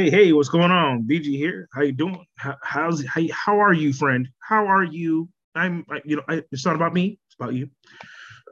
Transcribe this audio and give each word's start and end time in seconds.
Hey, 0.00 0.08
hey, 0.08 0.32
what's 0.32 0.48
going 0.48 0.70
on? 0.70 1.02
BG 1.02 1.24
here. 1.36 1.68
How 1.74 1.82
you 1.82 1.92
doing? 1.92 2.24
How, 2.36 2.56
how's 2.62 3.04
how, 3.04 3.20
how 3.32 3.60
are 3.60 3.74
you, 3.74 3.92
friend? 3.92 4.26
How 4.38 4.66
are 4.66 4.82
you? 4.82 5.28
I'm 5.54 5.84
I, 5.90 6.00
you 6.06 6.16
know, 6.16 6.22
I, 6.26 6.42
it's 6.50 6.64
not 6.64 6.74
about 6.74 6.94
me, 6.94 7.18
it's 7.26 7.36
about 7.38 7.52
you. 7.52 7.68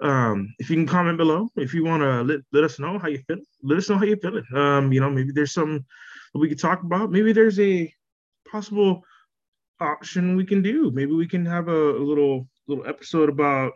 Um, 0.03 0.55
if 0.59 0.69
you 0.69 0.77
can 0.77 0.87
comment 0.87 1.17
below, 1.17 1.49
if 1.57 1.73
you 1.73 1.87
want 1.87 2.03
to 2.03 2.21
let, 2.21 2.41
let 2.53 2.65
us 2.65 2.79
know 2.79 2.99
how 2.99 3.09
you 3.09 3.23
feel, 3.27 3.39
let 3.63 3.79
us 3.79 3.89
know 3.89 3.97
how 3.97 4.05
you 4.05 4.17
feeling. 4.17 4.45
Um, 4.55 4.93
you 4.93 5.01
know, 5.01 5.09
maybe 5.09 5.33
there's 5.33 5.55
some 5.55 5.87
we 6.35 6.51
could 6.51 6.61
talk 6.61 6.83
about. 6.83 7.11
Maybe 7.11 7.33
there's 7.33 7.59
a 7.59 7.91
possible 8.53 9.03
option 9.81 10.37
we 10.37 10.45
can 10.45 10.61
do. 10.61 10.91
Maybe 10.91 11.13
we 11.13 11.27
can 11.27 11.47
have 11.47 11.69
a, 11.69 11.97
a 11.97 12.05
little 12.05 12.47
little 12.67 12.87
episode 12.87 13.31
about 13.31 13.73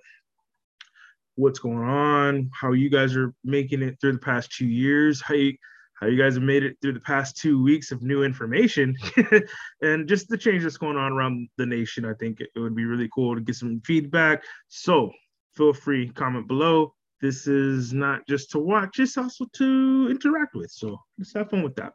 what's 1.37 1.59
going 1.59 1.79
on, 1.79 2.51
how 2.53 2.73
you 2.73 2.91
guys 2.91 3.17
are 3.17 3.33
making 3.45 3.81
it 3.81 3.97
through 3.99 4.13
the 4.13 4.19
past 4.19 4.53
two 4.53 4.67
years, 4.67 5.23
how 5.23 5.33
you 5.33 5.57
how 6.03 6.09
you 6.09 6.19
guys 6.19 6.35
have 6.35 6.43
made 6.43 6.65
it 6.65 6.77
through 6.83 6.95
the 6.95 7.01
past 7.01 7.37
two 7.37 7.63
weeks 7.63 7.93
of 7.93 8.03
new 8.03 8.25
information 8.25 8.97
and 9.83 10.09
just 10.09 10.29
the 10.29 10.37
change 10.37 10.65
that's 10.65 10.77
going 10.77 10.97
on 10.97 11.13
around 11.13 11.49
the 11.59 11.65
nation. 11.65 12.05
I 12.05 12.13
think 12.15 12.41
it 12.41 12.51
would 12.57 12.75
be 12.75 12.85
really 12.85 13.09
cool 13.15 13.37
to 13.37 13.41
get 13.41 13.55
some 13.55 13.81
feedback. 13.85 14.43
So 14.67 15.13
feel 15.55 15.73
free, 15.73 16.09
comment 16.09 16.49
below. 16.49 16.93
This 17.21 17.47
is 17.47 17.93
not 17.93 18.27
just 18.29 18.51
to 18.51 18.59
watch, 18.59 18.99
it's 18.99 19.17
also 19.17 19.47
to 19.53 20.09
interact 20.11 20.57
with. 20.57 20.73
So 20.73 20.99
let's 21.19 21.35
have 21.35 21.51
fun 21.51 21.63
with 21.63 21.77
that. 21.77 21.93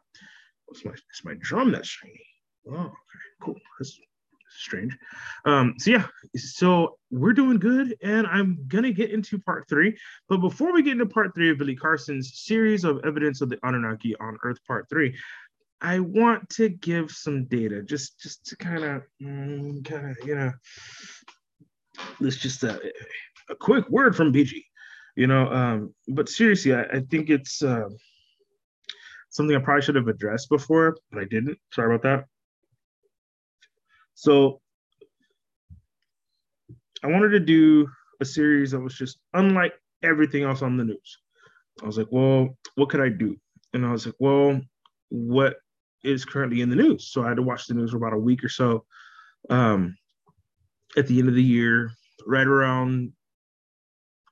It's 0.70 0.86
my, 0.86 0.92
it's 0.92 1.24
my 1.26 1.34
drum 1.40 1.70
that's 1.70 1.88
shiny. 1.88 2.24
Oh, 2.66 2.76
okay, 2.76 2.92
cool. 3.42 3.56
Strange. 4.58 4.96
Um, 5.44 5.74
so 5.78 5.90
yeah, 5.90 6.06
so 6.36 6.98
we're 7.10 7.32
doing 7.32 7.58
good, 7.58 7.96
and 8.02 8.26
I'm 8.26 8.64
gonna 8.68 8.92
get 8.92 9.10
into 9.10 9.38
part 9.38 9.68
three. 9.68 9.96
But 10.28 10.38
before 10.38 10.72
we 10.72 10.82
get 10.82 10.92
into 10.92 11.06
part 11.06 11.34
three 11.34 11.50
of 11.50 11.58
Billy 11.58 11.76
Carson's 11.76 12.40
series 12.40 12.84
of 12.84 13.00
evidence 13.04 13.40
of 13.40 13.48
the 13.48 13.58
Anunnaki 13.62 14.16
on 14.16 14.36
Earth, 14.42 14.58
part 14.66 14.88
three, 14.88 15.16
I 15.80 16.00
want 16.00 16.48
to 16.50 16.68
give 16.68 17.10
some 17.10 17.44
data, 17.44 17.82
just 17.82 18.20
just 18.20 18.44
to 18.46 18.56
kind 18.56 18.84
of 18.84 19.02
mm, 19.22 19.84
kind 19.84 20.10
of 20.10 20.16
you 20.26 20.34
know, 20.34 20.52
let's 22.20 22.36
just 22.36 22.64
uh, 22.64 22.78
a 23.48 23.54
quick 23.54 23.88
word 23.88 24.16
from 24.16 24.32
BG, 24.32 24.64
you 25.16 25.26
know. 25.26 25.48
Um, 25.50 25.94
but 26.08 26.28
seriously, 26.28 26.74
I, 26.74 26.82
I 26.82 27.00
think 27.00 27.30
it's. 27.30 27.62
Uh, 27.62 27.88
something 29.30 29.54
I 29.54 29.60
probably 29.60 29.82
should 29.82 29.94
have 29.94 30.08
addressed 30.08 30.48
before, 30.48 30.96
but 31.12 31.20
I 31.20 31.24
didn't. 31.24 31.58
Sorry 31.72 31.94
about 31.94 32.02
that. 32.02 32.24
So 34.18 34.60
I 37.04 37.06
wanted 37.06 37.28
to 37.28 37.38
do 37.38 37.86
a 38.20 38.24
series 38.24 38.72
that 38.72 38.80
was 38.80 38.94
just 38.94 39.20
unlike 39.32 39.74
everything 40.02 40.42
else 40.42 40.60
on 40.60 40.76
the 40.76 40.82
news. 40.82 41.18
I 41.80 41.86
was 41.86 41.98
like, 41.98 42.08
well, 42.10 42.58
what 42.74 42.88
could 42.88 43.00
I 43.00 43.10
do? 43.10 43.36
And 43.74 43.86
I 43.86 43.92
was 43.92 44.06
like, 44.06 44.16
well, 44.18 44.60
what 45.10 45.58
is 46.02 46.24
currently 46.24 46.62
in 46.62 46.68
the 46.68 46.74
news? 46.74 47.12
So 47.12 47.22
I 47.22 47.28
had 47.28 47.36
to 47.36 47.44
watch 47.44 47.68
the 47.68 47.74
news 47.74 47.92
for 47.92 47.98
about 47.98 48.12
a 48.12 48.18
week 48.18 48.42
or 48.42 48.48
so. 48.48 48.84
Um, 49.50 49.96
at 50.96 51.06
the 51.06 51.20
end 51.20 51.28
of 51.28 51.36
the 51.36 51.42
year, 51.42 51.92
right 52.26 52.46
around 52.46 53.12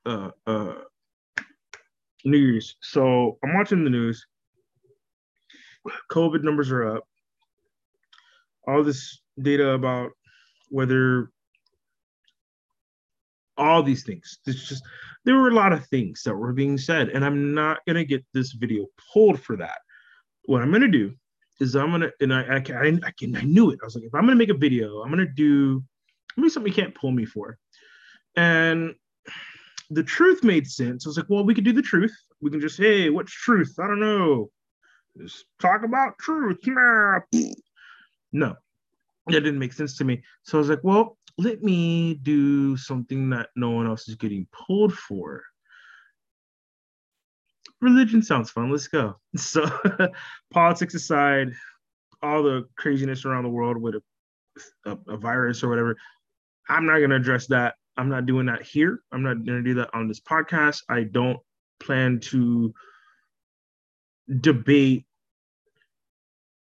uh, 0.05 0.31
uh, 0.45 0.73
New 2.25 2.37
Year's. 2.37 2.75
So 2.81 3.37
I'm 3.41 3.53
watching 3.53 3.85
the 3.85 3.89
news. 3.89 4.27
COVID 6.11 6.43
numbers 6.43 6.71
are 6.71 6.97
up. 6.97 7.07
All 8.67 8.83
this 8.83 9.21
data 9.41 9.71
about 9.71 10.11
whether 10.69 11.31
all 13.57 13.83
these 13.83 14.03
things. 14.03 14.39
It's 14.45 14.67
just 14.67 14.83
there 15.25 15.35
were 15.35 15.49
a 15.49 15.53
lot 15.53 15.73
of 15.73 15.85
things 15.87 16.21
that 16.23 16.35
were 16.35 16.53
being 16.53 16.77
said, 16.77 17.09
and 17.09 17.25
I'm 17.25 17.53
not 17.53 17.79
gonna 17.87 18.05
get 18.05 18.25
this 18.33 18.53
video 18.53 18.85
pulled 19.13 19.39
for 19.41 19.57
that. 19.57 19.79
What 20.45 20.61
I'm 20.61 20.71
gonna 20.71 20.87
do 20.87 21.13
is 21.59 21.75
I'm 21.75 21.91
gonna 21.91 22.11
and 22.21 22.33
I 22.33 22.41
I, 22.43 22.55
I, 22.55 22.99
I, 23.03 23.11
can, 23.17 23.35
I 23.35 23.41
knew 23.41 23.71
it. 23.71 23.79
I 23.81 23.85
was 23.85 23.95
like, 23.95 24.05
if 24.05 24.13
I'm 24.13 24.21
gonna 24.21 24.35
make 24.35 24.49
a 24.49 24.57
video, 24.57 25.01
I'm 25.01 25.09
gonna 25.09 25.25
do 25.25 25.83
maybe 26.35 26.49
something 26.49 26.71
you 26.71 26.75
can't 26.75 26.95
pull 26.95 27.11
me 27.11 27.25
for. 27.25 27.57
And 28.35 28.93
the 29.89 30.03
truth 30.03 30.43
made 30.43 30.67
sense. 30.67 31.05
I 31.05 31.09
was 31.09 31.17
like, 31.17 31.29
well, 31.29 31.45
we 31.45 31.55
could 31.55 31.63
do 31.63 31.73
the 31.73 31.81
truth. 31.81 32.15
We 32.41 32.51
can 32.51 32.59
just, 32.59 32.77
hey, 32.77 33.09
what's 33.09 33.31
truth? 33.31 33.75
I 33.79 33.87
don't 33.87 33.99
know. 33.99 34.51
Just 35.17 35.45
talk 35.59 35.83
about 35.83 36.19
truth. 36.19 36.59
No, 38.31 38.55
that 39.27 39.41
didn't 39.41 39.59
make 39.59 39.73
sense 39.73 39.97
to 39.97 40.03
me. 40.03 40.23
So 40.43 40.57
I 40.57 40.59
was 40.59 40.69
like, 40.69 40.83
well, 40.83 41.17
let 41.37 41.61
me 41.63 42.15
do 42.15 42.77
something 42.77 43.29
that 43.29 43.49
no 43.55 43.71
one 43.71 43.87
else 43.87 44.07
is 44.07 44.15
getting 44.15 44.47
pulled 44.51 44.93
for. 44.93 45.43
Religion 47.81 48.23
sounds 48.23 48.49
fun. 48.49 48.71
Let's 48.71 48.87
go. 48.87 49.15
So, 49.37 49.69
politics 50.51 50.95
aside, 50.95 51.49
all 52.23 52.41
the 52.41 52.67
craziness 52.75 53.23
around 53.23 53.43
the 53.43 53.49
world 53.49 53.77
with 53.77 53.95
a, 53.95 54.91
a, 54.91 54.97
a 55.13 55.17
virus 55.17 55.63
or 55.63 55.69
whatever, 55.69 55.95
I'm 56.67 56.85
not 56.85 56.97
going 56.97 57.11
to 57.11 57.17
address 57.17 57.47
that. 57.47 57.75
I'm 57.97 58.09
not 58.09 58.25
doing 58.25 58.47
that 58.47 58.63
here. 58.63 59.01
I'm 59.11 59.23
not 59.23 59.45
going 59.45 59.57
to 59.57 59.63
do 59.63 59.75
that 59.75 59.89
on 59.93 60.07
this 60.07 60.19
podcast. 60.19 60.81
I 60.89 61.03
don't 61.03 61.39
plan 61.79 62.19
to 62.19 62.73
debate 64.41 65.05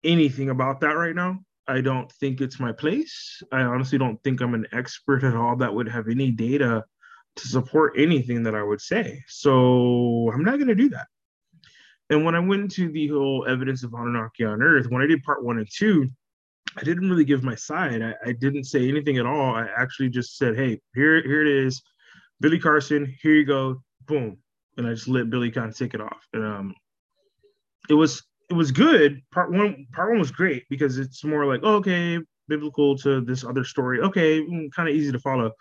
anything 0.04 0.50
about 0.50 0.82
that 0.82 0.96
right 0.96 1.16
now. 1.16 1.40
I 1.70 1.82
don't 1.82 2.12
think 2.14 2.42
it's 2.42 2.60
my 2.60 2.72
place. 2.72 3.44
I 3.52 3.62
honestly 3.62 4.00
don't 4.00 4.22
think 4.24 4.42
I'm 4.42 4.56
an 4.56 4.66
expert 4.72 5.24
at 5.24 5.36
all 5.36 5.56
that 5.58 5.74
would 5.74 5.88
have 5.88 6.08
any 6.08 6.32
data 6.32 6.84
to 7.36 7.48
support 7.48 7.94
anything 7.96 8.44
that 8.44 8.56
I 8.56 8.64
would 8.64 8.82
say. 8.82 9.24
So 9.28 10.32
I'm 10.34 10.44
not 10.44 10.56
going 10.56 10.68
to 10.68 10.76
do 10.76 10.90
that. 10.90 11.08
And 12.10 12.26
when 12.26 12.34
I 12.34 12.40
went 12.40 12.64
into 12.64 12.92
the 12.92 13.08
whole 13.10 13.46
evidence 13.48 13.84
of 13.84 13.94
Anunnaki 13.94 14.46
on 14.46 14.64
Earth, 14.64 14.88
when 14.90 15.04
I 15.04 15.06
did 15.06 15.22
part 15.22 15.44
one 15.44 15.60
and 15.60 15.68
two, 15.72 16.10
I 16.76 16.84
didn't 16.84 17.10
really 17.10 17.24
give 17.24 17.44
my 17.44 17.56
side. 17.56 18.02
I, 18.02 18.16
I 18.26 18.32
didn't 18.32 18.64
say 18.64 18.90
anything 18.90 19.18
at 19.18 19.28
all. 19.28 19.56
I 19.56 19.68
actually 19.78 20.10
just 20.10 20.38
said, 20.38 20.56
"Hey, 20.56 20.80
here, 20.96 21.22
here 21.22 21.42
it 21.42 21.66
is, 21.66 21.82
Billy 22.42 22.60
Carson. 22.60 23.16
Here 23.22 23.34
you 23.34 23.46
go, 23.46 23.82
boom," 24.06 24.38
and 24.78 24.88
I 24.88 24.94
just 24.94 25.08
let 25.08 25.30
Billy 25.30 25.52
kind 25.52 25.70
of 25.70 25.78
take 25.78 25.94
it 25.94 26.02
off. 26.02 26.28
And 26.34 26.44
um, 26.44 26.76
it 27.90 27.94
was 27.94 28.24
it 28.50 28.54
was 28.54 28.72
good. 28.72 29.22
Part 29.32 29.52
one, 29.52 29.88
part 29.92 30.10
one 30.10 30.20
was 30.20 30.32
great 30.32 30.64
because 30.70 30.98
it's 30.98 31.24
more 31.24 31.46
like 31.46 31.62
oh, 31.64 31.76
okay, 31.76 32.20
biblical 32.48 32.98
to 32.98 33.22
this 33.22 33.44
other 33.44 33.64
story. 33.64 34.00
Okay, 34.02 34.42
mm, 34.42 34.72
kind 34.72 34.90
of 34.90 34.96
easy 34.96 35.12
to 35.12 35.20
follow. 35.20 35.52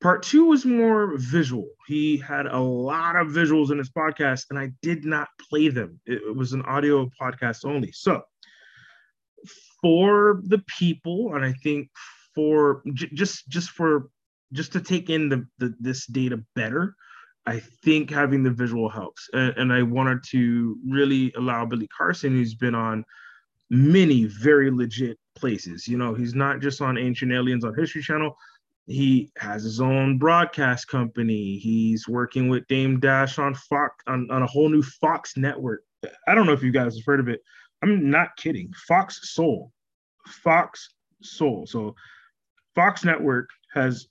Part 0.00 0.22
two 0.22 0.44
was 0.44 0.64
more 0.64 1.16
visual. 1.16 1.68
He 1.86 2.16
had 2.16 2.46
a 2.46 2.58
lot 2.58 3.16
of 3.16 3.28
visuals 3.28 3.70
in 3.70 3.78
his 3.78 3.90
podcast, 3.90 4.46
and 4.50 4.58
I 4.58 4.70
did 4.82 5.04
not 5.04 5.28
play 5.48 5.68
them. 5.68 6.00
It, 6.06 6.36
was 6.36 6.52
an 6.52 6.62
audio 6.62 7.08
podcast 7.20 7.64
only. 7.64 7.90
So 7.92 8.22
for 9.80 10.40
the 10.44 10.62
people, 10.78 11.34
and 11.34 11.44
I 11.44 11.52
think 11.52 11.88
for 12.34 12.82
j- 12.94 13.10
just 13.14 13.48
just 13.48 13.70
for 13.70 14.10
just 14.52 14.72
to 14.72 14.80
take 14.80 15.10
in 15.10 15.28
the, 15.28 15.46
the 15.58 15.74
this 15.80 16.06
data 16.06 16.42
better, 16.54 16.94
I 17.48 17.60
think 17.82 18.10
having 18.10 18.42
the 18.42 18.50
visual 18.50 18.90
helps. 18.90 19.26
And, 19.32 19.56
and, 19.56 19.72
I 19.72 19.82
wanted 19.82 20.22
to 20.32 20.76
really 20.86 21.32
allow 21.34 21.64
Billy 21.64 21.88
Carson, 21.88 22.32
who's 22.32 22.54
been 22.54 22.74
on 22.74 23.06
many 23.70 24.24
very 24.26 24.70
legit 24.70 25.18
places. 25.34 25.88
You 25.88 25.96
know, 25.96 26.12
he's 26.12 26.34
not 26.34 26.60
just 26.60 26.82
on 26.82 26.98
Ancient 26.98 27.32
Aliens 27.32 27.64
on 27.64 27.74
History 27.74 28.02
Channel. 28.02 28.36
He 28.86 29.30
has 29.38 29.62
his 29.62 29.80
own 29.80 30.18
broadcast 30.18 30.88
company. 30.88 31.56
He's 31.56 32.06
working 32.06 32.50
with 32.50 32.68
Dame 32.68 33.00
Dash 33.00 33.38
on 33.38 33.54
Fox 33.54 33.94
on, 34.06 34.30
on 34.30 34.42
a 34.42 34.46
whole 34.46 34.68
new 34.68 34.82
Fox 34.82 35.34
network. 35.38 35.82
I 36.26 36.34
don't 36.34 36.44
know 36.44 36.52
if 36.52 36.62
you 36.62 36.70
guys 36.70 36.96
have 36.96 37.06
heard 37.06 37.20
of 37.20 37.28
it. 37.28 37.40
I'm 37.82 38.10
not 38.10 38.36
kidding. 38.36 38.74
Fox 38.86 39.32
Soul. 39.32 39.72
Fox 40.26 40.90
Soul. 41.22 41.66
So 41.66 41.94
Fox 42.74 43.06
Network 43.06 43.48
has 43.72 44.06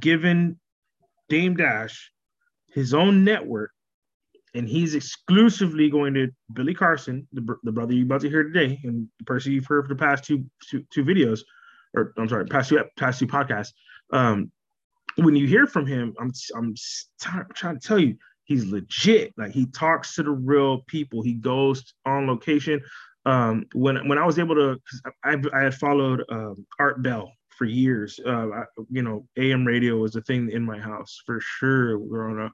given 0.00 0.58
Dame 1.28 1.54
Dash 1.54 2.12
his 2.76 2.92
own 2.92 3.24
network, 3.24 3.70
and 4.54 4.68
he's 4.68 4.94
exclusively 4.94 5.88
going 5.90 6.12
to 6.14 6.28
Billy 6.52 6.74
Carson, 6.74 7.26
the, 7.32 7.56
the 7.64 7.72
brother 7.72 7.94
you're 7.94 8.04
about 8.04 8.20
to 8.20 8.28
hear 8.28 8.44
today, 8.44 8.78
and 8.84 9.08
the 9.18 9.24
person 9.24 9.52
you've 9.52 9.66
heard 9.66 9.86
for 9.86 9.94
the 9.94 9.98
past 9.98 10.24
two 10.24 10.44
two, 10.68 10.84
two 10.92 11.02
videos, 11.02 11.40
or 11.94 12.12
I'm 12.18 12.28
sorry, 12.28 12.44
past 12.46 12.68
two 12.68 12.78
past 12.98 13.18
two 13.18 13.26
podcasts. 13.26 13.72
Um, 14.12 14.52
when 15.16 15.34
you 15.34 15.46
hear 15.46 15.66
from 15.66 15.86
him, 15.86 16.14
I'm 16.20 16.30
I'm 16.54 16.74
t- 16.74 17.54
trying 17.54 17.80
to 17.80 17.88
tell 17.88 17.98
you, 17.98 18.18
he's 18.44 18.66
legit. 18.66 19.32
Like 19.38 19.52
he 19.52 19.66
talks 19.66 20.14
to 20.16 20.22
the 20.22 20.30
real 20.30 20.82
people. 20.86 21.22
He 21.22 21.32
goes 21.32 21.94
on 22.04 22.26
location. 22.26 22.82
Um, 23.24 23.64
when 23.72 24.06
when 24.06 24.18
I 24.18 24.26
was 24.26 24.38
able 24.38 24.54
to, 24.54 24.78
I, 25.24 25.36
I 25.54 25.62
had 25.62 25.74
followed 25.74 26.24
um, 26.30 26.66
Art 26.78 27.02
Bell 27.02 27.32
for 27.56 27.64
years. 27.64 28.20
Uh, 28.24 28.48
I, 28.50 28.64
you 28.90 29.02
know, 29.02 29.26
AM 29.36 29.66
radio 29.66 29.96
was 29.96 30.16
a 30.16 30.20
thing 30.20 30.50
in 30.50 30.64
my 30.64 30.78
house 30.78 31.20
for 31.26 31.40
sure 31.40 31.98
growing 31.98 32.40
up. 32.40 32.52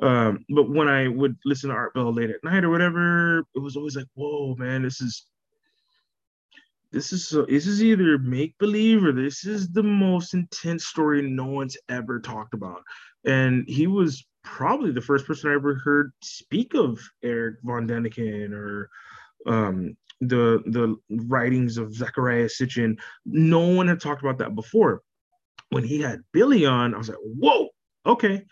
Um, 0.00 0.44
but 0.48 0.70
when 0.70 0.88
I 0.88 1.08
would 1.08 1.36
listen 1.44 1.70
to 1.70 1.76
Art 1.76 1.94
Bell 1.94 2.12
late 2.12 2.30
at 2.30 2.44
night 2.44 2.64
or 2.64 2.70
whatever, 2.70 3.40
it 3.54 3.58
was 3.58 3.76
always 3.76 3.96
like, 3.96 4.06
"Whoa, 4.14 4.54
man, 4.56 4.82
this 4.82 5.00
is 5.00 5.26
this 6.90 7.12
is 7.12 7.28
so, 7.28 7.46
this 7.46 7.66
is 7.66 7.82
either 7.82 8.18
make 8.18 8.56
believe 8.58 9.04
or 9.04 9.12
this 9.12 9.46
is 9.46 9.70
the 9.70 9.82
most 9.82 10.34
intense 10.34 10.86
story 10.86 11.22
no 11.22 11.46
one's 11.46 11.76
ever 11.88 12.20
talked 12.20 12.54
about." 12.54 12.82
And 13.24 13.64
he 13.68 13.86
was 13.86 14.26
probably 14.42 14.90
the 14.90 15.00
first 15.00 15.26
person 15.26 15.50
I 15.50 15.54
ever 15.54 15.76
heard 15.76 16.12
speak 16.22 16.74
of 16.74 17.00
Erich 17.22 17.56
von 17.62 17.86
Däniken 17.86 18.52
or 18.52 18.90
um, 19.46 19.96
the 20.22 20.62
the 20.66 20.96
writings 21.26 21.78
of 21.78 21.88
Zecharia 21.92 22.46
Sitchin. 22.46 22.98
No 23.24 23.60
one 23.60 23.88
had 23.88 24.00
talked 24.00 24.22
about 24.22 24.38
that 24.38 24.54
before. 24.54 25.02
When 25.70 25.84
he 25.84 26.00
had 26.00 26.20
Billy 26.32 26.66
on, 26.66 26.94
I 26.94 26.98
was 26.98 27.08
like, 27.08 27.18
whoa, 27.22 27.68
okay, 28.06 28.44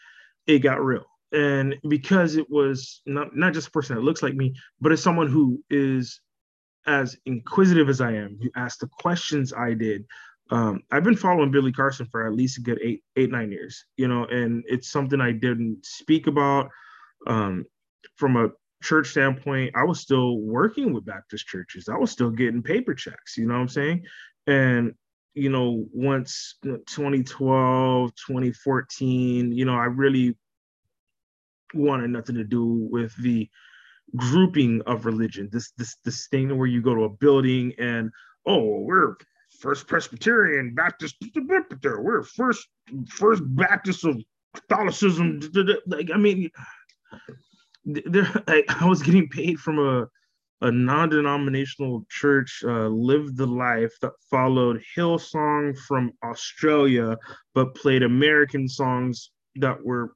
it 0.46 0.60
got 0.60 0.82
real. 0.82 1.04
And 1.32 1.76
because 1.88 2.36
it 2.36 2.50
was 2.50 3.02
not 3.06 3.36
not 3.36 3.54
just 3.54 3.68
a 3.68 3.70
person 3.70 3.96
that 3.96 4.02
looks 4.02 4.22
like 4.22 4.34
me, 4.34 4.54
but 4.80 4.92
as 4.92 5.02
someone 5.02 5.28
who 5.28 5.62
is 5.70 6.20
as 6.86 7.16
inquisitive 7.26 7.88
as 7.88 8.00
I 8.00 8.12
am, 8.12 8.38
who 8.42 8.50
asked 8.56 8.80
the 8.80 8.88
questions 8.88 9.52
I 9.52 9.74
did. 9.74 10.04
Um, 10.50 10.80
I've 10.90 11.04
been 11.04 11.14
following 11.14 11.52
Billy 11.52 11.70
Carson 11.70 12.08
for 12.10 12.26
at 12.26 12.34
least 12.34 12.58
a 12.58 12.62
good 12.62 12.80
eight, 12.82 13.04
eight, 13.14 13.30
nine 13.30 13.52
years, 13.52 13.84
you 13.96 14.08
know, 14.08 14.24
and 14.24 14.64
it's 14.66 14.90
something 14.90 15.20
I 15.20 15.30
didn't 15.30 15.86
speak 15.86 16.26
about. 16.26 16.70
Um, 17.26 17.66
from 18.16 18.36
a 18.36 18.48
church 18.82 19.10
standpoint, 19.10 19.74
I 19.76 19.84
was 19.84 20.00
still 20.00 20.38
working 20.38 20.92
with 20.92 21.04
Baptist 21.04 21.46
churches. 21.46 21.88
I 21.88 21.96
was 21.96 22.10
still 22.10 22.30
getting 22.30 22.62
paper 22.62 22.94
checks, 22.94 23.36
you 23.36 23.46
know 23.46 23.54
what 23.54 23.60
I'm 23.60 23.68
saying? 23.68 24.04
And, 24.46 24.94
you 25.34 25.50
know, 25.50 25.86
once 25.92 26.56
2012, 26.62 28.10
2014, 28.14 29.52
you 29.52 29.64
know, 29.64 29.74
I 29.74 29.84
really 29.84 30.36
wanted 31.74 32.10
nothing 32.10 32.36
to 32.36 32.44
do 32.44 32.64
with 32.64 33.14
the 33.22 33.48
grouping 34.16 34.82
of 34.86 35.06
religion. 35.06 35.48
This 35.52 35.72
this 35.76 35.96
this 36.04 36.26
thing 36.28 36.56
where 36.56 36.66
you 36.66 36.82
go 36.82 36.94
to 36.94 37.04
a 37.04 37.08
building 37.08 37.74
and 37.78 38.10
oh, 38.46 38.80
we're 38.80 39.16
First 39.60 39.86
Presbyterian 39.86 40.74
Baptist, 40.74 41.16
we're 41.36 42.22
first 42.22 42.66
First 43.08 43.42
Baptist 43.46 44.04
of 44.04 44.22
Catholicism. 44.54 45.40
Like 45.86 46.10
I 46.12 46.16
mean, 46.16 46.50
there 47.84 48.28
I, 48.46 48.64
I 48.68 48.86
was 48.86 49.02
getting 49.02 49.28
paid 49.28 49.58
from 49.58 49.78
a 49.78 50.06
a 50.62 50.70
non-denominational 50.70 52.04
church 52.10 52.62
uh, 52.66 52.86
lived 52.88 53.36
the 53.36 53.46
life 53.46 53.94
that 54.02 54.12
followed 54.30 54.82
Hillsong 54.94 55.78
from 55.88 56.12
Australia, 56.22 57.16
but 57.54 57.74
played 57.74 58.02
American 58.02 58.68
songs 58.68 59.30
that 59.56 59.82
were 59.82 60.12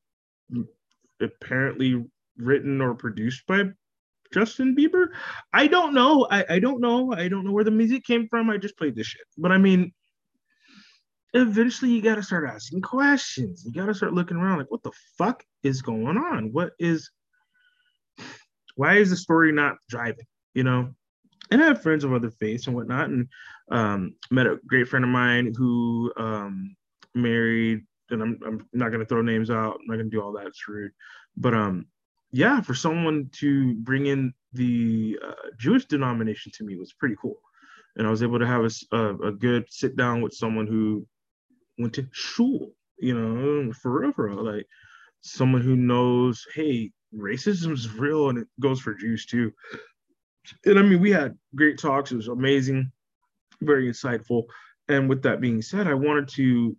apparently 1.22 2.05
written 2.37 2.82
or 2.82 2.94
produced 2.94 3.46
by 3.46 3.64
Justin 4.34 4.76
Bieber. 4.76 5.06
I 5.52 5.66
don't 5.66 5.94
know. 5.94 6.26
I, 6.31 6.44
I 6.50 6.58
don't 6.58 6.81
know. 6.81 7.12
I 7.14 7.28
don't 7.28 7.44
know 7.44 7.52
where 7.52 7.64
the 7.64 7.70
music 7.70 8.05
came 8.05 8.28
from. 8.28 8.50
I 8.50 8.58
just 8.58 8.76
played 8.76 8.96
this 8.96 9.06
shit. 9.06 9.26
But 9.38 9.52
I 9.52 9.58
mean, 9.58 9.93
eventually 11.32 11.93
you 11.93 12.02
got 12.02 12.16
to 12.16 12.22
start 12.22 12.49
asking 12.49 12.82
questions. 12.82 13.62
You 13.64 13.72
got 13.72 13.87
to 13.87 13.94
start 13.94 14.12
looking 14.12 14.37
around 14.37 14.58
like, 14.58 14.70
what 14.70 14.82
the 14.82 14.93
fuck 15.16 15.43
is 15.62 15.81
going 15.81 16.19
on? 16.19 16.52
What 16.52 16.72
is 16.78 17.11
why 18.75 18.97
is 18.97 19.11
the 19.11 19.17
story 19.17 19.53
not 19.53 19.76
driving? 19.88 20.26
You 20.55 20.65
know, 20.65 20.94
and 21.50 21.62
I 21.62 21.67
have 21.67 21.82
friends 21.82 22.05
of 22.05 22.12
other 22.12 22.31
faiths 22.31 22.67
and 22.67 22.76
whatnot, 22.76 23.11
and 23.11 23.29
um, 23.71 24.15
met 24.31 24.47
a 24.47 24.59
great 24.67 24.88
friend 24.88 25.05
of 25.05 25.11
mine 25.11 25.53
who 25.56 26.12
um, 26.17 26.76
married, 27.15 27.85
and 28.11 28.23
I'm, 28.23 28.38
I'm 28.47 28.67
not 28.73 28.93
gonna 28.93 29.05
throw 29.05 29.23
names 29.23 29.50
out. 29.50 29.79
I'm 29.81 29.87
not 29.87 29.97
gonna 29.97 30.11
do 30.11 30.23
all 30.23 30.32
that. 30.32 30.47
It's 30.47 30.67
rude, 30.69 30.93
but 31.37 31.55
um, 31.55 31.87
yeah, 32.32 32.61
for 32.61 32.75
someone 32.75 33.31
to 33.35 33.75
bring 33.76 34.06
in 34.06 34.32
the 34.53 35.19
uh, 35.25 35.50
Jewish 35.59 35.85
denomination 35.87 36.53
to 36.56 36.65
me 36.65 36.76
was 36.76 36.93
pretty 36.93 37.17
cool, 37.21 37.38
and 37.97 38.06
I 38.06 38.11
was 38.11 38.23
able 38.23 38.38
to 38.38 38.47
have 38.47 38.65
a, 38.65 38.97
a, 38.97 39.29
a 39.29 39.32
good 39.32 39.67
sit 39.69 39.97
down 39.97 40.21
with 40.21 40.35
someone 40.35 40.67
who 40.67 41.06
went 41.79 41.94
to 41.94 42.09
shul, 42.12 42.73
you 42.99 43.19
know, 43.19 43.73
for 43.73 44.00
real, 44.00 44.12
for 44.12 44.29
real, 44.29 44.44
like 44.44 44.67
someone 45.21 45.62
who 45.62 45.76
knows, 45.76 46.47
hey, 46.55 46.93
racism 47.16 47.72
is 47.72 47.90
real 47.90 48.28
and 48.28 48.38
it 48.38 48.49
goes 48.61 48.81
for 48.81 48.94
Jews 48.94 49.26
too. 49.26 49.52
And 50.64 50.78
I 50.78 50.82
mean, 50.82 51.00
we 51.00 51.11
had 51.11 51.37
great 51.55 51.78
talks. 51.78 52.12
It 52.12 52.16
was 52.16 52.28
amazing, 52.28 52.90
very 53.62 53.88
insightful. 53.88 54.44
And 54.88 55.08
with 55.08 55.22
that 55.22 55.40
being 55.40 55.62
said, 55.62 55.87
I 55.87 55.94
wanted 55.94 56.28
to 56.31 56.76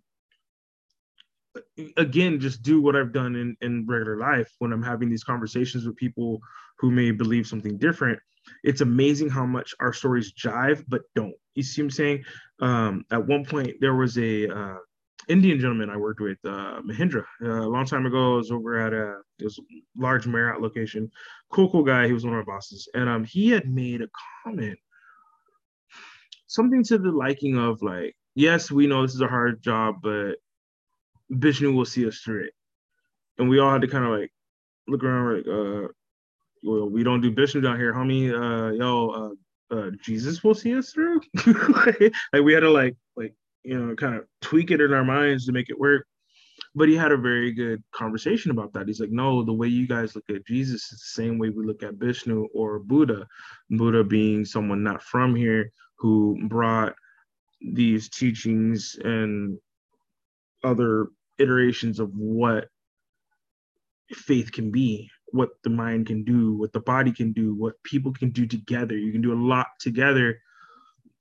again 1.96 2.38
just 2.38 2.62
do 2.62 2.80
what 2.80 2.96
I've 2.96 3.12
done 3.12 3.34
in, 3.34 3.56
in 3.60 3.86
regular 3.86 4.18
life 4.18 4.52
when 4.58 4.72
I'm 4.72 4.82
having 4.82 5.08
these 5.08 5.24
conversations 5.24 5.86
with 5.86 5.96
people 5.96 6.40
who 6.78 6.90
may 6.90 7.10
believe 7.10 7.46
something 7.46 7.78
different. 7.78 8.18
It's 8.62 8.80
amazing 8.80 9.28
how 9.28 9.46
much 9.46 9.74
our 9.80 9.92
stories 9.92 10.32
jive 10.32 10.84
but 10.88 11.02
don't. 11.14 11.34
You 11.54 11.62
see 11.62 11.82
what 11.82 11.86
I'm 11.86 11.90
saying? 11.90 12.24
Um, 12.60 13.04
at 13.10 13.26
one 13.26 13.44
point, 13.44 13.74
there 13.80 13.94
was 13.94 14.18
a 14.18 14.48
uh, 14.48 14.76
Indian 15.28 15.58
gentleman 15.58 15.90
I 15.90 15.96
worked 15.96 16.20
with, 16.20 16.38
uh, 16.44 16.80
Mahindra, 16.82 17.24
uh, 17.42 17.62
a 17.62 17.68
long 17.68 17.84
time 17.84 18.06
ago. 18.06 18.36
Was 18.36 18.50
over 18.50 18.78
at 18.78 18.92
a 18.92 19.20
this 19.38 19.58
large 19.96 20.26
Marriott 20.26 20.60
location. 20.60 21.10
Cool, 21.50 21.70
cool 21.70 21.84
guy. 21.84 22.06
He 22.06 22.12
was 22.12 22.24
one 22.24 22.34
of 22.34 22.46
my 22.46 22.52
bosses, 22.52 22.88
and 22.94 23.08
um, 23.08 23.24
he 23.24 23.50
had 23.50 23.68
made 23.68 24.02
a 24.02 24.08
comment, 24.44 24.78
something 26.46 26.84
to 26.84 26.98
the 26.98 27.10
liking 27.10 27.58
of 27.58 27.82
like, 27.82 28.16
"Yes, 28.34 28.70
we 28.70 28.86
know 28.86 29.02
this 29.02 29.14
is 29.14 29.20
a 29.20 29.26
hard 29.26 29.62
job, 29.62 29.96
but 30.02 30.36
Vishnu 31.30 31.72
will 31.72 31.84
see 31.84 32.06
us 32.06 32.20
through 32.20 32.44
it." 32.44 32.52
And 33.38 33.48
we 33.48 33.58
all 33.58 33.72
had 33.72 33.82
to 33.82 33.88
kind 33.88 34.04
of 34.04 34.18
like 34.18 34.32
look 34.86 35.02
around, 35.02 35.36
like, 35.36 35.46
uh, 35.48 35.88
well, 36.62 36.88
we 36.88 37.02
don't 37.02 37.20
do 37.20 37.32
Vishnu 37.34 37.60
down 37.60 37.78
here, 37.78 37.92
homie. 37.92 38.30
Uh, 38.32 38.72
yo, 38.74 39.10
uh, 39.10 39.74
uh, 39.74 39.90
Jesus 40.00 40.44
will 40.44 40.54
see 40.54 40.76
us 40.76 40.92
through. 40.92 41.20
like 41.46 42.42
we 42.42 42.52
had 42.52 42.60
to 42.60 42.70
like 42.70 42.96
like 43.16 43.34
you 43.66 43.78
know, 43.78 43.94
kind 43.96 44.14
of 44.14 44.24
tweak 44.40 44.70
it 44.70 44.80
in 44.80 44.92
our 44.92 45.04
minds 45.04 45.44
to 45.46 45.52
make 45.52 45.68
it 45.68 45.78
work. 45.78 46.06
But 46.74 46.88
he 46.88 46.94
had 46.94 47.12
a 47.12 47.16
very 47.16 47.52
good 47.52 47.82
conversation 47.92 48.50
about 48.50 48.72
that. 48.74 48.86
He's 48.86 49.00
like, 49.00 49.10
no, 49.10 49.42
the 49.42 49.52
way 49.52 49.66
you 49.66 49.86
guys 49.86 50.14
look 50.14 50.24
at 50.30 50.46
Jesus 50.46 50.84
is 50.92 51.00
the 51.00 51.22
same 51.22 51.38
way 51.38 51.50
we 51.50 51.66
look 51.66 51.82
at 51.82 51.94
Vishnu 51.94 52.46
or 52.54 52.78
Buddha. 52.78 53.26
Buddha 53.70 54.04
being 54.04 54.44
someone 54.44 54.82
not 54.82 55.02
from 55.02 55.34
here 55.34 55.72
who 55.98 56.38
brought 56.48 56.94
these 57.60 58.08
teachings 58.08 58.96
and 59.02 59.58
other 60.62 61.08
iterations 61.38 61.98
of 61.98 62.10
what 62.14 62.68
faith 64.12 64.52
can 64.52 64.70
be, 64.70 65.10
what 65.32 65.50
the 65.64 65.70
mind 65.70 66.06
can 66.06 66.24
do, 66.24 66.54
what 66.56 66.72
the 66.72 66.80
body 66.80 67.12
can 67.12 67.32
do, 67.32 67.54
what 67.54 67.82
people 67.82 68.12
can 68.12 68.30
do 68.30 68.46
together. 68.46 68.96
You 68.96 69.12
can 69.12 69.22
do 69.22 69.32
a 69.32 69.42
lot 69.42 69.66
together 69.80 70.38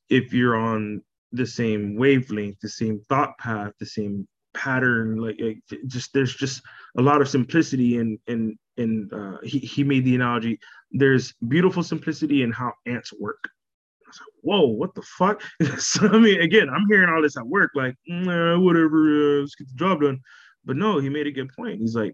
if 0.10 0.34
you're 0.34 0.56
on 0.56 1.02
the 1.36 1.46
same 1.46 1.96
wavelength, 1.96 2.60
the 2.62 2.70
same 2.70 3.02
thought 3.10 3.38
path, 3.38 3.74
the 3.80 3.86
same 3.86 4.28
pattern. 4.54 5.18
Like, 5.18 5.38
like 5.40 5.60
just 5.88 6.14
there's 6.14 6.36
just 6.36 6.62
a 6.98 7.02
lot 7.02 7.22
of 7.22 7.30
simplicity 7.30 7.98
and 7.98 8.18
and 8.28 8.58
and 8.78 9.14
uh, 9.14 9.38
he 9.44 9.60
he 9.60 9.84
made 9.84 10.06
the 10.06 10.16
analogy. 10.16 10.60
There's 10.92 11.34
beautiful 11.48 11.84
simplicity 11.84 12.44
in 12.44 12.52
how 12.52 12.74
ants 12.86 13.14
work. 13.14 13.40
I 13.44 14.10
was 14.10 14.20
like, 14.20 14.44
whoa, 14.44 14.68
what 14.68 14.96
the 14.96 15.04
fuck? 15.18 15.42
so 15.78 16.08
I 16.08 16.20
mean, 16.20 16.42
again, 16.42 16.70
I'm 16.70 16.86
hearing 16.90 17.10
all 17.10 17.22
this 17.22 17.38
at 17.38 17.48
work, 17.48 17.72
like, 17.76 17.96
nah, 18.08 18.60
whatever, 18.60 19.38
uh, 19.38 19.42
let's 19.42 19.56
get 19.56 19.68
the 19.68 19.76
job 19.76 20.02
done. 20.02 20.20
But 20.64 20.78
no, 20.78 21.00
he 21.00 21.10
made 21.10 21.28
a 21.28 21.32
good 21.32 21.50
point. 21.56 21.80
He's 21.80 21.96
like, 21.96 22.14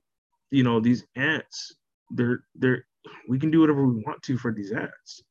you 0.50 0.64
know, 0.64 0.80
these 0.80 1.06
ants, 1.16 1.76
they're 2.10 2.44
they're 2.56 2.86
we 3.28 3.40
can 3.40 3.50
do 3.50 3.62
whatever 3.62 3.88
we 3.88 4.04
want 4.06 4.22
to 4.24 4.38
for 4.38 4.54
these 4.54 4.72
ants 4.72 5.24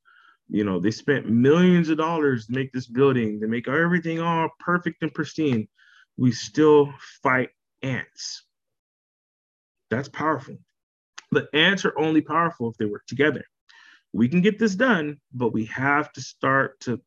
you 0.50 0.64
know, 0.64 0.80
they 0.80 0.90
spent 0.90 1.30
millions 1.30 1.88
of 1.88 1.98
dollars 1.98 2.46
to 2.46 2.52
make 2.52 2.72
this 2.72 2.86
building, 2.86 3.40
to 3.40 3.46
make 3.46 3.68
everything 3.68 4.20
all 4.20 4.48
perfect 4.58 5.02
and 5.02 5.14
pristine. 5.14 5.68
We 6.16 6.32
still 6.32 6.92
fight 7.22 7.50
ants. 7.82 8.44
That's 9.90 10.08
powerful. 10.08 10.58
But 11.30 11.48
ants 11.54 11.84
are 11.84 11.96
only 11.96 12.20
powerful 12.20 12.68
if 12.68 12.76
they 12.76 12.84
work 12.84 13.06
together. 13.06 13.44
We 14.12 14.28
can 14.28 14.40
get 14.40 14.58
this 14.58 14.74
done, 14.74 15.20
but 15.32 15.52
we 15.52 15.66
have 15.66 16.12
to 16.14 16.20
start 16.20 16.80
to 16.80 17.00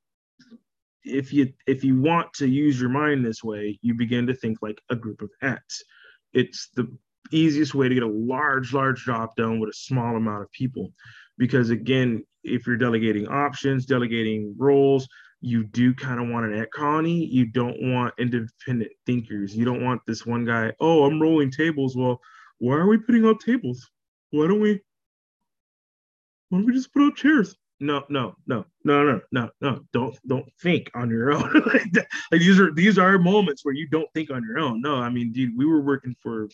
if 1.03 1.33
you 1.33 1.51
if 1.67 1.83
you 1.83 1.99
want 1.99 2.31
to 2.35 2.47
use 2.47 2.79
your 2.79 2.89
mind 2.89 3.25
this 3.25 3.43
way, 3.43 3.77
you 3.81 3.93
begin 3.93 4.25
to 4.27 4.33
think 4.33 4.59
like 4.61 4.81
a 4.89 4.95
group 4.95 5.21
of 5.21 5.29
ants. 5.41 5.83
It's 6.31 6.69
the 6.75 6.87
easiest 7.31 7.75
way 7.75 7.89
to 7.89 7.93
get 7.93 8.03
a 8.03 8.07
large, 8.07 8.73
large 8.73 9.03
job 9.03 9.31
done 9.35 9.59
with 9.59 9.69
a 9.69 9.73
small 9.73 10.15
amount 10.15 10.43
of 10.43 10.51
people. 10.51 10.93
Because 11.37 11.71
again, 11.71 12.23
if 12.43 12.67
you're 12.67 12.77
delegating 12.77 13.27
options, 13.27 13.85
delegating 13.85 14.55
roles, 14.57 15.07
you 15.41 15.65
do 15.65 15.93
kind 15.93 16.21
of 16.21 16.29
want 16.29 16.51
an 16.51 16.65
colony. 16.73 17.25
You 17.25 17.45
don't 17.45 17.77
want 17.81 18.13
independent 18.17 18.91
thinkers. 19.05 19.55
You 19.55 19.65
don't 19.65 19.83
want 19.83 20.01
this 20.07 20.25
one 20.25 20.45
guy, 20.45 20.71
oh, 20.79 21.03
I'm 21.03 21.21
rolling 21.21 21.51
tables. 21.51 21.97
Well, 21.97 22.19
why 22.59 22.75
are 22.75 22.87
we 22.87 22.97
putting 22.97 23.25
out 23.25 23.41
tables? 23.41 23.89
Why 24.31 24.47
don't 24.47 24.61
we 24.61 24.79
why 26.49 26.59
don't 26.59 26.65
we 26.65 26.73
just 26.73 26.93
put 26.93 27.03
out 27.03 27.15
chairs? 27.15 27.55
No, 27.79 28.05
no, 28.07 28.35
no, 28.47 28.65
no, 28.85 29.03
no, 29.03 29.21
no, 29.31 29.49
no. 29.59 29.79
Don't 29.91 30.17
don't 30.27 30.45
think 30.61 30.89
on 30.95 31.09
your 31.09 31.33
own. 31.33 31.51
like, 31.65 31.83
like 32.31 32.39
these 32.39 32.59
are 32.59 32.73
these 32.73 32.97
are 32.97 33.19
moments 33.19 33.65
where 33.65 33.73
you 33.73 33.87
don't 33.89 34.07
think 34.13 34.31
on 34.31 34.43
your 34.47 34.59
own. 34.59 34.81
No, 34.81 34.95
I 34.95 35.09
mean, 35.09 35.33
dude, 35.33 35.57
we 35.57 35.65
were 35.65 35.81
working 35.81 36.15
for 36.21 36.47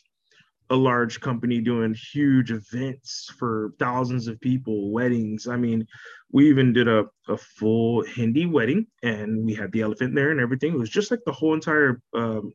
a 0.69 0.75
large 0.75 1.19
company 1.19 1.59
doing 1.59 1.93
huge 1.93 2.51
events 2.51 3.31
for 3.37 3.73
thousands 3.79 4.27
of 4.27 4.39
people, 4.39 4.91
weddings. 4.91 5.47
I 5.47 5.55
mean, 5.55 5.87
we 6.31 6.49
even 6.49 6.73
did 6.73 6.87
a, 6.87 7.05
a 7.27 7.37
full 7.37 8.03
Hindi 8.03 8.45
wedding 8.45 8.85
and 9.01 9.43
we 9.45 9.53
had 9.55 9.71
the 9.71 9.81
elephant 9.81 10.13
there 10.13 10.31
and 10.31 10.39
everything. 10.39 10.73
It 10.73 10.79
was 10.79 10.89
just 10.89 11.11
like 11.11 11.21
the 11.25 11.31
whole 11.31 11.53
entire 11.53 12.01
um, 12.13 12.53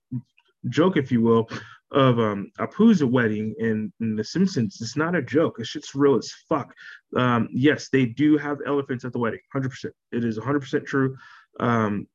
joke, 0.69 0.97
if 0.97 1.11
you 1.11 1.23
will, 1.23 1.49
of 1.91 2.19
um 2.19 2.51
Apu's 2.59 3.05
wedding 3.05 3.55
in, 3.59 3.93
in 4.01 4.17
The 4.17 4.25
Simpsons. 4.25 4.79
It's 4.81 4.97
not 4.97 5.15
a 5.15 5.23
joke. 5.23 5.57
It's 5.59 5.69
shit's 5.69 5.95
real 5.95 6.17
as 6.17 6.33
fuck. 6.49 6.75
Um, 7.17 7.49
yes, 7.53 7.89
they 7.89 8.07
do 8.07 8.37
have 8.37 8.59
elephants 8.67 9.05
at 9.05 9.13
the 9.13 9.19
wedding. 9.19 9.41
Hundred 9.53 9.71
percent. 9.71 9.95
It 10.13 10.25
is 10.25 10.39
hundred 10.39 10.61
percent 10.61 10.87
true. 10.87 11.17
Um, 11.61 12.09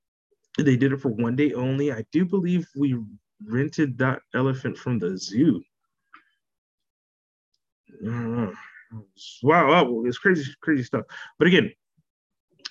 they 0.57 0.75
did 0.75 0.91
it 0.91 1.01
for 1.01 1.09
one 1.09 1.35
day 1.35 1.53
only. 1.53 1.93
I 1.93 2.03
do 2.11 2.25
believe 2.25 2.67
we 2.75 2.97
rented 3.45 3.97
that 3.99 4.21
elephant 4.33 4.77
from 4.77 4.99
the 4.99 5.17
zoo. 5.17 5.63
Wow, 9.43 9.69
wow, 9.69 10.03
it's 10.05 10.17
crazy, 10.17 10.51
crazy 10.61 10.83
stuff. 10.83 11.05
But 11.37 11.47
again, 11.47 11.71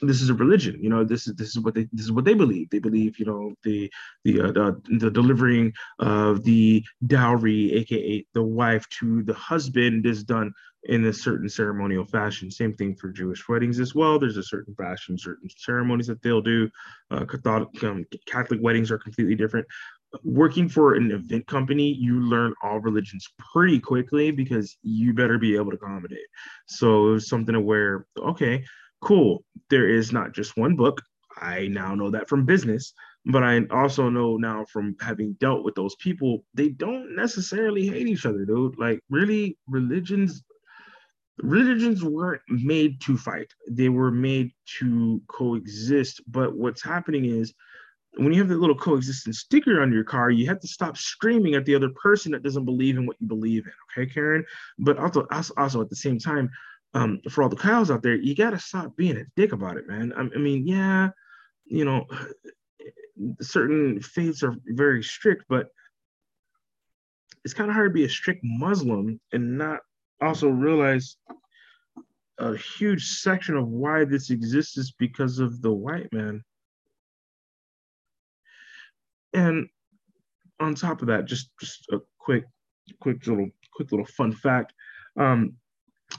this 0.02 0.20
is 0.22 0.30
a 0.30 0.34
religion 0.34 0.76
you 0.80 0.88
know 0.88 1.02
this 1.04 1.26
is 1.26 1.34
this 1.34 1.48
is 1.48 1.58
what 1.58 1.75
they 1.75 1.88
this 1.92 2.04
is 2.04 2.12
what 2.12 2.25
they 2.25 2.34
believe. 2.34 2.70
They 2.70 2.78
believe 2.78 3.18
you 3.18 3.25
know 3.26 3.54
the 3.64 3.90
the 4.25 4.40
uh, 4.40 4.52
the, 4.52 4.80
the 4.98 5.10
delivering 5.10 5.72
of 5.98 6.44
the 6.44 6.84
dowry 7.06 7.72
aka 7.75 8.25
the 8.34 8.42
wife 8.42 8.88
to 9.00 9.22
the 9.25 9.34
husband 9.34 10.06
is 10.06 10.22
done 10.22 10.52
in 10.84 11.04
a 11.06 11.12
certain 11.12 11.48
ceremonial 11.48 12.04
fashion. 12.04 12.50
Same 12.50 12.75
thing 12.75 12.94
for 12.94 13.08
jewish 13.10 13.48
weddings 13.48 13.80
as 13.80 13.94
well. 13.94 14.18
There's 14.18 14.37
a 14.37 14.42
certain 14.42 14.75
fashion 14.75 15.18
certain 15.18 15.48
ceremonies 15.56 16.06
that 16.06 16.22
they'll 16.22 16.42
do. 16.42 16.70
Uh, 17.10 17.25
catholic 17.25 17.82
um, 17.82 18.04
catholic 18.26 18.60
weddings 18.62 18.90
are 18.90 18.98
completely 18.98 19.34
different 19.34 19.66
working 20.24 20.68
for 20.68 20.94
an 20.94 21.10
event 21.10 21.46
company, 21.46 21.92
you 21.92 22.20
learn 22.20 22.54
all 22.62 22.80
religions 22.80 23.26
pretty 23.38 23.78
quickly 23.78 24.30
because 24.30 24.76
you 24.82 25.12
better 25.12 25.38
be 25.38 25.56
able 25.56 25.70
to 25.70 25.76
accommodate. 25.76 26.26
So 26.66 27.08
it 27.08 27.12
was 27.12 27.28
something 27.28 27.54
to 27.54 27.60
where, 27.60 28.06
okay, 28.18 28.64
cool, 29.00 29.44
there 29.70 29.88
is 29.88 30.12
not 30.12 30.32
just 30.32 30.56
one 30.56 30.76
book. 30.76 31.02
I 31.40 31.68
now 31.68 31.94
know 31.94 32.10
that 32.10 32.28
from 32.28 32.46
business, 32.46 32.92
but 33.26 33.42
I 33.42 33.60
also 33.70 34.08
know 34.08 34.36
now 34.36 34.64
from 34.64 34.96
having 35.00 35.34
dealt 35.34 35.64
with 35.64 35.74
those 35.74 35.94
people, 35.96 36.44
they 36.54 36.70
don't 36.70 37.14
necessarily 37.14 37.86
hate 37.86 38.08
each 38.08 38.26
other, 38.26 38.44
dude. 38.44 38.78
Like, 38.78 39.00
really, 39.08 39.56
religions 39.68 40.42
religions 41.40 42.02
weren't 42.02 42.42
made 42.48 43.00
to 43.00 43.16
fight 43.16 43.52
they 43.70 43.88
were 43.88 44.10
made 44.10 44.50
to 44.66 45.22
coexist 45.28 46.20
but 46.26 46.56
what's 46.56 46.82
happening 46.82 47.26
is 47.26 47.54
when 48.16 48.32
you 48.32 48.38
have 48.40 48.48
that 48.48 48.58
little 48.58 48.76
coexistence 48.76 49.40
sticker 49.40 49.80
on 49.80 49.92
your 49.92 50.04
car 50.04 50.30
you 50.30 50.46
have 50.46 50.60
to 50.60 50.68
stop 50.68 50.96
screaming 50.96 51.54
at 51.54 51.64
the 51.64 51.74
other 51.74 51.90
person 51.90 52.32
that 52.32 52.42
doesn't 52.42 52.64
believe 52.64 52.96
in 52.96 53.06
what 53.06 53.16
you 53.20 53.26
believe 53.26 53.64
in 53.66 53.72
okay 54.02 54.12
karen 54.12 54.44
but 54.78 54.98
also 54.98 55.26
also 55.56 55.80
at 55.80 55.90
the 55.90 55.96
same 55.96 56.18
time 56.18 56.50
um, 56.94 57.20
for 57.28 57.42
all 57.42 57.48
the 57.48 57.56
cows 57.56 57.90
out 57.90 58.02
there, 58.02 58.16
you 58.16 58.34
got 58.34 58.50
to 58.50 58.58
stop 58.58 58.96
being 58.96 59.16
a 59.16 59.24
dick 59.36 59.52
about 59.52 59.76
it, 59.76 59.88
man. 59.88 60.12
I, 60.16 60.20
I 60.20 60.38
mean, 60.38 60.66
yeah, 60.66 61.10
you 61.66 61.84
know, 61.84 62.06
certain 63.40 64.00
faiths 64.00 64.42
are 64.42 64.54
very 64.66 65.02
strict, 65.02 65.44
but 65.48 65.68
it's 67.44 67.54
kind 67.54 67.70
of 67.70 67.74
hard 67.74 67.90
to 67.90 67.94
be 67.94 68.04
a 68.04 68.08
strict 68.08 68.40
Muslim 68.42 69.20
and 69.32 69.58
not 69.58 69.80
also 70.20 70.48
realize 70.48 71.16
a 72.38 72.56
huge 72.56 73.06
section 73.06 73.56
of 73.56 73.66
why 73.68 74.04
this 74.04 74.30
exists 74.30 74.76
is 74.76 74.92
because 74.92 75.38
of 75.38 75.60
the 75.62 75.72
white 75.72 76.12
man. 76.12 76.42
And 79.35 79.68
on 80.61 80.75
top 80.75 81.02
of 81.02 81.08
that, 81.08 81.26
just 81.26 81.50
just 81.61 81.87
a 81.92 81.99
quick, 82.18 82.44
quick 83.00 83.26
little, 83.26 83.49
quick 83.75 83.92
little 83.92 84.06
fun 84.06 84.32
fact. 84.32 84.73
Um, 85.18 85.54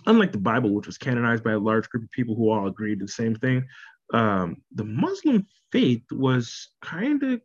unlike 0.05 0.31
the 0.31 0.37
Bible, 0.37 0.73
which 0.73 0.87
was 0.87 0.97
canonized 0.97 1.43
by 1.43 1.53
a 1.53 1.59
large 1.59 1.89
group 1.89 2.03
of 2.03 2.11
people 2.11 2.35
who 2.35 2.49
all 2.49 2.67
agreed 2.67 2.99
to 2.99 3.05
the 3.05 3.11
same 3.11 3.35
thing, 3.35 3.65
um, 4.13 4.57
the 4.73 4.85
Muslim 4.85 5.45
faith 5.71 6.03
was 6.11 6.69
kind 6.81 7.21
of 7.23 7.41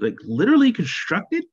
like 0.00 0.16
literally 0.24 0.72
constructed, 0.72 1.44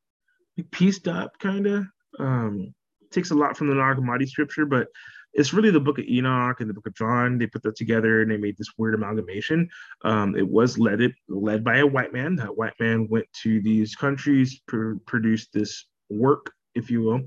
like 0.58 0.70
pieced 0.72 1.08
up, 1.08 1.38
kind 1.40 1.68
of. 1.68 1.86
Um, 2.20 2.74
takes 3.12 3.32
a 3.32 3.36
lot 3.36 3.58
from 3.58 3.68
the 3.68 3.76
Nag 3.76 4.28
scripture, 4.28 4.66
but 4.66 4.88
it's 5.34 5.54
really 5.54 5.72
the 5.72 5.80
book 5.80 5.98
of 5.98 6.06
Enoch 6.06 6.60
and 6.60 6.70
the 6.70 6.74
book 6.74 6.88
of 6.88 6.96
John. 6.96 7.38
They 7.38 7.48
put 7.48 7.64
that 7.64 7.76
together 7.76 8.22
and 8.22 8.30
they 8.30 8.38
made 8.38 8.58
this 8.58 8.74
weird 8.78 8.96
amalgamation. 8.96 9.70
Um, 10.04 10.36
it 10.36 10.48
was 10.48 10.78
led 10.78 11.02
it 11.02 11.14
led 11.30 11.64
by 11.64 11.78
a 11.78 11.88
white 11.88 12.14
man. 12.14 12.36
That 12.36 12.58
white 12.58 12.74
man 12.80 13.08
went 13.10 13.28
to 13.44 13.62
these 13.62 13.96
countries, 13.96 14.62
pr- 14.68 14.96
produced 15.06 15.50
this 15.54 15.86
work, 16.10 16.52
if 16.76 16.92
you 16.92 17.02
will, 17.02 17.22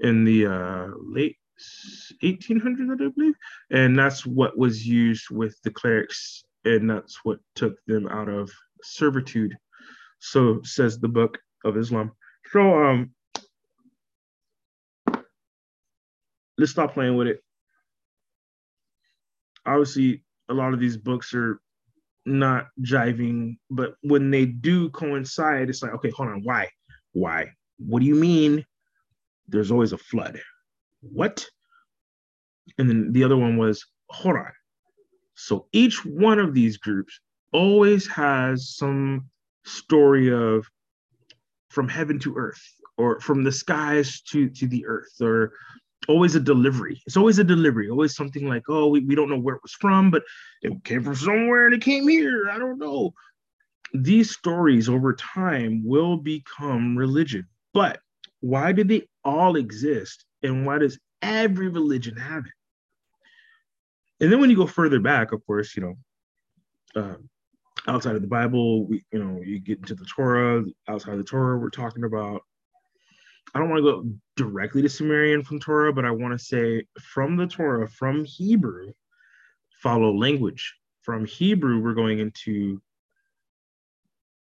in 0.00 0.24
the 0.24 0.46
uh, 0.46 0.88
late 1.00 1.36
1800s, 2.22 2.92
I 2.92 3.08
believe, 3.08 3.34
and 3.70 3.98
that's 3.98 4.24
what 4.24 4.56
was 4.56 4.86
used 4.86 5.30
with 5.30 5.56
the 5.64 5.70
clerics, 5.70 6.44
and 6.64 6.88
that's 6.88 7.24
what 7.24 7.38
took 7.56 7.74
them 7.86 8.06
out 8.08 8.28
of 8.28 8.50
servitude. 8.82 9.56
So 10.20 10.60
says 10.62 10.98
the 10.98 11.08
Book 11.08 11.38
of 11.64 11.76
Islam. 11.76 12.12
So 12.52 12.84
um, 12.84 13.10
let's 16.56 16.72
stop 16.72 16.94
playing 16.94 17.16
with 17.16 17.28
it. 17.28 17.40
Obviously, 19.68 20.22
a 20.48 20.54
lot 20.54 20.72
of 20.72 20.80
these 20.80 20.96
books 20.96 21.34
are 21.34 21.60
not 22.26 22.66
jiving, 22.82 23.58
but 23.70 23.94
when 24.02 24.30
they 24.30 24.46
do 24.46 24.90
coincide, 24.90 25.68
it's 25.68 25.82
like, 25.82 25.92
okay, 25.94 26.10
hold 26.10 26.28
on, 26.28 26.42
why? 26.42 26.68
Why? 27.12 27.46
What 27.78 28.00
do 28.00 28.06
you 28.06 28.14
mean? 28.14 28.64
There's 29.48 29.70
always 29.70 29.92
a 29.92 29.98
flood 29.98 30.38
what? 31.00 31.46
And 32.78 32.88
then 32.88 33.12
the 33.12 33.24
other 33.24 33.36
one 33.36 33.56
was, 33.56 33.84
hold 34.10 34.36
on. 34.36 34.52
So 35.34 35.66
each 35.72 36.04
one 36.04 36.38
of 36.38 36.54
these 36.54 36.76
groups 36.76 37.20
always 37.52 38.06
has 38.08 38.74
some 38.76 39.28
story 39.64 40.32
of 40.32 40.66
from 41.70 41.88
heaven 41.88 42.18
to 42.20 42.36
earth 42.36 42.62
or 42.96 43.20
from 43.20 43.44
the 43.44 43.52
skies 43.52 44.20
to, 44.22 44.48
to 44.50 44.66
the 44.66 44.84
earth 44.86 45.20
or 45.20 45.52
always 46.08 46.34
a 46.34 46.40
delivery. 46.40 47.00
It's 47.06 47.16
always 47.16 47.38
a 47.38 47.44
delivery, 47.44 47.90
always 47.90 48.16
something 48.16 48.48
like, 48.48 48.64
oh, 48.68 48.88
we, 48.88 49.00
we 49.00 49.14
don't 49.14 49.28
know 49.28 49.38
where 49.38 49.56
it 49.56 49.62
was 49.62 49.72
from, 49.72 50.10
but 50.10 50.22
it 50.62 50.72
came 50.84 51.04
from 51.04 51.14
somewhere 51.14 51.66
and 51.66 51.74
it 51.74 51.82
came 51.82 52.08
here. 52.08 52.50
I 52.50 52.58
don't 52.58 52.78
know. 52.78 53.12
These 53.94 54.32
stories 54.32 54.88
over 54.88 55.14
time 55.14 55.82
will 55.84 56.16
become 56.16 56.96
religion. 56.96 57.46
But 57.72 58.00
why 58.40 58.72
do 58.72 58.84
they 58.84 59.06
all 59.24 59.56
exist? 59.56 60.24
And 60.42 60.66
why 60.66 60.78
does 60.78 60.98
every 61.22 61.68
religion 61.68 62.16
have 62.16 62.46
it? 62.46 62.52
And 64.20 64.32
then 64.32 64.40
when 64.40 64.50
you 64.50 64.56
go 64.56 64.66
further 64.66 65.00
back, 65.00 65.32
of 65.32 65.46
course, 65.46 65.76
you 65.76 65.82
know, 65.82 67.00
uh, 67.00 67.16
outside 67.86 68.16
of 68.16 68.22
the 68.22 68.28
Bible, 68.28 68.86
we, 68.86 69.04
you 69.12 69.22
know, 69.22 69.40
you 69.42 69.60
get 69.60 69.78
into 69.78 69.94
the 69.94 70.06
Torah. 70.06 70.64
Outside 70.88 71.12
of 71.12 71.18
the 71.18 71.24
Torah, 71.24 71.58
we're 71.58 71.70
talking 71.70 72.04
about. 72.04 72.42
I 73.54 73.58
don't 73.58 73.70
want 73.70 73.84
to 73.84 73.92
go 73.92 74.04
directly 74.36 74.82
to 74.82 74.88
Sumerian 74.88 75.42
from 75.42 75.58
Torah, 75.58 75.92
but 75.92 76.04
I 76.04 76.10
want 76.10 76.38
to 76.38 76.44
say 76.44 76.84
from 77.00 77.36
the 77.36 77.46
Torah, 77.46 77.88
from 77.88 78.24
Hebrew, 78.24 78.92
follow 79.82 80.12
language. 80.12 80.74
From 81.02 81.24
Hebrew, 81.24 81.80
we're 81.80 81.94
going 81.94 82.18
into 82.18 82.82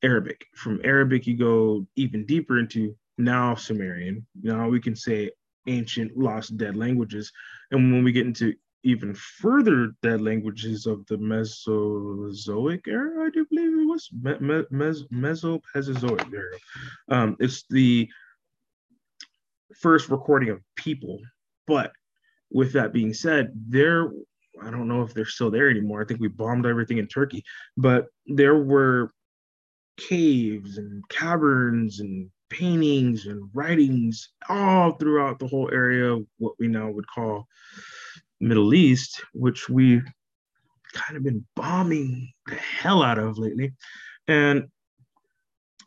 Arabic. 0.02 0.46
From 0.54 0.80
Arabic, 0.84 1.26
you 1.26 1.36
go 1.36 1.86
even 1.96 2.24
deeper 2.26 2.58
into 2.58 2.96
now 3.18 3.54
Sumerian. 3.54 4.26
Now 4.42 4.68
we 4.68 4.80
can 4.80 4.94
say 4.94 5.30
ancient 5.66 6.16
lost 6.16 6.56
dead 6.56 6.76
languages. 6.76 7.32
And 7.70 7.92
when 7.92 8.04
we 8.04 8.12
get 8.12 8.26
into 8.26 8.54
even 8.84 9.14
further 9.14 9.92
dead 10.02 10.20
languages 10.20 10.86
of 10.86 11.06
the 11.06 11.16
Mesozoic 11.16 12.86
era, 12.86 13.26
I 13.26 13.30
do 13.30 13.46
believe 13.46 13.72
it 13.72 13.86
was 13.86 14.10
me- 14.12 14.38
me- 14.38 14.64
era. 16.32 16.58
Um, 17.08 17.36
it's 17.40 17.64
the 17.70 18.08
first 19.80 20.08
recording 20.08 20.50
of 20.50 20.60
people. 20.76 21.20
But 21.66 21.92
with 22.50 22.72
that 22.72 22.92
being 22.92 23.14
said, 23.14 23.52
there, 23.68 24.10
I 24.62 24.70
don't 24.70 24.88
know 24.88 25.02
if 25.02 25.14
they're 25.14 25.24
still 25.24 25.50
there 25.50 25.70
anymore. 25.70 26.02
I 26.02 26.04
think 26.04 26.20
we 26.20 26.28
bombed 26.28 26.66
everything 26.66 26.98
in 26.98 27.08
Turkey, 27.08 27.44
but 27.76 28.06
there 28.26 28.56
were 28.56 29.12
caves 29.96 30.78
and 30.78 31.08
caverns 31.08 32.00
and 32.00 32.30
paintings 32.50 33.26
and 33.26 33.48
writings 33.52 34.30
all 34.48 34.92
throughout 34.92 35.38
the 35.38 35.48
whole 35.48 35.70
area, 35.72 36.16
what 36.38 36.54
we 36.58 36.68
now 36.68 36.90
would 36.90 37.06
call 37.08 37.46
Middle 38.40 38.74
East, 38.74 39.20
which 39.32 39.68
we've 39.68 40.06
kind 40.92 41.16
of 41.16 41.24
been 41.24 41.44
bombing 41.56 42.32
the 42.46 42.54
hell 42.54 43.02
out 43.02 43.18
of 43.18 43.38
lately. 43.38 43.72
And 44.28 44.68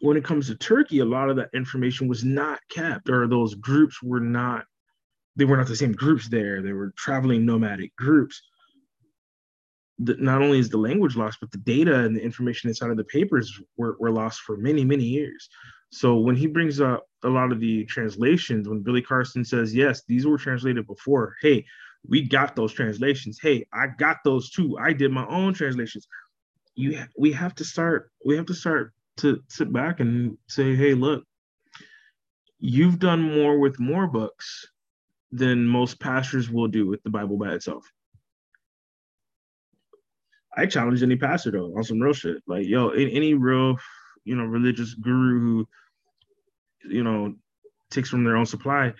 when 0.01 0.17
it 0.17 0.23
comes 0.23 0.47
to 0.47 0.55
Turkey, 0.55 0.99
a 0.99 1.05
lot 1.05 1.29
of 1.29 1.35
that 1.37 1.49
information 1.53 2.07
was 2.07 2.23
not 2.23 2.59
kept, 2.69 3.09
or 3.09 3.27
those 3.27 3.55
groups 3.55 4.01
were 4.01 4.19
not, 4.19 4.65
they 5.35 5.45
were 5.45 5.57
not 5.57 5.67
the 5.67 5.75
same 5.75 5.93
groups 5.93 6.27
there. 6.29 6.61
They 6.61 6.73
were 6.73 6.93
traveling 6.97 7.45
nomadic 7.45 7.95
groups. 7.95 8.41
That 9.99 10.19
not 10.19 10.41
only 10.41 10.59
is 10.59 10.69
the 10.69 10.77
language 10.77 11.15
lost, 11.15 11.39
but 11.41 11.51
the 11.51 11.57
data 11.57 12.05
and 12.05 12.15
the 12.15 12.23
information 12.23 12.69
inside 12.69 12.91
of 12.91 12.97
the 12.97 13.03
papers 13.03 13.59
were, 13.77 13.97
were 13.99 14.11
lost 14.11 14.41
for 14.41 14.55
many, 14.57 14.85
many 14.85 15.03
years. 15.03 15.49
So 15.91 16.17
when 16.17 16.35
he 16.35 16.47
brings 16.47 16.79
up 16.79 17.07
a 17.23 17.29
lot 17.29 17.51
of 17.51 17.59
the 17.59 17.85
translations, 17.85 18.67
when 18.67 18.83
Billy 18.83 19.01
Carson 19.01 19.43
says, 19.43 19.73
yes, 19.73 20.03
these 20.07 20.27
were 20.27 20.37
translated 20.37 20.85
before, 20.85 21.35
hey, 21.41 21.65
we 22.07 22.21
got 22.21 22.55
those 22.55 22.73
translations. 22.73 23.39
Hey, 23.41 23.65
I 23.73 23.87
got 23.97 24.17
those 24.23 24.51
too. 24.51 24.77
I 24.79 24.93
did 24.93 25.11
my 25.11 25.25
own 25.27 25.53
translations. 25.53 26.07
You, 26.75 27.03
we 27.17 27.31
have 27.31 27.55
to 27.55 27.65
start, 27.65 28.11
we 28.23 28.35
have 28.35 28.45
to 28.47 28.53
start 28.53 28.93
to 29.17 29.41
sit 29.47 29.71
back 29.71 29.99
and 29.99 30.37
say, 30.47 30.75
hey, 30.75 30.93
look, 30.93 31.23
you've 32.59 32.99
done 32.99 33.21
more 33.21 33.59
with 33.59 33.79
more 33.79 34.07
books 34.07 34.67
than 35.31 35.67
most 35.67 35.99
pastors 35.99 36.49
will 36.49 36.67
do 36.67 36.87
with 36.87 37.03
the 37.03 37.09
Bible 37.09 37.37
by 37.37 37.53
itself. 37.53 37.85
I 40.55 40.65
challenge 40.65 41.03
any 41.03 41.15
pastor 41.15 41.51
though 41.51 41.73
on 41.77 41.83
some 41.83 41.99
real 41.99 42.13
shit. 42.13 42.41
Like, 42.47 42.65
yo, 42.65 42.89
any 42.89 43.35
real, 43.35 43.77
you 44.23 44.35
know, 44.35 44.45
religious 44.45 44.95
guru 44.95 45.39
who, 45.39 45.67
you 46.89 47.03
know, 47.03 47.35
takes 47.91 48.09
from 48.09 48.23
their 48.23 48.35
own 48.35 48.45
supply, 48.45 48.93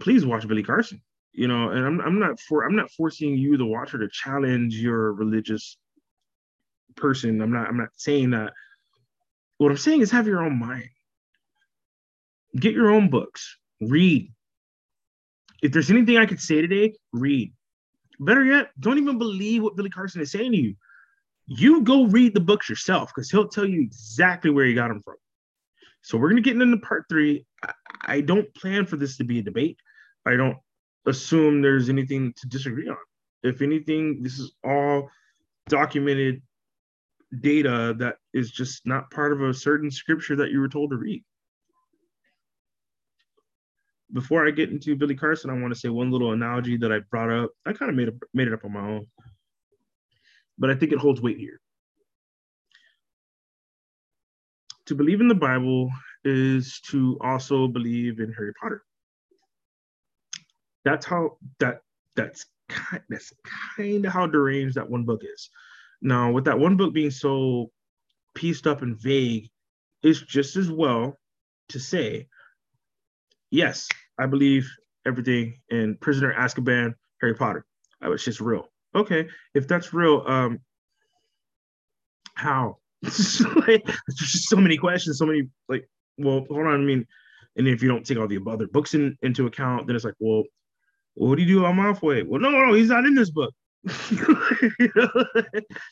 please 0.00 0.24
watch 0.24 0.46
Billy 0.46 0.62
Carson. 0.62 1.02
You 1.32 1.48
know, 1.48 1.70
and 1.70 1.84
I'm 1.84 2.00
I'm 2.00 2.18
not 2.18 2.40
for 2.40 2.64
I'm 2.64 2.76
not 2.76 2.90
forcing 2.90 3.36
you, 3.36 3.56
the 3.56 3.64
watcher, 3.64 3.98
to 3.98 4.08
challenge 4.08 4.74
your 4.74 5.12
religious 5.12 5.78
person. 6.96 7.40
I'm 7.40 7.52
not 7.52 7.68
I'm 7.68 7.76
not 7.76 7.90
saying 7.96 8.30
that. 8.30 8.52
What 9.60 9.70
I'm 9.70 9.76
saying 9.76 10.00
is 10.00 10.10
have 10.10 10.26
your 10.26 10.42
own 10.42 10.58
mind. 10.58 10.88
Get 12.58 12.72
your 12.72 12.90
own 12.90 13.10
books. 13.10 13.58
Read. 13.82 14.32
If 15.62 15.72
there's 15.72 15.90
anything 15.90 16.16
I 16.16 16.24
could 16.24 16.40
say 16.40 16.62
today, 16.62 16.94
read. 17.12 17.52
Better 18.18 18.42
yet, 18.42 18.70
don't 18.80 18.96
even 18.96 19.18
believe 19.18 19.62
what 19.62 19.76
Billy 19.76 19.90
Carson 19.90 20.22
is 20.22 20.32
saying 20.32 20.52
to 20.52 20.56
you. 20.56 20.76
You 21.44 21.82
go 21.82 22.06
read 22.06 22.32
the 22.32 22.40
books 22.40 22.70
yourself 22.70 23.12
because 23.14 23.30
he'll 23.30 23.48
tell 23.48 23.66
you 23.66 23.82
exactly 23.82 24.50
where 24.50 24.64
he 24.64 24.72
got 24.72 24.88
them 24.88 25.02
from. 25.02 25.16
So 26.00 26.16
we're 26.16 26.30
gonna 26.30 26.40
get 26.40 26.56
into 26.56 26.78
part 26.78 27.04
three. 27.10 27.44
I 28.06 28.22
don't 28.22 28.52
plan 28.54 28.86
for 28.86 28.96
this 28.96 29.18
to 29.18 29.24
be 29.24 29.40
a 29.40 29.42
debate. 29.42 29.76
I 30.24 30.36
don't 30.36 30.56
assume 31.04 31.60
there's 31.60 31.90
anything 31.90 32.32
to 32.38 32.48
disagree 32.48 32.88
on. 32.88 32.96
If 33.42 33.60
anything, 33.60 34.22
this 34.22 34.38
is 34.38 34.54
all 34.64 35.10
documented 35.68 36.40
data 37.38 37.94
that 37.98 38.16
is 38.34 38.50
just 38.50 38.86
not 38.86 39.10
part 39.10 39.32
of 39.32 39.40
a 39.40 39.54
certain 39.54 39.90
scripture 39.90 40.36
that 40.36 40.50
you 40.50 40.60
were 40.60 40.68
told 40.68 40.90
to 40.90 40.96
read. 40.96 41.24
Before 44.12 44.46
I 44.46 44.50
get 44.50 44.70
into 44.70 44.96
Billy 44.96 45.14
Carson, 45.14 45.50
I 45.50 45.60
want 45.60 45.72
to 45.72 45.78
say 45.78 45.88
one 45.88 46.10
little 46.10 46.32
analogy 46.32 46.76
that 46.78 46.90
I 46.90 46.98
brought 47.10 47.30
up. 47.30 47.50
I 47.64 47.72
kind 47.72 47.90
of 47.90 47.96
made 47.96 48.08
it 48.08 48.14
made 48.34 48.48
it 48.48 48.54
up 48.54 48.64
on 48.64 48.72
my 48.72 48.80
own, 48.80 49.06
but 50.58 50.70
I 50.70 50.74
think 50.74 50.92
it 50.92 50.98
holds 50.98 51.22
weight 51.22 51.38
here. 51.38 51.60
To 54.86 54.96
believe 54.96 55.20
in 55.20 55.28
the 55.28 55.34
Bible 55.36 55.92
is 56.24 56.80
to 56.88 57.16
also 57.20 57.68
believe 57.68 58.18
in 58.18 58.32
Harry 58.32 58.52
Potter. 58.60 58.82
That's 60.84 61.06
how 61.06 61.38
that 61.60 61.82
that's 62.16 62.46
kind 62.68 63.02
that's 63.08 63.32
kind 63.78 64.04
of 64.04 64.12
how 64.12 64.26
deranged 64.26 64.74
that 64.74 64.90
one 64.90 65.04
book 65.04 65.22
is. 65.22 65.50
Now, 66.02 66.32
with 66.32 66.44
that 66.44 66.58
one 66.58 66.76
book 66.76 66.92
being 66.92 67.10
so 67.10 67.70
pieced 68.34 68.66
up 68.66 68.82
and 68.82 68.98
vague, 68.98 69.50
it's 70.02 70.20
just 70.20 70.56
as 70.56 70.70
well 70.70 71.18
to 71.68 71.78
say, 71.78 72.26
yes, 73.50 73.88
I 74.18 74.26
believe 74.26 74.68
everything 75.06 75.60
in 75.68 75.96
Prisoner 76.00 76.34
Azkaban, 76.34 76.94
Harry 77.20 77.34
Potter. 77.34 77.64
Oh, 78.02 78.12
it's 78.12 78.24
just 78.24 78.40
real. 78.40 78.70
Okay, 78.94 79.28
if 79.54 79.68
that's 79.68 79.92
real, 79.92 80.24
um, 80.26 80.58
how? 82.34 82.78
there's 83.02 83.38
just 84.14 84.48
so 84.48 84.56
many 84.56 84.76
questions, 84.76 85.18
so 85.18 85.26
many 85.26 85.48
like. 85.68 85.88
Well, 86.18 86.44
hold 86.50 86.66
on. 86.66 86.74
I 86.74 86.84
mean, 86.84 87.06
and 87.56 87.66
if 87.66 87.82
you 87.82 87.88
don't 87.88 88.04
take 88.04 88.18
all 88.18 88.28
the 88.28 88.40
other 88.46 88.66
books 88.66 88.94
in, 88.94 89.16
into 89.22 89.46
account, 89.46 89.86
then 89.86 89.96
it's 89.96 90.04
like, 90.04 90.14
well, 90.18 90.44
what 91.14 91.36
do 91.36 91.42
you 91.42 91.60
do 91.60 91.64
on 91.64 91.76
Malfoy? 91.76 92.26
Well, 92.26 92.40
no, 92.40 92.50
no, 92.50 92.74
he's 92.74 92.88
not 92.88 93.06
in 93.06 93.14
this 93.14 93.30
book. 93.30 93.54
You 93.84 94.92
know? 94.94 95.24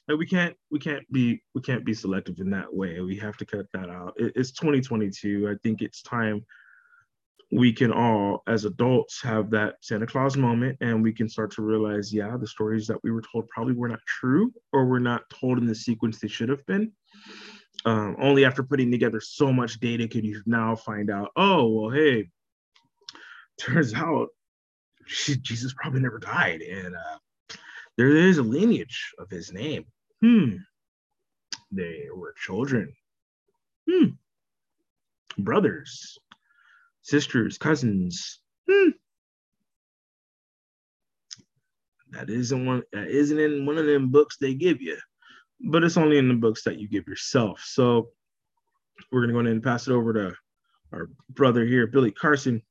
like 0.09 0.19
we 0.19 0.27
can't 0.27 0.55
we 0.71 0.79
can't 0.79 1.11
be 1.11 1.43
we 1.55 1.63
can't 1.63 1.85
be 1.85 1.95
selective 1.95 2.39
in 2.39 2.51
that 2.51 2.73
way. 2.73 3.01
We 3.01 3.17
have 3.17 3.37
to 3.39 3.47
cut 3.47 3.67
that 3.73 3.89
out. 3.89 4.15
It, 4.17 4.33
it's 4.37 4.53
2022 4.53 5.49
i 5.49 5.55
think 5.63 5.83
it's 5.83 6.03
time 6.03 6.45
we 7.51 7.73
can 7.73 7.91
all 7.91 8.43
as 8.47 8.67
adults 8.67 9.23
have 9.23 9.49
that 9.51 9.77
santa 9.81 10.07
claus 10.07 10.37
moment 10.37 10.77
and 10.83 11.03
we 11.03 11.13
can 11.13 11.29
start 11.31 11.51
to 11.51 11.63
realize 11.63 12.13
yeah 12.13 12.37
the 12.37 12.47
stories 12.47 12.87
that 12.87 13.03
we 13.03 13.11
were 13.11 13.23
told 13.23 13.49
probably 13.49 13.73
were 13.73 13.89
not 13.89 14.01
true 14.07 14.53
or 14.73 14.85
were 14.85 15.01
not 15.01 15.23
told 15.31 15.57
in 15.57 15.67
the 15.67 15.75
sequence 15.75 16.19
they 16.19 16.29
should 16.29 16.51
have 16.51 16.65
been. 16.67 16.93
Um, 17.85 18.17
only 18.21 18.45
after 18.45 18.63
putting 18.63 18.91
together 18.91 19.21
so 19.21 19.53
much 19.53 19.81
data 19.81 20.09
can 20.09 20.25
you 20.25 20.43
now 20.45 20.75
find 20.77 21.11
out 21.11 21.31
oh 21.37 21.69
well 21.69 21.91
hey 21.91 22.29
turns 23.59 23.95
out 23.95 24.29
jesus 25.09 25.75
probably 25.75 26.01
never 26.01 26.19
died. 26.19 26.61
And 26.63 26.95
uh, 26.95 27.19
there 27.99 28.17
is 28.17 28.39
a 28.39 28.43
lineage 28.43 29.13
of 29.19 29.29
his 29.29 29.53
name. 29.53 29.85
Hmm. 30.23 30.55
They 31.73 32.05
were 32.15 32.33
children. 32.37 32.95
Hmm. 33.91 34.11
Brothers, 35.37 36.17
sisters, 37.03 37.59
cousins. 37.59 38.41
Hmm. 38.71 38.91
That 42.13 42.31
isn't 42.31 42.65
one 42.65 42.83
that 42.93 43.09
isn't 43.09 43.39
in 43.39 43.67
one 43.67 43.79
of 43.79 43.87
them 43.87 44.11
books 44.11 44.37
they 44.41 44.55
give 44.55 44.81
you, 44.81 44.97
but 45.61 45.85
it's 45.85 45.97
only 45.97 46.19
in 46.19 46.29
the 46.29 46.35
books 46.35 46.63
that 46.65 46.79
you 46.79 46.89
give 46.89 47.07
yourself. 47.09 47.61
So 47.65 48.11
we're 49.11 49.23
gonna 49.23 49.33
go 49.33 49.41
ahead 49.41 49.53
and 49.53 49.63
pass 49.63 49.89
it 49.89 49.93
over 49.93 50.13
to 50.15 50.35
our 50.93 51.11
brother 51.29 51.67
here, 51.67 51.87
Billy 51.89 52.13
Carson. 52.13 52.63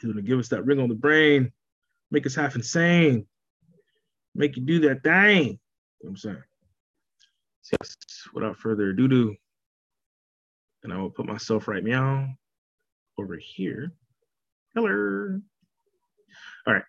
He's 0.00 0.10
gonna 0.10 0.22
give 0.22 0.40
us 0.40 0.48
that 0.48 0.66
ring 0.66 0.80
on 0.80 0.88
the 0.88 0.94
brain, 0.96 1.52
make 2.10 2.26
us 2.26 2.34
half 2.34 2.56
insane 2.56 3.26
make 4.34 4.56
you 4.56 4.62
do 4.62 4.80
that 4.80 5.02
thing. 5.02 5.58
I'm 6.06 6.16
saying? 6.16 6.42
So 7.62 7.76
without 8.34 8.56
further 8.56 8.90
ado, 8.90 9.08
do. 9.08 9.36
and 10.82 10.92
I 10.92 10.98
will 10.98 11.10
put 11.10 11.26
myself 11.26 11.68
right 11.68 11.82
meow 11.82 12.28
over 13.18 13.36
here. 13.36 13.92
Hello. 14.74 15.40
All 16.66 16.74
right. 16.74 16.82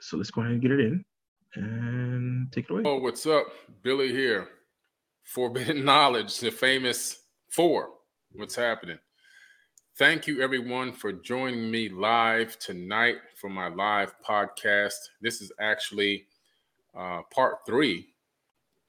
So 0.00 0.16
let's 0.16 0.30
go 0.30 0.40
ahead 0.40 0.52
and 0.52 0.62
get 0.62 0.70
it 0.70 0.80
in 0.80 1.04
and 1.54 2.52
take 2.52 2.66
it 2.66 2.70
away. 2.70 2.82
Oh, 2.84 2.98
what's 2.98 3.26
up? 3.26 3.46
Billy 3.82 4.10
here. 4.10 4.48
Forbidden 5.24 5.84
Knowledge, 5.84 6.38
the 6.40 6.50
famous 6.50 7.22
four. 7.50 7.90
What's 8.32 8.54
happening? 8.54 8.98
Thank 9.98 10.26
you, 10.26 10.40
everyone, 10.40 10.92
for 10.92 11.12
joining 11.12 11.70
me 11.70 11.88
live 11.88 12.58
tonight 12.58 13.16
for 13.34 13.50
my 13.50 13.68
live 13.68 14.14
podcast. 14.26 14.94
This 15.20 15.40
is 15.40 15.50
actually 15.60 16.26
uh, 16.96 17.22
part 17.32 17.58
three 17.66 18.06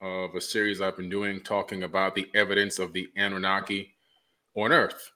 of 0.02 0.36
a 0.36 0.42
series 0.42 0.82
I've 0.82 0.98
been 0.98 1.10
doing 1.10 1.42
talking 1.42 1.84
about 1.84 2.16
the 2.16 2.28
evidence 2.34 2.80
of 2.80 2.94
the 2.94 3.10
Anunnaki 3.16 3.94
on 4.56 4.72
Earth. 4.72 5.12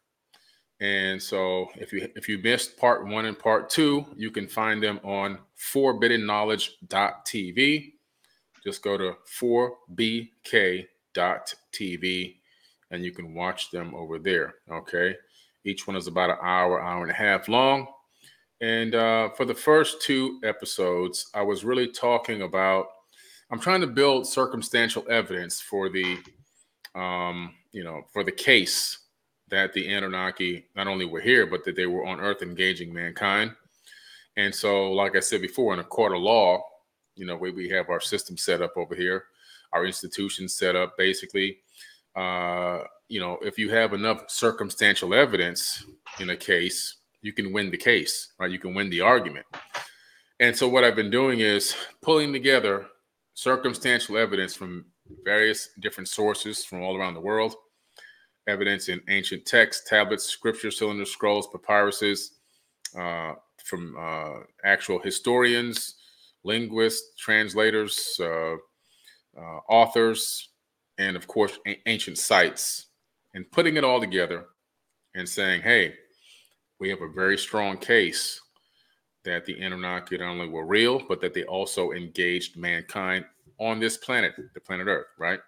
And 0.80 1.20
so 1.22 1.68
if 1.76 1.94
you 1.94 2.10
if 2.16 2.28
you 2.28 2.40
missed 2.40 2.78
part 2.78 3.06
one 3.08 3.26
and 3.26 3.40
part 3.40 3.70
two, 3.70 4.06
you 4.18 4.32
can 4.32 4.48
find 4.48 4.84
them 4.84 5.00
on 5.04 5.38
forbiddenknowledge.tv. 5.74 7.94
Just 8.64 8.82
go 8.82 8.98
to 8.98 9.16
4bk.tv 9.40 12.36
and 12.92 13.04
you 13.04 13.12
can 13.12 13.34
watch 13.34 13.72
them 13.72 13.96
over 13.96 14.20
there. 14.20 14.56
Okay. 14.70 15.16
Each 15.66 15.88
one 15.88 15.96
is 15.96 16.08
about 16.08 16.32
an 16.32 16.36
hour, 16.42 16.82
hour 16.82 17.04
and 17.04 17.12
a 17.12 17.16
half 17.16 17.48
long. 17.48 17.88
And 18.64 18.96
uh, 18.96 19.30
for 19.32 19.44
the 19.44 19.54
first 19.54 20.02
two 20.02 20.40
episodes, 20.42 21.30
I 21.34 21.42
was 21.42 21.66
really 21.66 21.90
talking 21.90 22.44
about. 22.44 22.86
I'm 23.52 23.60
trying 23.60 23.82
to 23.82 23.88
build 23.88 24.26
circumstantial 24.26 25.06
evidence 25.10 25.60
for 25.60 25.90
the, 25.90 26.18
um, 26.96 27.54
you 27.74 27.84
know, 27.84 28.04
for 28.14 28.24
the 28.24 28.32
case 28.32 29.00
that 29.50 29.74
the 29.74 29.94
Anunnaki 29.94 30.68
not 30.78 30.88
only 30.88 31.04
were 31.04 31.20
here, 31.20 31.46
but 31.46 31.66
that 31.66 31.76
they 31.76 31.88
were 31.88 32.06
on 32.06 32.22
Earth 32.22 32.42
engaging 32.42 32.94
mankind. 32.94 33.52
And 34.38 34.56
so, 34.56 34.94
like 34.94 35.18
I 35.18 35.20
said 35.20 35.42
before, 35.42 35.74
in 35.74 35.82
a 35.82 35.84
court 35.84 36.14
of 36.14 36.22
law, 36.22 36.64
you 37.18 37.26
know, 37.26 37.36
we, 37.36 37.52
we 37.52 37.68
have 37.68 37.90
our 37.90 38.00
system 38.00 38.38
set 38.38 38.62
up 38.62 38.78
over 38.78 38.96
here, 38.96 39.26
our 39.74 39.86
institutions 39.86 40.56
set 40.56 40.78
up. 40.78 40.98
Basically, 40.98 41.58
uh, 42.16 42.84
you 43.10 43.20
know, 43.20 43.38
if 43.42 43.58
you 43.58 43.70
have 43.72 43.92
enough 43.92 44.30
circumstantial 44.30 45.14
evidence 45.14 45.86
in 46.22 46.30
a 46.30 46.38
case, 46.38 46.96
you 47.24 47.34
can 47.34 47.52
win 47.52 47.72
the 47.72 47.78
case, 47.78 48.34
right? 48.38 48.52
You 48.52 48.60
can 48.60 48.76
win 48.76 48.90
the 48.90 49.02
argument. 49.02 49.46
And 50.40 50.56
so 50.56 50.68
what 50.68 50.84
I've 50.84 50.96
been 50.96 51.10
doing 51.10 51.40
is 51.40 51.74
pulling 52.02 52.34
together 52.34 52.86
circumstantial 53.34 54.18
evidence 54.18 54.54
from 54.54 54.86
various 55.24 55.70
different 55.80 56.10
sources 56.10 56.64
from 56.66 56.84
all 56.84 56.98
around 56.98 57.14
the 57.14 57.22
world, 57.22 57.56
evidence 58.48 58.90
in 58.90 59.02
ancient 59.08 59.46
texts, 59.46 59.90
tablets, 59.90 60.26
scripture, 60.26 60.70
cylinder 60.70 61.06
scrolls, 61.06 61.48
papyruses, 61.48 62.32
uh, 63.00 63.36
from 63.64 63.96
uh, 63.98 64.42
actual 64.66 65.00
historians, 65.00 65.96
linguists, 66.44 67.16
translators, 67.18 68.20
uh, 68.20 68.56
uh 69.38 69.60
authors, 69.70 70.50
and 70.98 71.16
of 71.16 71.26
course, 71.26 71.58
a- 71.66 71.82
ancient 71.88 72.18
sites, 72.18 72.88
and 73.34 73.50
putting 73.52 73.78
it 73.78 73.84
all 73.84 74.02
together 74.02 74.46
and 75.16 75.28
saying, 75.28 75.62
hey, 75.62 75.96
we 76.84 76.90
have 76.90 77.02
a 77.02 77.08
very 77.08 77.38
strong 77.38 77.78
case 77.78 78.42
that 79.24 79.46
the 79.46 79.58
Anunnaki 79.62 80.18
not 80.18 80.32
only 80.32 80.50
were 80.50 80.66
real, 80.66 81.02
but 81.08 81.22
that 81.22 81.34
they 81.34 81.46
also 81.46 81.94
engaged 81.94 82.58
mankind 82.58 83.24
on 83.58 83.80
this 83.80 83.96
planet, 83.96 84.34
the 84.54 84.60
planet 84.60 84.88
Earth, 84.88 85.06
right? 85.18 85.40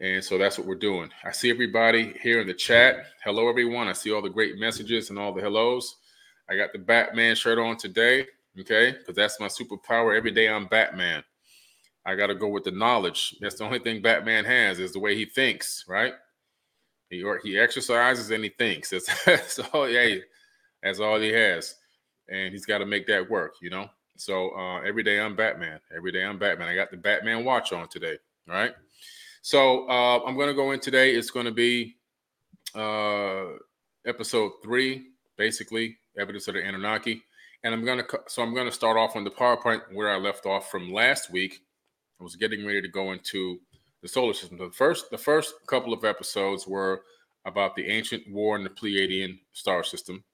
And 0.00 0.24
so 0.24 0.38
that's 0.38 0.56
what 0.56 0.66
we're 0.66 0.76
doing. 0.76 1.10
I 1.22 1.32
see 1.32 1.50
everybody 1.50 2.14
here 2.22 2.40
in 2.40 2.46
the 2.46 2.54
chat. 2.54 3.04
Hello, 3.22 3.46
everyone. 3.50 3.88
I 3.88 3.92
see 3.92 4.10
all 4.10 4.22
the 4.22 4.30
great 4.30 4.58
messages 4.58 5.10
and 5.10 5.18
all 5.18 5.34
the 5.34 5.42
hellos. 5.42 5.96
I 6.48 6.56
got 6.56 6.72
the 6.72 6.78
Batman 6.78 7.36
shirt 7.36 7.58
on 7.58 7.76
today, 7.76 8.26
okay? 8.58 8.92
Because 8.92 9.16
that's 9.16 9.38
my 9.38 9.48
superpower. 9.48 10.16
Every 10.16 10.30
day 10.30 10.48
I'm 10.48 10.64
Batman. 10.64 11.22
I 12.06 12.14
got 12.14 12.28
to 12.28 12.34
go 12.34 12.48
with 12.48 12.64
the 12.64 12.70
knowledge. 12.70 13.36
That's 13.42 13.56
the 13.56 13.64
only 13.64 13.80
thing 13.80 14.00
Batman 14.00 14.46
has 14.46 14.78
is 14.78 14.94
the 14.94 14.98
way 14.98 15.14
he 15.14 15.26
thinks, 15.26 15.84
right? 15.86 16.14
He 17.10 17.22
or 17.22 17.38
he 17.38 17.58
exercises 17.58 18.30
and 18.30 18.44
he 18.44 18.50
thinks. 18.50 18.90
That's, 18.90 19.24
that's 19.24 19.58
all. 19.58 19.88
Yeah, 19.88 20.16
that's 20.82 21.00
all 21.00 21.18
he 21.20 21.32
has, 21.32 21.74
and 22.28 22.52
he's 22.52 22.66
got 22.66 22.78
to 22.78 22.86
make 22.86 23.06
that 23.06 23.28
work. 23.28 23.54
You 23.60 23.70
know. 23.70 23.88
So 24.16 24.50
uh, 24.50 24.80
every 24.82 25.04
day 25.04 25.20
I'm 25.20 25.36
Batman. 25.36 25.78
Every 25.96 26.10
day 26.10 26.24
I'm 26.24 26.38
Batman. 26.38 26.68
I 26.68 26.74
got 26.74 26.90
the 26.90 26.96
Batman 26.96 27.44
watch 27.44 27.72
on 27.72 27.88
today. 27.88 28.18
Right. 28.48 28.74
So 29.42 29.88
uh, 29.88 30.20
I'm 30.26 30.34
going 30.34 30.48
to 30.48 30.54
go 30.54 30.72
in 30.72 30.80
today. 30.80 31.14
It's 31.14 31.30
going 31.30 31.46
to 31.46 31.52
be 31.52 31.96
uh, 32.74 33.44
episode 34.06 34.52
three, 34.62 35.06
basically 35.36 35.96
evidence 36.18 36.48
of 36.48 36.54
the 36.54 36.64
Anunnaki, 36.64 37.22
and 37.62 37.72
I'm 37.72 37.84
going 37.84 37.98
to 37.98 38.20
so 38.26 38.42
I'm 38.42 38.54
going 38.54 38.66
to 38.66 38.72
start 38.72 38.96
off 38.96 39.16
on 39.16 39.24
the 39.24 39.30
PowerPoint 39.30 39.82
where 39.92 40.10
I 40.10 40.16
left 40.16 40.46
off 40.46 40.70
from 40.70 40.92
last 40.92 41.30
week. 41.30 41.60
I 42.20 42.24
was 42.24 42.36
getting 42.36 42.66
ready 42.66 42.82
to 42.82 42.88
go 42.88 43.12
into 43.12 43.60
the 44.02 44.08
solar 44.08 44.34
system. 44.34 44.58
The 44.58 44.70
first 44.70 45.10
the 45.10 45.18
first 45.18 45.54
couple 45.66 45.92
of 45.92 46.04
episodes 46.04 46.66
were 46.66 47.02
about 47.44 47.76
the 47.76 47.86
ancient 47.86 48.24
war 48.30 48.56
in 48.56 48.64
the 48.64 48.70
Pleiadian 48.70 49.38
star 49.52 49.84
system. 49.84 50.24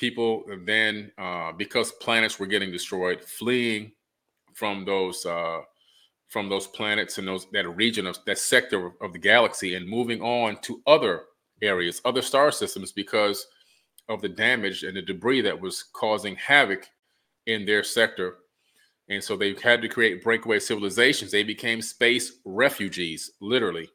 People 0.00 0.44
then, 0.64 1.12
uh, 1.18 1.52
because 1.52 1.92
planets 1.92 2.38
were 2.38 2.46
getting 2.46 2.72
destroyed, 2.72 3.22
fleeing 3.22 3.92
from 4.54 4.86
those 4.86 5.26
uh, 5.26 5.60
from 6.28 6.48
those 6.48 6.66
planets 6.68 7.18
and 7.18 7.28
those 7.28 7.46
that 7.52 7.68
region 7.76 8.06
of 8.06 8.16
that 8.24 8.38
sector 8.38 8.92
of, 9.02 9.12
the 9.12 9.18
galaxy 9.18 9.74
and 9.74 9.86
moving 9.86 10.22
on 10.22 10.56
to 10.62 10.80
other 10.86 11.24
areas, 11.60 12.00
other 12.06 12.22
star 12.22 12.50
systems, 12.50 12.92
because 12.92 13.46
of 14.08 14.22
the 14.22 14.28
damage 14.28 14.84
and 14.84 14.96
the 14.96 15.02
debris 15.02 15.42
that 15.42 15.60
was 15.60 15.82
causing 15.92 16.34
havoc 16.36 16.88
in 17.44 17.66
their 17.66 17.84
sector. 17.84 18.38
And 19.10 19.22
so 19.22 19.36
they 19.36 19.54
had 19.62 19.82
to 19.82 19.88
create 19.88 20.24
breakaway 20.24 20.60
civilizations. 20.60 21.30
They 21.30 21.44
became 21.44 21.82
space 21.82 22.38
refugees, 22.46 23.32
literally. 23.40 23.90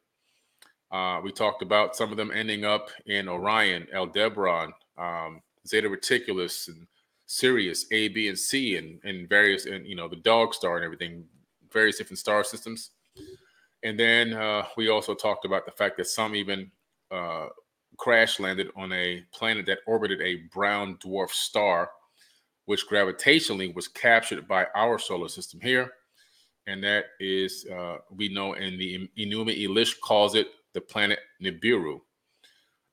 Uh, 0.92 1.20
we 1.24 1.32
talked 1.32 1.62
about 1.62 1.96
some 1.96 2.12
of 2.12 2.16
them 2.16 2.30
ending 2.30 2.64
up 2.64 2.90
in 3.06 3.28
Orion, 3.28 3.88
Aldebaran, 3.92 4.72
um, 4.98 5.40
Zeta 5.66 5.88
Reticulus, 5.88 6.68
and 6.68 6.86
Sirius, 7.26 7.86
A, 7.92 8.08
B, 8.08 8.28
and 8.28 8.38
C, 8.38 8.76
and, 8.76 9.00
and 9.04 9.28
various, 9.28 9.66
and 9.66 9.86
you 9.86 9.96
know, 9.96 10.08
the 10.08 10.16
dog 10.16 10.54
star 10.54 10.76
and 10.76 10.84
everything, 10.84 11.24
various 11.72 11.98
different 11.98 12.18
star 12.18 12.44
systems. 12.44 12.90
And 13.82 13.98
then 13.98 14.32
uh, 14.32 14.64
we 14.76 14.88
also 14.88 15.14
talked 15.14 15.44
about 15.44 15.66
the 15.66 15.72
fact 15.72 15.96
that 15.96 16.06
some 16.06 16.34
even 16.34 16.70
uh, 17.10 17.46
crash 17.96 18.40
landed 18.40 18.70
on 18.76 18.92
a 18.92 19.22
planet 19.32 19.66
that 19.66 19.78
orbited 19.86 20.20
a 20.20 20.42
brown 20.52 20.96
dwarf 20.96 21.30
star, 21.30 21.90
which 22.64 22.88
gravitationally 22.88 23.74
was 23.74 23.88
captured 23.88 24.48
by 24.48 24.66
our 24.74 24.98
solar 24.98 25.28
system 25.28 25.60
here. 25.60 25.92
And 26.66 26.82
that 26.82 27.06
is, 27.20 27.64
uh, 27.66 27.98
we 28.10 28.28
know 28.28 28.54
in 28.54 28.76
the 28.76 29.08
Enuma 29.18 29.56
Elish 29.56 29.94
calls 30.00 30.34
it 30.34 30.48
the 30.74 30.80
planet 30.80 31.20
Nibiru. 31.42 32.00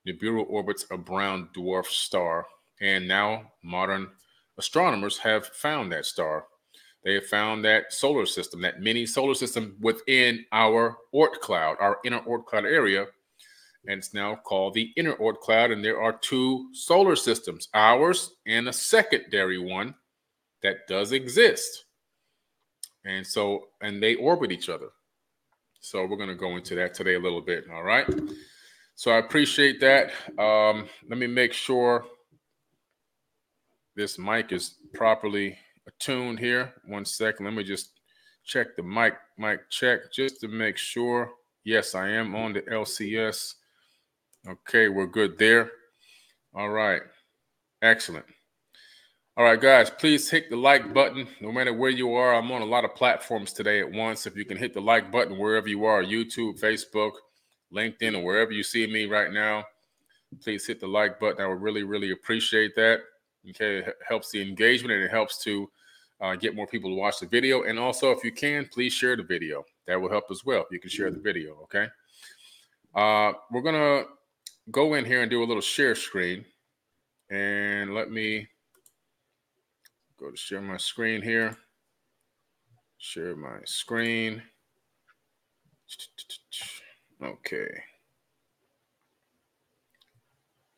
Nibiru 0.07 0.45
orbits 0.47 0.85
a 0.91 0.97
brown 0.97 1.49
dwarf 1.55 1.85
star. 1.87 2.45
And 2.83 3.07
now 3.07 3.53
modern 3.63 4.09
astronomers 4.57 5.17
have 5.19 5.47
found 5.47 5.91
that 5.93 6.05
star. 6.05 6.43
They 7.05 7.13
have 7.13 7.25
found 7.27 7.63
that 7.63 7.93
solar 7.93 8.25
system, 8.25 8.61
that 8.61 8.81
mini 8.81 9.05
solar 9.05 9.35
system 9.35 9.77
within 9.79 10.45
our 10.51 10.97
Oort 11.15 11.39
cloud, 11.41 11.77
our 11.79 11.99
inner 12.03 12.19
Oort 12.21 12.45
cloud 12.45 12.65
area. 12.65 13.05
And 13.87 13.99
it's 13.99 14.13
now 14.13 14.35
called 14.35 14.73
the 14.73 14.91
inner 14.97 15.15
Oort 15.15 15.39
cloud. 15.39 15.71
And 15.71 15.83
there 15.83 16.01
are 16.01 16.13
two 16.13 16.69
solar 16.73 17.15
systems, 17.15 17.69
ours 17.73 18.31
and 18.45 18.67
a 18.67 18.73
secondary 18.73 19.59
one 19.59 19.95
that 20.61 20.85
does 20.87 21.13
exist. 21.13 21.85
And 23.05 23.25
so, 23.25 23.67
and 23.81 24.03
they 24.03 24.15
orbit 24.15 24.51
each 24.51 24.67
other. 24.67 24.89
So 25.79 26.05
we're 26.05 26.17
going 26.17 26.29
to 26.29 26.35
go 26.35 26.57
into 26.57 26.75
that 26.75 26.93
today 26.93 27.15
a 27.15 27.19
little 27.19 27.41
bit. 27.41 27.65
All 27.73 27.83
right. 27.83 28.07
So 28.95 29.11
I 29.11 29.17
appreciate 29.17 29.79
that. 29.79 30.11
Um, 30.37 30.87
let 31.09 31.17
me 31.17 31.27
make 31.27 31.53
sure 31.53 32.05
this 33.95 34.17
mic 34.17 34.51
is 34.51 34.75
properly 34.93 35.57
attuned 35.87 36.39
here. 36.39 36.73
One 36.85 37.05
second. 37.05 37.45
Let 37.45 37.55
me 37.55 37.63
just 37.63 37.91
check 38.45 38.75
the 38.75 38.83
mic, 38.83 39.13
mic 39.37 39.69
check 39.69 40.11
just 40.11 40.41
to 40.41 40.47
make 40.47 40.77
sure. 40.77 41.31
Yes, 41.63 41.95
I 41.95 42.09
am 42.09 42.35
on 42.35 42.53
the 42.53 42.61
LCS. 42.61 43.55
Okay, 44.47 44.89
we're 44.89 45.07
good 45.07 45.37
there. 45.37 45.71
All 46.53 46.69
right. 46.69 47.01
Excellent. 47.81 48.25
All 49.35 49.45
right, 49.45 49.59
guys, 49.59 49.89
please 49.89 50.29
hit 50.29 50.49
the 50.49 50.55
like 50.55 50.93
button 50.93 51.27
no 51.41 51.51
matter 51.51 51.73
where 51.73 51.89
you 51.89 52.13
are. 52.13 52.35
I'm 52.35 52.51
on 52.51 52.61
a 52.61 52.65
lot 52.65 52.85
of 52.85 52.93
platforms 52.93 53.51
today 53.51 53.79
at 53.79 53.91
once. 53.91 54.27
If 54.27 54.35
you 54.35 54.45
can 54.45 54.57
hit 54.57 54.75
the 54.75 54.81
like 54.81 55.11
button 55.11 55.39
wherever 55.39 55.67
you 55.67 55.85
are 55.85 56.03
YouTube, 56.03 56.59
Facebook, 56.59 57.13
LinkedIn, 57.73 58.15
or 58.15 58.23
wherever 58.23 58.51
you 58.51 58.61
see 58.61 58.85
me 58.85 59.05
right 59.05 59.31
now, 59.33 59.63
please 60.39 60.67
hit 60.67 60.79
the 60.79 60.87
like 60.87 61.19
button. 61.19 61.43
I 61.43 61.47
would 61.47 61.61
really, 61.61 61.81
really 61.81 62.11
appreciate 62.11 62.75
that. 62.75 62.99
Okay, 63.49 63.79
it 63.79 63.95
helps 64.07 64.31
the 64.31 64.41
engagement 64.41 64.93
and 64.93 65.03
it 65.03 65.11
helps 65.11 65.43
to 65.43 65.69
uh, 66.21 66.35
get 66.35 66.55
more 66.55 66.67
people 66.67 66.89
to 66.89 66.95
watch 66.95 67.19
the 67.19 67.27
video. 67.27 67.63
And 67.63 67.77
also, 67.77 68.11
if 68.11 68.23
you 68.23 68.31
can, 68.31 68.69
please 68.71 68.93
share 68.93 69.17
the 69.17 69.23
video. 69.23 69.65
That 69.87 69.99
will 69.99 70.09
help 70.09 70.25
as 70.31 70.45
well. 70.45 70.65
You 70.71 70.79
can 70.79 70.89
share 70.89 71.11
the 71.11 71.19
video. 71.19 71.57
Okay. 71.63 71.87
Uh, 72.95 73.33
we're 73.51 73.61
gonna 73.61 74.05
go 74.71 74.93
in 74.93 75.03
here 75.03 75.21
and 75.21 75.29
do 75.29 75.43
a 75.43 75.45
little 75.45 75.61
share 75.61 75.95
screen, 75.95 76.45
and 77.29 77.93
let 77.93 78.11
me 78.11 78.47
Go 80.23 80.31
to 80.31 80.37
share 80.37 80.61
my 80.61 80.77
screen 80.77 81.21
here. 81.21 81.57
Share 82.97 83.35
my 83.35 83.57
screen. 83.65 84.41
Okay. 87.21 87.67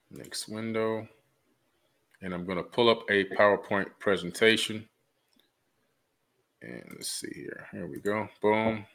Next 0.09 0.47
window. 0.47 1.07
And 2.25 2.33
I'm 2.33 2.43
going 2.43 2.57
to 2.57 2.63
pull 2.63 2.89
up 2.89 3.03
a 3.11 3.25
PowerPoint 3.35 3.85
presentation. 3.99 4.89
And 6.63 6.81
let's 6.89 7.11
see 7.11 7.31
here. 7.31 7.67
Here 7.71 7.85
we 7.85 7.99
go. 7.99 8.27
Boom. 8.41 8.87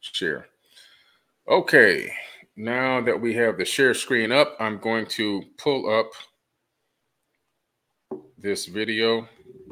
Share. 0.00 0.48
Okay. 1.48 2.12
Now 2.56 3.00
that 3.00 3.20
we 3.20 3.34
have 3.34 3.56
the 3.56 3.64
share 3.64 3.94
screen 3.94 4.32
up, 4.32 4.56
I'm 4.58 4.78
going 4.78 5.06
to 5.10 5.44
pull 5.58 5.88
up 5.96 6.10
this 8.36 8.66
video 8.66 9.28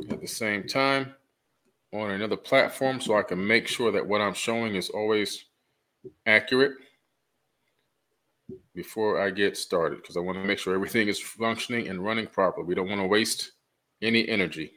at 0.09 0.21
the 0.21 0.29
same 0.29 0.69
time 0.69 1.13
on 1.93 2.13
another 2.13 2.37
platform 2.37 3.01
so 3.01 3.19
I 3.19 3.25
can 3.25 3.45
make 3.45 3.67
sure 3.67 3.91
that 3.91 4.07
what 4.07 4.21
I'm 4.21 4.35
showing 4.35 4.77
is 4.77 4.89
always 4.89 5.47
accurate 6.27 6.75
before 8.75 9.21
I 9.21 9.31
get 9.31 9.57
started 9.57 10.03
because 10.03 10.17
I 10.17 10.21
want 10.21 10.39
to 10.39 10.45
make 10.45 10.59
sure 10.59 10.75
everything 10.75 11.09
is 11.09 11.21
functioning 11.21 11.89
and 11.89 12.05
running 12.05 12.27
properly. 12.27 12.67
We 12.67 12.75
don't 12.75 12.89
want 12.89 13.01
to 13.01 13.07
waste 13.07 13.53
any 14.03 14.29
energy. 14.29 14.73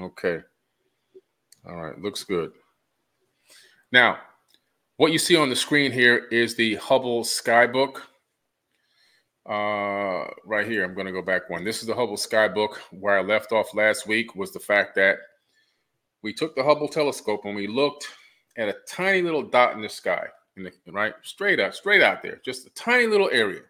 Okay. 0.00 0.40
All 1.68 1.76
right, 1.76 1.98
looks 2.00 2.24
good. 2.24 2.52
Now, 3.92 4.18
what 4.96 5.12
you 5.12 5.18
see 5.18 5.36
on 5.36 5.50
the 5.50 5.56
screen 5.56 5.92
here 5.92 6.26
is 6.30 6.54
the 6.54 6.76
Hubble 6.76 7.22
Skybook 7.22 8.00
uh, 9.48 10.26
right 10.44 10.66
here, 10.66 10.84
I'm 10.84 10.94
going 10.94 11.06
to 11.06 11.12
go 11.12 11.22
back 11.22 11.48
one. 11.48 11.64
This 11.64 11.80
is 11.80 11.86
the 11.86 11.94
Hubble 11.94 12.18
Skybook. 12.18 12.76
Where 12.90 13.18
I 13.18 13.22
left 13.22 13.50
off 13.50 13.74
last 13.74 14.06
week 14.06 14.36
was 14.36 14.52
the 14.52 14.60
fact 14.60 14.94
that 14.96 15.16
we 16.22 16.34
took 16.34 16.54
the 16.54 16.62
Hubble 16.62 16.88
telescope 16.88 17.46
and 17.46 17.56
we 17.56 17.66
looked 17.66 18.06
at 18.58 18.68
a 18.68 18.76
tiny 18.86 19.22
little 19.22 19.42
dot 19.42 19.72
in 19.72 19.80
the 19.80 19.88
sky, 19.88 20.26
right? 20.86 21.14
Straight 21.22 21.60
up, 21.60 21.74
straight 21.74 22.02
out 22.02 22.22
there, 22.22 22.40
just 22.44 22.66
a 22.66 22.70
tiny 22.70 23.06
little 23.06 23.30
area. 23.32 23.62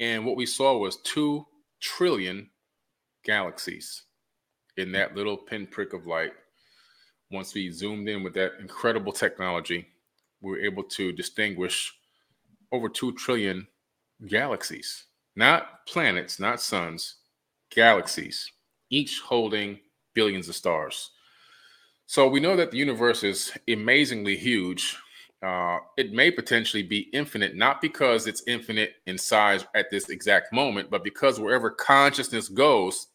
And 0.00 0.24
what 0.24 0.36
we 0.36 0.46
saw 0.46 0.76
was 0.76 0.98
two 1.02 1.46
trillion 1.80 2.50
galaxies 3.24 4.04
in 4.76 4.92
that 4.92 5.14
little 5.14 5.36
pinprick 5.36 5.92
of 5.92 6.06
light. 6.06 6.32
Once 7.30 7.54
we 7.54 7.70
zoomed 7.70 8.08
in 8.08 8.22
with 8.22 8.34
that 8.34 8.52
incredible 8.60 9.12
technology, 9.12 9.86
we 10.40 10.50
were 10.50 10.60
able 10.60 10.84
to 10.84 11.12
distinguish 11.12 11.92
over 12.72 12.88
2 12.88 13.12
trillion 13.12 13.66
galaxies, 14.26 15.04
not 15.36 15.86
planets, 15.86 16.38
not 16.38 16.60
suns, 16.60 17.16
galaxies, 17.70 18.50
each 18.90 19.20
holding 19.20 19.78
billions 20.14 20.48
of 20.48 20.54
stars. 20.54 21.10
So 22.06 22.26
we 22.28 22.40
know 22.40 22.56
that 22.56 22.70
the 22.70 22.78
universe 22.78 23.22
is 23.22 23.52
amazingly 23.68 24.36
huge. 24.36 24.96
Uh, 25.40 25.78
it 25.96 26.12
may 26.12 26.30
potentially 26.30 26.82
be 26.82 27.08
infinite, 27.12 27.54
not 27.54 27.80
because 27.80 28.26
it's 28.26 28.42
infinite 28.48 28.94
in 29.06 29.16
size 29.16 29.64
at 29.74 29.88
this 29.90 30.08
exact 30.08 30.52
moment, 30.52 30.90
but 30.90 31.04
because 31.04 31.38
wherever 31.38 31.70
consciousness 31.70 32.48
goes, 32.48 33.08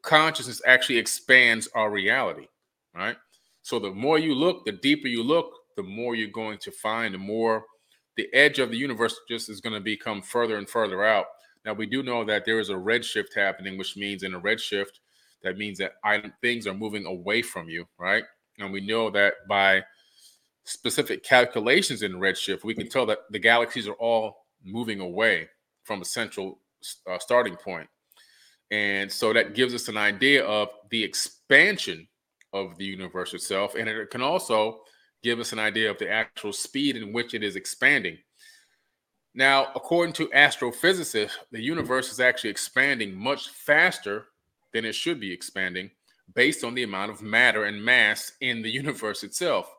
consciousness 0.00 0.62
actually 0.66 0.96
expands 0.96 1.68
our 1.74 1.90
reality, 1.90 2.46
right? 2.94 3.16
So 3.60 3.78
the 3.78 3.90
more 3.90 4.18
you 4.18 4.34
look, 4.34 4.64
the 4.64 4.72
deeper 4.72 5.08
you 5.08 5.22
look, 5.22 5.52
the 5.76 5.82
more 5.82 6.14
you're 6.14 6.30
going 6.30 6.58
to 6.58 6.70
find, 6.70 7.14
the 7.14 7.18
more 7.18 7.64
the 8.16 8.32
edge 8.32 8.58
of 8.58 8.70
the 8.70 8.76
universe 8.76 9.18
just 9.28 9.48
is 9.48 9.60
going 9.60 9.74
to 9.74 9.80
become 9.80 10.22
further 10.22 10.56
and 10.56 10.68
further 10.68 11.04
out. 11.04 11.26
Now 11.64 11.74
we 11.74 11.86
do 11.86 12.02
know 12.02 12.24
that 12.24 12.44
there 12.44 12.60
is 12.60 12.70
a 12.70 12.74
redshift 12.74 13.34
happening, 13.34 13.78
which 13.78 13.96
means 13.96 14.22
in 14.22 14.34
a 14.34 14.40
redshift, 14.40 15.00
that 15.42 15.58
means 15.58 15.78
that 15.78 15.92
things 16.40 16.66
are 16.66 16.74
moving 16.74 17.04
away 17.06 17.42
from 17.42 17.68
you, 17.68 17.86
right? 17.98 18.24
And 18.58 18.72
we 18.72 18.80
know 18.80 19.10
that 19.10 19.34
by 19.48 19.82
specific 20.64 21.24
calculations 21.24 22.02
in 22.02 22.12
redshift, 22.12 22.64
we 22.64 22.74
can 22.74 22.88
tell 22.88 23.06
that 23.06 23.20
the 23.30 23.38
galaxies 23.38 23.88
are 23.88 23.94
all 23.94 24.46
moving 24.64 25.00
away 25.00 25.48
from 25.84 26.00
a 26.00 26.04
central 26.04 26.60
uh, 27.10 27.18
starting 27.18 27.56
point. 27.56 27.88
And 28.70 29.10
so 29.10 29.32
that 29.32 29.54
gives 29.54 29.74
us 29.74 29.88
an 29.88 29.96
idea 29.96 30.44
of 30.44 30.68
the 30.90 31.02
expansion 31.02 32.08
of 32.52 32.76
the 32.78 32.84
universe 32.84 33.34
itself. 33.34 33.74
And 33.74 33.88
it 33.88 34.10
can 34.10 34.22
also 34.22 34.80
give 35.22 35.40
us 35.40 35.52
an 35.52 35.58
idea 35.58 35.90
of 35.90 35.98
the 35.98 36.10
actual 36.10 36.52
speed 36.52 36.96
in 36.96 37.12
which 37.12 37.34
it 37.34 37.42
is 37.42 37.56
expanding. 37.56 38.18
Now, 39.34 39.68
according 39.74 40.12
to 40.14 40.28
astrophysicists, 40.28 41.32
the 41.50 41.62
universe 41.62 42.12
is 42.12 42.20
actually 42.20 42.50
expanding 42.50 43.14
much 43.14 43.48
faster 43.50 44.26
than 44.72 44.84
it 44.84 44.94
should 44.94 45.20
be 45.20 45.32
expanding 45.32 45.90
based 46.34 46.64
on 46.64 46.74
the 46.74 46.82
amount 46.82 47.10
of 47.10 47.22
matter 47.22 47.64
and 47.64 47.82
mass 47.82 48.32
in 48.40 48.62
the 48.62 48.70
universe 48.82 49.22
itself. 49.22 49.72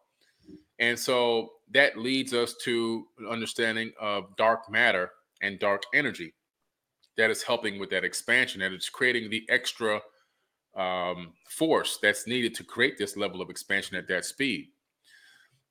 And 0.83 0.99
so 0.99 1.53
that 1.71 1.97
leads 1.97 2.33
us 2.33 2.55
to 2.65 3.05
an 3.17 3.27
understanding 3.27 3.93
of 4.01 4.35
dark 4.35 4.69
matter 4.69 5.11
and 5.41 5.57
dark 5.57 5.83
energy 5.93 6.33
that 7.15 7.29
is 7.29 7.41
helping 7.41 7.79
with 7.79 7.89
that 7.91 8.03
expansion, 8.03 8.59
that 8.59 8.73
it's 8.73 8.89
creating 8.89 9.29
the 9.29 9.45
extra 9.47 10.01
um, 10.75 11.31
force 11.49 11.99
that's 12.01 12.27
needed 12.27 12.53
to 12.55 12.65
create 12.65 12.97
this 12.97 13.15
level 13.15 13.41
of 13.41 13.49
expansion 13.49 13.95
at 13.95 14.09
that 14.09 14.25
speed. 14.25 14.67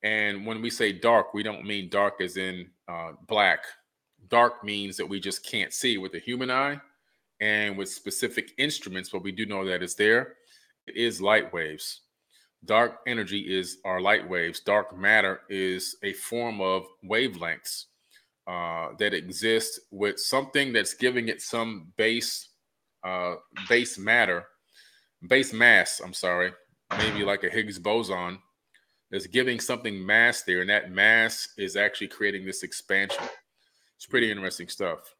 And 0.03 0.46
when 0.46 0.62
we 0.62 0.70
say 0.70 0.92
dark, 0.92 1.35
we 1.35 1.42
don't 1.42 1.66
mean 1.66 1.90
dark 1.90 2.22
as 2.22 2.38
in 2.38 2.70
uh, 2.88 3.12
black. 3.29 3.64
Dark 4.29 4.64
means 4.64 4.96
that 4.96 5.07
we 5.07 5.20
just 5.20 5.44
can't 5.44 5.75
see 5.75 5.98
with 5.98 6.12
the 6.12 6.20
human 6.20 6.51
eye 6.51 6.81
and 7.38 7.77
with 7.77 7.90
specific 7.90 8.53
instruments, 8.57 9.11
but 9.11 9.22
we 9.22 9.33
do 9.33 9.44
know 9.44 9.62
that 9.66 9.83
it's 9.83 9.94
there. 9.94 10.37
It 10.87 10.96
is 10.96 11.20
light 11.20 11.53
waves. 11.53 12.01
Dark 12.64 13.01
energy 13.07 13.40
is 13.40 13.79
our 13.85 14.01
light 14.01 14.29
waves. 14.29 14.61
Dark 14.61 14.96
matter 14.96 15.40
is 15.48 15.96
a 16.03 16.12
form 16.12 16.61
of 16.61 16.87
wavelengths 17.05 17.87
uh, 18.46 18.90
that 18.98 19.14
exist 19.14 19.81
with 19.90 20.18
something 20.18 20.72
that's 20.72 20.94
giving 20.94 21.29
it 21.29 21.40
some 21.42 21.92
base 21.96 22.48
uh, 23.05 23.35
base 23.68 23.98
matter, 23.98 24.46
base 25.29 25.53
mass. 25.53 26.01
I'm 26.05 26.12
sorry, 26.12 26.53
maybe 26.98 27.25
like 27.25 27.42
a 27.42 27.51
Higgs 27.51 27.79
boson 27.79 28.38
that's 29.11 29.27
giving 29.27 29.59
something 29.59 30.05
mass 30.05 30.42
there, 30.42 30.61
and 30.61 30.70
that 30.70 30.92
mass 30.92 31.48
is 31.59 31.77
actually 31.77 32.09
creating 32.09 32.46
this 32.46 32.62
expansion. 32.62 33.25
It's 33.96 34.07
pretty 34.07 34.31
interesting 34.31 34.68
stuff. 34.68 35.14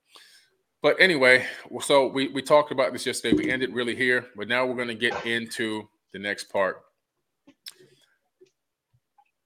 But 0.81 0.97
anyway, 1.01 1.47
so 1.81 2.07
we, 2.09 2.29
we 2.29 2.43
talked 2.43 2.73
about 2.73 2.93
this 2.93 3.07
yesterday. 3.07 3.37
We 3.37 3.51
ended 3.51 3.73
really 3.73 3.95
here, 3.95 4.27
but 4.37 4.49
now 4.49 4.67
we're 4.67 4.75
going 4.75 4.89
to 4.89 4.95
get 4.95 5.27
into 5.27 5.89
the 6.13 6.19
next 6.19 6.45
part. 6.45 6.83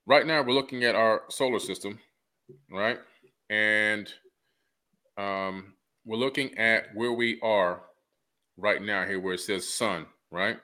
Right 0.09 0.25
now, 0.25 0.41
we're 0.43 0.55
looking 0.55 0.85
at 0.85 0.95
our 0.95 1.23
solar 1.29 1.59
system, 1.59 1.99
right? 2.71 2.99
And 3.51 4.13
um, 5.19 5.75
we're 6.05 6.17
looking 6.17 6.57
at 6.59 6.95
where 6.95 7.13
we 7.13 7.41
are 7.43 7.83
right 8.57 8.81
now 8.81 9.05
here, 9.05 9.19
where 9.19 9.35
it 9.35 9.41
says 9.41 9.69
sun, 9.69 10.07
right? 10.31 10.59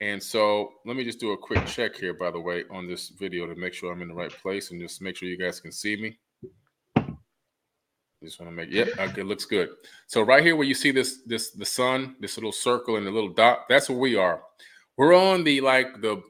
And 0.00 0.20
so 0.20 0.72
let 0.84 0.96
me 0.96 1.04
just 1.04 1.20
do 1.20 1.30
a 1.30 1.38
quick 1.38 1.64
check 1.66 1.94
here, 1.94 2.12
by 2.12 2.32
the 2.32 2.40
way, 2.40 2.64
on 2.70 2.88
this 2.88 3.10
video 3.10 3.46
to 3.46 3.54
make 3.54 3.72
sure 3.72 3.92
I'm 3.92 4.02
in 4.02 4.08
the 4.08 4.14
right 4.14 4.32
place 4.32 4.72
and 4.72 4.80
just 4.80 5.00
make 5.00 5.16
sure 5.16 5.28
you 5.28 5.38
guys 5.38 5.60
can 5.60 5.70
see 5.70 5.96
me. 5.96 6.18
Just 8.22 8.40
want 8.40 8.50
to 8.50 8.56
make 8.56 8.70
yep, 8.70 8.88
okay, 8.98 9.22
looks 9.22 9.44
good. 9.44 9.70
So 10.06 10.22
right 10.22 10.42
here 10.42 10.56
where 10.56 10.66
you 10.66 10.74
see 10.74 10.90
this 10.90 11.20
this 11.24 11.52
the 11.52 11.64
sun, 11.64 12.16
this 12.20 12.36
little 12.36 12.52
circle 12.52 12.96
and 12.96 13.06
the 13.06 13.10
little 13.10 13.32
dot, 13.32 13.60
that's 13.68 13.88
where 13.88 13.98
we 13.98 14.16
are. 14.16 14.42
We're 14.98 15.14
on 15.14 15.42
the 15.42 15.62
like 15.62 16.02
the 16.02 16.22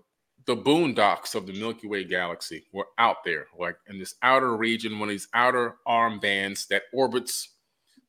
the 0.50 0.56
boondocks 0.56 1.36
of 1.36 1.46
the 1.46 1.52
Milky 1.52 1.86
Way 1.86 2.02
galaxy. 2.02 2.64
We're 2.72 2.82
out 2.98 3.18
there, 3.24 3.46
like 3.56 3.76
in 3.88 4.00
this 4.00 4.16
outer 4.20 4.56
region, 4.56 4.98
one 4.98 5.08
of 5.08 5.12
these 5.12 5.28
outer 5.32 5.76
arm 5.86 6.18
bands 6.18 6.66
that 6.66 6.82
orbits 6.92 7.50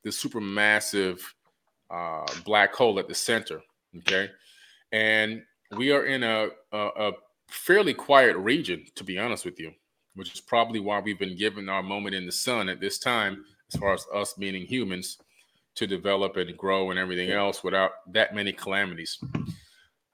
the 0.03 0.09
supermassive 0.09 1.21
uh, 1.91 2.25
black 2.43 2.73
hole 2.73 2.97
at 2.97 3.07
the 3.07 3.13
center. 3.13 3.61
Okay, 3.95 4.31
and 4.91 5.43
we 5.77 5.91
are 5.91 6.05
in 6.05 6.23
a, 6.23 6.47
a, 6.71 6.77
a 6.97 7.11
fairly 7.47 7.93
quiet 7.93 8.35
region, 8.37 8.87
to 8.95 9.03
be 9.03 9.19
honest 9.19 9.45
with 9.45 9.59
you, 9.59 9.71
which 10.15 10.33
is 10.33 10.41
probably 10.41 10.79
why 10.79 10.99
we've 10.99 11.19
been 11.19 11.37
given 11.37 11.69
our 11.69 11.83
moment 11.83 12.15
in 12.15 12.25
the 12.25 12.31
sun 12.31 12.69
at 12.69 12.81
this 12.81 12.97
time 12.97 13.45
as 13.71 13.79
far 13.79 13.93
as 13.93 14.07
us 14.15 14.35
meaning 14.39 14.65
humans, 14.65 15.19
to 15.75 15.85
develop 15.85 16.37
and 16.37 16.57
grow 16.57 16.89
and 16.89 16.97
everything 16.97 17.29
else 17.29 17.63
without 17.63 17.91
that 18.11 18.33
many 18.33 18.51
calamities. 18.51 19.19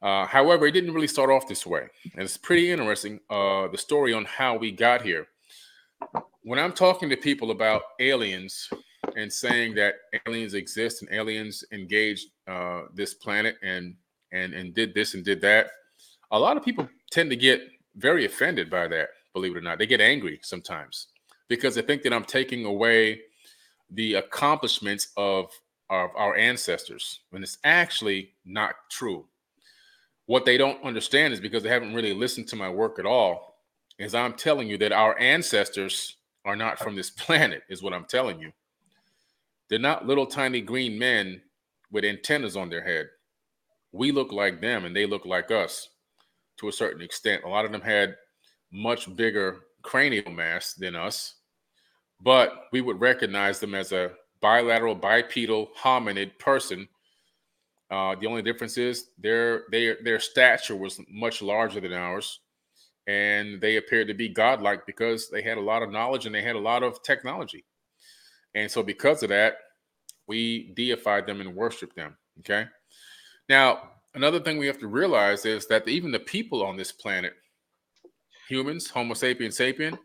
Uh, 0.01 0.25
however, 0.25 0.67
it 0.67 0.71
didn't 0.71 0.93
really 0.93 1.07
start 1.07 1.29
off 1.29 1.47
this 1.47 1.65
way. 1.65 1.87
And 2.13 2.21
it's 2.21 2.37
pretty 2.37 2.71
interesting 2.71 3.19
uh, 3.29 3.67
the 3.67 3.77
story 3.77 4.13
on 4.13 4.25
how 4.25 4.55
we 4.57 4.71
got 4.71 5.01
here. 5.01 5.27
When 6.43 6.59
I'm 6.59 6.73
talking 6.73 7.09
to 7.09 7.17
people 7.17 7.51
about 7.51 7.81
aliens 7.99 8.69
and 9.15 9.31
saying 9.31 9.73
that 9.75 9.95
aliens 10.27 10.53
exist 10.53 11.01
and 11.01 11.11
aliens 11.11 11.63
engaged 11.71 12.27
uh, 12.47 12.83
this 12.93 13.15
planet 13.15 13.55
and 13.63 13.95
and 14.31 14.53
and 14.53 14.73
did 14.73 14.93
this 14.93 15.13
and 15.13 15.25
did 15.25 15.41
that, 15.41 15.67
a 16.31 16.39
lot 16.39 16.57
of 16.57 16.63
people 16.63 16.87
tend 17.11 17.29
to 17.29 17.35
get 17.35 17.61
very 17.95 18.25
offended 18.25 18.69
by 18.69 18.87
that. 18.87 19.09
Believe 19.33 19.55
it 19.55 19.57
or 19.57 19.61
not, 19.61 19.79
they 19.79 19.87
get 19.87 20.01
angry 20.01 20.39
sometimes 20.43 21.07
because 21.47 21.75
they 21.75 21.81
think 21.81 22.03
that 22.03 22.13
I'm 22.13 22.25
taking 22.25 22.65
away 22.65 23.21
the 23.91 24.15
accomplishments 24.15 25.09
of, 25.17 25.49
of 25.89 26.09
our 26.15 26.35
ancestors 26.35 27.21
when 27.29 27.43
it's 27.43 27.57
actually 27.63 28.33
not 28.45 28.75
true. 28.89 29.25
What 30.27 30.45
they 30.45 30.57
don't 30.57 30.81
understand 30.83 31.33
is 31.33 31.39
because 31.39 31.63
they 31.63 31.69
haven't 31.69 31.93
really 31.93 32.13
listened 32.13 32.47
to 32.49 32.55
my 32.55 32.69
work 32.69 32.99
at 32.99 33.05
all, 33.05 33.57
is 33.97 34.13
I'm 34.13 34.33
telling 34.33 34.67
you 34.67 34.77
that 34.77 34.91
our 34.91 35.17
ancestors 35.19 36.17
are 36.45 36.55
not 36.55 36.79
from 36.79 36.95
this 36.95 37.09
planet, 37.25 37.63
is 37.69 37.81
what 37.81 37.93
I'm 37.93 38.05
telling 38.05 38.39
you. 38.39 38.51
They're 39.69 39.79
not 39.79 40.05
little 40.07 40.25
tiny 40.25 40.61
green 40.61 40.97
men 40.97 41.41
with 41.91 42.05
antennas 42.05 42.55
on 42.55 42.69
their 42.69 42.83
head. 42.83 43.07
We 43.91 44.11
look 44.11 44.31
like 44.31 44.61
them 44.61 44.85
and 44.85 44.95
they 44.95 45.05
look 45.05 45.25
like 45.25 45.49
us 45.49 45.89
to 46.57 46.67
a 46.67 46.73
certain 46.73 47.01
extent. 47.01 47.43
A 47.43 47.49
lot 47.49 47.65
of 47.65 47.71
them 47.71 47.81
had 47.81 48.15
much 48.71 49.13
bigger 49.15 49.61
cranial 49.81 50.31
mass 50.31 50.73
than 50.73 50.95
us 50.95 51.35
but 52.21 52.65
we 52.71 52.81
would 52.81 52.99
recognize 52.99 53.59
them 53.59 53.75
as 53.75 53.91
a 53.91 54.11
bilateral 54.41 54.95
bipedal 54.95 55.69
hominid 55.77 56.37
person. 56.39 56.87
Uh, 57.89 58.15
the 58.19 58.27
only 58.27 58.41
difference 58.41 58.77
is 58.77 59.11
their 59.17 59.63
their 59.71 59.97
their 60.03 60.19
stature 60.19 60.75
was 60.75 60.99
much 61.09 61.41
larger 61.41 61.79
than 61.79 61.93
ours, 61.93 62.41
and 63.07 63.61
they 63.61 63.77
appeared 63.77 64.07
to 64.07 64.13
be 64.13 64.27
godlike 64.27 64.85
because 64.85 65.29
they 65.29 65.41
had 65.41 65.57
a 65.57 65.61
lot 65.61 65.81
of 65.81 65.91
knowledge 65.91 66.25
and 66.25 66.35
they 66.35 66.41
had 66.41 66.55
a 66.55 66.59
lot 66.59 66.83
of 66.83 67.01
technology. 67.01 67.63
And 68.55 68.69
so, 68.69 68.83
because 68.83 69.23
of 69.23 69.29
that, 69.29 69.57
we 70.27 70.73
deified 70.75 71.25
them 71.25 71.39
and 71.39 71.55
worshiped 71.55 71.95
them. 71.95 72.17
Okay. 72.39 72.65
Now, 73.47 73.91
another 74.13 74.39
thing 74.39 74.57
we 74.57 74.67
have 74.67 74.79
to 74.79 74.87
realize 74.87 75.45
is 75.45 75.67
that 75.67 75.87
even 75.87 76.11
the 76.11 76.19
people 76.19 76.65
on 76.65 76.75
this 76.75 76.91
planet, 76.91 77.33
humans, 78.49 78.89
Homo 78.89 79.13
sapiens 79.13 79.57
sapien, 79.57 79.97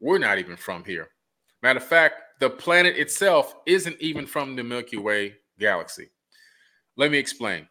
we're 0.00 0.18
not 0.18 0.38
even 0.38 0.56
from 0.56 0.84
here. 0.84 1.08
Matter 1.62 1.78
of 1.78 1.86
fact, 1.86 2.14
the 2.40 2.48
planet 2.48 2.96
itself 2.96 3.54
isn't 3.66 4.00
even 4.00 4.26
from 4.26 4.56
the 4.56 4.62
Milky 4.62 4.96
Way 4.96 5.34
galaxy. 5.58 6.08
Let 6.98 7.12
me 7.12 7.18
explain. 7.18 7.68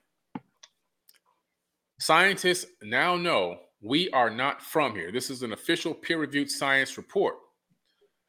Scientists 2.00 2.66
now 2.82 3.18
know 3.18 3.60
we 3.82 4.10
are 4.12 4.30
not 4.30 4.62
from 4.62 4.96
here. 4.96 5.12
This 5.12 5.30
is 5.30 5.44
an 5.44 5.52
official 5.52 5.94
peer 5.94 6.18
reviewed 6.18 6.50
science 6.50 6.96
report. 6.96 7.36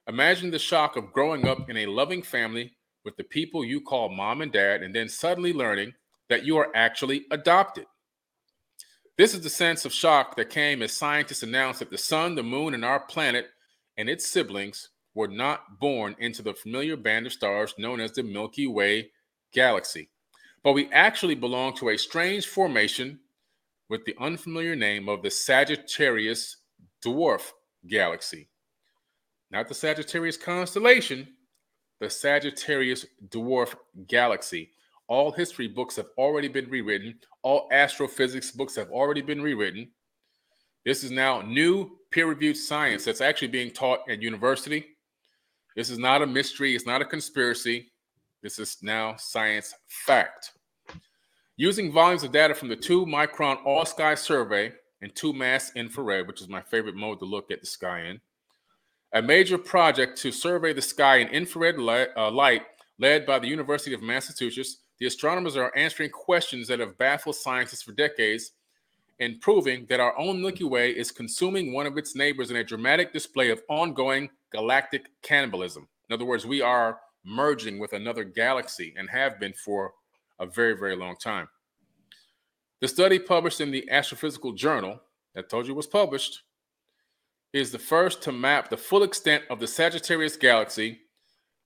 Imagine 0.08 0.50
the 0.50 0.58
shock 0.58 0.96
of 0.96 1.12
growing 1.12 1.46
up 1.46 1.70
in 1.70 1.76
a 1.76 1.86
loving 1.86 2.20
family 2.20 2.72
with 3.04 3.16
the 3.16 3.22
people 3.22 3.64
you 3.64 3.80
call 3.80 4.08
mom 4.08 4.40
and 4.40 4.50
dad, 4.50 4.82
and 4.82 4.92
then 4.92 5.08
suddenly 5.08 5.52
learning 5.52 5.92
that 6.28 6.44
you 6.44 6.56
are 6.56 6.72
actually 6.74 7.26
adopted. 7.30 7.86
This 9.16 9.34
is 9.34 9.42
the 9.42 9.50
sense 9.50 9.84
of 9.84 9.92
shock 9.92 10.34
that 10.34 10.50
came 10.50 10.82
as 10.82 10.92
scientists 10.92 11.44
announced 11.44 11.78
that 11.78 11.90
the 11.90 11.98
sun, 11.98 12.34
the 12.34 12.42
moon, 12.42 12.74
and 12.74 12.84
our 12.84 13.00
planet 13.00 13.46
and 13.96 14.08
its 14.08 14.26
siblings 14.26 14.88
were 15.14 15.28
not 15.28 15.78
born 15.78 16.16
into 16.18 16.42
the 16.42 16.54
familiar 16.54 16.96
band 16.96 17.26
of 17.26 17.32
stars 17.32 17.72
known 17.78 18.00
as 18.00 18.10
the 18.12 18.24
Milky 18.24 18.66
Way 18.66 19.10
galaxy, 19.52 20.10
but 20.68 20.74
we 20.74 20.92
actually 20.92 21.34
belong 21.34 21.74
to 21.74 21.88
a 21.88 21.96
strange 21.96 22.46
formation 22.46 23.18
with 23.88 24.04
the 24.04 24.14
unfamiliar 24.20 24.76
name 24.76 25.08
of 25.08 25.22
the 25.22 25.30
Sagittarius 25.30 26.58
dwarf 27.02 27.52
galaxy. 27.86 28.50
Not 29.50 29.66
the 29.66 29.74
Sagittarius 29.74 30.36
constellation, 30.36 31.26
the 32.00 32.10
Sagittarius 32.10 33.06
dwarf 33.30 33.76
galaxy. 34.08 34.72
All 35.06 35.32
history 35.32 35.68
books 35.68 35.96
have 35.96 36.08
already 36.18 36.48
been 36.48 36.68
rewritten, 36.68 37.18
all 37.42 37.66
astrophysics 37.72 38.50
books 38.50 38.76
have 38.76 38.90
already 38.90 39.22
been 39.22 39.40
rewritten. 39.40 39.90
This 40.84 41.02
is 41.02 41.10
now 41.10 41.40
new 41.40 41.92
peer-reviewed 42.10 42.58
science 42.58 43.06
that's 43.06 43.22
actually 43.22 43.48
being 43.48 43.70
taught 43.70 44.00
at 44.10 44.20
university. 44.20 44.84
This 45.76 45.88
is 45.88 45.98
not 45.98 46.20
a 46.20 46.26
mystery. 46.26 46.76
It's 46.76 46.84
not 46.84 47.00
a 47.00 47.06
conspiracy. 47.06 47.90
This 48.42 48.58
is 48.58 48.76
now 48.82 49.16
science 49.16 49.72
fact. 49.86 50.52
Using 51.60 51.90
volumes 51.90 52.22
of 52.22 52.30
data 52.30 52.54
from 52.54 52.68
the 52.68 52.76
two 52.76 53.04
micron 53.04 53.58
all 53.66 53.84
sky 53.84 54.14
survey 54.14 54.72
and 55.02 55.12
two 55.16 55.32
mass 55.32 55.72
infrared, 55.74 56.28
which 56.28 56.40
is 56.40 56.48
my 56.48 56.62
favorite 56.62 56.94
mode 56.94 57.18
to 57.18 57.24
look 57.24 57.50
at 57.50 57.60
the 57.60 57.66
sky 57.66 58.02
in, 58.02 58.20
a 59.12 59.20
major 59.20 59.58
project 59.58 60.16
to 60.18 60.30
survey 60.30 60.72
the 60.72 60.80
sky 60.80 61.16
in 61.16 61.26
infrared 61.26 61.76
light, 61.76 62.10
uh, 62.16 62.30
light 62.30 62.62
led 63.00 63.26
by 63.26 63.40
the 63.40 63.48
University 63.48 63.92
of 63.92 64.02
Massachusetts, 64.02 64.82
the 65.00 65.06
astronomers 65.06 65.56
are 65.56 65.76
answering 65.76 66.10
questions 66.10 66.68
that 66.68 66.78
have 66.78 66.96
baffled 66.96 67.34
scientists 67.34 67.82
for 67.82 67.90
decades 67.90 68.52
and 69.18 69.40
proving 69.40 69.84
that 69.88 69.98
our 69.98 70.16
own 70.16 70.40
Milky 70.40 70.62
Way 70.62 70.92
is 70.92 71.10
consuming 71.10 71.72
one 71.72 71.86
of 71.86 71.98
its 71.98 72.14
neighbors 72.14 72.52
in 72.52 72.56
a 72.58 72.62
dramatic 72.62 73.12
display 73.12 73.50
of 73.50 73.62
ongoing 73.68 74.30
galactic 74.52 75.06
cannibalism. 75.22 75.88
In 76.08 76.14
other 76.14 76.24
words, 76.24 76.46
we 76.46 76.62
are 76.62 77.00
merging 77.24 77.80
with 77.80 77.94
another 77.94 78.22
galaxy 78.22 78.94
and 78.96 79.10
have 79.10 79.40
been 79.40 79.54
for 79.54 79.94
a 80.38 80.46
very, 80.46 80.76
very 80.76 80.96
long 80.96 81.16
time. 81.16 81.48
The 82.80 82.88
study 82.88 83.18
published 83.18 83.60
in 83.60 83.70
the 83.70 83.88
Astrophysical 83.90 84.56
Journal, 84.56 85.00
that 85.34 85.50
told 85.50 85.66
you 85.66 85.74
was 85.74 85.86
published, 85.86 86.42
is 87.52 87.72
the 87.72 87.78
first 87.78 88.22
to 88.22 88.32
map 88.32 88.68
the 88.68 88.76
full 88.76 89.02
extent 89.02 89.44
of 89.50 89.58
the 89.58 89.66
Sagittarius 89.66 90.36
galaxy 90.36 91.00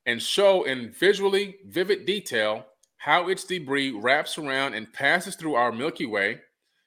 and 0.07 0.23
show 0.23 0.65
in 0.65 0.91
visually 0.91 1.57
vivid 1.67 2.07
detail 2.07 2.67
how 2.97 3.29
its 3.29 3.45
debris 3.45 3.91
wraps 3.91 4.39
around 4.39 4.75
and 4.75 4.93
passes 4.93 5.35
through 5.35 5.55
our 5.55 5.73
Milky 5.73 6.07
Way. 6.07 6.41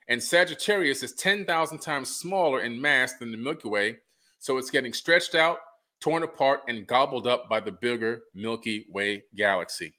And 0.08 0.22
Sagittarius 0.22 1.04
is 1.04 1.14
10,000 1.14 1.80
times 1.80 2.16
smaller 2.16 2.62
in 2.62 2.80
mass 2.80 3.14
than 3.14 3.32
the 3.32 3.38
Milky 3.38 3.68
Way, 3.68 3.98
so 4.40 4.58
it's 4.58 4.70
getting 4.70 4.94
stretched 4.94 5.36
out, 5.36 5.58
torn 6.00 6.24
apart, 6.24 6.62
and 6.68 6.88
gobbled 6.88 7.28
up 7.28 7.50
by 7.50 7.60
the 7.60 7.72
bigger 7.72 8.22
Milky 8.34 8.86
Way 8.90 9.24
galaxy. 9.36 9.94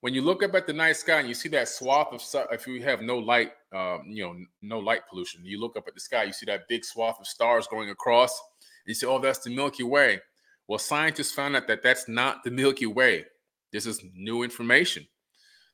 When 0.00 0.14
you 0.14 0.22
look 0.22 0.44
up 0.44 0.54
at 0.54 0.66
the 0.66 0.72
night 0.72 0.96
sky 0.96 1.18
and 1.18 1.28
you 1.28 1.34
see 1.34 1.48
that 1.50 1.68
swath 1.68 2.12
of, 2.12 2.22
if 2.52 2.66
you 2.66 2.82
have 2.84 3.02
no 3.02 3.18
light, 3.18 3.50
um, 3.74 4.04
you 4.06 4.22
know, 4.22 4.36
no 4.62 4.78
light 4.78 5.02
pollution, 5.10 5.44
you 5.44 5.60
look 5.60 5.76
up 5.76 5.88
at 5.88 5.94
the 5.94 6.00
sky, 6.00 6.22
you 6.24 6.32
see 6.32 6.46
that 6.46 6.68
big 6.68 6.84
swath 6.84 7.18
of 7.18 7.26
stars 7.26 7.66
going 7.66 7.90
across, 7.90 8.30
and 8.30 8.90
you 8.90 8.94
say, 8.94 9.06
"Oh, 9.06 9.18
that's 9.18 9.40
the 9.40 9.54
Milky 9.54 9.82
Way." 9.82 10.20
Well, 10.68 10.78
scientists 10.78 11.32
found 11.32 11.56
out 11.56 11.66
that 11.66 11.82
that's 11.82 12.08
not 12.08 12.44
the 12.44 12.50
Milky 12.50 12.86
Way. 12.86 13.24
This 13.72 13.86
is 13.86 14.04
new 14.14 14.42
information. 14.42 15.06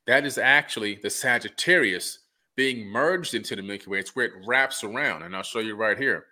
That 0.07 0.25
is 0.25 0.37
actually 0.37 0.95
the 0.95 1.09
Sagittarius 1.09 2.19
being 2.55 2.87
merged 2.87 3.33
into 3.33 3.55
the 3.55 3.61
Milky 3.61 3.89
Way. 3.89 3.99
It's 3.99 4.15
where 4.15 4.25
it 4.25 4.33
wraps 4.47 4.83
around. 4.83 5.23
And 5.23 5.35
I'll 5.35 5.43
show 5.43 5.59
you 5.59 5.75
right 5.75 5.97
here. 5.97 6.25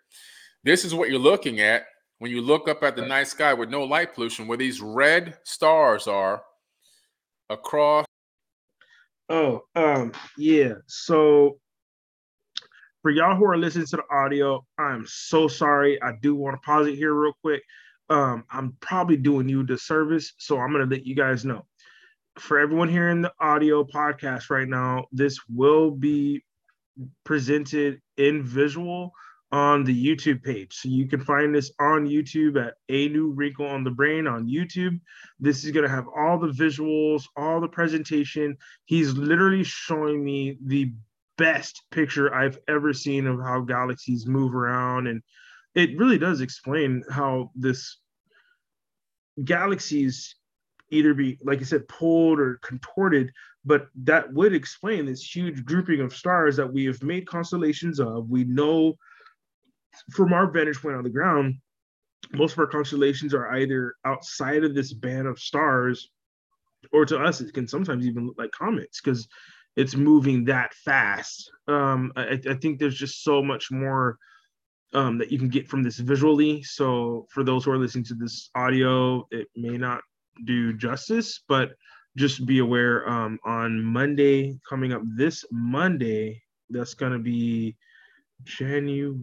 This 0.63 0.85
is 0.85 0.95
what 0.95 1.09
you're 1.09 1.19
looking 1.19 1.59
at 1.59 1.85
when 2.19 2.31
you 2.31 2.41
look 2.41 2.69
up 2.69 2.83
at 2.83 2.95
the 2.95 3.05
night 3.05 3.27
sky 3.27 3.53
with 3.53 3.69
no 3.69 3.83
light 3.83 4.13
pollution, 4.13 4.47
where 4.47 4.57
these 4.57 4.81
red 4.81 5.37
stars 5.43 6.07
are 6.07 6.43
across. 7.49 8.05
Oh, 9.29 9.61
um, 9.75 10.11
yeah. 10.37 10.73
So 10.87 11.59
for 13.01 13.11
y'all 13.11 13.35
who 13.35 13.45
are 13.45 13.57
listening 13.57 13.87
to 13.87 13.97
the 13.97 14.15
audio, 14.15 14.65
I'm 14.77 15.05
so 15.07 15.47
sorry. 15.47 16.01
I 16.01 16.13
do 16.21 16.35
want 16.35 16.55
to 16.55 16.65
pause 16.65 16.87
it 16.87 16.95
here 16.95 17.13
real 17.13 17.33
quick 17.41 17.63
um, 18.09 18.43
I'm 18.51 18.75
probably 18.79 19.17
doing 19.17 19.49
you 19.49 19.61
a 19.61 19.65
disservice. 19.65 20.33
So 20.37 20.59
I'm 20.59 20.71
to 20.87 20.95
let 20.95 21.05
you 21.05 21.15
guys 21.15 21.45
know. 21.45 21.65
For 22.39 22.59
everyone 22.59 22.89
here 22.89 23.09
in 23.09 23.21
the 23.21 23.33
audio 23.39 23.83
podcast 23.83 24.49
right 24.49 24.67
now, 24.67 25.05
this 25.11 25.39
will 25.49 25.91
be 25.91 26.43
presented 27.23 28.01
in 28.17 28.43
visual 28.43 29.11
on 29.53 29.83
the 29.83 29.93
YouTube 29.93 30.43
page. 30.43 30.73
So 30.73 30.89
you 30.89 31.07
can 31.07 31.21
find 31.21 31.53
this 31.53 31.71
on 31.79 32.07
YouTube 32.07 32.59
at 32.59 32.73
A 32.89 33.07
New 33.09 33.29
Wrinkle 33.29 33.67
on 33.67 33.83
the 33.83 33.91
Brain 33.91 34.25
on 34.25 34.47
YouTube. 34.47 34.99
This 35.39 35.63
is 35.63 35.69
going 35.69 35.83
to 35.83 35.95
have 35.95 36.07
all 36.07 36.39
the 36.39 36.47
visuals, 36.47 37.25
all 37.37 37.61
the 37.61 37.67
presentation. 37.67 38.57
He's 38.85 39.13
literally 39.13 39.63
showing 39.63 40.25
me 40.25 40.57
the 40.65 40.91
best 41.37 41.83
picture 41.91 42.33
I've 42.33 42.57
ever 42.67 42.93
seen 42.93 43.27
of 43.27 43.39
how 43.41 43.61
galaxies 43.61 44.25
move 44.25 44.55
around 44.55 45.07
and 45.07 45.21
it 45.75 45.97
really 45.97 46.19
does 46.19 46.41
explain 46.41 47.03
how 47.09 47.51
this 47.55 47.97
galaxies 49.43 50.35
either 50.91 51.15
be 51.15 51.39
like 51.43 51.59
I 51.59 51.63
said 51.63 51.87
pulled 51.87 52.39
or 52.39 52.59
contorted 52.61 53.31
but 53.65 53.87
that 54.03 54.31
would 54.31 54.53
explain 54.53 55.07
this 55.07 55.23
huge 55.23 55.65
grouping 55.65 56.01
of 56.01 56.15
stars 56.15 56.55
that 56.57 56.71
we 56.71 56.85
have 56.85 57.01
made 57.01 57.25
constellations 57.25 57.99
of 57.99 58.29
we 58.29 58.43
know 58.43 58.95
from 60.11 60.33
our 60.33 60.49
vantage 60.49 60.81
point 60.81 60.95
on 60.95 61.03
the 61.03 61.09
ground 61.09 61.55
most 62.31 62.53
of 62.53 62.59
our 62.59 62.67
constellations 62.67 63.33
are 63.33 63.53
either 63.55 63.95
outside 64.05 64.63
of 64.63 64.73
this 64.73 64.93
band 64.93 65.27
of 65.27 65.39
stars 65.39 66.09
or 66.91 67.05
to 67.05 67.17
us 67.17 67.41
it 67.41 67.53
can 67.53 67.67
sometimes 67.67 68.05
even 68.05 68.25
look 68.25 68.37
like 68.37 68.51
comets 68.51 69.01
because 69.01 69.27
it's 69.75 69.95
moving 69.95 70.45
that 70.45 70.73
fast 70.73 71.51
um, 71.67 72.11
I, 72.15 72.39
I 72.49 72.53
think 72.55 72.79
there's 72.79 72.97
just 72.97 73.23
so 73.23 73.41
much 73.41 73.71
more 73.71 74.17
um, 74.93 75.17
that 75.17 75.31
you 75.31 75.39
can 75.39 75.49
get 75.49 75.67
from 75.67 75.83
this 75.83 75.97
visually. 75.97 76.61
So 76.63 77.27
for 77.29 77.43
those 77.43 77.65
who 77.65 77.71
are 77.71 77.77
listening 77.77 78.03
to 78.05 78.15
this 78.15 78.49
audio, 78.55 79.27
it 79.31 79.47
may 79.55 79.77
not 79.77 80.01
do 80.45 80.73
justice, 80.73 81.43
but 81.47 81.71
just 82.15 82.45
be 82.45 82.59
aware 82.59 83.07
um, 83.09 83.39
on 83.43 83.83
Monday, 83.83 84.59
coming 84.67 84.93
up 84.93 85.01
this 85.15 85.43
Monday, 85.51 86.41
that's 86.69 86.93
going 86.93 87.11
to 87.11 87.19
be 87.19 87.75
January 88.43 89.19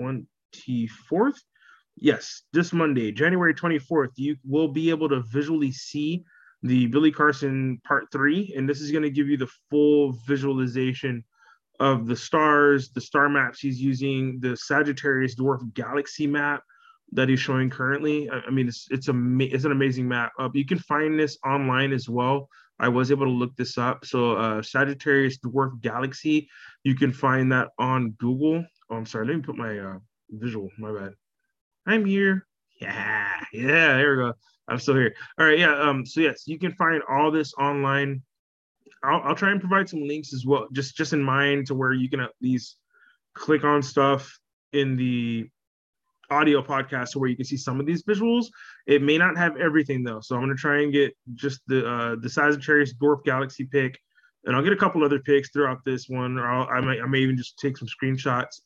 24th. 0.00 1.38
Yes, 1.96 2.42
this 2.52 2.72
Monday, 2.72 3.12
January 3.12 3.54
24th, 3.54 4.12
you 4.16 4.36
will 4.44 4.68
be 4.68 4.90
able 4.90 5.08
to 5.08 5.22
visually 5.22 5.72
see 5.72 6.24
the 6.62 6.86
Billy 6.86 7.10
Carson 7.10 7.80
part 7.86 8.06
three. 8.12 8.54
And 8.56 8.68
this 8.68 8.80
is 8.80 8.90
going 8.90 9.02
to 9.02 9.10
give 9.10 9.28
you 9.28 9.36
the 9.36 9.50
full 9.70 10.12
visualization 10.26 11.24
of 11.78 12.06
the 12.06 12.16
stars, 12.16 12.90
the 12.90 13.00
star 13.00 13.28
maps 13.28 13.60
he's 13.60 13.80
using, 13.80 14.38
the 14.40 14.56
Sagittarius 14.56 15.34
dwarf 15.34 15.72
galaxy 15.74 16.26
map 16.26 16.62
that 17.12 17.28
he's 17.28 17.40
showing 17.40 17.70
currently. 17.70 18.30
I, 18.30 18.50
mean, 18.50 18.68
it's 18.68 18.86
it's 18.90 19.08
a 19.08 19.14
it's 19.40 19.64
an 19.64 19.72
amazing 19.72 20.06
map. 20.06 20.32
Uh, 20.38 20.48
you 20.52 20.66
can 20.66 20.78
find 20.78 21.18
this 21.18 21.38
online 21.44 21.92
as 21.92 22.08
well. 22.08 22.48
I 22.80 22.88
was 22.88 23.10
able 23.10 23.26
to 23.26 23.32
look 23.32 23.54
this 23.56 23.76
up. 23.78 24.04
So 24.04 24.36
uh, 24.36 24.62
Sagittarius 24.62 25.38
dwarf 25.38 25.80
galaxy, 25.80 26.48
you 26.82 26.94
can 26.94 27.12
find 27.12 27.52
that 27.52 27.68
on 27.78 28.10
Google. 28.12 28.64
Oh, 28.88 28.96
I'm 28.96 29.06
sorry. 29.06 29.26
Let 29.26 29.36
me 29.36 29.42
put 29.42 29.56
my 29.56 29.78
uh, 29.78 29.98
visual. 30.30 30.68
My 30.78 30.90
bad. 30.90 31.12
I'm 31.86 32.04
here. 32.04 32.46
Yeah, 32.80 33.28
yeah. 33.52 33.96
There 33.98 34.16
we 34.16 34.22
go. 34.24 34.32
I'm 34.66 34.78
still 34.78 34.94
here. 34.94 35.14
All 35.38 35.46
right. 35.46 35.58
Yeah. 35.58 35.78
Um. 35.78 36.06
So 36.06 36.20
yes, 36.20 36.44
you 36.46 36.58
can 36.58 36.72
find 36.72 37.02
all 37.08 37.30
this 37.30 37.52
online. 37.54 38.22
I'll, 39.04 39.20
I'll 39.22 39.34
try 39.34 39.50
and 39.50 39.60
provide 39.60 39.88
some 39.88 40.06
links 40.06 40.32
as 40.32 40.46
well, 40.46 40.66
just 40.72 40.96
just 40.96 41.12
in 41.12 41.22
mind 41.22 41.66
to 41.66 41.74
where 41.74 41.92
you 41.92 42.08
can 42.08 42.20
at 42.20 42.32
least 42.40 42.78
click 43.34 43.64
on 43.64 43.82
stuff 43.82 44.38
in 44.72 44.96
the 44.96 45.48
audio 46.30 46.62
podcast 46.62 47.10
to 47.10 47.18
where 47.18 47.28
you 47.28 47.36
can 47.36 47.44
see 47.44 47.56
some 47.56 47.80
of 47.80 47.86
these 47.86 48.02
visuals. 48.02 48.46
It 48.86 49.02
may 49.02 49.18
not 49.18 49.36
have 49.36 49.56
everything 49.56 50.02
though, 50.02 50.20
so 50.20 50.36
I'm 50.36 50.42
gonna 50.42 50.54
try 50.54 50.82
and 50.82 50.92
get 50.92 51.16
just 51.34 51.60
the 51.66 51.86
uh, 51.86 52.16
the 52.20 52.28
Sagittarius 52.28 52.94
Dwarf 52.94 53.24
Galaxy 53.24 53.64
pick, 53.64 53.98
and 54.44 54.56
I'll 54.56 54.62
get 54.62 54.72
a 54.72 54.76
couple 54.76 55.04
other 55.04 55.20
picks 55.20 55.50
throughout 55.50 55.78
this 55.84 56.08
one, 56.08 56.38
or 56.38 56.46
I'll, 56.46 56.68
I 56.68 56.80
might 56.80 57.00
I 57.00 57.06
may 57.06 57.20
even 57.20 57.36
just 57.36 57.58
take 57.58 57.76
some 57.76 57.88
screenshots 57.88 58.60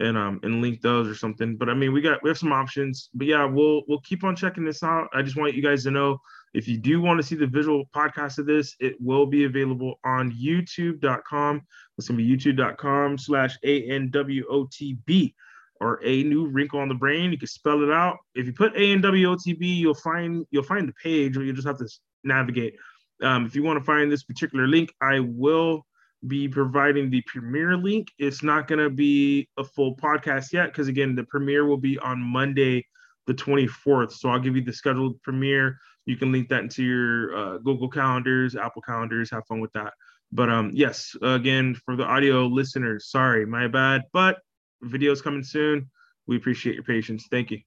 and 0.00 0.16
um 0.16 0.40
and 0.42 0.60
link 0.60 0.80
those 0.80 1.08
or 1.08 1.14
something. 1.14 1.56
But 1.56 1.68
I 1.68 1.74
mean, 1.74 1.92
we 1.92 2.00
got 2.00 2.22
we 2.22 2.30
have 2.30 2.38
some 2.38 2.52
options. 2.52 3.10
But 3.14 3.26
yeah, 3.26 3.44
we'll 3.44 3.82
we'll 3.88 4.00
keep 4.00 4.24
on 4.24 4.36
checking 4.36 4.64
this 4.64 4.82
out. 4.82 5.08
I 5.14 5.22
just 5.22 5.36
want 5.36 5.54
you 5.54 5.62
guys 5.62 5.84
to 5.84 5.90
know 5.90 6.18
if 6.54 6.66
you 6.66 6.78
do 6.78 7.00
want 7.02 7.18
to 7.18 7.26
see 7.26 7.34
the 7.34 7.46
visual 7.46 7.84
podcast 7.94 8.38
of 8.38 8.46
this, 8.46 8.76
it 8.80 8.96
will 8.98 9.26
be 9.26 9.44
available 9.44 10.00
on 10.04 10.32
youtube.com. 10.32 11.60
It's 11.98 12.06
to 12.06 12.14
be 12.14 12.26
youtube.com 12.26 13.18
slash 13.18 13.56
A-N-W-O-T-B 13.62 15.34
or 15.80 16.00
a 16.04 16.22
new 16.24 16.46
wrinkle 16.46 16.80
on 16.80 16.88
the 16.88 16.94
brain. 16.94 17.32
You 17.32 17.38
can 17.38 17.48
spell 17.48 17.82
it 17.82 17.90
out. 17.90 18.16
If 18.34 18.46
you 18.46 18.52
put 18.52 18.76
A-N-W-O-T-B, 18.76 19.66
you'll 19.66 19.94
find 19.94 20.44
you'll 20.50 20.62
find 20.62 20.88
the 20.88 20.94
page 21.02 21.36
or 21.36 21.44
you 21.44 21.52
just 21.52 21.66
have 21.66 21.78
to 21.78 21.88
navigate. 22.24 22.74
Um, 23.22 23.46
if 23.46 23.54
you 23.54 23.62
want 23.62 23.78
to 23.78 23.84
find 23.84 24.10
this 24.10 24.24
particular 24.24 24.66
link, 24.66 24.92
I 25.00 25.20
will 25.20 25.86
be 26.26 26.48
providing 26.48 27.10
the 27.10 27.22
premiere 27.26 27.76
link. 27.76 28.08
It's 28.18 28.42
not 28.42 28.68
going 28.68 28.78
to 28.78 28.90
be 28.90 29.48
a 29.58 29.64
full 29.64 29.96
podcast 29.96 30.52
yet 30.52 30.66
because 30.66 30.88
again, 30.88 31.14
the 31.14 31.24
premiere 31.24 31.66
will 31.66 31.78
be 31.78 31.98
on 31.98 32.20
Monday, 32.20 32.84
the 33.26 33.34
24th. 33.34 34.12
So 34.12 34.28
I'll 34.28 34.40
give 34.40 34.56
you 34.56 34.62
the 34.62 34.72
scheduled 34.72 35.22
premiere 35.22 35.78
you 36.06 36.16
can 36.16 36.32
link 36.32 36.48
that 36.48 36.62
into 36.62 36.84
your 36.84 37.36
uh, 37.36 37.58
Google 37.58 37.90
calendars, 37.90 38.56
Apple 38.56 38.82
calendars. 38.82 39.30
Have 39.32 39.46
fun 39.46 39.60
with 39.60 39.72
that. 39.72 39.92
But 40.32 40.48
um, 40.48 40.70
yes, 40.72 41.14
again 41.20 41.74
for 41.84 41.96
the 41.96 42.04
audio 42.04 42.46
listeners, 42.46 43.10
sorry, 43.10 43.44
my 43.44 43.68
bad. 43.68 44.02
But 44.12 44.38
videos 44.84 45.22
coming 45.22 45.44
soon. 45.44 45.88
We 46.26 46.36
appreciate 46.36 46.74
your 46.74 46.84
patience. 46.84 47.26
Thank 47.30 47.50
you. 47.50 47.60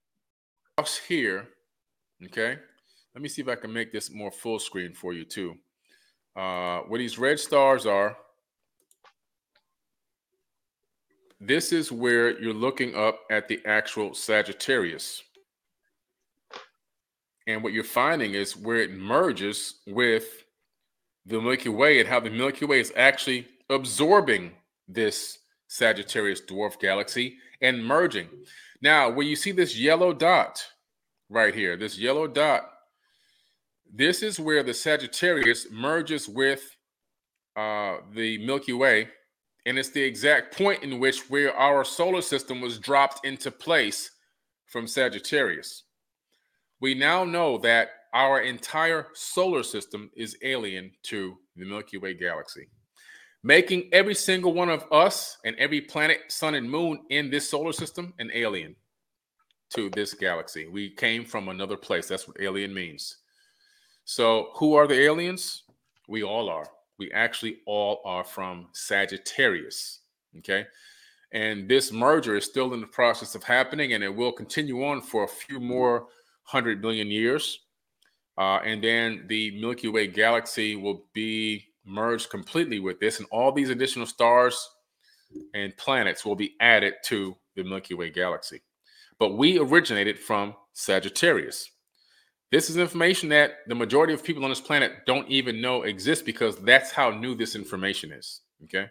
Here, 1.07 1.49
okay. 2.25 2.57
Let 3.13 3.21
me 3.21 3.27
see 3.27 3.41
if 3.41 3.47
I 3.49 3.55
can 3.55 3.73
make 3.73 3.91
this 3.91 4.11
more 4.11 4.31
full 4.31 4.59
screen 4.59 4.93
for 4.93 5.13
you 5.13 5.25
too. 5.25 5.55
Uh, 6.35 6.79
where 6.81 6.99
these 6.99 7.19
red 7.19 7.39
stars 7.39 7.85
are, 7.85 8.15
this 11.41 11.71
is 11.71 11.91
where 11.91 12.39
you're 12.39 12.53
looking 12.53 12.95
up 12.95 13.21
at 13.29 13.47
the 13.47 13.59
actual 13.65 14.13
Sagittarius. 14.13 15.21
And 17.47 17.63
what 17.63 17.73
you're 17.73 17.83
finding 17.83 18.35
is 18.35 18.55
where 18.55 18.77
it 18.77 18.91
merges 18.91 19.79
with 19.87 20.45
the 21.25 21.41
Milky 21.41 21.69
Way 21.69 21.99
and 21.99 22.07
how 22.07 22.19
the 22.19 22.29
Milky 22.29 22.65
Way 22.65 22.79
is 22.79 22.93
actually 22.95 23.47
absorbing 23.69 24.51
this 24.87 25.38
Sagittarius 25.69 26.41
dwarf 26.41 26.79
galaxy 26.79 27.37
and 27.61 27.85
merging. 27.85 28.27
Now, 28.81 29.09
when 29.09 29.27
you 29.27 29.35
see 29.35 29.51
this 29.51 29.77
yellow 29.77 30.11
dot 30.13 30.65
right 31.29 31.53
here, 31.53 31.77
this 31.77 31.97
yellow 31.97 32.27
dot, 32.27 32.69
this 33.93 34.23
is 34.23 34.39
where 34.39 34.63
the 34.63 34.73
Sagittarius 34.73 35.67
merges 35.71 36.27
with 36.27 36.75
uh, 37.55 37.97
the 38.13 38.43
Milky 38.45 38.73
Way. 38.73 39.09
And 39.65 39.77
it's 39.77 39.89
the 39.91 40.01
exact 40.01 40.57
point 40.57 40.83
in 40.83 40.99
which 40.99 41.29
where 41.29 41.55
our 41.55 41.83
solar 41.83 42.21
system 42.21 42.61
was 42.61 42.79
dropped 42.79 43.25
into 43.25 43.51
place 43.51 44.11
from 44.65 44.87
Sagittarius. 44.87 45.83
We 46.81 46.95
now 46.95 47.23
know 47.23 47.57
that 47.59 47.89
our 48.13 48.41
entire 48.41 49.07
solar 49.13 49.61
system 49.61 50.09
is 50.15 50.37
alien 50.41 50.91
to 51.03 51.37
the 51.55 51.65
Milky 51.65 51.97
Way 51.97 52.15
galaxy, 52.15 52.69
making 53.43 53.89
every 53.93 54.15
single 54.15 54.53
one 54.53 54.69
of 54.69 54.85
us 54.91 55.37
and 55.45 55.55
every 55.57 55.81
planet, 55.81 56.19
sun, 56.27 56.55
and 56.55 56.69
moon 56.69 57.01
in 57.09 57.29
this 57.29 57.49
solar 57.49 57.71
system 57.71 58.13
an 58.19 58.31
alien 58.33 58.75
to 59.71 59.89
this 59.91 60.13
galaxy. 60.13 60.67
We 60.67 60.89
came 60.89 61.25
from 61.25 61.49
another 61.49 61.77
place. 61.77 62.07
That's 62.07 62.27
what 62.27 62.39
alien 62.39 62.73
means. 62.73 63.17
So, 64.05 64.49
who 64.55 64.73
are 64.73 64.87
the 64.87 64.99
aliens? 64.99 65.63
We 66.07 66.23
all 66.23 66.49
are. 66.49 66.67
We 66.97 67.11
actually 67.11 67.59
all 67.65 68.01
are 68.03 68.23
from 68.23 68.67
Sagittarius. 68.73 69.99
Okay. 70.39 70.65
And 71.31 71.69
this 71.69 71.91
merger 71.91 72.35
is 72.35 72.45
still 72.45 72.73
in 72.73 72.81
the 72.81 72.87
process 72.87 73.35
of 73.35 73.43
happening, 73.43 73.93
and 73.93 74.03
it 74.03 74.13
will 74.13 74.31
continue 74.31 74.83
on 74.83 75.01
for 75.01 75.23
a 75.23 75.27
few 75.27 75.59
more 75.59 76.07
hundred 76.43 76.81
million 76.81 77.07
years. 77.07 77.59
Uh, 78.37 78.59
and 78.65 78.83
then 78.83 79.25
the 79.27 79.59
Milky 79.61 79.89
Way 79.89 80.07
galaxy 80.07 80.75
will 80.75 81.05
be 81.13 81.68
merged 81.89 82.29
completely 82.29 82.79
with 82.79 82.99
this, 82.99 83.19
and 83.19 83.27
all 83.31 83.51
these 83.51 83.69
additional 83.69 84.05
stars 84.05 84.69
and 85.53 85.75
planets 85.77 86.25
will 86.25 86.35
be 86.35 86.55
added 86.59 86.93
to 87.05 87.35
the 87.55 87.63
Milky 87.63 87.93
Way 87.93 88.09
galaxy. 88.09 88.61
But 89.19 89.37
we 89.37 89.59
originated 89.59 90.17
from 90.17 90.55
Sagittarius. 90.73 91.69
This 92.51 92.69
is 92.69 92.77
information 92.77 93.29
that 93.29 93.57
the 93.67 93.75
majority 93.75 94.13
of 94.13 94.23
people 94.23 94.43
on 94.43 94.49
this 94.49 94.61
planet 94.61 95.05
don't 95.05 95.29
even 95.29 95.61
know 95.61 95.83
exists 95.83 96.23
because 96.23 96.55
that's 96.57 96.91
how 96.91 97.11
new 97.11 97.35
this 97.35 97.55
information 97.55 98.11
is. 98.11 98.41
Okay. 98.63 98.87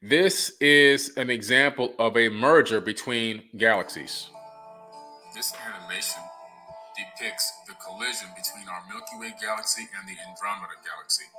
This 0.00 0.52
is 0.60 1.16
an 1.16 1.28
example 1.28 1.94
of 1.98 2.16
a 2.16 2.28
merger 2.28 2.80
between 2.80 3.42
galaxies. 3.56 4.28
This 5.34 5.52
animation 5.54 6.22
depicts 6.98 7.54
the 7.70 7.78
collision 7.78 8.26
between 8.34 8.66
our 8.66 8.82
Milky 8.90 9.14
Way 9.22 9.32
galaxy 9.38 9.86
and 9.94 10.04
the 10.10 10.18
Andromeda 10.26 10.74
galaxy. 10.82 11.30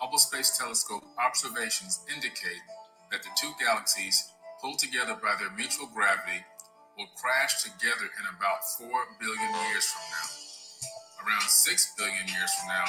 Hubble 0.00 0.18
Space 0.18 0.56
Telescope 0.56 1.04
observations 1.20 2.00
indicate 2.08 2.64
that 3.12 3.22
the 3.22 3.28
two 3.36 3.52
galaxies, 3.60 4.32
pulled 4.64 4.80
together 4.80 5.12
by 5.20 5.36
their 5.36 5.52
mutual 5.52 5.92
gravity, 5.92 6.40
will 6.96 7.12
crash 7.20 7.62
together 7.62 8.08
in 8.08 8.24
about 8.32 8.64
4 8.80 8.88
billion 9.20 9.52
years 9.68 9.84
from 9.84 10.04
now. 10.08 10.28
Around 11.28 11.48
6 11.48 11.94
billion 12.00 12.26
years 12.32 12.52
from 12.56 12.68
now, 12.72 12.88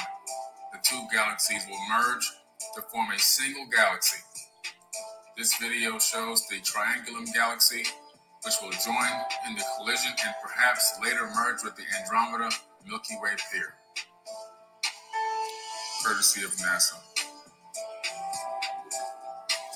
the 0.72 0.80
two 0.80 1.00
galaxies 1.12 1.68
will 1.68 1.84
merge 1.92 2.24
to 2.74 2.80
form 2.88 3.12
a 3.12 3.18
single 3.18 3.68
galaxy. 3.68 4.24
This 5.36 5.56
video 5.60 5.98
shows 5.98 6.46
the 6.48 6.60
Triangulum 6.60 7.32
galaxy 7.34 7.84
which 8.44 8.54
will 8.60 8.70
join 8.70 9.12
in 9.48 9.54
the 9.54 9.62
collision 9.76 10.10
and 10.10 10.34
perhaps 10.42 10.98
later 11.02 11.28
merge 11.34 11.62
with 11.62 11.76
the 11.76 11.84
Andromeda 12.00 12.50
Milky 12.86 13.14
Way 13.22 13.30
pair. 13.52 13.74
Courtesy 16.04 16.42
of 16.42 16.50
NASA, 16.56 16.94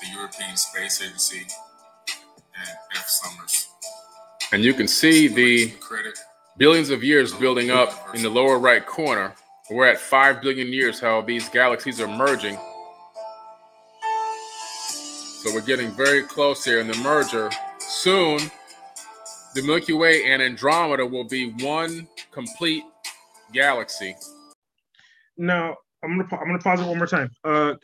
the 0.01 0.07
European 0.13 0.57
Space 0.57 1.01
Agency, 1.01 1.47
and 2.57 2.77
F. 2.95 3.07
Summers. 3.07 3.69
And 4.51 4.63
you 4.63 4.73
can 4.73 4.89
see 4.89 5.29
the 5.29 5.73
billions 6.57 6.89
of 6.89 7.03
years 7.03 7.33
building 7.33 7.71
up 7.71 8.13
in 8.13 8.21
the 8.21 8.29
lower 8.29 8.59
right 8.59 8.85
corner. 8.85 9.33
We're 9.69 9.87
at 9.87 9.99
5 9.99 10.41
billion 10.41 10.73
years, 10.73 10.99
how 10.99 11.21
these 11.21 11.47
galaxies 11.47 12.01
are 12.01 12.07
merging. 12.07 12.57
So 15.43 15.53
we're 15.53 15.61
getting 15.61 15.91
very 15.91 16.23
close 16.23 16.65
here 16.65 16.79
in 16.79 16.87
the 16.87 16.97
merger. 16.97 17.49
Soon, 17.87 18.39
the 19.55 19.63
Milky 19.63 19.93
Way 19.93 20.25
and 20.25 20.41
Andromeda 20.41 21.05
will 21.05 21.23
be 21.23 21.51
one 21.63 22.05
complete 22.31 22.83
galaxy. 23.53 24.13
Now, 25.37 25.77
I'm 26.03 26.17
gonna 26.17 26.27
I'm 26.35 26.47
gonna 26.47 26.59
pause 26.59 26.81
it 26.81 26.85
one 26.85 26.97
more 26.97 27.07
time. 27.07 27.31
Uh, 27.45 27.75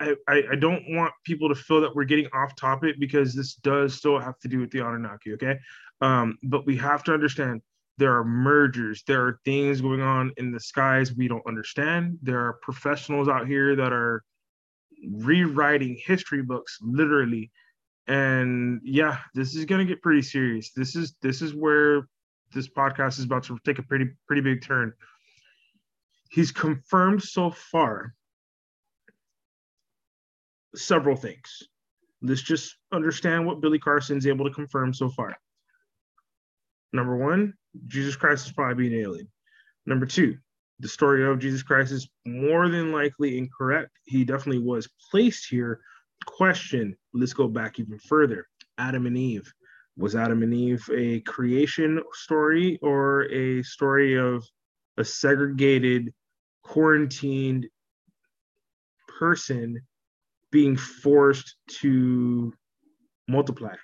I, 0.00 0.14
I 0.28 0.42
I 0.52 0.56
don't 0.56 0.82
want 0.88 1.12
people 1.24 1.48
to 1.50 1.54
feel 1.54 1.80
that 1.82 1.94
we're 1.94 2.04
getting 2.04 2.26
off 2.32 2.56
topic 2.56 2.96
because 2.98 3.34
this 3.34 3.54
does 3.56 3.94
still 3.94 4.18
have 4.18 4.38
to 4.40 4.48
do 4.48 4.60
with 4.60 4.70
the 4.70 4.80
Anunnaki. 4.80 5.34
Okay, 5.34 5.58
um, 6.00 6.38
but 6.42 6.66
we 6.66 6.74
have 6.76 7.04
to 7.04 7.12
understand 7.12 7.60
there 7.98 8.16
are 8.16 8.24
mergers. 8.24 9.02
There 9.06 9.26
are 9.26 9.40
things 9.44 9.82
going 9.82 10.00
on 10.00 10.32
in 10.38 10.52
the 10.52 10.60
skies 10.60 11.14
we 11.14 11.28
don't 11.28 11.46
understand. 11.46 12.18
There 12.22 12.40
are 12.40 12.54
professionals 12.62 13.28
out 13.28 13.46
here 13.46 13.76
that 13.76 13.92
are 13.92 14.24
rewriting 15.06 15.98
history 16.04 16.42
books 16.42 16.78
literally 16.80 17.50
and 18.06 18.80
yeah 18.82 19.18
this 19.34 19.54
is 19.54 19.64
going 19.64 19.86
to 19.86 19.92
get 19.92 20.02
pretty 20.02 20.22
serious. 20.22 20.72
This 20.72 20.96
is 20.96 21.14
this 21.22 21.42
is 21.42 21.54
where 21.54 22.08
this 22.52 22.68
podcast 22.68 23.18
is 23.18 23.24
about 23.24 23.44
to 23.44 23.58
take 23.64 23.78
a 23.78 23.82
pretty 23.82 24.10
pretty 24.26 24.42
big 24.42 24.62
turn. 24.62 24.92
He's 26.30 26.50
confirmed 26.52 27.22
so 27.22 27.50
far 27.50 28.14
several 30.74 31.16
things. 31.16 31.62
Let's 32.22 32.42
just 32.42 32.76
understand 32.92 33.46
what 33.46 33.60
billy 33.60 33.78
carson's 33.78 34.26
able 34.26 34.46
to 34.46 34.54
confirm 34.54 34.92
so 34.92 35.08
far. 35.08 35.36
Number 36.92 37.16
one 37.16 37.54
jesus 37.86 38.16
christ 38.16 38.46
is 38.46 38.52
probably 38.52 38.88
an 38.88 39.00
alien. 39.00 39.28
Number 39.86 40.06
two 40.06 40.36
the 40.80 40.88
story 40.88 41.24
of 41.26 41.38
jesus 41.38 41.62
christ 41.62 41.92
is 41.92 42.08
more 42.26 42.68
than 42.68 42.90
likely 42.90 43.38
incorrect. 43.38 43.90
He 44.04 44.24
definitely 44.24 44.62
was 44.62 44.88
placed 45.10 45.46
here. 45.48 45.80
Question 46.26 46.96
let's 47.12 47.32
go 47.32 47.48
back 47.48 47.78
even 47.78 47.98
further. 47.98 48.46
Adam 48.78 49.06
and 49.06 49.16
eve. 49.16 49.52
Was 49.96 50.14
adam 50.16 50.42
and 50.42 50.54
eve 50.54 50.88
a 50.94 51.20
creation 51.20 52.02
story 52.12 52.78
or 52.80 53.22
a 53.32 53.62
story 53.62 54.18
of 54.18 54.44
a 54.96 55.04
segregated 55.04 56.14
quarantined 56.62 57.66
person 59.18 59.80
being 60.50 60.76
forced 60.76 61.56
to 61.80 62.52
multiply? 63.28 63.74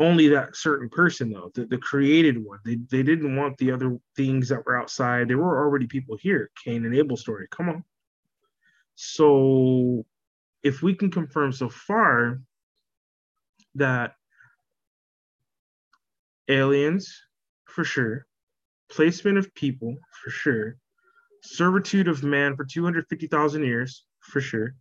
Only 0.00 0.28
that 0.28 0.56
certain 0.56 0.88
person 0.88 1.30
though 1.30 1.50
the, 1.54 1.66
the 1.66 1.78
created 1.78 2.36
one. 2.44 2.58
They, 2.64 2.76
they 2.90 3.04
didn't 3.04 3.36
want 3.36 3.56
the 3.56 3.70
other 3.70 3.96
things 4.16 4.48
that 4.48 4.66
were 4.66 4.78
outside. 4.78 5.28
There 5.28 5.38
were 5.38 5.64
already 5.64 5.86
people 5.86 6.18
here. 6.20 6.50
Cain 6.64 6.84
and 6.84 6.94
abel 6.94 7.16
story. 7.16 7.46
Come 7.50 7.68
on. 7.68 7.84
So 8.96 10.04
if 10.64 10.82
we 10.82 10.94
can 10.94 11.10
confirm 11.10 11.52
so 11.52 11.68
far 11.68 12.40
that 13.74 14.14
aliens, 16.48 17.14
for 17.66 17.84
sure, 17.84 18.26
placement 18.90 19.38
of 19.38 19.54
people, 19.54 19.94
for 20.22 20.30
sure, 20.30 20.76
servitude 21.42 22.08
of 22.08 22.22
man 22.22 22.56
for 22.56 22.64
250,000 22.64 23.62
years, 23.62 24.04
for 24.20 24.40
sure. 24.40 24.74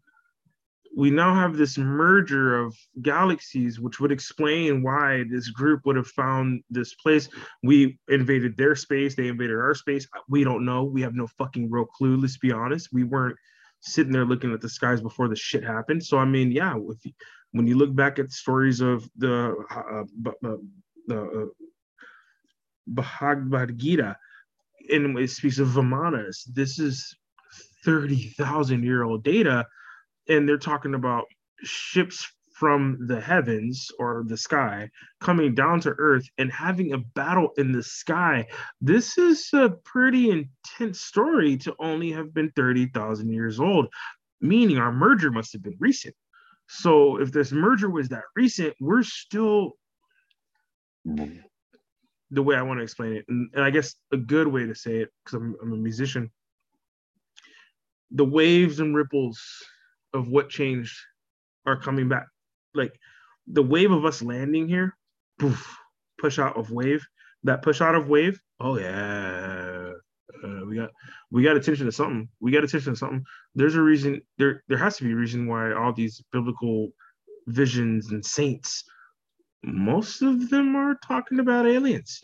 We 0.96 1.10
now 1.10 1.34
have 1.34 1.58
this 1.58 1.78
merger 1.78 2.60
of 2.60 2.78
galaxies, 3.02 3.80
which 3.80 4.00
would 4.00 4.12
explain 4.12 4.84
why 4.84 5.24
this 5.30 5.50
group 5.50 5.82
would 5.86 5.96
have 5.96 6.08
found 6.08 6.64
this 6.70 6.94
place. 6.94 7.30
We 7.64 7.98
invaded 8.08 8.56
their 8.56 8.76
space, 8.76 9.16
they 9.16 9.28
invaded 9.28 9.56
our 9.56 9.74
space. 9.74 10.08
We 10.30 10.44
don't 10.44 10.66
know. 10.66 10.84
We 10.84 11.02
have 11.02 11.16
no 11.16 11.26
fucking 11.26 11.72
real 11.72 11.86
clue, 11.86 12.18
let's 12.18 12.38
be 12.38 12.52
honest. 12.52 12.90
We 12.94 13.04
weren't 13.04 13.38
sitting 13.84 14.14
there 14.14 14.26
looking 14.26 14.54
at 14.54 14.62
the 14.62 14.70
skies 14.70 15.02
before 15.02 15.28
the 15.28 15.36
shit 15.36 15.64
happened. 15.64 16.04
So 16.04 16.18
I 16.18 16.26
mean, 16.26 16.52
yeah, 16.52 16.76
if 16.90 17.06
you, 17.06 17.12
when 17.52 17.68
you 17.68 17.78
look 17.78 17.94
back 17.94 18.18
at 18.18 18.32
stories 18.32 18.82
of 18.82 19.08
the 19.18 19.56
uh, 19.70 20.04
uh, 20.48 21.14
uh, 21.14 21.46
Bhagavad 22.88 23.78
Gita, 23.78 24.18
and 24.90 25.18
it 25.20 25.30
speaks 25.30 25.60
of 25.60 25.68
Vimanas, 25.70 26.44
this 26.52 26.80
is 26.80 27.16
thirty 27.86 28.30
thousand 28.30 28.84
year 28.84 29.04
old 29.04 29.24
data, 29.24 29.66
and 30.30 30.48
they're 30.48 30.58
talking 30.58 30.96
about 30.96 31.26
ships 31.64 32.30
from 32.54 33.08
the 33.08 33.20
heavens 33.20 33.89
or 33.99 34.24
the 34.28 34.38
sky 34.38 34.89
coming 35.20 35.56
down 35.56 35.80
to 35.82 35.95
earth 35.97 36.28
and 36.38 36.51
having 36.51 36.93
a 36.93 36.97
battle 36.97 37.49
in 37.58 37.72
the 37.72 37.84
sky. 37.84 38.47
This 38.80 39.18
is 39.18 39.49
a 39.54 39.70
pretty 39.84 40.30
intense 40.30 41.01
story 41.01 41.58
to 41.58 41.76
only 41.80 42.12
have 42.12 42.34
been 42.34 42.51
30,000 42.56 43.32
years 43.32 43.60
old. 43.60 43.88
meaning 44.41 44.78
our 44.78 44.91
merger 44.91 45.32
must 45.32 45.54
have 45.54 45.64
been 45.64 45.78
recent. 45.80 46.14
So 46.68 47.20
if 47.20 47.32
this 47.32 47.51
merger 47.51 47.89
was 47.89 48.10
that 48.10 48.24
recent, 48.36 48.76
we're 48.80 49.04
still 49.04 49.74
the 51.06 52.43
way 52.43 52.56
I 52.56 52.62
want 52.62 52.80
to 52.80 52.84
explain 52.84 53.14
it, 53.14 53.26
and, 53.28 53.49
and 53.54 53.64
I 53.64 53.70
guess 53.70 53.95
a 54.12 54.18
good 54.18 54.47
way 54.47 54.66
to 54.66 54.76
say 54.76 54.97
it, 54.97 55.10
because 55.24 55.38
I'm, 55.38 55.56
I'm 55.62 55.74
a 55.74 55.78
musician, 55.78 56.32
the 58.12 58.26
waves 58.26 58.80
and 58.80 58.95
ripples 58.95 59.41
of 60.14 60.28
what 60.28 60.49
changed 60.49 60.97
are 61.66 61.80
coming 61.80 62.10
back. 62.10 62.28
Like 62.74 62.94
the 63.48 63.64
wave 63.64 63.92
of 63.92 64.06
us 64.06 64.22
landing 64.22 64.68
here, 64.68 64.96
poof, 65.40 65.78
push 66.20 66.40
out 66.40 66.58
of 66.58 66.72
wave. 66.72 67.06
That 67.44 67.62
push 67.62 67.82
out 67.82 67.96
of 67.96 68.08
wave. 68.08 68.40
Oh 68.60 68.78
yeah, 68.78 69.92
uh, 70.44 70.66
we 70.66 70.76
got 70.76 70.90
we 71.32 71.44
got 71.44 71.58
attention 71.58 71.86
to 71.86 71.92
something. 71.92 72.30
We 72.40 72.52
got 72.52 72.64
attention 72.64 72.94
to 72.94 72.98
something. 72.98 73.24
There's 73.56 73.76
a 73.76 73.82
reason. 73.82 74.22
There 74.38 74.64
there 74.68 74.78
has 74.78 74.98
to 74.98 75.04
be 75.04 75.12
a 75.12 75.16
reason 75.16 75.48
why 75.48 75.74
all 75.74 75.94
these 75.94 76.24
biblical 76.32 76.90
visions 77.48 78.12
and 78.12 78.26
saints, 78.26 78.84
most 79.64 80.22
of 80.22 80.50
them 80.50 80.76
are 80.76 80.96
talking 81.06 81.40
about 81.40 81.68
aliens. 81.68 82.24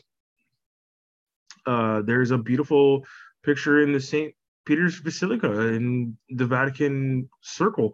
Uh, 1.66 2.02
there's 2.02 2.32
a 2.32 2.38
beautiful 2.38 3.06
picture 3.44 3.84
in 3.84 3.92
the 3.92 4.00
St. 4.00 4.34
Peter's 4.66 5.00
Basilica 5.02 5.68
in 5.68 6.18
the 6.30 6.46
Vatican 6.46 7.30
Circle. 7.42 7.94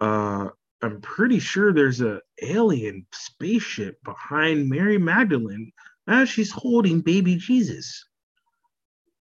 Uh, 0.00 0.48
I'm 0.86 1.00
pretty 1.00 1.40
sure 1.40 1.72
there's 1.72 2.00
a 2.00 2.20
alien 2.40 3.06
spaceship 3.12 3.98
behind 4.04 4.68
Mary 4.68 4.98
Magdalene 4.98 5.72
as 6.06 6.28
she's 6.28 6.52
holding 6.52 7.00
baby 7.00 7.34
Jesus. 7.34 8.06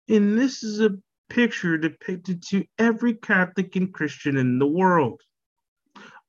And 0.07 0.37
this 0.37 0.61
is 0.61 0.79
a 0.79 0.91
picture 1.27 1.75
depicted 1.75 2.43
to 2.49 2.65
every 2.77 3.15
Catholic 3.15 3.75
and 3.75 3.91
Christian 3.91 4.37
in 4.37 4.59
the 4.59 4.67
world. 4.67 5.21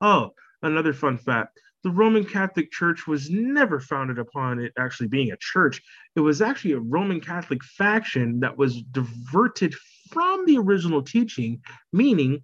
Oh, 0.00 0.30
another 0.62 0.94
fun 0.94 1.18
fact 1.18 1.60
the 1.84 1.90
Roman 1.90 2.24
Catholic 2.24 2.72
Church 2.72 3.06
was 3.06 3.28
never 3.30 3.78
founded 3.78 4.18
upon 4.18 4.58
it 4.58 4.72
actually 4.78 5.08
being 5.08 5.32
a 5.32 5.36
church. 5.38 5.82
It 6.16 6.20
was 6.20 6.40
actually 6.40 6.72
a 6.72 6.80
Roman 6.80 7.20
Catholic 7.20 7.62
faction 7.62 8.40
that 8.40 8.56
was 8.56 8.82
diverted 8.90 9.74
from 10.10 10.46
the 10.46 10.56
original 10.56 11.02
teaching, 11.02 11.60
meaning 11.92 12.42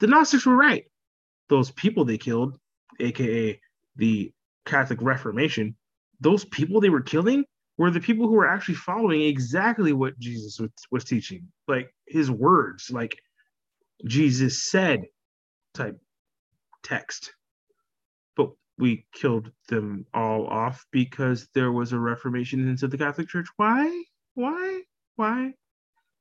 the 0.00 0.08
Gnostics 0.08 0.44
were 0.44 0.56
right. 0.56 0.84
Those 1.48 1.70
people 1.72 2.04
they 2.04 2.18
killed, 2.18 2.58
aka 3.00 3.60
the 3.96 4.32
Catholic 4.66 5.02
Reformation, 5.02 5.76
those 6.20 6.44
people 6.46 6.80
they 6.80 6.90
were 6.90 7.02
killing 7.02 7.44
were 7.78 7.90
the 7.90 8.00
people 8.00 8.28
who 8.28 8.34
were 8.34 8.48
actually 8.48 8.76
following 8.76 9.22
exactly 9.22 9.92
what 9.92 10.18
Jesus 10.18 10.58
was, 10.60 10.70
was 10.90 11.04
teaching, 11.04 11.48
like 11.68 11.94
his 12.06 12.30
words, 12.30 12.90
like 12.90 13.16
Jesus 14.06 14.70
said 14.70 15.02
type 15.74 15.98
text 16.84 17.32
But 18.36 18.50
we 18.78 19.06
killed 19.14 19.50
them 19.68 20.06
all 20.14 20.46
off 20.46 20.84
because 20.92 21.48
there 21.54 21.72
was 21.72 21.92
a 21.92 21.98
reformation 21.98 22.68
into 22.68 22.88
the 22.88 22.98
Catholic 22.98 23.28
Church. 23.28 23.48
Why? 23.56 24.04
Why? 24.34 24.82
Why? 25.16 25.52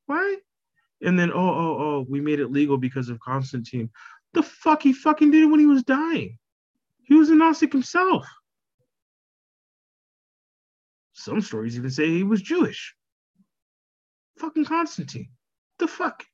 Why? 0.07 0.37
And 1.01 1.19
then, 1.19 1.31
oh, 1.31 1.37
oh, 1.39 1.77
oh, 1.79 2.05
we 2.09 2.21
made 2.21 2.39
it 2.39 2.51
legal 2.51 2.77
because 2.77 3.09
of 3.09 3.19
Constantine. 3.19 3.89
The 4.33 4.43
fuck 4.43 4.83
he 4.83 4.93
fucking 4.93 5.31
did 5.31 5.43
it 5.43 5.47
when 5.47 5.59
he 5.59 5.65
was 5.65 5.83
dying. 5.83 6.37
He 7.03 7.15
was 7.15 7.29
a 7.29 7.35
Gnostic 7.35 7.71
himself. 7.71 8.25
Some 11.13 11.41
stories 11.41 11.77
even 11.77 11.91
say 11.91 12.07
he 12.07 12.23
was 12.23 12.41
Jewish. 12.41 12.95
Fucking 14.39 14.65
Constantine. 14.65 15.29
The 15.79 15.87
fuck? 15.87 16.25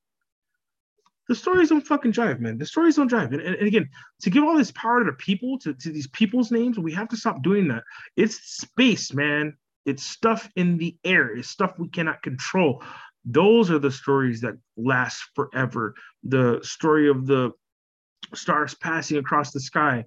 the 1.29 1.35
stories 1.35 1.69
don't 1.69 1.85
fucking 1.85 2.11
drive, 2.11 2.41
man. 2.41 2.57
The 2.57 2.65
stories 2.65 2.95
don't 2.95 3.07
drive. 3.07 3.31
And, 3.31 3.41
and, 3.41 3.55
and, 3.55 3.67
again, 3.67 3.87
to 4.21 4.31
give 4.31 4.43
all 4.43 4.57
this 4.57 4.71
power 4.71 4.99
to 4.99 5.05
the 5.05 5.15
people, 5.15 5.59
to, 5.59 5.75
to 5.75 5.91
these 5.91 6.07
people's 6.07 6.51
names, 6.51 6.79
we 6.79 6.91
have 6.93 7.07
to 7.09 7.17
stop 7.17 7.43
doing 7.43 7.67
that. 7.67 7.83
It's 8.17 8.37
space, 8.57 9.13
man. 9.13 9.55
It's 9.85 10.03
stuff 10.03 10.49
in 10.55 10.79
the 10.79 10.97
air. 11.05 11.37
It's 11.37 11.47
stuff 11.47 11.77
we 11.77 11.87
cannot 11.87 12.23
control. 12.23 12.83
Those 13.25 13.69
are 13.69 13.77
the 13.77 13.91
stories 13.91 14.41
that 14.41 14.55
last 14.75 15.23
forever. 15.35 15.93
The 16.23 16.61
story 16.63 17.07
of 17.07 17.27
the 17.27 17.51
stars 18.33 18.73
passing 18.75 19.17
across 19.17 19.51
the 19.51 19.59
sky, 19.59 20.05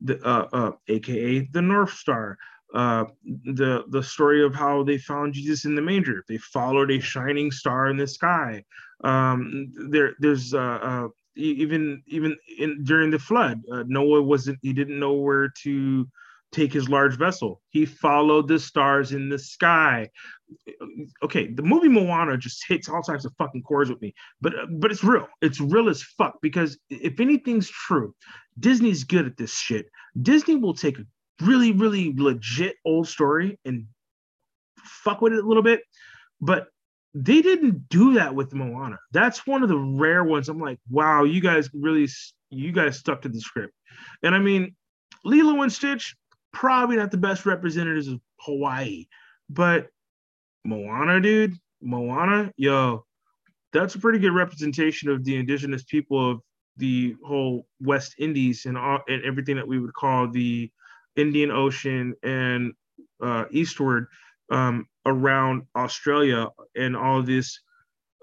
the 0.00 0.22
uh, 0.26 0.48
uh, 0.52 0.72
aka 0.88 1.40
the 1.52 1.62
North 1.62 1.92
Star. 1.92 2.38
Uh, 2.74 3.04
the 3.44 3.84
the 3.90 4.02
story 4.02 4.44
of 4.44 4.52
how 4.52 4.82
they 4.82 4.98
found 4.98 5.32
Jesus 5.32 5.64
in 5.64 5.76
the 5.76 5.82
manger. 5.82 6.24
They 6.28 6.38
followed 6.38 6.90
a 6.90 6.98
shining 6.98 7.52
star 7.52 7.86
in 7.86 7.96
the 7.96 8.06
sky. 8.06 8.64
Um, 9.04 9.72
there, 9.90 10.14
there's 10.18 10.54
uh, 10.54 10.58
uh, 10.58 11.08
even 11.36 12.02
even 12.06 12.36
in 12.58 12.82
during 12.82 13.10
the 13.10 13.18
flood, 13.18 13.62
uh, 13.72 13.84
Noah 13.86 14.22
wasn't 14.22 14.58
he 14.62 14.72
didn't 14.72 14.98
know 14.98 15.14
where 15.14 15.52
to 15.62 16.08
take 16.54 16.72
his 16.72 16.88
large 16.88 17.18
vessel. 17.18 17.60
He 17.70 17.84
followed 17.84 18.48
the 18.48 18.58
stars 18.58 19.12
in 19.12 19.28
the 19.28 19.38
sky. 19.38 20.10
Okay, 21.22 21.48
the 21.52 21.62
movie 21.62 21.88
Moana 21.88 22.36
just 22.36 22.64
hits 22.68 22.88
all 22.88 23.02
types 23.02 23.24
of 23.24 23.32
fucking 23.38 23.62
chords 23.62 23.90
with 23.90 24.00
me, 24.00 24.14
but 24.40 24.54
but 24.78 24.90
it's 24.90 25.02
real. 25.04 25.26
It's 25.42 25.60
real 25.60 25.88
as 25.88 26.02
fuck 26.02 26.38
because 26.42 26.78
if 26.90 27.20
anything's 27.20 27.68
true, 27.68 28.14
Disney's 28.58 29.04
good 29.04 29.26
at 29.26 29.36
this 29.36 29.54
shit. 29.54 29.86
Disney 30.20 30.56
will 30.56 30.74
take 30.74 30.98
a 30.98 31.04
really 31.42 31.72
really 31.72 32.14
legit 32.16 32.76
old 32.84 33.08
story 33.08 33.58
and 33.64 33.86
fuck 34.78 35.20
with 35.20 35.32
it 35.32 35.44
a 35.44 35.46
little 35.46 35.62
bit, 35.62 35.82
but 36.40 36.68
they 37.14 37.42
didn't 37.42 37.88
do 37.88 38.14
that 38.14 38.34
with 38.34 38.52
Moana. 38.52 38.98
That's 39.12 39.46
one 39.46 39.62
of 39.62 39.68
the 39.68 39.78
rare 39.78 40.24
ones. 40.24 40.48
I'm 40.48 40.58
like, 40.58 40.78
wow, 40.90 41.22
you 41.22 41.40
guys 41.40 41.70
really, 41.72 42.08
you 42.50 42.72
guys 42.72 42.98
stuck 42.98 43.22
to 43.22 43.28
the 43.28 43.40
script. 43.40 43.72
And 44.24 44.34
I 44.34 44.40
mean, 44.40 44.74
Lilo 45.24 45.62
and 45.62 45.72
Stitch, 45.72 46.16
probably 46.54 46.96
not 46.96 47.10
the 47.10 47.16
best 47.18 47.44
representatives 47.44 48.08
of 48.08 48.20
Hawaii, 48.40 49.06
but 49.50 49.88
Moana, 50.64 51.20
dude, 51.20 51.54
Moana, 51.82 52.50
yo, 52.56 53.04
that's 53.72 53.96
a 53.96 53.98
pretty 53.98 54.18
good 54.18 54.32
representation 54.32 55.10
of 55.10 55.24
the 55.24 55.36
indigenous 55.36 55.82
people 55.82 56.30
of 56.30 56.40
the 56.76 57.16
whole 57.24 57.66
West 57.80 58.14
Indies 58.18 58.64
and 58.64 58.78
all 58.78 59.00
and 59.08 59.22
everything 59.24 59.56
that 59.56 59.68
we 59.68 59.78
would 59.78 59.92
call 59.94 60.28
the 60.28 60.70
Indian 61.16 61.50
Ocean 61.50 62.14
and 62.22 62.72
uh, 63.22 63.44
eastward 63.50 64.06
um, 64.50 64.86
around 65.06 65.62
Australia 65.76 66.48
and 66.76 66.96
all 66.96 67.22
this, 67.22 67.60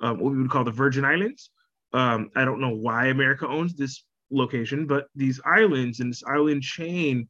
um, 0.01 0.19
what 0.19 0.31
we 0.31 0.41
would 0.41 0.51
call 0.51 0.63
the 0.63 0.71
Virgin 0.71 1.05
Islands. 1.05 1.51
Um, 1.93 2.31
I 2.35 2.45
don't 2.45 2.61
know 2.61 2.75
why 2.75 3.07
America 3.07 3.47
owns 3.47 3.73
this 3.75 4.03
location, 4.31 4.87
but 4.87 5.07
these 5.15 5.39
islands 5.45 5.99
and 5.99 6.11
this 6.11 6.23
island 6.23 6.63
chain 6.63 7.27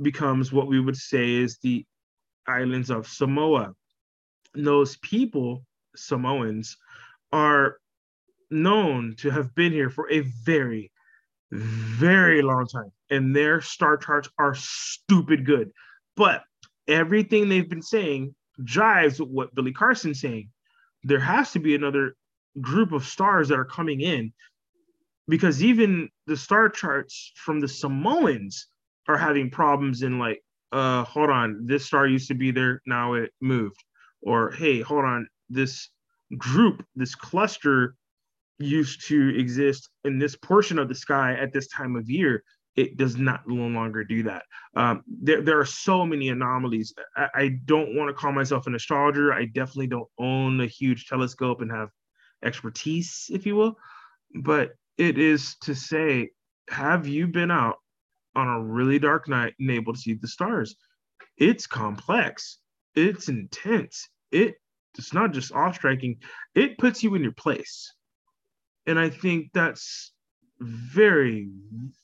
becomes 0.00 0.52
what 0.52 0.66
we 0.66 0.80
would 0.80 0.96
say 0.96 1.34
is 1.34 1.58
the 1.58 1.84
islands 2.46 2.90
of 2.90 3.08
Samoa. 3.08 3.74
And 4.54 4.66
those 4.66 4.96
people, 4.98 5.64
Samoans, 5.96 6.76
are 7.32 7.78
known 8.50 9.14
to 9.18 9.30
have 9.30 9.54
been 9.54 9.72
here 9.72 9.90
for 9.90 10.10
a 10.10 10.20
very, 10.20 10.90
very 11.50 12.42
long 12.42 12.66
time. 12.66 12.92
And 13.10 13.34
their 13.34 13.60
star 13.60 13.96
charts 13.96 14.28
are 14.38 14.54
stupid 14.54 15.44
good. 15.44 15.72
But 16.16 16.42
everything 16.88 17.48
they've 17.48 17.68
been 17.68 17.82
saying 17.82 18.34
jives 18.62 19.18
with 19.20 19.28
what 19.28 19.54
Billy 19.54 19.72
Carson's 19.72 20.20
saying. 20.20 20.50
There 21.02 21.20
has 21.20 21.52
to 21.52 21.58
be 21.58 21.74
another 21.74 22.14
group 22.60 22.92
of 22.92 23.04
stars 23.04 23.48
that 23.48 23.58
are 23.58 23.64
coming 23.64 24.00
in 24.00 24.32
because 25.28 25.62
even 25.62 26.08
the 26.26 26.36
star 26.36 26.68
charts 26.68 27.32
from 27.36 27.60
the 27.60 27.68
Samoans 27.68 28.68
are 29.08 29.16
having 29.16 29.50
problems 29.50 30.02
in 30.02 30.18
like, 30.18 30.42
uh, 30.72 31.04
hold 31.04 31.30
on, 31.30 31.66
this 31.66 31.86
star 31.86 32.06
used 32.06 32.28
to 32.28 32.34
be 32.34 32.50
there, 32.50 32.80
now 32.86 33.14
it 33.14 33.30
moved. 33.40 33.82
Or 34.22 34.50
hey, 34.52 34.80
hold 34.80 35.04
on, 35.04 35.28
this 35.48 35.90
group, 36.38 36.84
this 36.96 37.14
cluster 37.14 37.94
used 38.58 39.06
to 39.08 39.36
exist 39.36 39.88
in 40.04 40.18
this 40.18 40.36
portion 40.36 40.78
of 40.78 40.88
the 40.88 40.94
sky 40.94 41.34
at 41.34 41.52
this 41.52 41.68
time 41.68 41.96
of 41.96 42.08
year 42.08 42.42
it 42.76 42.96
does 42.96 43.16
not 43.16 43.46
no 43.46 43.66
longer 43.66 44.04
do 44.04 44.22
that. 44.24 44.44
Um, 44.74 45.02
there, 45.06 45.42
there 45.42 45.60
are 45.60 45.64
so 45.64 46.04
many 46.04 46.28
anomalies. 46.28 46.92
I, 47.16 47.28
I 47.34 47.48
don't 47.64 47.94
want 47.94 48.08
to 48.08 48.14
call 48.14 48.32
myself 48.32 48.66
an 48.66 48.74
astrologer. 48.74 49.32
I 49.32 49.44
definitely 49.44 49.86
don't 49.86 50.08
own 50.18 50.60
a 50.60 50.66
huge 50.66 51.06
telescope 51.06 51.60
and 51.60 51.70
have 51.70 51.90
expertise, 52.44 53.30
if 53.32 53.46
you 53.46 53.54
will. 53.54 53.76
But 54.34 54.72
it 54.98 55.18
is 55.18 55.56
to 55.62 55.74
say, 55.74 56.30
have 56.68 57.06
you 57.06 57.28
been 57.28 57.50
out 57.50 57.76
on 58.36 58.48
a 58.48 58.62
really 58.62 58.98
dark 58.98 59.28
night 59.28 59.54
and 59.58 59.70
able 59.70 59.92
to 59.92 59.98
see 59.98 60.14
the 60.14 60.28
stars? 60.28 60.76
It's 61.36 61.66
complex. 61.66 62.58
It's 62.94 63.28
intense. 63.28 64.08
It 64.30 64.56
it's 64.96 65.12
not 65.12 65.32
just 65.32 65.52
off 65.52 65.76
striking. 65.76 66.18
It 66.54 66.78
puts 66.78 67.02
you 67.02 67.14
in 67.14 67.22
your 67.22 67.32
place. 67.32 67.92
And 68.86 68.98
I 68.98 69.10
think 69.10 69.50
that's 69.52 70.12
very, 70.60 71.48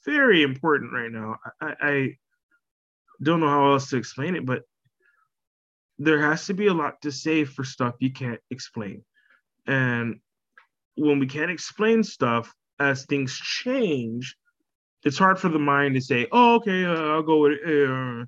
very 0.05 0.43
important 0.43 0.93
right 0.93 1.11
now. 1.11 1.37
I, 1.61 1.75
I 1.81 2.17
don't 3.23 3.41
know 3.41 3.49
how 3.49 3.73
else 3.73 3.91
to 3.91 3.97
explain 3.97 4.35
it, 4.35 4.45
but 4.45 4.63
there 5.99 6.21
has 6.21 6.47
to 6.47 6.55
be 6.55 6.67
a 6.67 6.75
lot 6.75 7.03
to 7.03 7.13
say 7.13 7.45
for 7.45 7.63
stuff 7.63 7.95
you 8.01 8.13
can't 8.13 8.41
explain. 8.51 9.05
And 9.67 10.21
when 10.97 11.19
we 11.19 11.27
can't 11.27 11.51
explain 11.51 12.03
stuff, 12.03 12.53
as 12.81 13.05
things 13.05 13.37
change, 13.37 14.37
it's 15.05 15.19
hard 15.19 15.39
for 15.39 15.49
the 15.49 15.59
mind 15.59 15.95
to 15.95 16.01
say, 16.01 16.27
"Oh, 16.33 16.57
okay, 16.57 16.85
uh, 16.85 16.95
I'll 16.95 17.23
go 17.23 17.39
with 17.39 17.53
it." 17.53 17.91
Uh, 17.91 18.25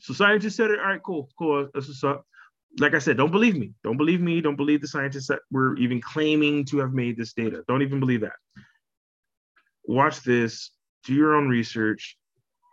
so 0.00 0.12
scientists 0.12 0.56
said 0.56 0.70
it. 0.70 0.80
All 0.80 0.86
right, 0.86 1.02
cool, 1.02 1.28
cool. 1.38 1.68
That's 1.72 1.88
what's 1.88 2.04
up. 2.04 2.26
Like 2.78 2.94
I 2.94 2.98
said, 2.98 3.16
don't 3.16 3.30
believe 3.30 3.56
me. 3.56 3.72
Don't 3.84 3.96
believe 3.96 4.20
me. 4.20 4.40
Don't 4.40 4.56
believe 4.56 4.80
the 4.80 4.88
scientists 4.88 5.28
that 5.28 5.40
were 5.50 5.76
even 5.78 6.00
claiming 6.00 6.64
to 6.66 6.78
have 6.78 6.92
made 6.92 7.16
this 7.16 7.32
data. 7.32 7.62
Don't 7.68 7.82
even 7.82 8.00
believe 8.00 8.20
that. 8.20 8.36
Watch 9.84 10.22
this. 10.22 10.72
Do 11.04 11.14
your 11.14 11.36
own 11.36 11.48
research. 11.48 12.18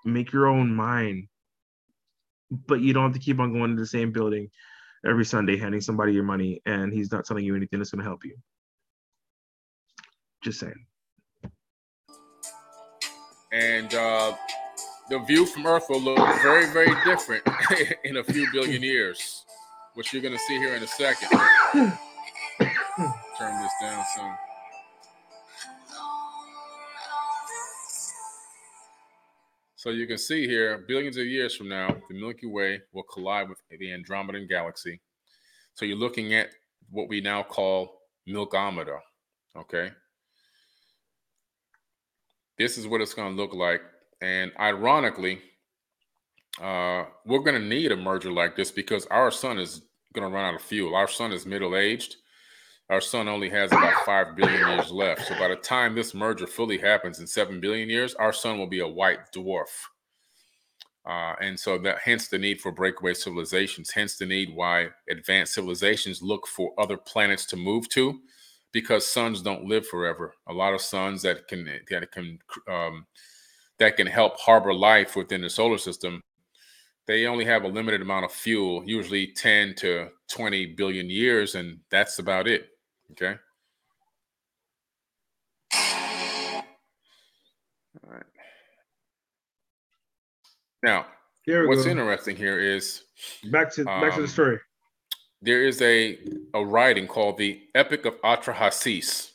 Make 0.04 0.34
your 0.34 0.48
own 0.48 0.76
mind. 0.76 1.28
But 2.52 2.82
you 2.82 2.94
don't 2.94 3.04
have 3.04 3.14
to 3.14 3.20
keep 3.20 3.40
on 3.40 3.54
going 3.54 3.76
to 3.76 3.82
the 3.82 3.88
same 3.88 4.12
building 4.12 4.50
every 5.06 5.26
Sunday, 5.26 5.58
handing 5.58 5.82
somebody 5.82 6.14
your 6.14 6.24
money, 6.24 6.62
and 6.66 6.92
he's 6.92 7.12
not 7.12 7.26
telling 7.26 7.46
you 7.46 7.56
anything 7.56 7.80
that's 7.80 7.92
going 7.92 8.04
to 8.04 8.10
help 8.10 8.26
you. 8.26 8.36
Just 10.44 10.60
saying. 10.60 10.86
And 13.54 13.94
uh, 13.94 14.34
the 15.10 15.20
view 15.20 15.46
from 15.46 15.68
Earth 15.68 15.86
will 15.88 16.02
look 16.02 16.18
very, 16.42 16.66
very 16.74 16.96
different 17.06 17.44
in 18.04 18.18
a 18.18 18.24
few 18.24 18.52
billion 18.52 18.82
years, 18.82 19.46
which 19.94 20.12
you're 20.12 20.24
going 20.24 20.34
to 20.34 20.40
see 20.40 20.58
here 20.58 20.76
in 20.76 20.82
a 20.82 20.88
second. 20.88 21.30
Turn 23.38 23.62
this 23.62 23.72
down 23.80 24.04
soon. 24.16 24.34
So 29.76 29.90
you 29.90 30.08
can 30.08 30.18
see 30.18 30.48
here, 30.48 30.86
billions 30.88 31.18
of 31.18 31.26
years 31.26 31.56
from 31.56 31.68
now, 31.68 31.96
the 32.10 32.16
Milky 32.16 32.48
Way 32.48 32.82
will 32.94 33.04
collide 33.04 33.50
with 33.50 33.60
the 33.70 33.90
Andromedan 33.90 34.48
galaxy. 34.48 35.00
So 35.76 35.86
you're 35.86 35.98
looking 35.98 36.34
at 36.34 36.50
what 36.90 37.10
we 37.10 37.22
now 37.22 37.44
call 37.44 38.00
Milkomeda. 38.28 38.98
Okay. 39.58 39.92
This 42.58 42.78
is 42.78 42.88
what 42.88 43.02
it's 43.02 43.14
going 43.14 43.36
to 43.36 43.42
look 43.42 43.54
like. 43.54 43.82
And 44.22 44.52
ironically, 44.60 45.42
uh, 46.62 47.06
we're 47.26 47.40
going 47.40 47.60
to 47.60 47.68
need 47.68 47.92
a 47.92 47.98
merger 47.98 48.32
like 48.32 48.56
this 48.56 48.72
because 48.72 49.06
our 49.08 49.32
sun 49.32 49.60
is 49.60 49.82
going 50.14 50.30
to 50.30 50.34
run 50.34 50.46
out 50.46 50.56
of 50.56 50.62
fuel. 50.62 50.96
Our 50.96 51.08
sun 51.08 51.32
is 51.32 51.46
middle 51.46 51.76
aged. 51.76 52.18
Our 52.90 53.02
sun 53.02 53.28
only 53.28 53.50
has 53.50 53.72
about 53.72 53.94
5 54.06 54.36
billion 54.36 54.70
years 54.70 54.92
left. 54.92 55.28
So 55.28 55.38
by 55.38 55.48
the 55.48 55.56
time 55.56 55.96
this 55.96 56.14
merger 56.14 56.48
fully 56.48 56.78
happens 56.78 57.20
in 57.20 57.28
7 57.28 57.60
billion 57.60 57.90
years, 57.90 58.14
our 58.16 58.34
sun 58.34 58.60
will 58.60 58.68
be 58.68 58.80
a 58.80 58.88
white 58.88 59.32
dwarf. 59.36 59.70
Uh, 61.06 61.36
and 61.42 61.60
so 61.60 61.78
that 61.80 62.00
hence 62.04 62.30
the 62.30 62.38
need 62.38 62.62
for 62.62 62.72
breakaway 62.72 63.14
civilizations, 63.14 63.92
hence 63.92 64.18
the 64.18 64.26
need 64.26 64.56
why 64.56 64.88
advanced 65.10 65.54
civilizations 65.54 66.22
look 66.22 66.48
for 66.48 66.72
other 66.78 66.96
planets 66.96 67.46
to 67.46 67.58
move 67.58 67.90
to, 67.90 68.20
because 68.74 69.06
suns 69.06 69.42
don't 69.42 69.64
live 69.66 69.88
forever. 69.88 70.34
A 70.48 70.54
lot 70.54 70.74
of 70.74 70.82
suns 70.82 71.22
that 71.22 71.48
can 71.48 71.70
that 71.90 72.12
can 72.12 72.40
um, 72.68 73.06
that 73.80 73.96
can 73.96 74.08
help 74.08 74.40
harbor 74.40 74.74
life 74.74 75.16
within 75.16 75.42
the 75.42 75.50
solar 75.50 75.78
system, 75.78 76.22
they 77.06 77.26
only 77.26 77.46
have 77.46 77.64
a 77.64 77.68
limited 77.68 78.02
amount 78.02 78.26
of 78.26 78.32
fuel, 78.32 78.84
usually 78.86 79.28
10 79.28 79.76
to 79.76 80.10
20 80.30 80.68
billion 80.68 81.10
years, 81.10 81.56
and 81.56 81.80
that's 81.90 82.20
about 82.20 82.48
it. 82.48 82.70
Okay. 83.12 83.36
All 88.04 88.12
right. 88.12 88.24
Now, 90.82 91.06
what's 91.46 91.86
go. 91.86 91.92
interesting 91.92 92.36
here 92.36 92.60
is 92.60 93.04
back 93.52 93.72
to 93.74 93.82
um, 93.82 94.02
back 94.02 94.14
to 94.14 94.22
the 94.22 94.24
um, 94.24 94.30
story. 94.30 94.60
There 95.44 95.64
is 95.64 95.82
a 95.82 96.18
a 96.54 96.66
writing 96.66 97.06
called 97.06 97.38
the 97.38 97.64
Epic 97.76 98.06
of 98.06 98.20
Atrahasis. 98.22 99.32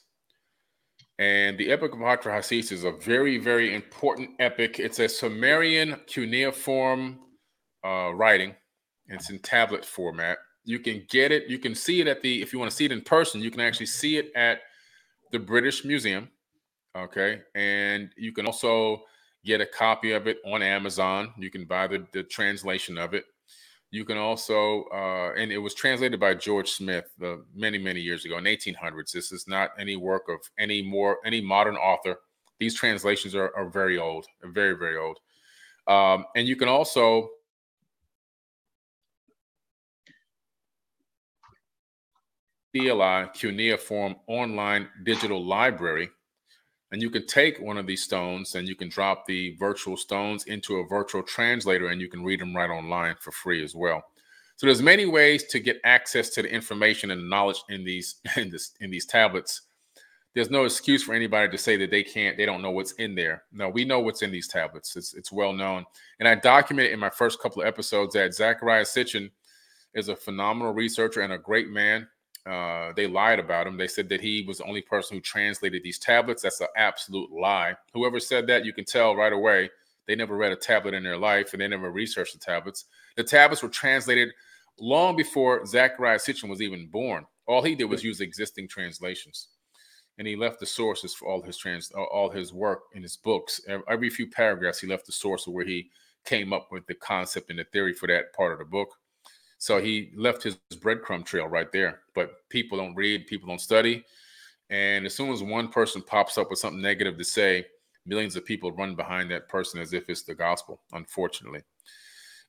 And 1.19 1.59
the 1.59 1.71
Epic 1.71 1.93
of 1.93 1.99
Atrahasis 1.99 2.73
is 2.73 2.85
a 2.85 2.93
very, 2.93 3.37
very 3.37 3.75
important 3.75 4.31
epic. 4.39 4.79
It's 4.79 5.01
a 5.01 5.09
Sumerian 5.09 6.01
cuneiform 6.07 7.19
uh, 7.85 8.13
writing. 8.15 8.55
It's 9.09 9.29
in 9.29 9.39
tablet 9.41 9.85
format. 9.85 10.39
You 10.65 10.79
can 10.79 11.05
get 11.11 11.31
it. 11.31 11.51
You 11.51 11.59
can 11.59 11.75
see 11.75 12.01
it 12.01 12.07
at 12.07 12.23
the. 12.23 12.41
If 12.41 12.55
you 12.55 12.59
want 12.59 12.71
to 12.71 12.77
see 12.77 12.87
it 12.87 12.93
in 12.93 13.03
person, 13.03 13.43
you 13.43 13.51
can 13.51 13.61
actually 13.61 13.87
see 13.87 14.17
it 14.17 14.33
at 14.35 14.61
the 15.31 15.39
British 15.39 15.85
Museum. 15.85 16.31
Okay, 16.97 17.43
and 17.55 18.11
you 18.17 18.33
can 18.33 18.47
also 18.47 19.03
get 19.45 19.61
a 19.61 19.67
copy 19.67 20.13
of 20.13 20.27
it 20.27 20.39
on 20.47 20.63
Amazon. 20.63 21.35
You 21.37 21.51
can 21.51 21.67
buy 21.67 21.87
the, 21.87 22.07
the 22.15 22.23
translation 22.23 22.97
of 22.97 23.13
it. 23.13 23.25
You 23.91 24.05
can 24.05 24.19
also, 24.19 24.85
uh, 24.93 25.33
and 25.33 25.51
it 25.51 25.59
was 25.59 25.75
translated 25.75 26.21
by 26.21 26.35
George 26.35 26.73
Smith 26.73 27.11
uh, 27.25 27.37
many, 27.55 27.79
many 27.79 28.01
years 28.01 28.27
ago 28.27 28.37
in 28.37 28.45
1800s. 28.45 29.13
This 29.13 29.33
is 29.33 29.49
not 29.49 29.71
any 29.79 29.97
work 29.97 30.25
of 30.29 30.41
any 30.59 30.83
more 30.83 31.19
any 31.25 31.41
modern 31.41 31.77
author. 31.77 32.19
These 32.61 32.75
translations 32.75 33.35
are, 33.35 33.55
are 33.57 33.69
very 33.71 33.99
old, 33.99 34.27
very, 34.43 34.77
very 34.77 34.99
old. 34.99 35.19
Um, 35.87 36.27
and 36.37 36.47
you 36.47 36.55
can 36.55 36.69
also 36.69 37.31
CLI 42.77 43.31
Cuneiform 43.35 44.17
online 44.27 44.89
digital 45.05 45.43
library. 45.43 46.11
And 46.91 47.03
you 47.03 47.11
can 47.11 47.27
take 47.27 47.61
one 47.61 47.77
of 47.77 47.87
these 47.87 48.03
stones 48.03 48.55
and 48.55 48.67
you 48.67 48.75
can 48.75 48.89
drop 48.89 49.27
the 49.27 49.55
virtual 49.57 49.97
stones 49.97 50.45
into 50.45 50.77
a 50.77 50.87
virtual 50.87 51.23
translator 51.23 51.89
and 51.89 52.01
you 52.01 52.09
can 52.09 52.25
read 52.25 52.41
them 52.41 52.57
right 52.57 52.71
online 52.71 53.17
for 53.21 53.31
free 53.31 53.63
as 53.63 53.75
well. 53.75 54.03
So 54.57 54.67
there's 54.67 54.83
many 54.83 55.07
ways 55.07 55.45
to 55.45 55.61
get 55.61 55.81
access 55.85 56.31
to 56.31 56.43
the 56.43 56.53
information 56.53 57.13
and 57.13 57.31
knowledge 57.31 57.63
in 57.69 57.85
these 57.85 58.17
in 58.37 58.51
this 58.51 58.73
in 58.81 58.91
these 58.91 59.07
tablets. 59.07 59.63
There's 60.35 60.51
no 60.51 60.65
excuse 60.65 61.03
for 61.03 61.15
anybody 61.15 61.51
to 61.51 61.59
say 61.59 61.77
that 61.79 61.91
they 61.91 62.03
can't, 62.03 62.37
they 62.37 62.47
don't 62.47 62.63
know 62.63 62.71
what's 62.71 62.93
in 62.93 63.15
there. 63.15 63.45
No, 63.51 63.69
we 63.69 63.85
know 63.85 64.01
what's 64.01 64.23
in 64.23 64.31
these 64.31 64.49
tablets. 64.49 64.97
It's 64.97 65.15
it's 65.15 65.31
well 65.31 65.53
known. 65.53 65.85
And 66.19 66.29
I 66.29 66.35
documented 66.35 66.93
in 66.93 66.99
my 66.99 67.11
first 67.11 67.41
couple 67.41 67.63
of 67.63 67.69
episodes 67.69 68.15
that 68.15 68.31
Zecharia 68.31 68.83
Sitchin 68.83 69.31
is 69.95 70.09
a 70.09 70.17
phenomenal 70.17 70.73
researcher 70.73 71.21
and 71.21 71.33
a 71.33 71.39
great 71.39 71.69
man. 71.69 72.09
Uh, 72.49 72.93
they 72.95 73.07
lied 73.07 73.39
about 73.39 73.67
him. 73.67 73.77
They 73.77 73.89
said 73.89 74.09
that 74.09 74.21
he 74.21 74.45
was 74.47 74.59
the 74.59 74.65
only 74.65 74.81
person 74.81 75.17
who 75.17 75.21
translated 75.21 75.83
these 75.83 75.99
tablets. 75.99 76.43
That's 76.43 76.61
an 76.61 76.69
absolute 76.77 77.31
lie. 77.31 77.77
Whoever 77.93 78.19
said 78.19 78.47
that, 78.47 78.65
you 78.65 78.73
can 78.73 78.85
tell 78.87 79.15
right 79.15 79.33
away 79.33 79.71
they 80.07 80.17
never 80.17 80.37
read 80.37 80.53
a 80.53 80.57
tablet 80.57 80.95
in 80.95 81.03
their 81.03 81.19
life 81.19 81.53
and 81.53 81.61
they 81.61 81.69
never 81.69 81.91
researched 81.91 82.33
the 82.33 82.39
tablets. 82.39 82.87
The 83.17 83.25
tablets 83.25 83.63
were 83.63 83.69
translated 83.69 84.31
long 84.81 85.17
before 85.17 85.65
Zecharia 85.65 86.17
Sitchin 86.17 86.49
was 86.49 86.63
even 86.63 86.87
born. 86.87 87.27
All 87.47 87.63
he 87.63 87.75
did 87.75 87.85
was 87.85 88.05
use 88.05 88.21
existing 88.21 88.69
translations, 88.69 89.49
and 90.19 90.27
he 90.27 90.37
left 90.37 90.61
the 90.61 90.67
sources 90.67 91.15
for 91.15 91.29
all 91.29 91.43
his 91.43 91.57
trans, 91.57 91.91
all 91.93 92.31
his 92.31 92.53
work 92.53 92.81
in 92.95 93.03
his 93.03 93.17
books. 93.17 93.61
Every 93.89 94.11
few 94.11 94.31
paragraphs, 94.31 94.81
he 94.81 94.87
left 94.87 95.07
the 95.07 95.13
source 95.13 95.47
of 95.47 95.55
where 95.55 95.65
he 95.65 95.91
came 96.25 96.53
up 96.53 96.69
with 96.71 96.87
the 96.87 96.95
concept 96.95 97.51
and 97.51 97.59
the 97.59 97.65
theory 97.65 97.95
for 97.95 98.07
that 98.07 98.33
part 98.35 98.53
of 98.53 98.59
the 98.59 98.65
book. 98.65 98.89
So 99.59 99.81
he 99.81 100.13
left 100.15 100.43
his 100.43 100.57
breadcrumb 100.75 101.25
trail 101.25 101.47
right 101.47 101.71
there. 101.73 102.01
But 102.15 102.49
people 102.49 102.79
don't 102.79 102.95
read, 102.95 103.27
people 103.27 103.49
don't 103.49 103.61
study. 103.61 104.05
And 104.71 105.05
as 105.07 105.15
soon 105.15 105.31
as 105.31 105.43
one 105.43 105.69
person 105.69 106.03
pops 106.03 106.39
up 106.39 106.51
with 106.51 106.59
something 106.59 106.81
negative 106.81 107.19
to 107.19 107.25
say, 107.25 107.67
millions 108.07 108.37
of 108.37 108.45
people 108.45 108.73
run 108.73 108.95
behind 108.95 109.31
that 109.31 109.49
person 109.49 109.81
as 109.81 109.93
if 109.93 110.09
it's 110.09 110.23
the 110.23 110.35
gospel, 110.35 110.81
unfortunately. 110.93 111.63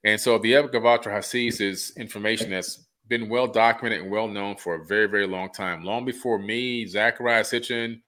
And 0.04 0.20
so 0.20 0.38
the 0.38 0.56
Epic 0.56 0.76
of 0.76 0.84
Atrahasis 0.84 1.60
is 1.60 1.94
information 1.98 2.52
that's 2.52 2.88
been 3.08 3.28
well 3.28 3.48
documented 3.48 4.02
and 4.02 4.12
well 4.12 4.28
known 4.28 4.56
for 4.56 4.76
a 4.76 4.86
very, 4.86 5.08
very 5.08 5.28
long 5.28 5.50
time. 5.52 5.84
Long 5.84 6.06
before 6.06 6.40
me, 6.40 6.86
Zecharia 6.86 7.42
Sitchin, 7.42 8.02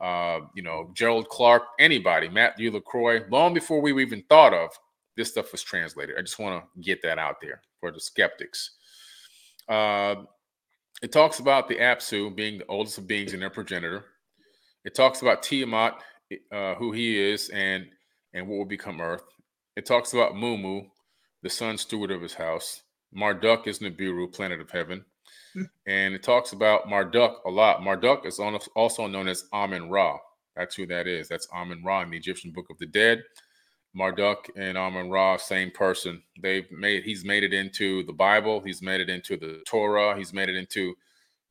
uh, 0.00 0.46
you 0.54 0.62
know, 0.62 0.90
Gerald 0.94 1.28
Clark, 1.28 1.62
anybody, 1.78 2.28
Matthew 2.28 2.70
LaCroix, 2.70 3.22
long 3.30 3.54
before 3.54 3.80
we 3.80 4.00
even 4.00 4.22
thought 4.28 4.52
of 4.52 4.70
this 5.16 5.30
stuff 5.30 5.52
was 5.52 5.62
translated. 5.62 6.16
I 6.18 6.22
just 6.22 6.38
want 6.38 6.62
to 6.62 6.80
get 6.80 7.02
that 7.02 7.18
out 7.18 7.36
there 7.40 7.60
for 7.80 7.92
the 7.92 8.00
skeptics. 8.00 8.72
Uh, 9.68 10.16
it 11.02 11.12
talks 11.12 11.40
about 11.40 11.68
the 11.68 11.76
Apsu 11.76 12.34
being 12.34 12.58
the 12.58 12.66
oldest 12.66 12.98
of 12.98 13.06
beings 13.06 13.32
and 13.32 13.42
their 13.42 13.50
progenitor. 13.50 14.04
It 14.84 14.94
talks 14.94 15.22
about 15.22 15.42
Tiamat, 15.42 15.94
uh, 16.52 16.74
who 16.74 16.92
he 16.92 17.18
is, 17.18 17.48
and 17.50 17.86
and 18.34 18.48
what 18.48 18.56
will 18.56 18.64
become 18.64 19.00
Earth. 19.00 19.24
It 19.76 19.86
talks 19.86 20.12
about 20.12 20.34
Mummu, 20.34 20.86
the 21.42 21.50
sun 21.50 21.76
steward 21.76 22.10
of 22.10 22.22
his 22.22 22.34
house. 22.34 22.82
Marduk 23.12 23.66
is 23.66 23.80
Nibiru, 23.80 24.32
planet 24.32 24.60
of 24.60 24.70
heaven. 24.70 25.04
Hmm. 25.54 25.62
And 25.86 26.14
it 26.14 26.22
talks 26.22 26.52
about 26.52 26.88
Marduk 26.88 27.42
a 27.44 27.50
lot. 27.50 27.82
Marduk 27.82 28.26
is 28.26 28.38
also 28.38 29.06
known 29.06 29.28
as 29.28 29.44
Amen 29.52 29.90
Ra. 29.90 30.18
That's 30.56 30.74
who 30.74 30.86
that 30.86 31.06
is. 31.06 31.28
That's 31.28 31.48
Amen 31.52 31.82
Ra 31.84 32.02
in 32.02 32.10
the 32.10 32.16
Egyptian 32.16 32.52
Book 32.52 32.66
of 32.70 32.78
the 32.78 32.86
Dead. 32.86 33.22
Marduk 33.94 34.50
and 34.56 34.78
Amun 34.78 35.10
Ra, 35.10 35.36
same 35.36 35.70
person. 35.70 36.22
They've 36.40 36.70
made 36.70 37.04
he's 37.04 37.24
made 37.24 37.44
it 37.44 37.52
into 37.52 38.02
the 38.04 38.12
Bible, 38.12 38.60
he's 38.60 38.82
made 38.82 39.00
it 39.00 39.10
into 39.10 39.36
the 39.36 39.62
Torah, 39.66 40.16
he's 40.16 40.32
made 40.32 40.48
it 40.48 40.56
into 40.56 40.94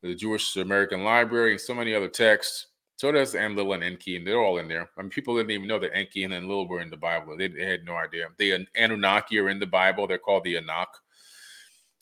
the 0.02 0.16
Jewish 0.16 0.56
American 0.58 1.04
Library, 1.04 1.52
and 1.52 1.62
so 1.62 1.76
many 1.76 1.94
other 1.94 2.08
texts. 2.08 2.68
So 2.96 3.12
does 3.12 3.34
Enlil 3.34 3.74
and 3.74 3.84
Enki, 3.84 4.16
and 4.16 4.26
they're 4.26 4.40
all 4.42 4.60
in 4.60 4.68
there. 4.68 4.90
I 4.98 5.02
mean, 5.02 5.10
people 5.10 5.36
didn't 5.36 5.52
even 5.52 5.68
know 5.68 5.80
that 5.80 5.96
Enki 5.96 6.24
and 6.24 6.34
Enlil 6.34 6.68
were 6.68 6.82
in 6.82 6.92
the 6.92 6.98
Bible. 6.98 7.36
They, 7.36 7.48
they 7.48 7.66
had 7.66 7.84
no 7.84 7.96
idea. 7.96 8.28
The 8.38 8.68
Anunnaki 8.76 9.40
are 9.40 9.50
in 9.50 9.60
the 9.60 9.66
Bible. 9.66 10.06
They're 10.06 10.20
called 10.20 10.44
the 10.44 10.58
Anak. 10.58 10.90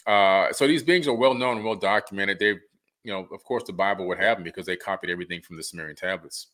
Uh, 0.06 0.52
so 0.52 0.68
these 0.68 0.84
beings 0.84 1.08
are 1.08 1.14
well 1.14 1.34
known 1.34 1.58
and 1.58 1.66
well 1.66 1.76
documented. 1.76 2.40
They, 2.40 2.48
you 3.04 3.14
know, 3.14 3.28
of 3.32 3.44
course, 3.46 3.64
the 3.64 3.72
Bible 3.72 4.08
would 4.08 4.20
have 4.20 4.38
them 4.38 4.44
because 4.44 4.66
they 4.66 4.76
copied 4.76 5.10
everything 5.10 5.42
from 5.42 5.56
the 5.56 5.64
Sumerian 5.64 5.96
tablets. 5.96 6.48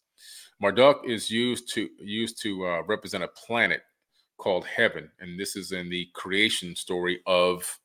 Marduk 0.62 1.02
is 1.06 1.30
used 1.30 1.74
to 1.74 1.90
used 2.00 2.42
to 2.42 2.66
uh, 2.66 2.84
represent 2.84 3.24
a 3.24 3.30
planet 3.46 3.82
called 4.38 4.66
Heaven, 4.66 5.12
and 5.20 5.40
this 5.40 5.56
is 5.56 5.72
in 5.72 5.90
the 5.90 6.08
creation 6.14 6.76
story 6.76 7.22
of 7.26 7.80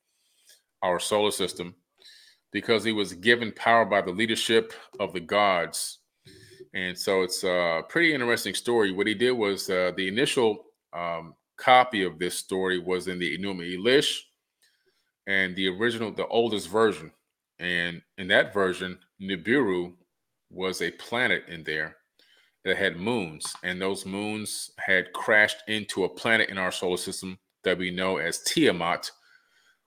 our 0.83 1.01
solar 1.01 1.33
system, 1.33 1.75
because 2.53 2.85
he 2.85 2.93
was 2.93 3.13
given 3.13 3.53
power 3.53 3.85
by 3.85 4.01
the 4.01 4.13
leadership 4.13 4.73
of 5.01 5.13
the 5.13 5.21
gods, 5.21 5.99
and 6.73 6.97
so 6.97 7.23
it's 7.23 7.43
a 7.43 7.83
pretty 7.89 8.15
interesting 8.15 8.55
story. 8.55 8.93
What 8.93 9.09
he 9.09 9.15
did 9.15 9.33
was 9.33 9.69
uh, 9.69 9.93
the 9.97 10.07
initial 10.07 10.65
um, 10.93 11.35
copy 11.57 12.05
of 12.05 12.19
this 12.19 12.37
story 12.37 12.79
was 12.79 13.09
in 13.09 13.19
the 13.19 13.37
Enuma 13.37 13.77
Elish, 13.77 14.21
and 15.27 15.57
the 15.57 15.69
original, 15.69 16.13
the 16.13 16.27
oldest 16.29 16.69
version, 16.69 17.11
and 17.59 18.01
in 18.17 18.29
that 18.29 18.55
version, 18.55 18.97
Nibiru 19.21 19.93
was 20.51 20.83
a 20.83 20.93
planet 20.93 21.45
in 21.49 21.65
there 21.65 21.97
that 22.65 22.77
had 22.77 22.97
moons, 22.97 23.55
and 23.63 23.81
those 23.81 24.05
moons 24.05 24.73
had 24.79 25.13
crashed 25.13 25.63
into 25.69 26.05
a 26.05 26.09
planet 26.09 26.51
in 26.51 26.59
our 26.59 26.71
solar 26.71 26.97
system 26.97 27.39
that 27.65 27.79
we 27.79 27.91
know 27.91 28.19
as 28.19 28.43
Tiamat, 28.43 29.11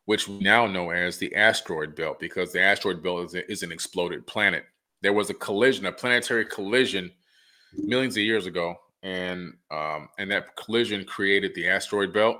which 0.05 0.27
we 0.27 0.39
now 0.39 0.65
know 0.65 0.89
as 0.89 1.17
the 1.17 1.33
asteroid 1.35 1.95
belt, 1.95 2.19
because 2.19 2.51
the 2.51 2.61
asteroid 2.61 3.03
belt 3.03 3.25
is, 3.25 3.35
a, 3.35 3.51
is 3.51 3.63
an 3.63 3.71
exploded 3.71 4.25
planet. 4.25 4.65
There 5.01 5.13
was 5.13 5.29
a 5.29 5.35
collision, 5.35 5.85
a 5.85 5.91
planetary 5.91 6.45
collision, 6.45 7.11
millions 7.77 8.17
of 8.17 8.23
years 8.23 8.47
ago, 8.47 8.75
and 9.03 9.53
um, 9.69 10.09
and 10.17 10.31
that 10.31 10.55
collision 10.55 11.03
created 11.05 11.53
the 11.53 11.67
asteroid 11.67 12.13
belt. 12.13 12.37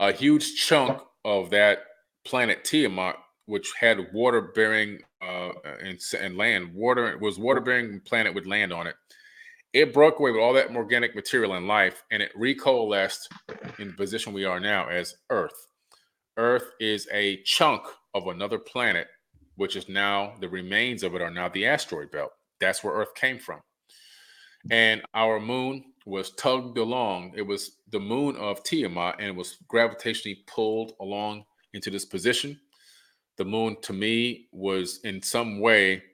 A 0.00 0.12
huge 0.12 0.56
chunk 0.56 1.00
of 1.24 1.50
that 1.50 1.78
planet 2.24 2.64
Tiamat, 2.64 3.16
which 3.46 3.72
had 3.78 4.12
water 4.12 4.52
bearing 4.54 5.00
uh, 5.22 5.50
and, 5.80 5.98
and 6.20 6.36
land, 6.36 6.74
water 6.74 7.16
was 7.18 7.38
water 7.38 7.60
bearing 7.60 8.00
planet 8.00 8.34
with 8.34 8.46
land 8.46 8.72
on 8.72 8.86
it 8.86 8.96
it 9.74 9.92
broke 9.92 10.20
away 10.20 10.30
with 10.30 10.40
all 10.40 10.52
that 10.52 10.74
organic 10.74 11.16
material 11.16 11.56
in 11.56 11.66
life 11.66 12.04
and 12.12 12.22
it 12.22 12.30
recoalesced 12.38 13.28
in 13.80 13.88
the 13.88 13.94
position 13.94 14.32
we 14.32 14.44
are 14.44 14.60
now 14.60 14.88
as 14.88 15.16
Earth. 15.30 15.66
Earth 16.36 16.70
is 16.78 17.08
a 17.12 17.42
chunk 17.42 17.82
of 18.14 18.28
another 18.28 18.58
planet, 18.58 19.08
which 19.56 19.74
is 19.74 19.88
now 19.88 20.34
the 20.40 20.48
remains 20.48 21.02
of 21.02 21.16
it 21.16 21.22
are 21.22 21.30
now 21.30 21.48
the 21.48 21.66
asteroid 21.66 22.12
belt. 22.12 22.30
That's 22.60 22.84
where 22.84 22.94
Earth 22.94 23.14
came 23.16 23.40
from. 23.40 23.60
And 24.70 25.02
our 25.12 25.40
moon 25.40 25.84
was 26.06 26.30
tugged 26.36 26.78
along. 26.78 27.32
It 27.36 27.42
was 27.42 27.78
the 27.90 28.00
moon 28.00 28.36
of 28.36 28.62
Tiamat 28.62 29.16
and 29.18 29.26
it 29.26 29.36
was 29.36 29.58
gravitationally 29.72 30.46
pulled 30.46 30.92
along 31.00 31.44
into 31.72 31.90
this 31.90 32.04
position. 32.04 32.58
The 33.38 33.44
moon, 33.44 33.76
to 33.82 33.92
me, 33.92 34.46
was 34.52 35.00
in 35.02 35.20
some 35.20 35.58
way 35.58 36.04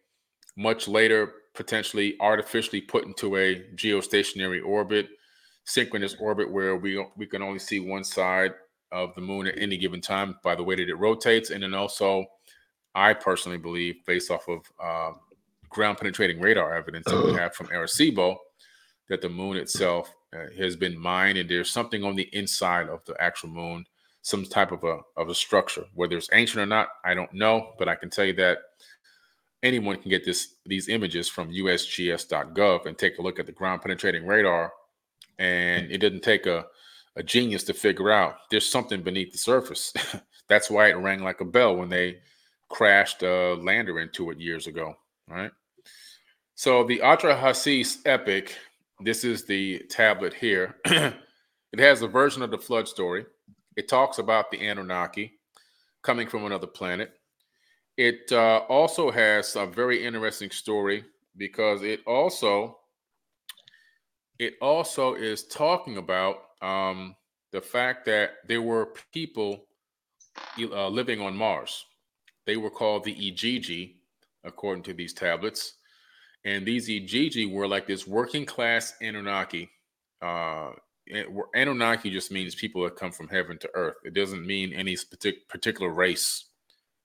much 0.57 0.89
later 0.89 1.35
potentially 1.55 2.17
artificially 2.21 2.81
put 2.81 3.05
into 3.05 3.37
a 3.37 3.65
geostationary 3.75 4.65
orbit, 4.65 5.09
synchronous 5.65 6.17
orbit 6.21 6.51
where 6.51 6.77
we 6.77 7.05
we 7.17 7.27
can 7.27 7.43
only 7.43 7.59
see 7.59 7.81
one 7.81 8.05
side 8.05 8.53
of 8.93 9.15
the 9.15 9.21
moon 9.21 9.47
at 9.47 9.59
any 9.59 9.77
given 9.77 10.01
time 10.01 10.37
by 10.43 10.55
the 10.55 10.63
way 10.63 10.75
that 10.75 10.89
it 10.89 10.95
rotates, 10.95 11.51
and 11.51 11.63
then 11.63 11.75
also, 11.75 12.25
I 12.95 13.15
personally 13.15 13.59
believe, 13.59 13.97
based 14.07 14.31
off 14.31 14.49
of 14.49 14.61
uh, 14.83 15.13
ground 15.69 15.99
penetrating 15.99 16.41
radar 16.41 16.77
evidence 16.77 17.07
that 17.07 17.25
we 17.25 17.33
have 17.35 17.55
from 17.55 17.69
Arecibo, 17.69 18.37
that 19.09 19.21
the 19.21 19.29
moon 19.29 19.57
itself 19.57 20.13
uh, 20.35 20.47
has 20.57 20.77
been 20.77 20.99
mined, 20.99 21.39
and 21.39 21.49
there's 21.49 21.71
something 21.71 22.05
on 22.05 22.17
the 22.17 22.29
inside 22.33 22.89
of 22.89 23.05
the 23.05 23.15
actual 23.21 23.49
moon, 23.49 23.85
some 24.23 24.45
type 24.45 24.73
of 24.73 24.85
a 24.85 24.99
of 25.17 25.29
a 25.29 25.35
structure. 25.35 25.85
Whether 25.95 26.17
it's 26.17 26.29
ancient 26.33 26.61
or 26.61 26.67
not, 26.67 26.89
I 27.05 27.15
don't 27.15 27.33
know, 27.33 27.73
but 27.79 27.89
I 27.89 27.95
can 27.95 28.11
tell 28.11 28.25
you 28.25 28.35
that 28.35 28.59
anyone 29.63 30.01
can 30.01 30.11
get 30.11 30.25
this 30.25 30.55
these 30.67 30.89
images 30.89 31.29
from 31.29 31.53
usgs.gov 31.53 32.87
and 32.87 32.99
take 32.99 33.19
a 33.19 33.23
look 33.23 33.39
at 33.39 33.47
the 33.47 33.53
ground 33.53 33.83
penetrating 33.83 34.27
radar. 34.27 34.73
And 35.39 35.91
it 35.91 35.99
didn't 35.99 36.21
take 36.21 36.47
a, 36.47 36.67
a 37.17 37.23
genius 37.23 37.65
to 37.65 37.75
figure 37.75 38.11
out 38.11 38.37
there's 38.51 38.69
something 38.69 39.03
beneath 39.03 39.33
the 39.33 39.39
surface. 39.39 39.93
That's 40.49 40.71
why 40.71 40.91
it 40.91 40.95
rang 40.95 41.23
like 41.23 41.41
a 41.41 41.47
bell 41.47 41.77
when 41.77 41.89
they 41.89 42.19
crashed 42.69 43.23
a 43.23 43.55
lander 43.55 44.01
into 44.01 44.31
it 44.31 44.39
years 44.39 44.67
ago 44.67 44.97
right? 45.31 45.51
So 46.55 46.85
the 46.85 46.99
Atrahasis 46.99 47.99
epic 48.05 48.57
this 49.03 49.25
is 49.25 49.47
the 49.47 49.79
tablet 49.89 50.35
here. 50.35 50.77
It 51.73 51.79
has 51.79 52.03
a 52.03 52.09
version 52.09 52.43
of 52.43 52.51
the 52.51 52.59
flood 52.59 52.89
story. 52.89 53.25
It 53.77 53.87
talks 53.87 54.19
about 54.19 54.51
the 54.51 54.67
anunnaki 54.67 55.39
coming 56.03 56.27
from 56.27 56.45
another 56.45 56.67
planet 56.67 57.13
it 58.01 58.33
uh, 58.33 58.63
also 58.71 59.11
has 59.11 59.57
a 59.57 59.67
very 59.67 60.03
interesting 60.03 60.51
story 60.51 61.05
because 61.37 61.83
it 61.83 62.01
also 62.07 62.79
it 64.39 64.55
also 64.63 65.13
is 65.13 65.47
talking 65.49 65.99
about 65.99 66.37
um, 66.63 67.15
the 67.53 67.61
fact 67.61 68.07
that 68.07 68.37
there 68.49 68.63
were 68.63 68.95
people 69.13 69.67
uh, 70.59 70.89
living 70.89 71.21
on 71.21 71.37
Mars. 71.37 71.85
They 72.47 72.57
were 72.57 72.71
called 72.71 73.05
the 73.05 73.15
Igigi, 73.15 73.97
according 74.45 74.85
to 74.85 74.95
these 74.95 75.13
tablets. 75.13 75.75
And 76.47 76.65
these 76.65 76.89
Igigi 76.89 77.53
were 77.53 77.69
like 77.69 77.87
this 77.87 78.07
working 78.07 78.47
class 78.47 78.95
Anunnaki. 79.03 79.69
Uh, 80.23 80.71
Anunnaki 81.55 82.09
just 82.09 82.33
means 82.33 82.55
people 82.55 82.83
that 82.85 82.97
come 82.97 83.13
from 83.13 83.29
heaven 83.29 83.59
to 83.59 83.69
earth. 83.75 83.97
It 84.07 84.15
doesn't 84.15 84.47
mean 84.47 84.73
any 84.73 84.97
particular 85.51 85.91
race 85.91 86.47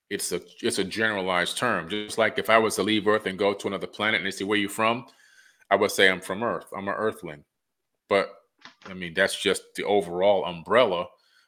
it's 0.10 0.32
a 0.32 0.42
it's 0.62 0.80
a 0.80 0.84
generalized 0.84 1.58
term. 1.58 1.90
Just 1.90 2.18
like 2.18 2.38
if 2.38 2.50
I 2.50 2.58
was 2.58 2.76
to 2.76 2.84
leave 2.84 3.08
Earth 3.08 3.26
and 3.26 3.40
go 3.40 3.54
to 3.54 3.68
another 3.68 3.88
planet 3.88 4.22
and 4.22 4.28
they 4.28 4.32
say, 4.32 4.46
Where 4.46 4.58
you 4.58 4.70
from? 4.70 5.06
I 5.72 5.76
would 5.76 5.92
say 5.92 6.10
I'm 6.10 6.22
from 6.22 6.44
Earth. 6.44 6.68
I'm 6.76 6.88
an 6.88 6.96
earthling. 6.96 7.44
But 8.08 8.30
I 8.86 8.94
mean, 8.94 9.14
that's 9.14 9.40
just 9.40 9.64
the 9.76 9.84
overall 9.84 10.46
umbrella. 10.46 11.08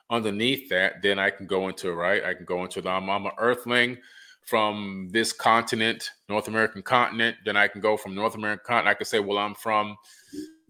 Underneath 0.10 0.70
that, 0.70 1.02
then 1.04 1.20
I 1.20 1.30
can 1.30 1.48
go 1.48 1.68
into 1.68 1.94
right, 1.94 2.24
I 2.24 2.34
can 2.34 2.46
go 2.46 2.64
into 2.64 2.82
the 2.82 2.90
I'm, 2.90 3.10
I'm 3.10 3.26
an 3.26 3.34
earthling 3.38 3.98
from 4.46 5.10
this 5.12 5.34
continent, 5.34 6.10
North 6.30 6.48
American 6.48 6.82
continent. 6.82 7.36
Then 7.44 7.58
I 7.58 7.68
can 7.68 7.82
go 7.82 7.98
from 7.98 8.16
North 8.16 8.36
American 8.36 8.64
continent. 8.66 8.88
I 8.88 8.94
can 8.94 9.06
say, 9.06 9.20
well, 9.20 9.38
I'm 9.38 9.54
from 9.54 9.98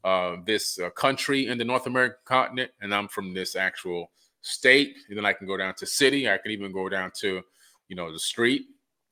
uh, 0.03 0.37
this 0.45 0.79
uh, 0.79 0.89
country 0.89 1.47
in 1.47 1.59
the 1.59 1.63
North 1.63 1.85
American 1.85 2.17
continent, 2.25 2.71
and 2.81 2.93
I'm 2.93 3.07
from 3.07 3.35
this 3.35 3.55
actual 3.55 4.09
state. 4.41 4.95
And 5.09 5.17
then 5.17 5.25
I 5.25 5.33
can 5.33 5.45
go 5.45 5.57
down 5.57 5.75
to 5.75 5.85
city. 5.85 6.27
I 6.27 6.39
can 6.39 6.51
even 6.51 6.71
go 6.71 6.89
down 6.89 7.11
to 7.19 7.43
you 7.87 7.95
know, 7.95 8.11
the 8.11 8.19
street 8.19 8.65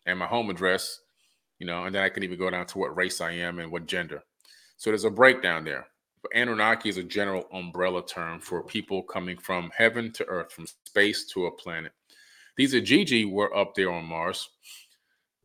and 0.05 0.19
my 0.19 0.25
home 0.25 0.49
address, 0.49 0.99
you 1.59 1.67
know, 1.67 1.85
and 1.85 1.95
then 1.95 2.03
I 2.03 2.09
can 2.09 2.23
even 2.23 2.37
go 2.37 2.49
down 2.49 2.65
to 2.67 2.77
what 2.77 2.95
race 2.95 3.21
I 3.21 3.31
am 3.31 3.59
and 3.59 3.71
what 3.71 3.85
gender. 3.85 4.23
So 4.77 4.89
there's 4.89 5.05
a 5.05 5.09
breakdown 5.09 5.63
there. 5.63 5.87
But 6.21 6.35
Anunnaki 6.35 6.89
is 6.89 6.97
a 6.97 7.03
general 7.03 7.45
umbrella 7.53 8.05
term 8.05 8.39
for 8.39 8.63
people 8.63 9.03
coming 9.03 9.37
from 9.37 9.71
heaven 9.75 10.11
to 10.13 10.25
earth, 10.25 10.51
from 10.51 10.65
space 10.85 11.25
to 11.27 11.45
a 11.45 11.51
planet. 11.51 11.91
These 12.57 12.73
Igigi 12.73 13.29
were 13.29 13.55
up 13.55 13.75
there 13.75 13.91
on 13.91 14.05
Mars. 14.05 14.49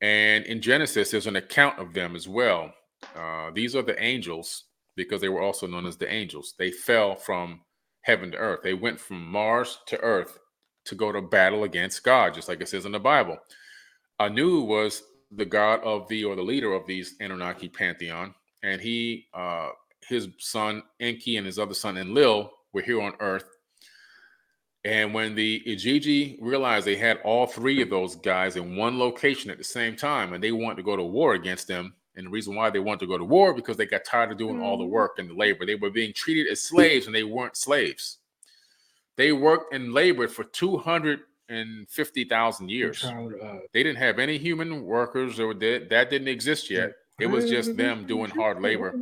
And 0.01 0.45
in 0.47 0.63
Genesis, 0.63 1.11
there's 1.11 1.27
an 1.27 1.37
account 1.37 1.79
of 1.79 1.93
them 1.93 2.17
as 2.17 2.29
well. 2.29 2.73
Uh, 3.15 3.51
these 3.53 3.77
are 3.77 3.83
the 3.83 4.01
angels 4.03 4.65
because 4.97 5.21
they 5.21 5.29
were 5.29 5.43
also 5.43 5.67
known 5.67 5.87
as 5.87 5.97
the 5.97 6.11
angels. 6.11 6.55
They 6.59 6.71
fell 6.71 7.15
from 7.15 7.61
heaven 8.03 8.31
to 8.33 8.39
earth. 8.39 8.61
They 8.63 8.75
went 8.75 8.99
from 8.99 9.25
Mars 9.27 9.79
to 9.87 10.01
earth 10.01 10.39
to 10.91 10.95
go 10.95 11.11
to 11.11 11.23
battle 11.23 11.65
against 11.65 12.05
God, 12.05 12.35
just 12.35 12.49
like 12.49 12.61
it 12.61 12.69
says 12.69 12.85
in 12.85 12.93
the 12.93 13.01
Bible. 13.01 13.39
Anu 14.19 14.61
was 14.61 15.03
the 15.31 15.45
god 15.45 15.81
of 15.83 16.07
the 16.09 16.25
or 16.25 16.37
the 16.37 16.43
leader 16.43 16.73
of 16.73 16.87
these 16.87 17.15
Anunnaki 17.21 17.69
pantheon, 17.69 18.35
and 18.63 18.81
he, 18.81 19.27
uh, 19.33 19.71
his 20.07 20.29
son 20.39 20.83
Enki 20.99 21.37
and 21.37 21.47
his 21.47 21.59
other 21.59 21.75
son 21.75 21.97
Enlil 21.97 22.51
were 22.73 22.83
here 22.83 23.01
on 23.01 23.15
Earth. 23.21 23.45
And 24.85 25.15
when 25.15 25.35
the 25.35 25.63
Igigi 25.67 26.39
realized 26.41 26.87
they 26.87 26.97
had 26.97 27.19
all 27.19 27.47
three 27.47 27.83
of 27.83 27.91
those 27.91 28.17
guys 28.17 28.57
in 28.57 28.77
one 28.77 28.99
location 28.99 29.51
at 29.51 29.59
the 29.59 29.65
same 29.65 29.95
time, 29.95 30.33
and 30.33 30.43
they 30.43 30.53
wanted 30.53 30.77
to 30.77 30.83
go 30.83 30.97
to 30.97 31.03
war 31.03 31.35
against 31.35 31.69
them, 31.69 31.95
and 32.17 32.27
the 32.27 32.31
reason 32.31 32.55
why 32.55 32.71
they 32.71 32.79
wanted 32.79 33.01
to 33.01 33.07
go 33.07 33.19
to 33.19 33.25
war 33.25 33.55
because 33.55 33.77
they 33.77 33.87
got 33.87 34.05
tired 34.05 34.33
of 34.33 34.39
doing 34.39 34.61
all 34.61 34.77
the 34.77 34.85
mm-hmm. 34.85 34.93
work 34.93 35.19
and 35.19 35.31
the 35.31 35.35
labor. 35.35 35.65
They 35.65 35.77
were 35.77 35.91
being 35.91 36.13
treated 36.13 36.49
as 36.49 36.63
slaves, 36.63 37.07
and 37.07 37.15
they 37.15 37.23
weren't 37.25 37.57
slaves. 37.57 38.19
They 39.21 39.33
worked 39.33 39.75
and 39.75 39.93
labored 39.93 40.33
for 40.33 40.45
250,000 40.45 42.71
years. 42.71 43.05
Uh, 43.05 43.59
they 43.75 43.83
didn't 43.83 43.99
have 43.99 44.19
any 44.19 44.39
human 44.39 44.83
workers 44.83 45.39
or 45.39 45.53
that, 45.53 45.91
that 45.91 46.09
didn't 46.09 46.29
exist 46.29 46.71
yet. 46.71 46.95
It 47.19 47.27
was 47.27 47.51
just 47.51 47.77
them 47.77 48.07
doing 48.07 48.31
hard 48.31 48.63
labor. 48.63 48.95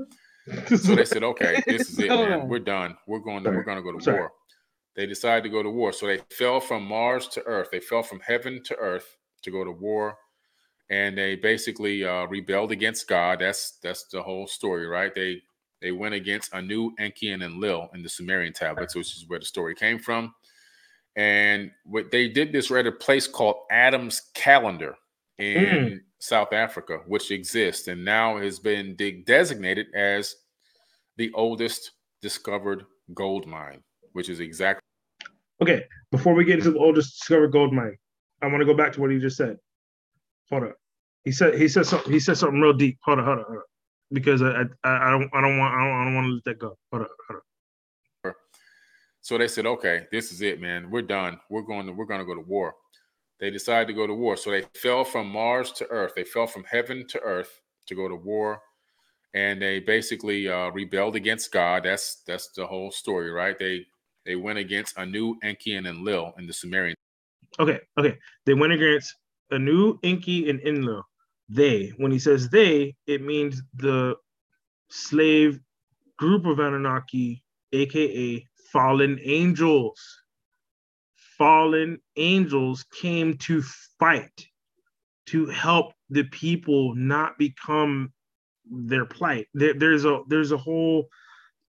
So 0.69 0.95
they 0.95 1.05
said, 1.05 1.23
okay, 1.23 1.63
this 1.67 1.91
is 1.91 1.99
it, 1.99 2.09
man. 2.09 2.49
We're 2.49 2.59
done. 2.59 2.97
We're 3.07 3.19
going 3.19 3.45
to, 3.45 3.51
we're 3.51 3.65
going 3.65 3.77
to 3.77 3.83
go 3.83 3.99
to 3.99 4.13
war. 4.13 4.33
They 4.97 5.05
decided 5.05 5.43
to 5.43 5.51
go 5.51 5.63
to 5.63 5.69
war. 5.69 5.93
So 5.93 6.07
they 6.07 6.21
fell 6.31 6.59
from 6.59 6.85
Mars 6.85 7.29
to 7.29 7.43
Earth. 7.43 7.69
They 7.71 7.81
fell 7.81 8.03
from 8.03 8.21
heaven 8.21 8.63
to 8.65 8.75
Earth 8.77 9.19
to 9.43 9.51
go 9.51 9.63
to 9.63 9.71
war. 9.71 10.17
And 10.89 11.19
they 11.19 11.37
basically 11.37 12.03
uh, 12.03 12.25
rebelled 12.25 12.73
against 12.73 13.09
God. 13.09 13.41
That's 13.41 13.73
that's 13.83 14.09
the 14.09 14.23
whole 14.23 14.47
story, 14.47 14.87
right? 14.87 15.15
They 15.15 15.43
they 15.81 15.93
went 15.93 16.15
against 16.15 16.55
Anu, 16.55 16.91
Enki, 16.99 17.31
and 17.31 17.43
Lil 17.61 17.89
in 17.95 18.03
the 18.03 18.09
Sumerian 18.09 18.53
tablets, 18.53 18.95
which 18.95 19.17
is 19.17 19.25
where 19.29 19.39
the 19.39 19.45
story 19.45 19.75
came 19.75 19.99
from. 19.99 20.35
And 21.17 21.71
what 21.85 22.11
they 22.11 22.29
did 22.29 22.53
this 22.53 22.71
at 22.71 22.87
a 22.87 22.93
place 22.93 23.27
called 23.27 23.57
Adam's 23.71 24.23
Calendar 24.35 24.95
in 25.39 25.65
mm. 25.65 25.99
South 26.19 26.53
Africa, 26.53 27.01
which 27.07 27.31
exists 27.31 27.89
and 27.89 28.05
now 28.05 28.39
has 28.39 28.59
been 28.59 28.95
de- 28.97 29.23
designated 29.23 29.87
as 29.95 30.35
the 31.17 31.33
oldest 31.35 31.93
discovered 32.23 32.85
gold 33.15 33.47
mine, 33.47 33.83
which 34.13 34.29
is 34.29 34.41
exactly. 34.41 34.83
Okay, 35.61 35.85
before 36.13 36.35
we 36.35 36.45
get 36.45 36.59
into 36.59 36.71
the 36.71 36.79
oldest 36.79 37.19
discovered 37.19 37.53
gold 37.53 37.73
mine, 37.73 37.97
I 38.43 38.47
want 38.47 38.61
to 38.61 38.67
go 38.67 38.75
back 38.75 38.93
to 38.93 39.01
what 39.01 39.11
he 39.11 39.19
just 39.19 39.37
said. 39.37 39.57
Hold 40.51 40.65
up. 40.65 40.77
He 41.25 41.33
said 41.33 41.55
he 41.59 41.69
said 41.69 41.87
something. 41.87 42.13
He 42.13 42.21
said 42.21 42.37
something 42.37 42.61
real 42.61 42.73
deep. 42.73 42.99
Hold 43.03 43.19
on, 43.19 43.25
hold 43.25 43.39
on, 43.39 43.45
hold 43.45 43.57
on. 43.59 43.63
Because 44.13 44.43
I, 44.43 44.63
I, 44.85 45.09
I 45.09 45.11
don't 45.11 45.29
I 45.35 45.41
don't 45.41 45.59
want 45.59 45.75
I 45.75 45.79
don't, 45.85 46.01
I 46.01 46.05
don't 46.05 46.15
want 46.15 46.27
to 46.27 46.33
let 46.35 46.45
that 46.45 46.59
go. 46.59 46.79
Hold 46.91 47.03
on, 47.03 47.09
hold 47.29 47.37
on. 47.37 48.35
So 49.21 49.37
they 49.37 49.49
said, 49.49 49.67
okay, 49.67 50.07
this 50.11 50.33
is 50.33 50.41
it, 50.41 50.61
man. 50.61 50.91
We're 50.91 51.03
done. 51.03 51.39
We're 51.51 51.63
going 51.63 51.87
to 51.87 51.93
we're 51.93 52.07
going 52.07 52.21
to 52.21 52.27
go 52.27 52.35
to 52.35 52.41
war. 52.41 52.75
They 53.41 53.51
decided 53.51 53.87
to 53.89 53.93
go 53.93 54.07
to 54.07 54.15
war. 54.15 54.37
So 54.37 54.51
they 54.51 54.63
fell 54.75 55.05
from 55.05 55.29
Mars 55.29 55.71
to 55.73 55.87
Earth. 55.89 56.13
They 56.17 56.25
fell 56.25 56.47
from 56.47 56.65
heaven 56.65 57.07
to 57.09 57.21
Earth 57.21 57.61
to 57.87 57.95
go 57.95 58.09
to 58.09 58.15
war, 58.17 58.61
and 59.35 59.61
they 59.61 59.81
basically 59.81 60.49
uh, 60.49 60.71
rebelled 60.71 61.15
against 61.15 61.53
God. 61.53 61.85
That's 61.85 62.23
that's 62.27 62.49
the 62.53 62.67
whole 62.67 62.91
story, 62.91 63.31
right? 63.31 63.59
They 63.59 63.87
they 64.25 64.37
went 64.37 64.59
against 64.59 64.99
Anu, 64.99 65.37
Enki, 65.43 65.75
and 65.77 65.87
Lil 66.03 66.33
in 66.39 66.47
the 66.47 66.53
Sumerian. 66.53 66.97
Okay, 67.59 67.81
okay. 67.99 68.17
They 68.47 68.55
went 68.55 68.73
against 68.73 69.15
Anu, 69.53 69.99
Enki, 70.03 70.49
and 70.49 70.61
Enlil. 70.61 71.03
They. 71.49 71.93
When 71.97 72.13
he 72.13 72.19
says 72.19 72.49
they, 72.49 72.95
it 73.07 73.23
means 73.23 73.63
the 73.75 74.17
slave 74.91 75.61
group 76.19 76.47
of 76.47 76.59
Anunnaki, 76.59 77.43
aka 77.73 78.47
fallen 78.73 79.19
angels. 79.23 80.01
Fallen 81.39 82.01
angels 82.17 82.85
came 83.01 83.39
to 83.39 83.63
fight, 83.99 84.47
to 85.27 85.47
help 85.47 85.93
the 86.11 86.25
people 86.25 86.95
not 86.97 87.39
become 87.39 88.13
their 88.71 89.05
plight. 89.05 89.47
There, 89.55 89.75
there's 89.75 90.05
a 90.05 90.23
there's 90.29 90.53
a 90.53 90.57
whole 90.57 91.09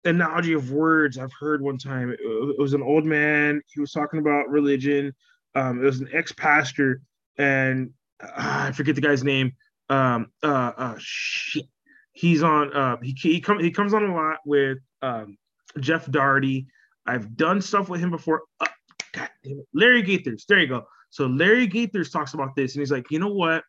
analogy 0.06 0.54
of 0.54 0.72
words 0.72 1.18
I've 1.18 1.34
heard 1.40 1.62
one 1.62 1.78
time. 1.78 2.12
It, 2.12 2.60
was 2.60 2.74
an 2.74 2.82
old 2.82 3.06
man. 3.06 3.62
He 3.68 3.80
was 3.80 3.92
talking 3.92 4.20
about 4.20 4.50
religion. 4.50 5.14
Um, 5.56 5.82
it 5.82 5.86
was 5.86 6.00
an 6.00 6.10
ex 6.14 6.32
pastor, 6.32 7.02
and 7.38 7.92
uh, 8.22 8.68
I 8.68 8.72
forget 8.72 8.96
the 8.96 9.02
guy's 9.02 9.24
name. 9.24 9.54
Um, 9.90 10.32
uh, 10.44 10.72
uh, 10.78 10.96
shit. 11.00 11.66
He's 12.14 12.44
on. 12.44 12.74
Uh, 12.74 12.98
he 13.02 13.16
he 13.20 13.40
comes 13.40 13.64
he 13.64 13.72
comes 13.72 13.94
on 13.94 14.04
a 14.04 14.14
lot 14.14 14.38
with 14.46 14.80
um, 15.02 15.38
Jeff 15.80 16.06
Darty. 16.08 16.66
I've 17.06 17.36
done 17.36 17.62
stuff 17.62 17.90
with 17.90 18.02
him 18.02 18.12
before. 18.12 18.44
Uh, 18.60 18.68
God 19.14 19.30
damn 19.44 19.60
it. 19.60 19.68
Larry 19.74 20.04
Gaithers. 20.04 20.46
There 20.46 20.60
you 20.60 20.68
go. 20.68 20.86
So 21.10 21.26
Larry 21.26 21.68
Gaithers 21.68 22.12
talks 22.12 22.34
about 22.34 22.56
this, 22.56 22.76
and 22.76 22.82
he's 22.82 22.92
like, 22.92 23.10
you 23.10 23.20
know 23.20 23.34
what? 23.34 23.64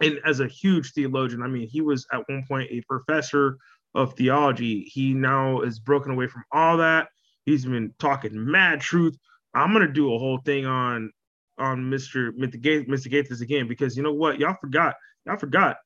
And 0.00 0.20
as 0.24 0.40
a 0.40 0.46
huge 0.46 0.92
theologian, 0.92 1.42
I 1.42 1.48
mean, 1.48 1.68
he 1.68 1.80
was 1.80 2.06
at 2.12 2.28
one 2.28 2.44
point 2.46 2.70
a 2.70 2.82
professor 2.82 3.56
of 3.94 4.14
theology. 4.14 4.82
He 4.82 5.14
now 5.14 5.60
is 5.62 5.78
broken 5.78 6.12
away 6.12 6.26
from 6.26 6.44
all 6.52 6.76
that. 6.78 7.08
He's 7.44 7.64
been 7.64 7.94
talking 7.98 8.50
mad 8.50 8.80
truth. 8.80 9.16
I'm 9.54 9.72
gonna 9.72 9.88
do 9.90 10.14
a 10.14 10.18
whole 10.18 10.38
thing 10.44 10.66
on 10.66 11.10
on 11.58 11.90
Mr. 11.90 12.30
Mr. 12.32 13.10
Gaithers 13.10 13.40
again 13.40 13.66
because 13.66 13.96
you 13.96 14.02
know 14.02 14.12
what? 14.12 14.38
Y'all 14.38 14.56
forgot. 14.60 14.94
Y'all 15.28 15.36
forgot. 15.36 15.76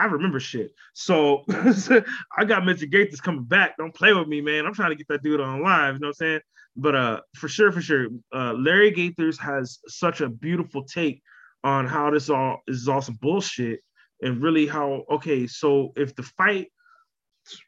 I 0.00 0.06
remember 0.06 0.40
shit. 0.40 0.72
So 0.94 1.44
I 1.48 2.44
got 2.44 2.64
Mr. 2.64 2.90
Gaithers 2.90 3.22
coming 3.22 3.44
back. 3.44 3.76
Don't 3.78 3.94
play 3.94 4.12
with 4.12 4.26
me, 4.26 4.40
man. 4.40 4.66
I'm 4.66 4.74
trying 4.74 4.90
to 4.90 4.96
get 4.96 5.06
that 5.08 5.22
dude 5.22 5.40
on 5.40 5.62
live. 5.62 5.94
You 5.94 6.00
know 6.00 6.08
what 6.08 6.10
I'm 6.10 6.14
saying? 6.14 6.40
But 6.76 6.94
uh, 6.96 7.20
for 7.36 7.48
sure, 7.48 7.70
for 7.70 7.80
sure, 7.80 8.08
uh, 8.34 8.54
Larry 8.54 8.92
Gaithers 8.92 9.38
has 9.38 9.78
such 9.86 10.20
a 10.20 10.28
beautiful 10.28 10.84
take 10.84 11.22
on 11.62 11.86
how 11.86 12.10
this 12.10 12.30
all 12.30 12.62
is 12.66 12.88
all 12.88 13.00
some 13.00 13.18
bullshit, 13.20 13.80
and 14.22 14.42
really 14.42 14.66
how 14.66 15.04
okay. 15.10 15.46
So 15.46 15.92
if 15.96 16.14
the 16.14 16.22
fight 16.22 16.68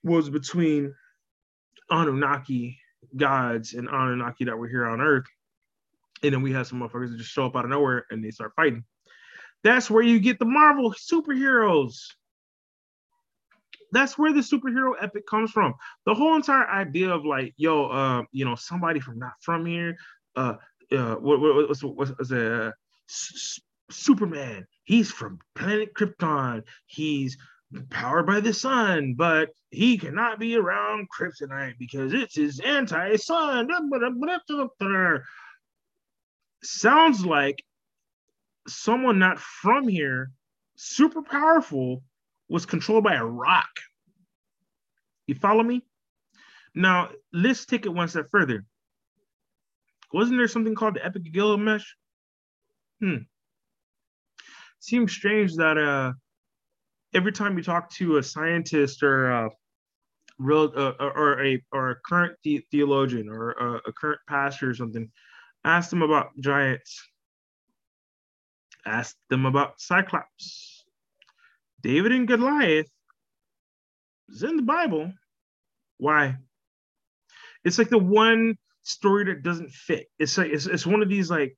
was 0.05 0.29
between 0.29 0.95
Anunnaki 1.91 2.79
gods 3.17 3.75
and 3.75 3.89
Anunnaki 3.89 4.45
that 4.45 4.59
were 4.59 4.69
here 4.69 4.87
on 4.87 5.01
Earth, 5.01 5.27
and 6.23 6.33
then 6.33 6.43
we 6.43 6.53
had 6.53 6.67
some 6.67 6.81
motherfuckers 6.81 7.11
that 7.11 7.19
just 7.19 7.31
show 7.31 7.47
up 7.47 7.57
out 7.57 7.65
of 7.65 7.71
nowhere 7.71 8.07
and 8.11 8.25
they 8.25 8.31
start 8.31 8.53
fighting. 8.55 8.85
That's 9.63 9.91
where 9.91 10.03
you 10.03 10.21
get 10.21 10.39
the 10.39 10.47
Marvel 10.47 10.93
superheroes 10.93 12.07
that's 13.93 14.19
where 14.19 14.33
the 14.33 14.41
superhero 14.41 14.93
epic 15.01 15.27
comes 15.27 15.51
from. 15.51 15.75
The 16.07 16.15
whole 16.15 16.37
entire 16.37 16.69
idea 16.69 17.11
of 17.11 17.25
like, 17.25 17.55
yo, 17.57 17.87
uh, 17.87 18.23
you 18.33 18.45
know, 18.45 18.55
somebody 18.55 19.01
from 19.01 19.19
not 19.19 19.35
from 19.41 19.67
here, 19.67 19.97
uh, 20.37 20.55
uh, 20.93 21.17
what, 21.17 21.41
what 21.41 21.69
what's 21.69 21.83
what's, 21.83 22.11
what's 22.11 22.31
a 22.31 22.67
uh, 22.67 22.73
S- 23.09 23.61
Superman? 23.91 24.67
He's 24.85 25.11
from 25.11 25.39
planet 25.55 25.95
Krypton. 25.95 26.63
He's 26.87 27.37
powered 27.91 28.27
by 28.27 28.41
the 28.41 28.53
sun, 28.53 29.15
but 29.15 29.51
he 29.71 29.99
cannot 29.99 30.41
be 30.41 30.57
around 30.57 31.07
kryptonite 31.09 31.79
because 31.79 32.13
it's 32.13 32.35
his 32.35 32.59
anti-sun. 32.61 33.69
Sounds 36.63 37.25
like 37.25 37.65
someone 38.69 39.19
not 39.19 39.39
from 39.39 39.89
here, 39.89 40.31
super 40.77 41.23
powerful, 41.23 42.03
was 42.49 42.67
controlled 42.67 43.05
by 43.05 43.15
a 43.15 43.25
rock. 43.25 43.71
You 45.27 45.35
follow 45.35 45.63
me? 45.63 45.85
Now, 46.75 47.11
let's 47.33 47.67
take 47.67 47.87
it 47.87 47.95
one 47.95 48.09
step 48.09 48.27
further. 48.31 48.65
Wasn't 50.13 50.37
there 50.37 50.49
something 50.49 50.75
called 50.75 50.95
the 50.95 51.05
Epic 51.05 51.33
Gilgamesh? 51.33 51.85
Hmm. 53.01 53.17
Seems 54.81 55.13
strange 55.13 55.55
that 55.57 55.79
uh, 55.79 56.13
every 57.15 57.33
time 57.33 57.57
you 57.57 57.63
talk 57.63 57.91
to 57.95 58.17
a 58.17 58.23
scientist 58.23 59.03
or 59.03 59.31
a 59.31 59.51
real 60.39 60.73
uh, 60.75 60.93
or 60.99 61.45
a 61.45 61.63
or 61.71 61.91
a 61.91 61.97
current 62.05 62.37
the- 62.43 62.65
theologian 62.71 63.29
or 63.29 63.51
a, 63.53 63.81
a 63.89 63.93
current 63.93 64.21
pastor 64.29 64.71
or 64.71 64.75
something, 64.75 65.11
ask 65.65 65.91
them 65.91 66.03
about 66.03 66.31
giants. 66.41 67.09
Ask 68.87 69.17
them 69.29 69.47
about 69.47 69.81
Cyclops. 69.81 70.85
David 71.83 72.13
and 72.13 72.29
Goliath 72.29 72.91
is 74.29 74.43
in 74.43 74.57
the 74.57 74.63
Bible. 74.63 75.13
Why? 75.99 76.37
It's 77.65 77.79
like 77.79 77.91
the 77.91 77.99
one 77.99 78.57
story 78.83 79.25
that 79.25 79.43
doesn't 79.43 79.71
fit. 79.71 80.07
It's 80.19 80.37
like 80.39 80.51
it's, 80.51 80.67
it's 80.67 80.87
one 80.87 81.03
of 81.03 81.09
these 81.09 81.31
like, 81.31 81.57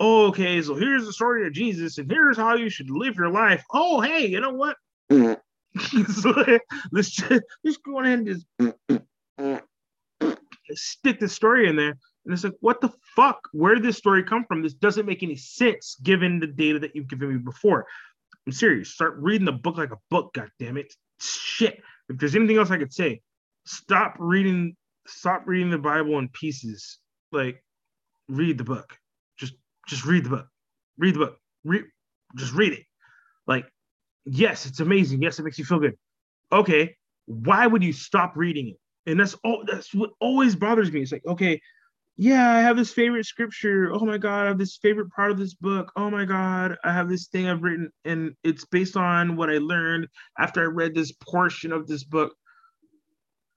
oh, 0.00 0.28
okay, 0.28 0.60
so 0.62 0.74
here's 0.74 1.04
the 1.04 1.12
story 1.12 1.46
of 1.46 1.52
Jesus, 1.52 1.98
and 1.98 2.10
here's 2.10 2.36
how 2.36 2.56
you 2.56 2.70
should 2.70 2.90
live 2.90 3.16
your 3.16 3.30
life. 3.30 3.62
Oh, 3.72 4.00
hey, 4.00 4.26
you 4.26 4.40
know 4.40 4.52
what? 4.52 4.76
Mm-hmm. 5.10 6.04
so, 6.12 6.58
let's 6.92 7.10
just 7.10 7.42
let's 7.64 7.76
go 7.78 8.00
ahead 8.00 8.20
and 8.20 8.26
just 8.26 8.46
mm-hmm. 8.60 10.36
stick 10.74 11.20
the 11.20 11.28
story 11.28 11.68
in 11.68 11.76
there. 11.76 11.96
And 12.24 12.32
it's 12.32 12.44
like, 12.44 12.54
what 12.60 12.80
the 12.80 12.90
fuck? 13.16 13.48
Where 13.52 13.74
did 13.74 13.82
this 13.82 13.96
story 13.96 14.22
come 14.22 14.44
from? 14.44 14.62
This 14.62 14.74
doesn't 14.74 15.06
make 15.06 15.22
any 15.22 15.36
sense 15.36 15.96
given 16.02 16.38
the 16.38 16.46
data 16.46 16.78
that 16.78 16.94
you've 16.94 17.08
given 17.08 17.32
me 17.32 17.38
before. 17.38 17.86
I'm 18.46 18.52
serious. 18.52 18.90
Start 18.90 19.16
reading 19.18 19.44
the 19.44 19.52
book 19.52 19.76
like 19.76 19.92
a 19.92 19.98
book, 20.10 20.34
god 20.34 20.50
damn 20.58 20.76
it. 20.76 20.92
Shit. 21.20 21.80
If 22.08 22.18
there's 22.18 22.36
anything 22.36 22.58
else 22.58 22.70
I 22.70 22.78
could 22.78 22.92
say, 22.92 23.22
stop 23.66 24.16
reading, 24.18 24.76
stop 25.06 25.42
reading 25.46 25.70
the 25.70 25.78
Bible 25.78 26.18
in 26.18 26.28
pieces. 26.28 26.98
Like, 27.30 27.62
read 28.28 28.58
the 28.58 28.64
book. 28.64 28.96
Just 29.38 29.54
just 29.88 30.04
read 30.04 30.24
the 30.24 30.30
book. 30.30 30.46
Read 30.98 31.14
the 31.14 31.20
book. 31.20 31.38
Read 31.64 31.84
just 32.36 32.52
read 32.52 32.72
it. 32.72 32.84
Like, 33.46 33.66
yes, 34.24 34.66
it's 34.66 34.80
amazing. 34.80 35.22
Yes, 35.22 35.38
it 35.38 35.42
makes 35.42 35.58
you 35.58 35.64
feel 35.64 35.80
good. 35.80 35.96
Okay, 36.50 36.96
why 37.26 37.66
would 37.66 37.82
you 37.82 37.92
stop 37.92 38.36
reading 38.36 38.68
it? 38.68 38.76
And 39.10 39.18
that's 39.18 39.34
all 39.44 39.64
that's 39.66 39.92
what 39.94 40.10
always 40.20 40.56
bothers 40.56 40.90
me. 40.92 41.02
It's 41.02 41.12
like, 41.12 41.26
okay, 41.26 41.60
yeah, 42.16 42.52
I 42.52 42.60
have 42.60 42.76
this 42.76 42.92
favorite 42.92 43.24
scripture. 43.24 43.90
Oh 43.92 44.04
my 44.04 44.18
God, 44.18 44.44
I 44.44 44.48
have 44.48 44.58
this 44.58 44.76
favorite 44.76 45.10
part 45.10 45.30
of 45.30 45.38
this 45.38 45.54
book. 45.54 45.90
Oh 45.96 46.10
my 46.10 46.24
God, 46.24 46.76
I 46.84 46.92
have 46.92 47.08
this 47.08 47.28
thing 47.28 47.48
I've 47.48 47.62
written, 47.62 47.90
and 48.04 48.34
it's 48.44 48.64
based 48.66 48.96
on 48.96 49.36
what 49.36 49.50
I 49.50 49.58
learned 49.58 50.08
after 50.38 50.60
I 50.62 50.66
read 50.66 50.94
this 50.94 51.12
portion 51.12 51.72
of 51.72 51.86
this 51.86 52.04
book. 52.04 52.34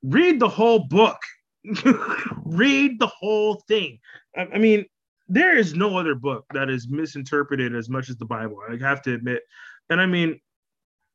Read 0.04 0.40
the 0.40 0.48
whole 0.48 0.88
book. 0.88 1.18
Read 2.46 3.00
the 3.00 3.08
whole 3.08 3.62
thing. 3.68 4.00
I, 4.38 4.48
I, 4.54 4.58
mean, 4.58 4.86
there 5.28 5.58
is 5.58 5.74
no 5.74 5.98
other 5.98 6.16
book 6.16 6.46
that 6.54 6.70
is 6.70 6.88
misinterpreted 6.90 7.76
as 7.76 7.90
much 7.90 8.10
as 8.10 8.18
the 8.18 8.26
Bible. 8.26 8.60
I 8.70 8.78
have 8.78 9.02
to 9.04 9.14
admit. 9.14 9.42
And 9.90 10.00
I 10.00 10.06
mean, 10.06 10.40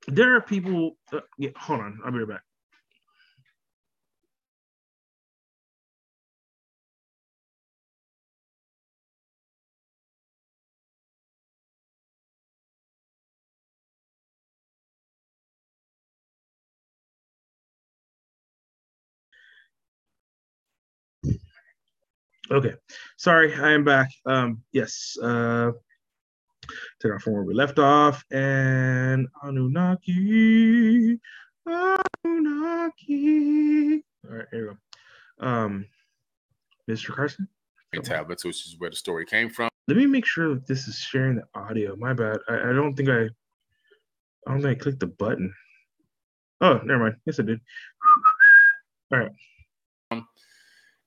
there 0.09 0.35
are 0.35 0.43
people. 0.43 0.99
Uh, 1.13 1.21
yeah, 1.39 1.51
hold 1.57 1.81
on, 1.81 2.01
I'll 2.05 2.13
be 2.13 2.19
right 2.19 2.29
back. 2.29 2.43
Okay, 22.53 22.75
sorry, 23.17 23.55
I 23.55 23.71
am 23.71 23.85
back. 23.85 24.11
Um, 24.27 24.65
yes, 24.73 25.17
uh, 25.23 25.71
take 27.01 27.13
off 27.13 27.23
from 27.23 27.35
where 27.35 27.45
we 27.45 27.55
left 27.55 27.79
off, 27.79 28.25
and 28.33 29.29
Anunnaki. 29.45 31.21
Anunnaki. 32.25 34.03
All 34.29 34.37
right, 34.37 34.47
here 34.51 34.69
we 34.69 34.75
go. 34.75 34.77
Um, 35.47 35.87
Mr. 36.91 37.15
Carson. 37.15 37.47
tablets, 38.03 38.45
which 38.45 38.67
is 38.67 38.75
where 38.79 38.91
the 38.91 38.97
story 38.97 39.25
came 39.27 39.49
from. 39.49 39.69
Let 39.87 39.97
me 39.97 40.07
make 40.07 40.27
sure 40.27 40.55
that 40.55 40.67
this 40.67 40.89
is 40.89 40.97
sharing 40.97 41.37
the 41.37 41.45
audio. 41.55 41.95
My 41.95 42.15
bad. 42.15 42.39
I, 42.49 42.71
I 42.71 42.73
don't 42.73 42.97
think 42.97 43.11
I. 43.11 43.29
I 44.47 44.53
don't 44.53 44.63
think 44.63 44.77
I 44.77 44.83
clicked 44.83 44.99
the 44.99 45.07
button. 45.07 45.55
Oh, 46.61 46.81
never 46.85 46.99
mind. 46.99 47.17
Yes, 47.27 47.39
I 47.39 47.45
did. 47.45 47.61
All 49.13 49.21
right. 49.21 49.31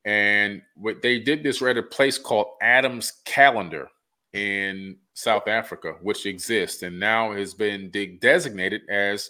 And 0.06 0.62
what 0.76 1.01
they 1.01 1.20
did 1.20 1.43
this 1.43 1.62
at 1.62 1.78
a 1.78 1.84
place 1.84 2.18
called 2.18 2.47
Adam's 2.62 3.22
Calendar 3.26 3.88
in 4.34 4.97
South 5.14 5.47
Africa, 5.47 5.95
which 6.01 6.26
exists 6.26 6.84
and 6.84 6.99
now 6.99 7.34
has 7.34 7.54
been 7.54 7.89
de- 7.91 8.18
designated 8.18 8.82
as 8.89 9.30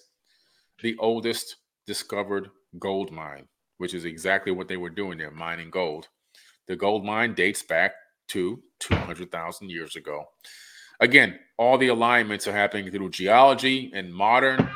the 0.82 0.98
oldest 0.98 1.58
discovered 1.86 2.50
gold 2.80 3.12
mine, 3.12 3.48
which 3.78 3.94
is 3.94 4.06
exactly 4.06 4.52
what 4.52 4.68
they 4.68 4.78
were 4.78 4.90
doing 4.90 5.18
there, 5.18 5.32
mining 5.32 5.70
gold. 5.70 6.08
The 6.68 6.76
gold 6.76 7.06
mine 7.06 7.34
dates 7.34 7.62
back 7.62 7.94
to 8.30 8.62
200,000 8.80 9.70
years 9.70 9.96
ago. 9.96 10.26
Again, 11.00 11.38
all 11.58 11.78
the 11.78 11.90
alignments 11.90 12.48
are 12.48 12.54
happening 12.54 12.90
through 12.90 13.10
geology 13.10 13.92
and 13.94 14.14
modern 14.14 14.70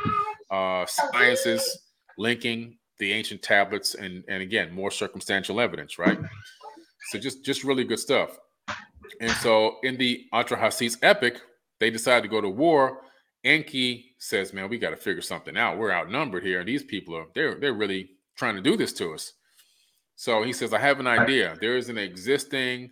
uh, 0.52 0.86
sciences 0.86 1.80
linking 2.18 2.78
the 3.00 3.14
ancient 3.14 3.42
tablets 3.42 3.96
and 3.96 4.24
and 4.28 4.42
again 4.42 4.74
more 4.74 4.92
circumstantial 4.92 5.60
evidence, 5.60 5.98
right? 6.00 6.18
So 7.10 7.20
just 7.20 7.44
just 7.44 7.64
really 7.64 7.84
good 7.84 8.00
stuff. 8.00 8.38
And 9.22 9.32
so 9.32 9.78
in 9.84 9.98
the 9.98 10.26
Atrahasis 10.34 10.98
epic, 11.02 11.40
they 11.80 11.90
decide 11.90 12.24
to 12.24 12.30
go 12.30 12.42
to 12.42 12.50
war. 12.50 13.02
Enki 13.44 14.16
says, 14.18 14.54
"Man, 14.54 14.70
we 14.70 14.78
got 14.78 14.90
to 14.90 14.98
figure 14.98 15.22
something 15.22 15.58
out. 15.58 15.78
We're 15.78 15.92
outnumbered 15.92 16.44
here, 16.44 16.60
and 16.60 16.68
these 16.68 16.84
people 16.84 17.16
are 17.16 17.26
they're 17.34 17.56
they're 17.56 17.74
really 17.74 18.12
trying 18.36 18.56
to 18.56 18.62
do 18.62 18.76
this 18.76 18.94
to 18.94 19.14
us." 19.14 19.34
So 20.16 20.44
he 20.44 20.54
says, 20.54 20.74
"I 20.74 20.80
have 20.80 21.00
an 21.00 21.08
idea. 21.08 21.56
There 21.62 21.78
is 21.78 21.90
an 21.90 21.98
existing 21.98 22.92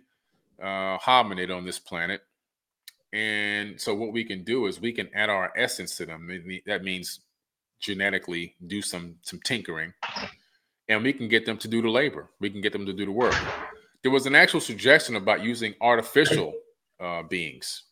uh, 0.62 0.98
hominid 0.98 1.54
on 1.54 1.66
this 1.66 1.78
planet, 1.78 2.22
and 3.12 3.80
so 3.80 3.94
what 3.94 4.12
we 4.12 4.24
can 4.24 4.44
do 4.44 4.66
is 4.66 4.80
we 4.80 4.92
can 4.92 5.10
add 5.14 5.30
our 5.30 5.52
essence 5.56 5.96
to 5.96 6.06
them. 6.06 6.28
That 6.66 6.82
means 6.82 7.20
genetically 7.80 8.54
do 8.66 8.82
some 8.82 9.16
some 9.22 9.40
tinkering 9.44 9.92
and 10.88 11.02
we 11.02 11.12
can 11.12 11.28
get 11.28 11.46
them 11.46 11.58
to 11.58 11.68
do 11.68 11.82
the 11.82 11.90
labor. 11.90 12.30
We 12.40 12.50
can 12.50 12.60
get 12.60 12.72
them 12.72 12.86
to 12.86 12.92
do 12.92 13.06
the 13.06 13.12
work. 13.12 13.34
There 14.02 14.12
was 14.12 14.26
an 14.26 14.34
actual 14.34 14.60
suggestion 14.60 15.16
about 15.16 15.42
using 15.42 15.74
artificial 15.80 16.54
uh, 17.00 17.22
beings 17.24 17.84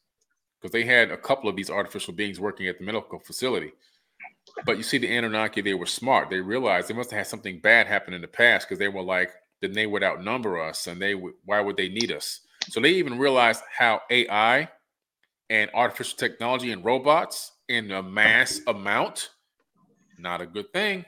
because 0.60 0.72
they 0.72 0.84
had 0.84 1.10
a 1.10 1.16
couple 1.16 1.50
of 1.50 1.56
these 1.56 1.70
artificial 1.70 2.14
beings 2.14 2.38
working 2.38 2.68
at 2.68 2.78
the 2.78 2.84
medical 2.84 3.18
facility. 3.18 3.72
But 4.64 4.76
you 4.76 4.82
see 4.82 4.98
the 4.98 5.14
anunnaki 5.14 5.60
they 5.60 5.74
were 5.74 5.86
smart. 5.86 6.30
They 6.30 6.40
realized 6.40 6.88
they 6.88 6.94
must 6.94 7.10
have 7.10 7.18
had 7.18 7.26
something 7.26 7.60
bad 7.60 7.86
happen 7.86 8.14
in 8.14 8.20
the 8.20 8.28
past 8.28 8.68
because 8.68 8.78
they 8.78 8.88
were 8.88 9.02
like 9.02 9.30
then 9.60 9.72
they 9.72 9.86
would 9.86 10.02
outnumber 10.02 10.60
us 10.60 10.86
and 10.86 11.00
they 11.00 11.14
would 11.14 11.34
why 11.44 11.60
would 11.60 11.76
they 11.76 11.88
need 11.88 12.12
us? 12.12 12.40
So 12.68 12.80
they 12.80 12.90
even 12.90 13.18
realized 13.18 13.62
how 13.76 14.02
ai 14.10 14.68
and 15.50 15.70
artificial 15.74 16.16
technology 16.16 16.70
and 16.70 16.84
robots 16.84 17.52
in 17.68 17.90
a 17.90 18.02
mass 18.02 18.60
amount 18.66 19.30
not 20.18 20.40
a 20.40 20.46
good 20.46 20.72
thing. 20.72 21.04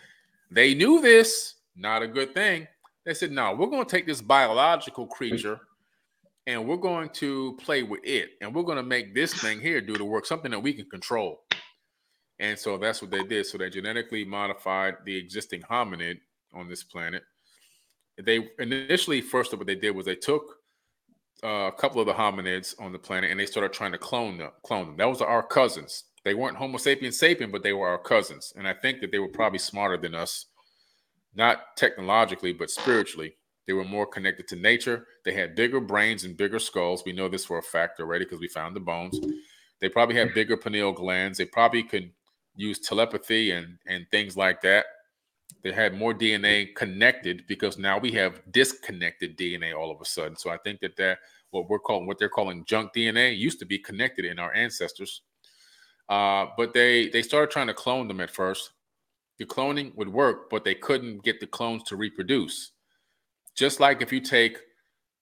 they 0.50 0.74
knew 0.74 1.00
this, 1.00 1.54
not 1.76 2.02
a 2.02 2.08
good 2.08 2.34
thing. 2.34 2.66
They 3.04 3.14
said, 3.14 3.32
no, 3.32 3.54
we're 3.54 3.68
going 3.68 3.84
to 3.84 3.90
take 3.90 4.06
this 4.06 4.20
biological 4.20 5.06
creature 5.06 5.60
and 6.46 6.66
we're 6.66 6.76
going 6.76 7.10
to 7.10 7.56
play 7.60 7.82
with 7.82 8.00
it 8.04 8.30
and 8.40 8.54
we're 8.54 8.62
going 8.62 8.76
to 8.76 8.82
make 8.82 9.14
this 9.14 9.34
thing 9.34 9.60
here 9.60 9.80
do 9.80 9.96
the 9.96 10.04
work, 10.04 10.26
something 10.26 10.50
that 10.50 10.60
we 10.60 10.72
can 10.72 10.86
control. 10.86 11.42
And 12.38 12.58
so 12.58 12.78
that's 12.78 13.02
what 13.02 13.10
they 13.10 13.22
did. 13.22 13.46
So 13.46 13.58
they 13.58 13.70
genetically 13.70 14.24
modified 14.24 14.96
the 15.04 15.16
existing 15.16 15.62
hominid 15.62 16.18
on 16.52 16.68
this 16.68 16.82
planet. 16.82 17.22
They 18.22 18.48
initially, 18.58 19.20
first 19.20 19.52
of 19.52 19.58
what 19.58 19.66
they 19.66 19.74
did 19.74 19.94
was 19.94 20.06
they 20.06 20.14
took 20.14 20.56
uh, 21.44 21.68
a 21.68 21.72
couple 21.72 22.00
of 22.00 22.06
the 22.06 22.12
hominids 22.12 22.74
on 22.80 22.92
the 22.92 22.98
planet 22.98 23.30
and 23.30 23.38
they 23.38 23.46
started 23.46 23.72
trying 23.72 23.92
to 23.92 23.98
clone 23.98 24.38
them. 24.38 24.50
Clone 24.64 24.86
them. 24.86 24.96
That 24.96 25.08
was 25.08 25.20
our 25.20 25.42
cousins. 25.42 26.04
They 26.24 26.34
weren't 26.34 26.56
Homo 26.56 26.78
sapiens 26.78 27.18
sapien, 27.18 27.52
but 27.52 27.62
they 27.62 27.72
were 27.72 27.88
our 27.88 27.98
cousins. 27.98 28.52
And 28.56 28.66
I 28.66 28.74
think 28.74 29.00
that 29.00 29.12
they 29.12 29.18
were 29.18 29.28
probably 29.28 29.58
smarter 29.58 29.96
than 29.96 30.14
us, 30.14 30.46
not 31.34 31.76
technologically, 31.76 32.52
but 32.52 32.70
spiritually. 32.70 33.34
They 33.66 33.72
were 33.74 33.84
more 33.84 34.06
connected 34.06 34.48
to 34.48 34.56
nature. 34.56 35.06
They 35.24 35.34
had 35.34 35.54
bigger 35.54 35.80
brains 35.80 36.24
and 36.24 36.36
bigger 36.36 36.58
skulls. 36.58 37.02
We 37.04 37.12
know 37.12 37.28
this 37.28 37.44
for 37.44 37.58
a 37.58 37.62
fact 37.62 38.00
already 38.00 38.24
because 38.24 38.40
we 38.40 38.48
found 38.48 38.74
the 38.74 38.80
bones. 38.80 39.20
They 39.80 39.88
probably 39.88 40.16
had 40.16 40.34
bigger 40.34 40.56
pineal 40.56 40.92
glands. 40.92 41.38
They 41.38 41.44
probably 41.44 41.82
could 41.82 42.10
use 42.56 42.78
telepathy 42.78 43.52
and, 43.52 43.78
and 43.86 44.06
things 44.10 44.36
like 44.36 44.62
that. 44.62 44.86
They 45.62 45.72
had 45.72 45.94
more 45.94 46.14
DNA 46.14 46.74
connected 46.74 47.44
because 47.46 47.78
now 47.78 47.98
we 47.98 48.12
have 48.12 48.40
disconnected 48.50 49.36
DNA 49.36 49.78
all 49.78 49.90
of 49.90 50.00
a 50.00 50.04
sudden. 50.04 50.36
So 50.36 50.50
I 50.50 50.56
think 50.58 50.80
that 50.80 50.96
that 50.96 51.18
what 51.50 51.68
we're 51.68 51.78
calling 51.78 52.06
what 52.06 52.18
they're 52.18 52.28
calling 52.28 52.64
junk 52.64 52.92
DNA 52.94 53.36
used 53.36 53.58
to 53.60 53.66
be 53.66 53.78
connected 53.78 54.24
in 54.24 54.38
our 54.38 54.52
ancestors. 54.54 55.22
Uh, 56.08 56.46
but 56.56 56.72
they 56.72 57.08
they 57.10 57.22
started 57.22 57.50
trying 57.50 57.66
to 57.66 57.74
clone 57.74 58.08
them 58.08 58.20
at 58.20 58.30
first. 58.30 58.72
The 59.38 59.44
cloning 59.44 59.94
would 59.96 60.08
work, 60.08 60.50
but 60.50 60.64
they 60.64 60.74
couldn't 60.74 61.22
get 61.22 61.38
the 61.38 61.46
clones 61.46 61.84
to 61.84 61.96
reproduce. 61.96 62.72
Just 63.54 63.78
like 63.78 64.02
if 64.02 64.12
you 64.12 64.20
take, 64.20 64.58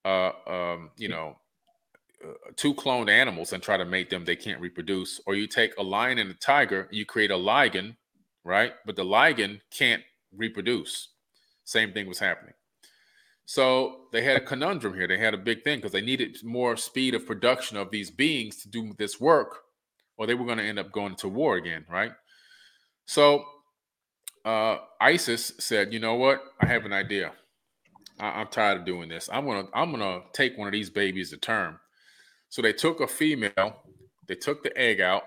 uh, 0.05 0.31
um, 0.47 0.91
you 0.97 1.09
know, 1.09 1.37
uh, 2.25 2.33
two 2.55 2.73
cloned 2.75 3.11
animals 3.11 3.53
and 3.53 3.63
try 3.63 3.77
to 3.77 3.85
mate 3.85 4.09
them, 4.09 4.25
they 4.25 4.37
can't 4.37 4.61
reproduce. 4.61 5.21
Or 5.27 5.35
you 5.35 5.47
take 5.47 5.77
a 5.77 5.83
lion 5.83 6.19
and 6.19 6.31
a 6.31 6.35
tiger, 6.35 6.89
you 6.91 7.05
create 7.05 7.31
a 7.31 7.37
liger, 7.37 7.95
right? 8.45 8.73
But 8.87 8.97
the 8.97 9.05
liger 9.05 9.59
can't 9.71 10.03
reproduce. 10.35 11.09
Same 11.65 11.93
thing 11.93 12.07
was 12.07 12.19
happening. 12.19 12.55
So 13.45 14.07
they 14.13 14.23
had 14.23 14.37
a 14.37 14.45
conundrum 14.45 14.95
here. 14.95 15.07
They 15.07 15.19
had 15.19 15.35
a 15.35 15.39
big 15.39 15.63
thing 15.63 15.79
because 15.79 15.93
they 15.93 16.01
needed 16.01 16.39
more 16.43 16.77
speed 16.77 17.15
of 17.15 17.27
production 17.27 17.77
of 17.77 17.91
these 17.91 18.11
beings 18.11 18.63
to 18.63 18.69
do 18.69 18.93
this 18.99 19.21
work 19.21 19.66
or 20.19 20.27
they 20.27 20.35
were 20.35 20.47
going 20.47 20.59
to 20.59 20.65
end 20.65 20.79
up 20.79 20.93
going 20.93 21.17
to 21.17 21.29
war 21.29 21.57
again, 21.57 21.85
right? 21.91 22.13
So 23.07 23.45
uh, 24.45 24.79
Isis 25.01 25.53
said, 25.59 25.93
"You 25.93 26.01
know 26.01 26.15
what? 26.15 26.43
I 26.61 26.67
have 26.67 26.85
an 26.87 26.93
idea. 26.93 27.33
I- 28.21 28.41
am 28.43 28.49
tired 28.49 28.81
of 28.81 28.87
doing 28.87 29.09
this. 29.09 29.29
I'm 29.33 29.47
gonna 29.47 29.69
I'm 29.75 29.91
gonna 29.93 30.23
take 30.33 30.59
one 30.59 30.69
of 30.69 30.73
these 30.73 30.91
babies 30.91 31.31
to 31.31 31.39
term." 31.39 31.81
So 32.51 32.63
they 32.63 32.73
took 32.75 33.01
a 33.01 33.07
female, 33.09 33.83
they 34.29 34.37
took 34.37 34.63
the 34.63 34.77
egg 34.79 35.01
out, 35.01 35.25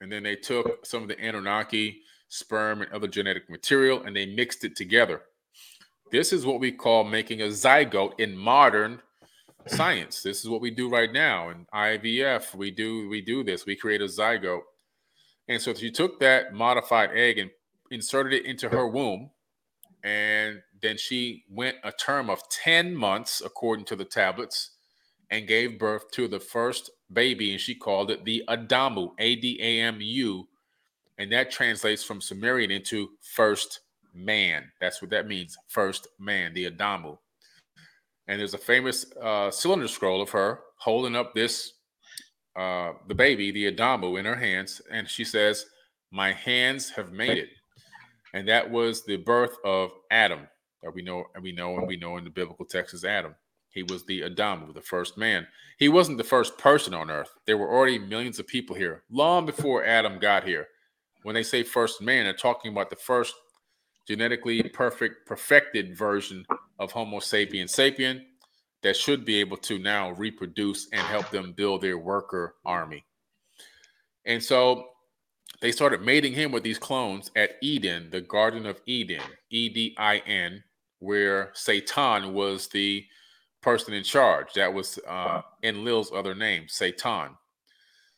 and 0.00 0.12
then 0.12 0.22
they 0.24 0.36
took 0.36 0.86
some 0.86 1.02
of 1.02 1.08
the 1.08 1.18
Anunnaki 1.20 2.02
sperm 2.28 2.82
and 2.82 2.92
other 2.92 3.08
genetic 3.08 3.50
material, 3.50 4.02
and 4.04 4.16
they 4.16 4.26
mixed 4.26 4.64
it 4.64 4.76
together. 4.76 5.22
This 6.12 6.32
is 6.32 6.46
what 6.46 6.60
we 6.60 6.72
call 6.72 7.04
making 7.04 7.42
a 7.42 7.46
zygote 7.46 8.20
in 8.20 8.36
modern 8.36 9.02
science. 9.66 10.22
This 10.22 10.44
is 10.44 10.50
what 10.50 10.60
we 10.60 10.70
do 10.70 10.88
right 10.88 11.12
now 11.12 11.50
in 11.50 11.66
IVF. 11.74 12.54
We 12.54 12.70
do 12.70 13.08
we 13.08 13.20
do 13.20 13.42
this. 13.44 13.66
We 13.66 13.76
create 13.76 14.00
a 14.00 14.06
zygote. 14.06 14.62
And 15.48 15.60
so 15.60 15.70
if 15.70 15.82
you 15.82 15.90
took 15.90 16.20
that 16.20 16.54
modified 16.54 17.10
egg 17.14 17.38
and 17.38 17.50
inserted 17.90 18.32
it 18.32 18.44
into 18.44 18.68
her 18.68 18.86
womb. 18.86 19.30
And 20.02 20.60
then 20.82 20.98
she 20.98 21.44
went 21.48 21.76
a 21.82 21.92
term 21.92 22.28
of 22.28 22.46
10 22.50 22.94
months, 22.94 23.40
according 23.44 23.86
to 23.86 23.96
the 23.96 24.04
tablets, 24.04 24.72
and 25.30 25.48
gave 25.48 25.78
birth 25.78 26.10
to 26.12 26.28
the 26.28 26.40
first 26.40 26.90
baby. 27.10 27.52
And 27.52 27.60
she 27.60 27.74
called 27.74 28.10
it 28.10 28.24
the 28.24 28.42
Adamu, 28.48 29.12
A 29.18 29.36
D 29.36 29.58
A 29.62 29.80
M 29.80 29.98
U. 30.00 30.48
And 31.16 31.32
that 31.32 31.50
translates 31.50 32.04
from 32.04 32.20
Sumerian 32.20 32.70
into 32.70 33.10
first 33.22 33.80
man. 34.12 34.64
That's 34.80 35.00
what 35.00 35.10
that 35.12 35.26
means, 35.26 35.56
first 35.68 36.08
man, 36.18 36.52
the 36.52 36.70
Adamu 36.70 37.18
and 38.28 38.40
there's 38.40 38.54
a 38.54 38.58
famous 38.58 39.06
uh, 39.20 39.50
cylinder 39.50 39.88
scroll 39.88 40.22
of 40.22 40.30
her 40.30 40.60
holding 40.78 41.16
up 41.16 41.34
this 41.34 41.72
uh, 42.56 42.92
the 43.08 43.14
baby, 43.14 43.50
the 43.50 43.72
Adamu, 43.72 44.18
in 44.18 44.24
her 44.24 44.36
hands, 44.36 44.80
and 44.90 45.08
she 45.08 45.24
says, 45.24 45.66
"My 46.12 46.32
hands 46.32 46.90
have 46.90 47.12
made 47.12 47.38
it," 47.38 47.48
and 48.32 48.46
that 48.48 48.70
was 48.70 49.04
the 49.04 49.16
birth 49.16 49.56
of 49.64 49.90
Adam. 50.10 50.46
That 50.82 50.94
we 50.94 51.02
know, 51.02 51.24
and 51.34 51.42
we 51.42 51.52
know, 51.52 51.76
and 51.78 51.86
we 51.86 51.96
know 51.96 52.16
in 52.16 52.24
the 52.24 52.30
biblical 52.30 52.64
text 52.64 52.94
is 52.94 53.04
Adam. 53.04 53.34
He 53.70 53.82
was 53.82 54.04
the 54.04 54.20
Adamu, 54.20 54.72
the 54.72 54.82
first 54.82 55.18
man. 55.18 55.48
He 55.78 55.88
wasn't 55.88 56.18
the 56.18 56.24
first 56.24 56.56
person 56.58 56.94
on 56.94 57.10
earth. 57.10 57.30
There 57.44 57.58
were 57.58 57.74
already 57.74 57.98
millions 57.98 58.38
of 58.38 58.46
people 58.46 58.76
here 58.76 59.02
long 59.10 59.46
before 59.46 59.84
Adam 59.84 60.20
got 60.20 60.44
here. 60.44 60.68
When 61.24 61.34
they 61.34 61.42
say 61.42 61.64
first 61.64 62.00
man, 62.00 62.24
they're 62.24 62.34
talking 62.34 62.70
about 62.70 62.90
the 62.90 62.96
first 62.96 63.34
genetically 64.06 64.62
perfect, 64.62 65.26
perfected 65.26 65.96
version 65.96 66.44
of 66.78 66.92
Homo 66.92 67.18
sapien 67.18 67.64
sapien 67.64 68.22
that 68.82 68.96
should 68.96 69.24
be 69.24 69.40
able 69.40 69.56
to 69.56 69.78
now 69.78 70.10
reproduce 70.12 70.88
and 70.92 71.00
help 71.02 71.30
them 71.30 71.52
build 71.52 71.80
their 71.80 71.98
worker 71.98 72.56
army. 72.64 73.04
And 74.26 74.42
so 74.42 74.88
they 75.60 75.72
started 75.72 76.02
mating 76.02 76.34
him 76.34 76.52
with 76.52 76.62
these 76.62 76.78
clones 76.78 77.30
at 77.36 77.52
Eden, 77.62 78.08
the 78.10 78.20
Garden 78.20 78.66
of 78.66 78.80
Eden, 78.86 79.22
E 79.50 79.68
D 79.68 79.94
I 79.98 80.18
N, 80.26 80.62
where 80.98 81.50
Satan 81.54 82.34
was 82.34 82.68
the 82.68 83.04
person 83.62 83.94
in 83.94 84.04
charge. 84.04 84.52
That 84.54 84.72
was 84.72 84.98
uh, 85.08 85.40
Enlil's 85.62 86.12
other 86.12 86.34
name, 86.34 86.66
Satan. 86.68 87.30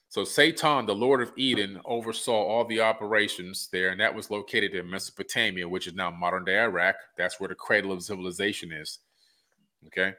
So 0.09 0.25
Satan, 0.25 0.87
the 0.87 0.95
Lord 0.95 1.21
of 1.21 1.33
Eden, 1.37 1.81
oversaw 1.85 2.33
all 2.33 2.65
the 2.65 2.81
operations 2.81 3.69
there, 3.73 3.91
and 3.91 4.01
that 4.01 4.15
was 4.15 4.31
located 4.31 4.75
in 4.75 4.89
Mesopotamia, 4.89 5.69
which 5.69 5.87
is 5.87 5.95
now 5.95 6.11
modern 6.11 6.45
day 6.45 6.59
Iraq. 6.61 6.97
That's 7.19 7.41
where 7.41 7.49
the 7.49 7.55
cradle 7.55 7.93
of 7.93 8.03
civilization 8.03 8.73
is. 8.73 9.01
Okay. 9.87 10.15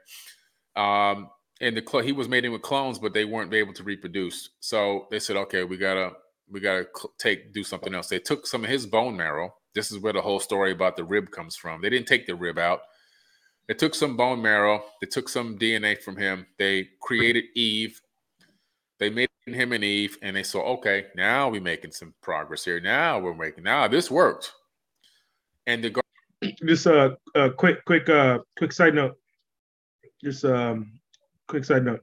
Um, 0.75 1.29
and 1.61 1.75
the 1.75 1.83
cl- 1.87 2.03
he 2.03 2.11
was 2.11 2.27
mating 2.29 2.51
with 2.51 2.61
clones, 2.61 2.99
but 2.99 3.13
they 3.13 3.25
weren't 3.25 3.53
able 3.53 3.73
to 3.73 3.83
reproduce. 3.83 4.49
So 4.59 5.07
they 5.09 5.19
said, 5.19 5.37
okay, 5.37 5.63
we 5.63 5.77
gotta 5.77 6.11
we 6.49 6.59
gotta 6.59 6.87
take 7.17 7.53
do 7.53 7.63
something 7.63 7.95
else. 7.95 8.07
They 8.07 8.19
took 8.19 8.45
some 8.45 8.63
of 8.63 8.69
his 8.69 8.85
bone 8.85 9.17
marrow. 9.17 9.55
This 9.73 9.91
is 9.91 9.99
where 9.99 10.13
the 10.13 10.21
whole 10.21 10.39
story 10.39 10.71
about 10.71 10.97
the 10.97 11.03
rib 11.03 11.31
comes 11.31 11.55
from. 11.55 11.81
They 11.81 11.89
didn't 11.89 12.07
take 12.07 12.27
the 12.27 12.35
rib 12.35 12.57
out. 12.57 12.81
They 13.67 13.73
took 13.73 13.95
some 13.95 14.15
bone 14.15 14.41
marrow. 14.41 14.83
They 15.01 15.07
took 15.07 15.27
some 15.27 15.57
DNA 15.57 16.01
from 16.01 16.15
him. 16.15 16.47
They 16.57 16.89
created 17.01 17.45
Eve. 17.55 18.01
They 18.99 19.09
made 19.09 19.29
him 19.45 19.73
and 19.73 19.83
Eve, 19.83 20.17
and 20.21 20.35
they 20.35 20.43
saw, 20.43 20.61
okay, 20.73 21.07
now 21.15 21.49
we're 21.49 21.61
making 21.61 21.91
some 21.91 22.13
progress 22.21 22.65
here. 22.65 22.79
Now 22.79 23.19
we're 23.19 23.35
making 23.35 23.63
now 23.63 23.87
this 23.87 24.09
worked. 24.09 24.51
And 25.67 25.83
the 25.83 26.01
just 26.65 26.85
a 26.85 26.99
uh, 26.99 27.15
uh, 27.35 27.49
quick, 27.49 27.83
quick, 27.85 28.09
uh, 28.09 28.39
quick 28.57 28.71
side 28.71 28.95
note. 28.95 29.15
Just 30.23 30.45
um, 30.45 30.99
quick 31.47 31.63
side 31.63 31.85
note. 31.85 32.01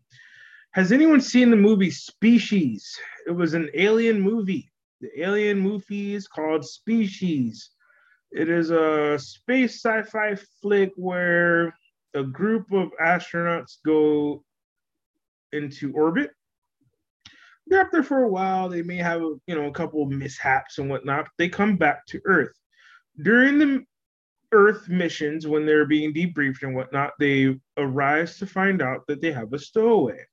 Has 0.72 0.92
anyone 0.92 1.20
seen 1.20 1.50
the 1.50 1.56
movie 1.56 1.90
Species? 1.90 2.98
It 3.26 3.32
was 3.32 3.54
an 3.54 3.70
alien 3.74 4.20
movie. 4.20 4.70
The 5.00 5.22
alien 5.22 5.58
movie 5.58 6.14
is 6.14 6.26
called 6.26 6.64
Species. 6.64 7.70
It 8.32 8.48
is 8.48 8.70
a 8.70 9.16
space 9.18 9.80
sci-fi 9.80 10.36
flick 10.60 10.92
where 10.96 11.72
a 12.14 12.24
group 12.24 12.72
of 12.72 12.90
astronauts 13.00 13.76
go 13.84 14.44
into 15.52 15.92
orbit. 15.92 16.32
They're 17.66 17.80
up 17.80 17.90
there 17.90 18.02
for 18.02 18.22
a 18.22 18.28
while. 18.28 18.68
They 18.68 18.82
may 18.82 18.96
have, 18.96 19.22
you 19.46 19.54
know, 19.54 19.66
a 19.66 19.72
couple 19.72 20.02
of 20.02 20.10
mishaps 20.10 20.78
and 20.78 20.90
whatnot. 20.90 21.28
They 21.38 21.48
come 21.48 21.76
back 21.76 22.04
to 22.06 22.20
Earth. 22.26 22.52
During 23.22 23.58
the 23.58 23.84
Earth 24.52 24.88
missions, 24.88 25.46
when 25.46 25.66
they're 25.66 25.86
being 25.86 26.12
debriefed 26.12 26.62
and 26.62 26.74
whatnot, 26.74 27.12
they 27.18 27.58
arise 27.76 28.38
to 28.38 28.46
find 28.46 28.82
out 28.82 29.06
that 29.08 29.20
they 29.20 29.32
have 29.32 29.52
a 29.52 29.58
stowaway. 29.58 30.24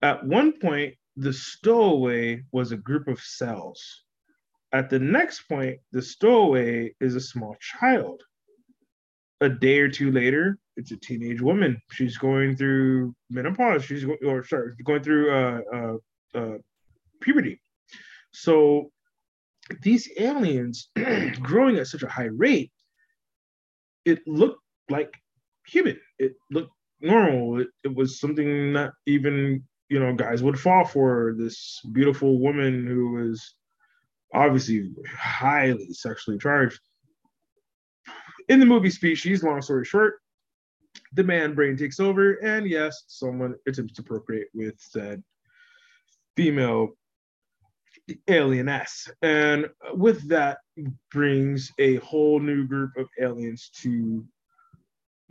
At 0.00 0.24
one 0.24 0.58
point, 0.58 0.94
the 1.16 1.32
stowaway 1.32 2.42
was 2.50 2.72
a 2.72 2.76
group 2.76 3.08
of 3.08 3.20
cells. 3.20 4.02
At 4.72 4.88
the 4.88 4.98
next 4.98 5.42
point, 5.42 5.78
the 5.92 6.02
stowaway 6.02 6.94
is 7.00 7.14
a 7.14 7.20
small 7.20 7.56
child. 7.60 8.22
A 9.42 9.48
day 9.48 9.80
or 9.80 9.88
two 9.88 10.10
later, 10.10 10.58
it's 10.76 10.92
a 10.92 10.96
teenage 10.96 11.42
woman. 11.42 11.80
She's 11.90 12.16
going 12.16 12.56
through 12.56 13.14
menopause. 13.28 13.84
She's 13.84 14.04
going, 14.04 14.18
or 14.24 14.44
sorry, 14.44 14.72
going 14.82 15.02
through 15.02 15.30
uh, 15.30 15.60
uh, 15.74 15.96
uh, 16.34 16.58
puberty. 17.20 17.60
So 18.32 18.90
these 19.82 20.08
aliens 20.18 20.90
growing 21.40 21.76
at 21.76 21.86
such 21.86 22.02
a 22.02 22.08
high 22.08 22.30
rate, 22.32 22.72
it 24.04 24.20
looked 24.26 24.60
like 24.90 25.12
human. 25.66 25.98
It 26.18 26.34
looked 26.50 26.72
normal. 27.00 27.60
It, 27.60 27.68
it 27.84 27.94
was 27.94 28.20
something 28.20 28.72
that 28.74 28.92
even 29.06 29.62
you 29.88 30.00
know 30.00 30.14
guys 30.14 30.42
would 30.42 30.58
fall 30.58 30.84
for. 30.84 31.34
This 31.36 31.80
beautiful 31.92 32.40
woman 32.40 32.86
who 32.86 33.12
was 33.12 33.54
obviously 34.34 34.90
highly 35.16 35.92
sexually 35.92 36.38
charged. 36.38 36.80
In 38.48 38.58
the 38.58 38.66
movie 38.66 38.90
Species, 38.90 39.44
long 39.44 39.62
story 39.62 39.84
short, 39.84 40.14
the 41.12 41.22
man 41.22 41.54
brain 41.54 41.76
takes 41.76 42.00
over, 42.00 42.34
and 42.34 42.66
yes, 42.66 43.04
someone 43.06 43.54
attempts 43.68 43.94
to 43.94 44.02
procreate 44.02 44.48
with 44.54 44.74
said 44.78 45.22
female 46.36 46.90
alieness. 48.28 49.10
And 49.22 49.68
with 49.94 50.28
that 50.28 50.58
brings 51.10 51.70
a 51.78 51.96
whole 51.96 52.40
new 52.40 52.66
group 52.66 52.96
of 52.96 53.08
aliens 53.20 53.70
to 53.82 54.24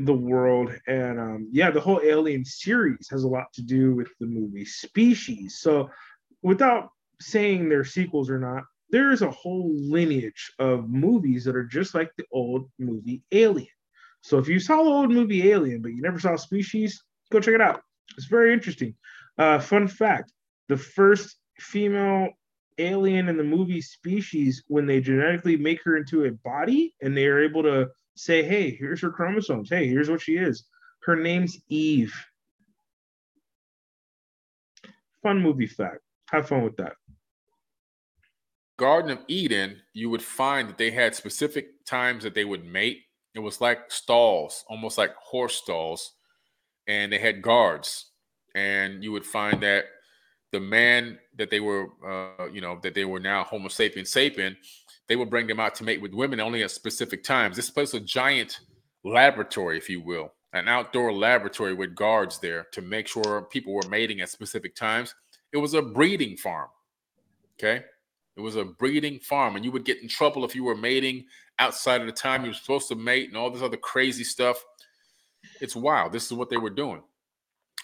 the 0.06 0.14
world. 0.14 0.72
And 0.88 1.20
um, 1.20 1.50
yeah, 1.52 1.72
the 1.72 1.82
whole 1.82 2.02
Alien 2.04 2.46
series 2.46 3.08
has 3.10 3.24
a 3.24 3.28
lot 3.28 3.52
to 3.54 3.62
do 3.62 3.96
with 3.96 4.10
the 4.20 4.26
movie 4.26 4.66
Species. 4.66 5.60
So 5.60 5.90
without 6.42 6.90
saying 7.20 7.70
they're 7.70 7.86
sequels 7.86 8.30
or 8.30 8.40
not, 8.40 8.64
there 8.90 9.12
is 9.12 9.22
a 9.22 9.32
whole 9.32 9.72
lineage 9.74 10.52
of 10.60 10.90
movies 10.90 11.46
that 11.46 11.56
are 11.56 11.64
just 11.64 11.96
like 11.96 12.12
the 12.18 12.26
old 12.32 12.70
movie 12.80 13.22
Alien. 13.32 13.68
So 14.22 14.38
if 14.38 14.48
you 14.48 14.60
saw 14.60 14.84
the 14.84 14.90
old 14.90 15.12
movie 15.12 15.52
Alien, 15.52 15.82
but 15.82 15.94
you 15.94 16.02
never 16.02 16.20
saw 16.20 16.36
Species, 16.36 17.02
go 17.32 17.40
check 17.40 17.56
it 17.56 17.62
out. 17.62 17.82
It's 18.18 18.28
very 18.28 18.54
interesting. 18.54 18.96
Uh, 19.38 19.60
fun 19.60 19.88
fact 19.88 20.32
the 20.72 20.78
first 20.78 21.36
female 21.60 22.30
alien 22.78 23.28
in 23.28 23.36
the 23.36 23.44
movie 23.44 23.82
Species, 23.82 24.64
when 24.70 24.86
they 24.86 25.02
genetically 25.02 25.58
make 25.58 25.84
her 25.84 25.98
into 25.98 26.24
a 26.24 26.32
body 26.32 26.96
and 27.02 27.16
they 27.16 27.26
are 27.26 27.44
able 27.44 27.62
to 27.62 27.90
say, 28.16 28.42
hey, 28.42 28.74
here's 28.74 29.02
her 29.02 29.12
chromosomes. 29.12 29.70
Hey, 29.70 29.86
here's 29.86 30.10
what 30.10 30.22
she 30.22 30.38
is. 30.38 30.64
Her 31.04 31.18
name's 31.18 31.58
Eve. 31.68 32.14
Fun 35.22 35.42
movie 35.42 35.68
fact. 35.68 36.00
Have 36.30 36.48
fun 36.48 36.64
with 36.64 36.78
that. 36.78 36.94
Garden 38.78 39.12
of 39.12 39.20
Eden, 39.28 39.76
you 39.92 40.10
would 40.10 40.24
find 40.24 40.70
that 40.70 40.78
they 40.78 40.92
had 40.92 41.16
specific 41.16 41.86
times 41.86 42.24
that 42.24 42.34
they 42.34 42.46
would 42.46 42.64
mate. 42.64 43.02
It 43.36 43.40
was 43.40 43.60
like 43.60 43.92
stalls, 43.92 44.64
almost 44.70 44.98
like 44.98 45.14
horse 45.16 45.56
stalls, 45.56 46.14
and 46.88 47.12
they 47.12 47.20
had 47.20 47.42
guards. 47.42 48.06
And 48.56 49.04
you 49.04 49.12
would 49.12 49.26
find 49.26 49.62
that 49.62 49.86
the 50.52 50.60
man 50.60 51.18
that 51.38 51.50
they 51.50 51.60
were, 51.60 51.88
uh, 52.06 52.48
you 52.52 52.62
know, 52.62 52.80
that 52.84 52.94
they 52.94 53.06
were 53.06 53.20
now 53.20 53.44
Homo 53.44 53.70
sapien 53.70 54.02
sapien, 54.02 54.56
they 55.08 55.16
would 55.16 55.30
bring 55.30 55.48
them 55.48 55.60
out 55.60 55.76
to 55.76 55.84
mate 55.84 56.02
with 56.02 56.14
women 56.14 56.40
only 56.40 56.64
at 56.64 56.72
specific 56.72 57.24
times. 57.24 57.56
This 57.56 57.70
place 57.70 57.94
was 57.94 58.02
a 58.02 58.06
giant 58.06 58.60
laboratory, 59.04 59.78
if 59.78 59.90
you 59.90 60.02
will, 60.02 60.34
an 60.54 60.68
outdoor 60.68 61.14
laboratory 61.14 61.74
with 61.74 61.96
guards 61.96 62.40
there 62.40 62.68
to 62.74 62.82
make 62.82 63.08
sure 63.08 63.44
people 63.44 63.74
were 63.74 63.88
mating 63.90 64.22
at 64.22 64.30
specific 64.30 64.76
times. 64.76 65.16
It 65.54 65.58
was 65.58 65.74
a 65.74 65.82
breeding 65.82 66.38
farm. 66.38 66.70
Okay. 67.60 67.84
It 68.38 68.42
was 68.42 68.56
a 68.56 68.64
breeding 68.64 69.20
farm, 69.20 69.56
and 69.56 69.66
you 69.66 69.72
would 69.72 69.86
get 69.86 70.02
in 70.02 70.08
trouble 70.08 70.46
if 70.46 70.56
you 70.56 70.64
were 70.64 70.76
mating 70.76 71.26
outside 71.60 72.02
of 72.02 72.08
the 72.08 72.14
time 72.14 72.44
you 72.44 72.50
were 72.50 72.56
supposed 72.56 72.88
to 72.88 72.96
mate 72.96 73.28
and 73.28 73.38
all 73.38 73.52
this 73.52 73.62
other 73.62 73.78
crazy 73.78 74.24
stuff. 74.24 74.64
It's 75.60 75.76
wild. 75.76 76.14
This 76.14 76.26
is 76.26 76.34
what 76.34 76.50
they 76.50 76.58
were 76.58 76.70
doing. 76.70 77.04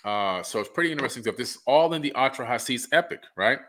Uh, 0.04 0.42
so 0.44 0.60
it's 0.60 0.70
pretty 0.70 0.92
interesting 0.92 1.24
stuff. 1.24 1.36
This 1.36 1.56
is 1.56 1.62
all 1.66 1.94
in 1.94 2.02
the 2.02 2.12
Atrahasis 2.16 2.88
epic, 2.92 3.24
right? 3.36 3.60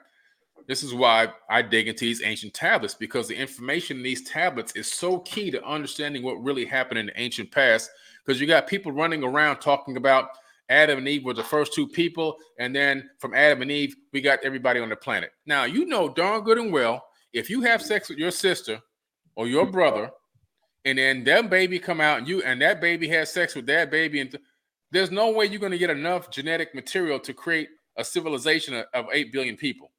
This 0.66 0.82
is 0.82 0.94
why 0.94 1.28
I 1.48 1.62
dig 1.62 1.88
into 1.88 2.04
these 2.04 2.22
ancient 2.22 2.52
tablets 2.52 2.94
because 2.94 3.26
the 3.26 3.34
information 3.34 3.96
in 3.96 4.02
these 4.02 4.28
tablets 4.28 4.72
is 4.76 4.92
so 4.92 5.20
key 5.20 5.50
to 5.50 5.64
understanding 5.64 6.22
what 6.22 6.42
really 6.42 6.66
happened 6.66 6.98
in 6.98 7.06
the 7.06 7.20
ancient 7.20 7.50
past. 7.50 7.90
Because 8.24 8.40
you 8.40 8.46
got 8.46 8.66
people 8.66 8.92
running 8.92 9.24
around 9.24 9.60
talking 9.60 9.96
about 9.96 10.28
Adam 10.68 10.98
and 10.98 11.08
Eve 11.08 11.24
were 11.24 11.34
the 11.34 11.42
first 11.42 11.72
two 11.72 11.88
people, 11.88 12.36
and 12.58 12.76
then 12.76 13.08
from 13.18 13.34
Adam 13.34 13.62
and 13.62 13.70
Eve, 13.70 13.96
we 14.12 14.20
got 14.20 14.38
everybody 14.44 14.80
on 14.80 14.90
the 14.90 14.96
planet. 14.96 15.30
Now 15.46 15.64
you 15.64 15.86
know 15.86 16.10
darn 16.10 16.42
good 16.42 16.58
and 16.58 16.72
well 16.72 17.02
if 17.32 17.48
you 17.48 17.62
have 17.62 17.82
sex 17.82 18.08
with 18.08 18.18
your 18.18 18.30
sister 18.30 18.78
or 19.36 19.46
your 19.46 19.66
brother, 19.66 20.10
and 20.84 20.98
then 20.98 21.24
them 21.24 21.48
baby 21.48 21.78
come 21.78 22.00
out 22.00 22.18
and 22.18 22.28
you 22.28 22.42
and 22.42 22.60
that 22.62 22.80
baby 22.80 23.08
has 23.08 23.32
sex 23.32 23.54
with 23.54 23.66
that 23.66 23.90
baby 23.90 24.20
and 24.20 24.38
there's 24.90 25.10
no 25.10 25.30
way 25.30 25.46
you're 25.46 25.60
going 25.60 25.72
to 25.72 25.78
get 25.78 25.90
enough 25.90 26.30
genetic 26.30 26.74
material 26.74 27.18
to 27.20 27.34
create 27.34 27.68
a 27.96 28.04
civilization 28.04 28.74
of, 28.74 28.86
of 28.94 29.06
8 29.12 29.32
billion 29.32 29.56
people. 29.56 29.90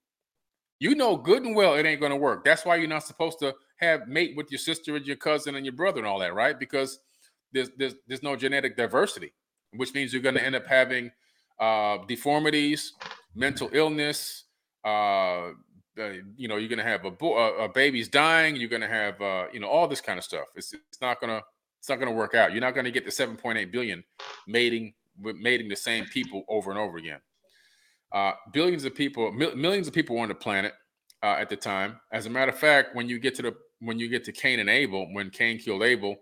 You 0.79 0.95
know 0.95 1.17
good 1.17 1.43
and 1.43 1.55
well 1.55 1.75
it 1.75 1.85
ain't 1.85 1.99
going 1.99 2.11
to 2.11 2.17
work. 2.17 2.45
That's 2.45 2.65
why 2.65 2.77
you're 2.77 2.87
not 2.87 3.03
supposed 3.03 3.39
to 3.39 3.53
have 3.77 4.07
mate 4.07 4.35
with 4.35 4.49
your 4.49 4.59
sister 4.59 4.95
and 4.95 5.05
your 5.05 5.17
cousin 5.17 5.55
and 5.55 5.65
your 5.65 5.75
brother 5.75 5.99
and 5.99 6.07
all 6.07 6.19
that, 6.19 6.33
right? 6.33 6.57
Because 6.57 6.99
there's 7.51 7.69
there's, 7.77 7.95
there's 8.07 8.23
no 8.23 8.35
genetic 8.35 8.77
diversity, 8.77 9.33
which 9.73 9.93
means 9.93 10.13
you're 10.13 10.21
going 10.21 10.35
to 10.35 10.43
end 10.43 10.55
up 10.55 10.65
having 10.65 11.11
uh, 11.59 11.97
deformities, 12.07 12.93
mental 13.35 13.69
illness. 13.73 14.45
Uh, 14.85 15.49
uh, 15.99 16.13
you 16.37 16.47
know, 16.47 16.55
you're 16.55 16.69
going 16.69 16.79
to 16.79 16.83
have 16.83 17.03
a, 17.03 17.11
bo- 17.11 17.37
a, 17.37 17.65
a 17.65 17.69
baby's 17.69 18.07
dying. 18.07 18.55
You're 18.55 18.69
going 18.69 18.81
to 18.81 18.87
have, 18.87 19.19
uh, 19.21 19.47
you 19.51 19.59
know, 19.59 19.67
all 19.67 19.87
this 19.87 19.99
kind 19.99 20.17
of 20.17 20.23
stuff. 20.23 20.45
It's, 20.55 20.71
it's 20.71 21.01
not 21.01 21.19
going 21.19 21.29
to 21.37 21.43
it's 21.79 21.89
not 21.89 21.95
going 21.95 22.09
to 22.11 22.15
work 22.15 22.35
out. 22.35 22.51
You're 22.51 22.61
not 22.61 22.73
going 22.73 22.85
to 22.85 22.91
get 22.91 23.05
the 23.05 23.11
7.8 23.11 23.71
billion 23.71 24.03
mating 24.47 24.93
mating 25.21 25.67
the 25.67 25.75
same 25.75 26.05
people 26.05 26.45
over 26.47 26.71
and 26.71 26.79
over 26.79 26.97
again. 26.97 27.19
Uh, 28.11 28.31
billions 28.53 28.85
of 28.85 28.95
people, 28.95 29.31
mil- 29.31 29.55
millions 29.55 29.87
of 29.87 29.93
people 29.93 30.17
on 30.17 30.29
the 30.29 30.35
planet 30.35 30.73
uh, 31.23 31.35
at 31.39 31.49
the 31.49 31.55
time. 31.55 31.99
As 32.11 32.25
a 32.25 32.29
matter 32.29 32.51
of 32.51 32.57
fact, 32.57 32.95
when 32.95 33.09
you 33.09 33.19
get 33.19 33.35
to 33.35 33.41
the 33.41 33.55
when 33.81 33.99
you 33.99 34.09
get 34.09 34.23
to 34.25 34.31
Cain 34.31 34.59
and 34.59 34.69
Abel, 34.69 35.07
when 35.13 35.29
Cain 35.29 35.57
killed 35.57 35.83
Abel, 35.83 36.17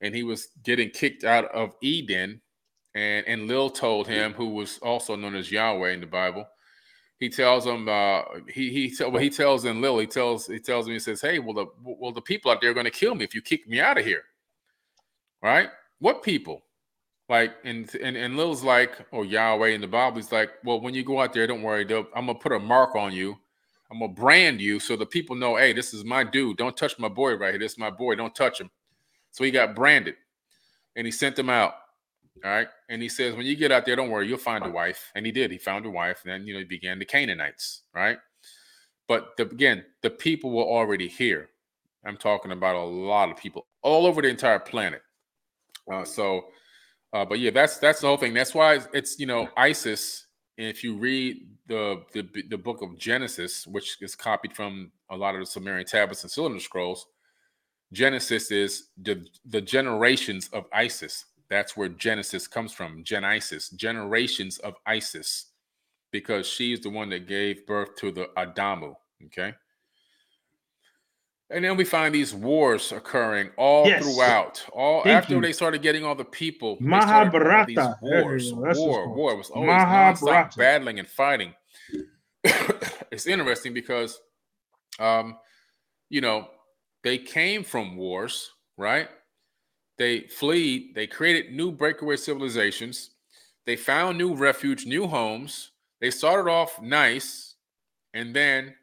and 0.00 0.14
he 0.14 0.22
was 0.22 0.48
getting 0.62 0.90
kicked 0.90 1.24
out 1.24 1.46
of 1.46 1.74
Eden, 1.82 2.40
and 2.94 3.26
Enlil 3.26 3.70
told 3.70 4.06
him, 4.08 4.32
who 4.34 4.50
was 4.50 4.78
also 4.78 5.16
known 5.16 5.34
as 5.34 5.50
Yahweh 5.50 5.92
in 5.92 6.00
the 6.00 6.06
Bible, 6.06 6.46
he 7.18 7.28
tells 7.30 7.66
him, 7.66 7.88
uh, 7.88 8.22
he 8.48 8.70
he 8.70 9.04
well, 9.04 9.22
he 9.22 9.30
tells 9.30 9.64
Enlil, 9.64 9.98
he 9.98 10.06
tells 10.06 10.46
he 10.46 10.58
tells 10.58 10.86
me, 10.86 10.94
he 10.94 10.98
says, 10.98 11.20
hey, 11.20 11.38
well 11.38 11.54
the 11.54 11.66
well 11.82 12.12
the 12.12 12.20
people 12.20 12.50
out 12.50 12.60
there 12.60 12.70
are 12.70 12.74
going 12.74 12.84
to 12.84 12.90
kill 12.90 13.14
me 13.14 13.24
if 13.24 13.34
you 13.34 13.42
kick 13.42 13.68
me 13.68 13.80
out 13.80 13.98
of 13.98 14.04
here 14.04 14.24
right? 15.46 15.70
What 16.00 16.22
people? 16.22 16.62
Like, 17.28 17.54
and 17.64 17.92
and 17.96 18.16
Enlil's 18.16 18.62
like, 18.62 18.98
oh 19.12 19.22
Yahweh 19.22 19.68
in 19.68 19.80
the 19.80 19.86
Bible. 19.86 20.16
He's 20.16 20.30
like, 20.30 20.50
well, 20.64 20.80
when 20.80 20.94
you 20.94 21.04
go 21.04 21.20
out 21.20 21.32
there, 21.32 21.46
don't 21.46 21.62
worry. 21.62 21.82
I'm 21.82 22.26
gonna 22.26 22.34
put 22.34 22.52
a 22.52 22.58
mark 22.58 22.94
on 22.94 23.12
you. 23.12 23.36
I'm 23.90 24.00
gonna 24.00 24.12
brand 24.12 24.60
you 24.60 24.78
so 24.80 24.96
the 24.96 25.06
people 25.06 25.36
know, 25.36 25.56
hey, 25.56 25.72
this 25.72 25.94
is 25.94 26.04
my 26.04 26.24
dude. 26.24 26.56
Don't 26.56 26.76
touch 26.76 26.98
my 26.98 27.08
boy 27.08 27.34
right 27.34 27.52
here. 27.52 27.58
This 27.58 27.72
is 27.72 27.78
my 27.78 27.90
boy. 27.90 28.14
Don't 28.16 28.34
touch 28.34 28.60
him. 28.60 28.70
So 29.30 29.44
he 29.44 29.50
got 29.50 29.74
branded, 29.74 30.14
and 30.94 31.06
he 31.06 31.10
sent 31.10 31.36
them 31.36 31.50
out. 31.50 31.74
All 32.44 32.50
right, 32.50 32.68
and 32.90 33.00
he 33.00 33.08
says, 33.08 33.34
when 33.34 33.46
you 33.46 33.56
get 33.56 33.72
out 33.72 33.86
there, 33.86 33.96
don't 33.96 34.10
worry, 34.10 34.28
you'll 34.28 34.36
find 34.36 34.64
a 34.66 34.68
wife. 34.68 35.10
And 35.14 35.24
he 35.24 35.32
did. 35.32 35.50
He 35.50 35.56
found 35.56 35.86
a 35.86 35.90
wife. 35.90 36.20
And 36.22 36.32
then 36.32 36.46
you 36.46 36.52
know 36.52 36.58
he 36.58 36.66
began 36.66 36.98
the 36.98 37.06
Canaanites. 37.06 37.82
Right, 37.94 38.18
but 39.08 39.36
the, 39.36 39.44
again, 39.44 39.84
the 40.02 40.10
people 40.10 40.50
were 40.50 40.64
already 40.64 41.08
here. 41.08 41.48
I'm 42.04 42.16
talking 42.16 42.52
about 42.52 42.76
a 42.76 42.84
lot 42.84 43.30
of 43.30 43.36
people 43.36 43.66
all 43.82 44.06
over 44.06 44.22
the 44.22 44.28
entire 44.28 44.60
planet. 44.60 45.02
Uh, 45.90 46.04
so 46.04 46.46
uh, 47.12 47.24
but 47.24 47.38
yeah, 47.38 47.50
that's 47.50 47.78
that's 47.78 48.00
the 48.00 48.06
whole 48.06 48.16
thing. 48.16 48.34
That's 48.34 48.54
why 48.54 48.80
it's, 48.92 49.18
you 49.18 49.26
know 49.26 49.48
Isis. 49.56 50.26
If 50.58 50.82
you 50.82 50.96
read 50.96 51.46
the, 51.66 52.02
the 52.12 52.26
the 52.48 52.58
book 52.58 52.82
of 52.82 52.98
Genesis, 52.98 53.66
which 53.66 53.96
is 54.02 54.14
copied 54.14 54.54
from 54.54 54.90
a 55.10 55.16
lot 55.16 55.34
of 55.34 55.40
the 55.40 55.46
Sumerian 55.46 55.86
tablets 55.86 56.22
and 56.22 56.30
cylinder 56.30 56.60
scrolls, 56.60 57.06
Genesis 57.92 58.50
is 58.50 58.88
the 59.00 59.26
the 59.46 59.60
generations 59.60 60.48
of 60.52 60.64
Isis. 60.72 61.24
That's 61.48 61.76
where 61.76 61.88
Genesis 61.88 62.48
comes 62.48 62.72
from. 62.72 63.04
Genesis, 63.04 63.70
generations 63.70 64.58
of 64.58 64.74
Isis, 64.84 65.52
because 66.10 66.46
she's 66.46 66.80
the 66.80 66.90
one 66.90 67.08
that 67.10 67.28
gave 67.28 67.66
birth 67.66 67.94
to 67.96 68.10
the 68.10 68.28
Adamu. 68.36 68.94
Okay. 69.26 69.54
And 71.48 71.64
then 71.64 71.76
we 71.76 71.84
find 71.84 72.12
these 72.12 72.34
wars 72.34 72.90
occurring 72.90 73.50
all 73.56 73.86
yes. 73.86 74.02
throughout. 74.02 74.64
All 74.72 75.02
Thank 75.04 75.16
after 75.16 75.34
you. 75.36 75.40
they 75.40 75.52
started 75.52 75.80
getting 75.80 76.04
all 76.04 76.16
the 76.16 76.24
people. 76.24 76.76
Mahabharata. 76.80 77.96
Wars, 78.02 78.52
war, 78.52 79.14
war. 79.14 79.32
It 79.32 79.36
was 79.36 79.50
always 79.50 79.70
nonstop 79.70 80.56
battling 80.56 80.98
and 80.98 81.06
fighting. 81.06 81.54
it's 83.12 83.26
interesting 83.26 83.72
because, 83.72 84.20
um, 84.98 85.36
you 86.08 86.20
know, 86.20 86.48
they 87.04 87.18
came 87.18 87.62
from 87.62 87.96
wars, 87.96 88.50
right? 88.76 89.08
They 89.98 90.22
fled. 90.22 90.94
They 90.96 91.06
created 91.06 91.54
new 91.54 91.70
breakaway 91.70 92.16
civilizations. 92.16 93.10
They 93.66 93.76
found 93.76 94.18
new 94.18 94.34
refuge, 94.34 94.84
new 94.84 95.06
homes. 95.06 95.70
They 96.00 96.10
started 96.10 96.50
off 96.50 96.80
nice, 96.82 97.54
and 98.14 98.34
then 98.34 98.74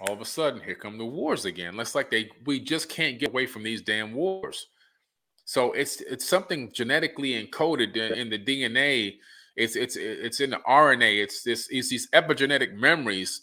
all 0.00 0.12
of 0.12 0.20
a 0.20 0.24
sudden 0.24 0.60
here 0.60 0.74
come 0.74 0.98
the 0.98 1.04
wars 1.04 1.44
again. 1.44 1.78
It's 1.80 1.94
like 1.94 2.10
they 2.10 2.30
we 2.44 2.60
just 2.60 2.88
can't 2.88 3.18
get 3.18 3.30
away 3.30 3.46
from 3.46 3.62
these 3.62 3.82
damn 3.82 4.14
wars. 4.14 4.66
So 5.44 5.72
it's 5.72 6.00
it's 6.00 6.26
something 6.26 6.72
genetically 6.72 7.32
encoded 7.32 7.96
in, 7.96 8.18
in 8.18 8.30
the 8.30 8.38
dna 8.38 9.16
it's 9.54 9.76
it's 9.76 9.96
it's 9.96 10.40
in 10.40 10.50
the 10.50 10.58
rna 10.68 11.22
it's 11.22 11.42
this 11.42 11.68
it's 11.70 11.88
these 11.88 12.10
epigenetic 12.10 12.74
memories 12.74 13.42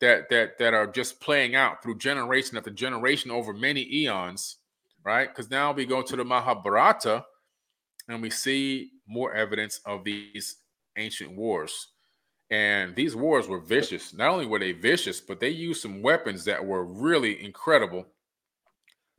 that 0.00 0.28
that 0.28 0.58
that 0.58 0.74
are 0.74 0.86
just 0.86 1.18
playing 1.18 1.56
out 1.56 1.82
through 1.82 1.96
generation 1.96 2.56
after 2.56 2.70
generation 2.70 3.30
over 3.30 3.52
many 3.52 3.84
eons 3.92 4.58
right? 5.04 5.28
Because 5.28 5.50
now 5.50 5.72
we 5.72 5.86
go 5.86 6.02
to 6.02 6.16
the 6.16 6.24
mahabharata 6.24 7.24
and 8.08 8.22
we 8.22 8.30
see 8.30 8.90
more 9.06 9.32
evidence 9.34 9.80
of 9.86 10.04
these 10.04 10.56
ancient 10.96 11.32
wars 11.32 11.88
and 12.50 12.96
these 12.96 13.14
wars 13.14 13.46
were 13.46 13.60
vicious. 13.60 14.12
Not 14.12 14.30
only 14.30 14.46
were 14.46 14.58
they 14.58 14.72
vicious, 14.72 15.20
but 15.20 15.38
they 15.38 15.50
used 15.50 15.82
some 15.82 16.02
weapons 16.02 16.44
that 16.44 16.64
were 16.64 16.84
really 16.84 17.42
incredible. 17.44 18.06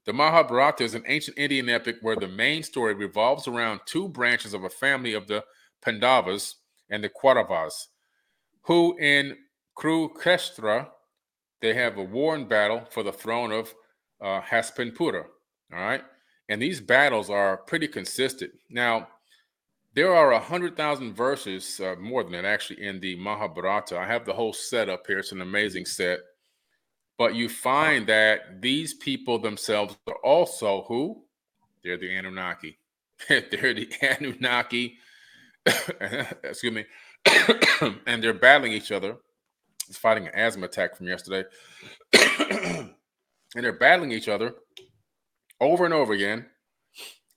The 0.05 0.13
Mahabharata 0.13 0.83
is 0.83 0.95
an 0.95 1.03
ancient 1.07 1.37
Indian 1.37 1.69
epic 1.69 1.97
where 2.01 2.15
the 2.15 2.27
main 2.27 2.63
story 2.63 2.93
revolves 2.93 3.47
around 3.47 3.81
two 3.85 4.09
branches 4.09 4.53
of 4.53 4.63
a 4.63 4.69
family 4.69 5.13
of 5.13 5.27
the 5.27 5.43
Pandavas 5.81 6.55
and 6.89 7.03
the 7.03 7.09
Kauravas, 7.09 7.87
who 8.63 8.97
in 8.99 9.37
Kurukshetra, 9.77 10.89
they 11.61 11.73
have 11.73 11.97
a 11.97 12.03
war 12.03 12.35
and 12.35 12.49
battle 12.49 12.83
for 12.89 13.03
the 13.03 13.11
throne 13.11 13.51
of 13.51 13.73
uh, 14.19 14.41
Hastinapura. 14.41 15.23
All 15.73 15.79
right. 15.79 16.03
And 16.49 16.61
these 16.61 16.81
battles 16.81 17.29
are 17.29 17.57
pretty 17.57 17.87
consistent. 17.87 18.51
Now, 18.69 19.07
there 19.93 20.15
are 20.15 20.31
a 20.31 20.39
hundred 20.39 20.77
thousand 20.77 21.13
verses, 21.13 21.79
uh, 21.79 21.95
more 21.99 22.23
than 22.23 22.31
that, 22.33 22.45
actually, 22.45 22.83
in 22.83 22.99
the 22.99 23.15
Mahabharata. 23.17 23.97
I 23.97 24.05
have 24.05 24.25
the 24.25 24.33
whole 24.33 24.53
set 24.53 24.89
up 24.89 25.05
here. 25.05 25.19
It's 25.19 25.33
an 25.33 25.41
amazing 25.41 25.85
set. 25.85 26.19
But 27.17 27.35
you 27.35 27.49
find 27.49 28.07
that 28.07 28.61
these 28.61 28.93
people 28.93 29.37
themselves 29.37 29.97
are 30.07 30.15
also 30.23 30.85
who? 30.87 31.23
They're 31.83 31.97
the 31.97 32.15
Anunnaki. 32.15 32.79
they're 33.29 33.73
the 33.73 33.89
Anunnaki. 34.19 34.97
Excuse 36.43 36.73
me. 36.73 36.85
and 38.07 38.23
they're 38.23 38.33
battling 38.33 38.71
each 38.71 38.91
other. 38.91 39.17
It's 39.89 39.97
fighting 39.97 40.27
an 40.27 40.33
asthma 40.33 40.65
attack 40.65 40.95
from 40.95 41.07
yesterday. 41.07 41.47
and 42.13 42.93
they're 43.55 43.73
battling 43.73 44.13
each 44.13 44.29
other 44.29 44.53
over 45.59 45.83
and 45.85 45.93
over 45.93 46.13
again 46.13 46.45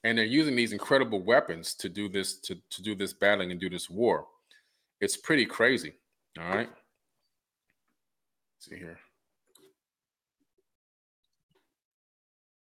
and 0.05 0.17
they're 0.17 0.25
using 0.25 0.55
these 0.55 0.73
incredible 0.73 1.21
weapons 1.21 1.75
to 1.75 1.89
do 1.89 2.09
this 2.09 2.39
to, 2.39 2.57
to 2.71 2.83
do 2.83 2.95
this 2.95 3.13
battling 3.13 3.51
and 3.51 3.61
do 3.61 3.69
this 3.69 3.91
war 3.91 4.27
it's 5.01 5.17
pretty 5.17 5.47
crazy 5.47 5.95
all 6.39 6.49
right 6.49 6.71
Let's 8.57 8.69
see 8.71 8.77
here 8.77 8.99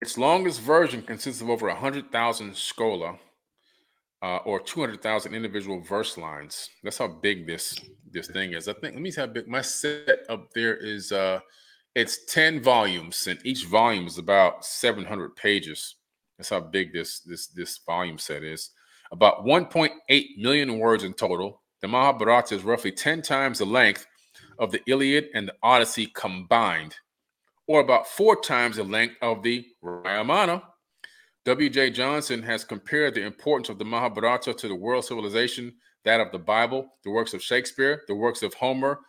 its 0.00 0.16
longest 0.18 0.60
version 0.60 1.02
consists 1.02 1.42
of 1.42 1.50
over 1.50 1.68
100000 1.68 2.52
shloka 2.52 3.18
uh, 4.22 4.38
or 4.44 4.60
200,000 4.60 5.34
individual 5.34 5.80
verse 5.80 6.18
lines. 6.18 6.68
That's 6.82 6.98
how 6.98 7.08
big 7.08 7.46
this 7.46 7.78
this 8.10 8.26
thing 8.26 8.52
is. 8.52 8.68
I 8.68 8.72
think 8.72 8.94
let 8.94 9.02
me 9.02 9.10
see 9.10 9.20
how 9.20 9.26
big 9.26 9.48
my 9.48 9.60
set 9.60 10.24
up 10.28 10.50
there 10.54 10.76
is. 10.76 11.12
Uh, 11.12 11.40
it's 11.94 12.24
10 12.26 12.62
volumes, 12.62 13.26
and 13.26 13.40
each 13.44 13.66
volume 13.66 14.06
is 14.06 14.18
about 14.18 14.64
700 14.64 15.34
pages. 15.34 15.96
That's 16.40 16.48
how 16.48 16.60
big 16.60 16.94
this 16.94 17.20
this 17.20 17.48
this 17.48 17.78
volume 17.84 18.16
set 18.16 18.42
is. 18.42 18.70
About 19.12 19.44
1.8 19.44 19.90
million 20.38 20.78
words 20.78 21.04
in 21.04 21.12
total. 21.12 21.60
The 21.82 21.88
Mahabharata 21.88 22.54
is 22.54 22.62
roughly 22.62 22.92
10 22.92 23.20
times 23.20 23.58
the 23.58 23.66
length 23.66 24.06
of 24.58 24.72
the 24.72 24.80
Iliad 24.86 25.28
and 25.34 25.48
the 25.48 25.54
Odyssey 25.62 26.06
combined, 26.14 26.94
or 27.66 27.82
about 27.82 28.06
four 28.06 28.40
times 28.40 28.76
the 28.76 28.84
length 28.84 29.16
of 29.20 29.42
the 29.42 29.66
Ramayana. 29.82 30.62
W.J. 31.44 31.90
Johnson 31.90 32.42
has 32.42 32.64
compared 32.64 33.14
the 33.14 33.26
importance 33.26 33.68
of 33.68 33.78
the 33.78 33.84
Mahabharata 33.84 34.54
to 34.54 34.68
the 34.68 34.74
world 34.74 35.04
civilization, 35.04 35.74
that 36.06 36.20
of 36.20 36.32
the 36.32 36.38
Bible, 36.38 36.94
the 37.04 37.10
works 37.10 37.34
of 37.34 37.42
Shakespeare, 37.42 38.00
the 38.08 38.14
works 38.14 38.42
of 38.42 38.54
Homer, 38.54 39.00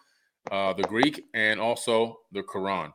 uh, 0.52 0.74
the 0.74 0.84
Greek, 0.84 1.24
and 1.34 1.62
also 1.62 2.18
the 2.34 2.44
Quran. 2.44 2.92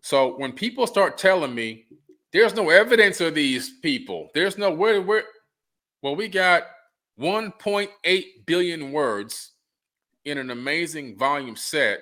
So 0.00 0.36
when 0.36 0.50
people 0.52 0.88
start 0.88 1.16
telling 1.16 1.54
me 1.54 1.84
there's 2.32 2.54
no 2.54 2.70
evidence 2.70 3.20
of 3.20 3.34
these 3.34 3.78
people. 3.80 4.30
There's 4.34 4.58
no 4.58 4.72
where 4.72 5.00
where 5.02 5.24
well, 6.02 6.16
we 6.16 6.28
got 6.28 6.64
1.8 7.20 8.24
billion 8.46 8.90
words 8.90 9.52
in 10.24 10.38
an 10.38 10.50
amazing 10.50 11.16
volume 11.16 11.56
set 11.56 12.00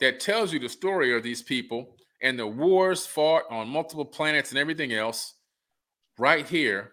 that 0.00 0.20
tells 0.20 0.52
you 0.52 0.58
the 0.58 0.68
story 0.68 1.14
of 1.14 1.22
these 1.22 1.42
people 1.42 1.96
and 2.22 2.38
the 2.38 2.46
wars 2.46 3.06
fought 3.06 3.42
on 3.50 3.68
multiple 3.68 4.04
planets 4.04 4.50
and 4.50 4.58
everything 4.58 4.92
else 4.92 5.34
right 6.18 6.48
here 6.48 6.92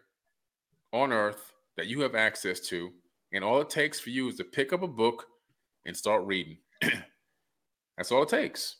on 0.91 1.13
earth 1.13 1.53
that 1.77 1.87
you 1.87 2.01
have 2.01 2.15
access 2.15 2.59
to. 2.59 2.91
And 3.31 3.43
all 3.43 3.61
it 3.61 3.69
takes 3.69 3.99
for 3.99 4.09
you 4.09 4.27
is 4.29 4.35
to 4.35 4.43
pick 4.43 4.73
up 4.73 4.83
a 4.83 4.87
book 4.87 5.25
and 5.85 5.95
start 5.95 6.25
reading. 6.25 6.57
That's 7.97 8.11
all 8.11 8.23
it 8.23 8.29
takes. 8.29 8.77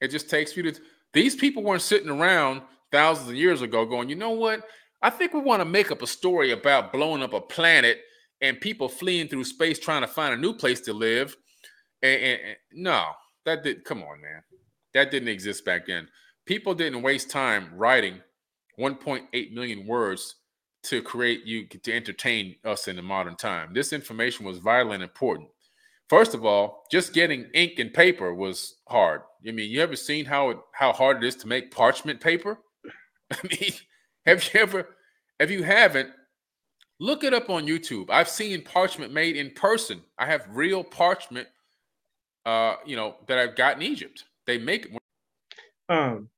It 0.00 0.08
just 0.08 0.28
takes 0.28 0.56
you 0.56 0.62
to 0.64 0.80
these 1.12 1.34
people 1.34 1.62
weren't 1.62 1.82
sitting 1.82 2.10
around 2.10 2.62
thousands 2.96 3.28
of 3.28 3.34
years 3.34 3.60
ago 3.60 3.84
going, 3.84 4.08
you 4.08 4.16
know 4.16 4.30
what? 4.30 4.62
I 5.02 5.10
think 5.10 5.34
we 5.34 5.40
want 5.40 5.60
to 5.60 5.66
make 5.66 5.92
up 5.92 6.00
a 6.00 6.06
story 6.06 6.52
about 6.52 6.94
blowing 6.94 7.22
up 7.22 7.34
a 7.34 7.40
planet 7.42 7.98
and 8.40 8.58
people 8.58 8.88
fleeing 8.88 9.28
through 9.28 9.44
space 9.44 9.78
trying 9.78 10.00
to 10.00 10.06
find 10.06 10.32
a 10.32 10.38
new 10.38 10.54
place 10.54 10.80
to 10.80 10.94
live. 10.94 11.36
And, 12.02 12.22
and, 12.22 12.40
and 12.40 12.56
no, 12.72 13.04
that 13.44 13.62
did 13.62 13.84
come 13.84 13.98
on, 13.98 14.22
man. 14.22 14.42
That 14.94 15.10
didn't 15.10 15.28
exist 15.28 15.62
back 15.66 15.86
then. 15.86 16.08
People 16.46 16.72
didn't 16.74 17.02
waste 17.02 17.28
time 17.28 17.68
writing 17.74 18.22
1.8 18.80 19.52
million 19.52 19.86
words 19.86 20.36
to 20.84 21.02
create 21.02 21.44
you 21.44 21.66
to 21.66 21.92
entertain 21.92 22.56
us 22.64 22.88
in 22.88 22.96
the 22.96 23.02
modern 23.02 23.36
time. 23.36 23.74
This 23.74 23.92
information 23.92 24.46
was 24.46 24.56
vital 24.56 24.92
and 24.92 25.02
important. 25.02 25.50
First 26.08 26.32
of 26.32 26.46
all, 26.46 26.84
just 26.90 27.12
getting 27.12 27.50
ink 27.52 27.78
and 27.78 27.92
paper 27.92 28.32
was 28.32 28.76
hard. 28.88 29.20
I 29.46 29.50
mean, 29.50 29.70
you 29.70 29.82
ever 29.82 29.96
seen 29.96 30.24
how 30.24 30.48
it, 30.48 30.58
how 30.72 30.94
hard 30.94 31.22
it 31.22 31.26
is 31.26 31.36
to 31.36 31.46
make 31.46 31.70
parchment 31.70 32.22
paper? 32.22 32.58
I 33.32 33.36
mean, 33.48 33.72
have 34.24 34.44
you 34.44 34.60
ever, 34.60 34.88
if 35.40 35.50
you 35.50 35.62
haven't, 35.62 36.10
look 36.98 37.24
it 37.24 37.34
up 37.34 37.50
on 37.50 37.66
YouTube. 37.66 38.10
I've 38.10 38.28
seen 38.28 38.62
parchment 38.62 39.12
made 39.12 39.36
in 39.36 39.50
person. 39.50 40.02
I 40.18 40.26
have 40.26 40.46
real 40.50 40.82
parchment, 40.82 41.48
uh, 42.44 42.76
you 42.84 42.96
know, 42.96 43.16
that 43.26 43.38
I've 43.38 43.56
got 43.56 43.76
in 43.76 43.82
Egypt. 43.82 44.24
They 44.46 44.58
make 44.58 44.86
it. 44.86 44.92
Um, 45.88 46.28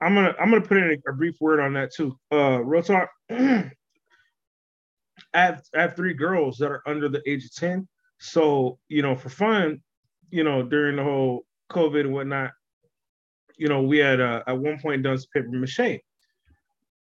I'm 0.00 0.14
gonna 0.14 0.34
I'm 0.38 0.50
gonna 0.50 0.60
put 0.60 0.76
in 0.76 1.00
a, 1.06 1.10
a 1.10 1.14
brief 1.14 1.40
word 1.40 1.60
on 1.60 1.72
that 1.74 1.92
too. 1.92 2.18
Uh, 2.32 2.62
real 2.62 2.82
talk. 2.82 3.08
I 3.30 3.70
have 5.32 5.62
I 5.74 5.82
have 5.82 5.96
three 5.96 6.14
girls 6.14 6.58
that 6.58 6.70
are 6.70 6.82
under 6.86 7.08
the 7.08 7.22
age 7.28 7.44
of 7.44 7.54
10. 7.54 7.88
So, 8.18 8.78
you 8.88 9.02
know, 9.02 9.16
for 9.16 9.28
fun, 9.28 9.82
you 10.30 10.44
know, 10.44 10.62
during 10.62 10.96
the 10.96 11.02
whole 11.02 11.44
COVID 11.70 12.00
and 12.00 12.12
whatnot, 12.12 12.52
you 13.56 13.68
know, 13.68 13.82
we 13.82 13.98
had 13.98 14.20
uh, 14.20 14.42
at 14.46 14.58
one 14.58 14.78
point 14.80 15.02
done 15.02 15.18
some 15.18 15.28
paper 15.32 15.48
mache. 15.50 16.00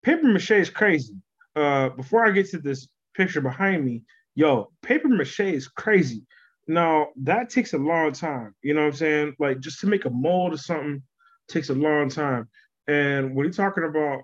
Paper 0.04 0.28
mache 0.28 0.52
is 0.52 0.70
crazy. 0.70 1.16
Uh, 1.56 1.90
before 1.90 2.26
I 2.26 2.32
get 2.32 2.50
to 2.50 2.60
this 2.60 2.88
picture 3.16 3.42
behind 3.42 3.86
me, 3.86 4.04
yo, 4.36 4.72
paper 4.82 5.08
mache 5.08 5.40
is 5.40 5.68
crazy. 5.68 6.24
Now 6.68 7.10
that 7.24 7.50
takes 7.50 7.74
a 7.74 7.78
long 7.78 8.12
time. 8.12 8.56
You 8.62 8.74
know 8.74 8.82
what 8.82 8.88
I'm 8.88 8.94
saying? 8.94 9.36
Like 9.40 9.60
just 9.60 9.80
to 9.82 9.88
make 9.88 10.06
a 10.06 10.10
mold 10.10 10.54
or 10.54 10.58
something 10.58 11.02
takes 11.48 11.70
a 11.70 11.76
long 11.76 12.10
time. 12.10 12.50
And 12.88 13.36
when 13.36 13.46
you're 13.46 13.54
talking 13.54 13.84
about 13.84 14.22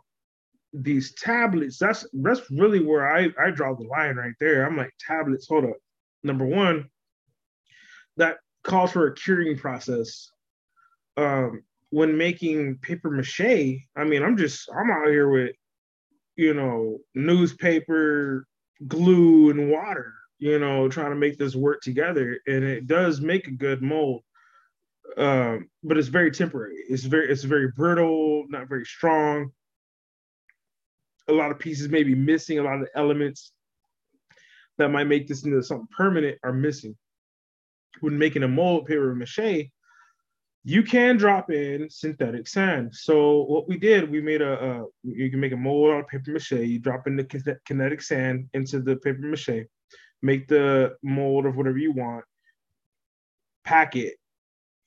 these 0.73 1.13
tablets, 1.15 1.77
that's 1.77 2.05
that's 2.13 2.41
really 2.51 2.83
where 2.83 3.15
I, 3.15 3.29
I 3.39 3.51
draw 3.51 3.75
the 3.75 3.87
line 3.87 4.15
right 4.15 4.33
there. 4.39 4.65
I'm 4.65 4.77
like, 4.77 4.93
tablets, 4.99 5.47
hold 5.47 5.65
up. 5.65 5.77
Number 6.23 6.45
one, 6.45 6.89
that 8.17 8.37
calls 8.63 8.91
for 8.91 9.07
a 9.07 9.15
curing 9.15 9.57
process. 9.57 10.29
Um, 11.17 11.63
when 11.91 12.17
making 12.17 12.77
paper 12.77 13.11
mache, 13.11 13.85
I 13.95 14.03
mean, 14.05 14.23
I'm 14.23 14.37
just 14.37 14.69
I'm 14.75 14.89
out 14.89 15.07
here 15.07 15.29
with, 15.29 15.51
you 16.37 16.53
know, 16.53 16.99
newspaper, 17.13 18.47
glue, 18.87 19.51
and 19.51 19.69
water, 19.69 20.13
you 20.39 20.57
know, 20.57 20.87
trying 20.87 21.11
to 21.11 21.17
make 21.17 21.37
this 21.37 21.53
work 21.53 21.81
together. 21.81 22.39
And 22.47 22.63
it 22.63 22.87
does 22.87 23.21
make 23.21 23.47
a 23.47 23.51
good 23.51 23.81
mold. 23.81 24.23
Um, 25.17 25.69
but 25.83 25.97
it's 25.97 26.07
very 26.07 26.31
temporary. 26.31 26.77
It's 26.87 27.03
very 27.03 27.29
it's 27.29 27.43
very 27.43 27.69
brittle, 27.75 28.45
not 28.47 28.69
very 28.69 28.85
strong. 28.85 29.51
A 31.27 31.33
lot 31.33 31.51
of 31.51 31.59
pieces 31.59 31.89
may 31.89 32.03
be 32.03 32.15
missing, 32.15 32.57
a 32.57 32.63
lot 32.63 32.75
of 32.75 32.81
the 32.81 32.97
elements 32.97 33.51
that 34.77 34.89
might 34.89 35.07
make 35.07 35.27
this 35.27 35.43
into 35.43 35.61
something 35.61 35.87
permanent 35.95 36.37
are 36.43 36.53
missing. 36.53 36.95
When 37.99 38.17
making 38.17 38.43
a 38.43 38.47
mold 38.47 38.85
paper 38.85 39.13
mache, 39.13 39.69
you 40.63 40.83
can 40.83 41.17
drop 41.17 41.49
in 41.49 41.89
synthetic 41.89 42.47
sand. 42.47 42.93
So 42.93 43.43
what 43.43 43.67
we 43.67 43.77
did, 43.77 44.11
we 44.11 44.21
made 44.21 44.41
a, 44.41 44.85
you 45.03 45.29
can 45.31 45.39
make 45.39 45.53
a 45.53 45.57
mold 45.57 45.91
out 45.91 46.01
of 46.01 46.07
paper 46.07 46.31
mache. 46.31 46.51
You 46.51 46.79
drop 46.79 47.07
in 47.07 47.15
the 47.15 47.57
kinetic 47.65 48.01
sand 48.01 48.47
into 48.53 48.79
the 48.79 48.97
paper 48.97 49.21
mache, 49.21 49.65
make 50.21 50.47
the 50.47 50.95
mold 51.01 51.47
of 51.47 51.57
whatever 51.57 51.79
you 51.79 51.93
want, 51.93 52.25
pack 53.63 53.95
it, 53.95 54.15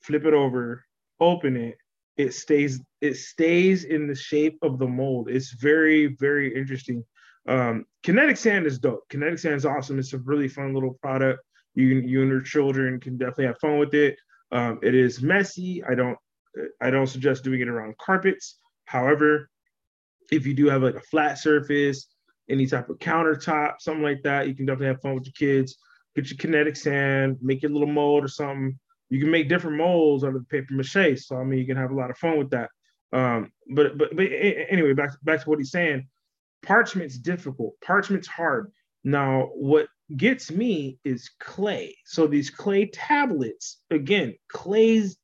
flip 0.01 0.25
it 0.25 0.35
over, 0.35 0.85
open 1.19 1.57
it. 1.57 1.77
It 2.17 2.35
stays 2.35 2.81
it 3.01 3.17
stays 3.17 3.83
in 3.85 4.07
the 4.07 4.15
shape 4.15 4.59
of 4.63 4.79
the 4.79 4.87
mold. 4.87 5.29
It's 5.29 5.51
very 5.51 6.15
very 6.21 6.55
interesting. 6.55 7.05
Um, 7.49 7.87
kinetic 8.05 8.37
sand 8.37 8.67
is 8.67 8.79
dope. 8.79 9.09
Kinetic 9.09 9.41
sand 9.41 9.57
is 9.57 9.67
awesome. 9.67 9.99
It's 9.99 10.13
a 10.13 10.19
really 10.19 10.47
fun 10.47 10.73
little 10.73 10.95
product. 11.03 11.41
You 11.75 11.87
you 11.87 12.23
and 12.23 12.31
your 12.31 12.41
children 12.41 13.01
can 13.01 13.17
definitely 13.17 13.47
have 13.47 13.59
fun 13.59 13.79
with 13.79 13.95
it. 13.95 14.17
Um, 14.53 14.79
it 14.83 14.95
is 14.95 15.23
messy. 15.23 15.83
I 15.85 15.95
don't 15.95 16.19
I 16.81 16.91
don't 16.91 17.07
suggest 17.07 17.45
doing 17.45 17.61
it 17.61 17.69
around 17.69 17.99
carpets. 17.99 18.59
However, 18.87 19.51
if 20.31 20.47
you 20.47 20.55
do 20.55 20.69
have 20.69 20.83
like 20.83 20.95
a 20.95 21.01
flat 21.01 21.39
surface, 21.39 22.09
any 22.49 22.67
type 22.67 22.89
of 22.89 22.99
countertop, 22.99 23.75
something 23.81 24.03
like 24.03 24.23
that, 24.23 24.49
you 24.49 24.55
can 24.55 24.67
definitely 24.67 24.89
have 24.89 25.01
fun 25.01 25.15
with 25.15 25.27
your 25.27 25.33
kids. 25.33 25.77
Get 26.15 26.31
your 26.31 26.39
kinetic 26.39 26.77
sand, 26.77 27.39
make 27.41 27.63
your 27.63 27.73
little 27.73 27.89
mold 27.89 28.25
or 28.25 28.29
something. 28.29 28.79
You 29.11 29.21
can 29.21 29.31
make 29.31 29.49
different 29.49 29.77
molds 29.77 30.25
out 30.25 30.35
of 30.35 30.35
the 30.35 30.47
paper 30.47 30.75
mache. 30.75 31.25
So 31.27 31.37
I 31.37 31.45
mean, 31.45 31.59
you 31.59 31.67
can 31.67 31.77
have 31.77 31.91
a 31.91 31.97
lot 31.97 32.11
of 32.11 32.19
fun 32.19 32.39
with 32.39 32.51
that. 32.51 32.71
Um, 33.13 33.53
but 33.75 33.97
but 33.99 34.15
but 34.15 34.27
anyway, 34.27 34.93
back 34.93 35.11
back 35.23 35.43
to 35.43 35.51
what 35.51 35.59
he's 35.59 35.71
saying. 35.71 36.09
Parchment's 36.63 37.19
difficult. 37.19 37.75
Parchment's 37.85 38.29
hard. 38.29 38.73
Now, 39.03 39.51
what 39.55 39.89
gets 40.17 40.51
me 40.51 40.99
is 41.05 41.31
clay. 41.41 41.97
So 42.05 42.27
these 42.27 42.51
clay 42.51 42.87
tablets, 42.87 43.81
again, 43.91 44.35
clay's 44.49 45.17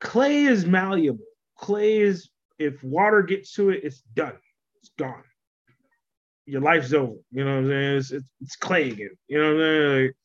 clay 0.00 0.44
is 0.44 0.66
malleable. 0.66 1.24
Clay 1.56 1.98
is 1.98 2.30
if 2.58 2.82
water 2.82 3.22
gets 3.22 3.52
to 3.54 3.70
it, 3.70 3.80
it's 3.84 4.02
done. 4.14 4.38
It's 4.80 4.90
gone. 4.98 5.24
Your 6.46 6.60
life's 6.60 6.92
over. 6.92 7.14
You 7.30 7.44
know 7.44 7.52
what 7.52 7.64
I'm 7.64 7.68
saying? 7.68 7.96
It's, 7.98 8.10
it's, 8.10 8.26
it's 8.40 8.56
clay 8.56 8.90
again. 8.90 9.10
You 9.28 9.38
know 9.38 9.54
what 9.54 9.54
I'm 9.54 9.60
saying? 9.60 10.02
Like, 10.02 10.16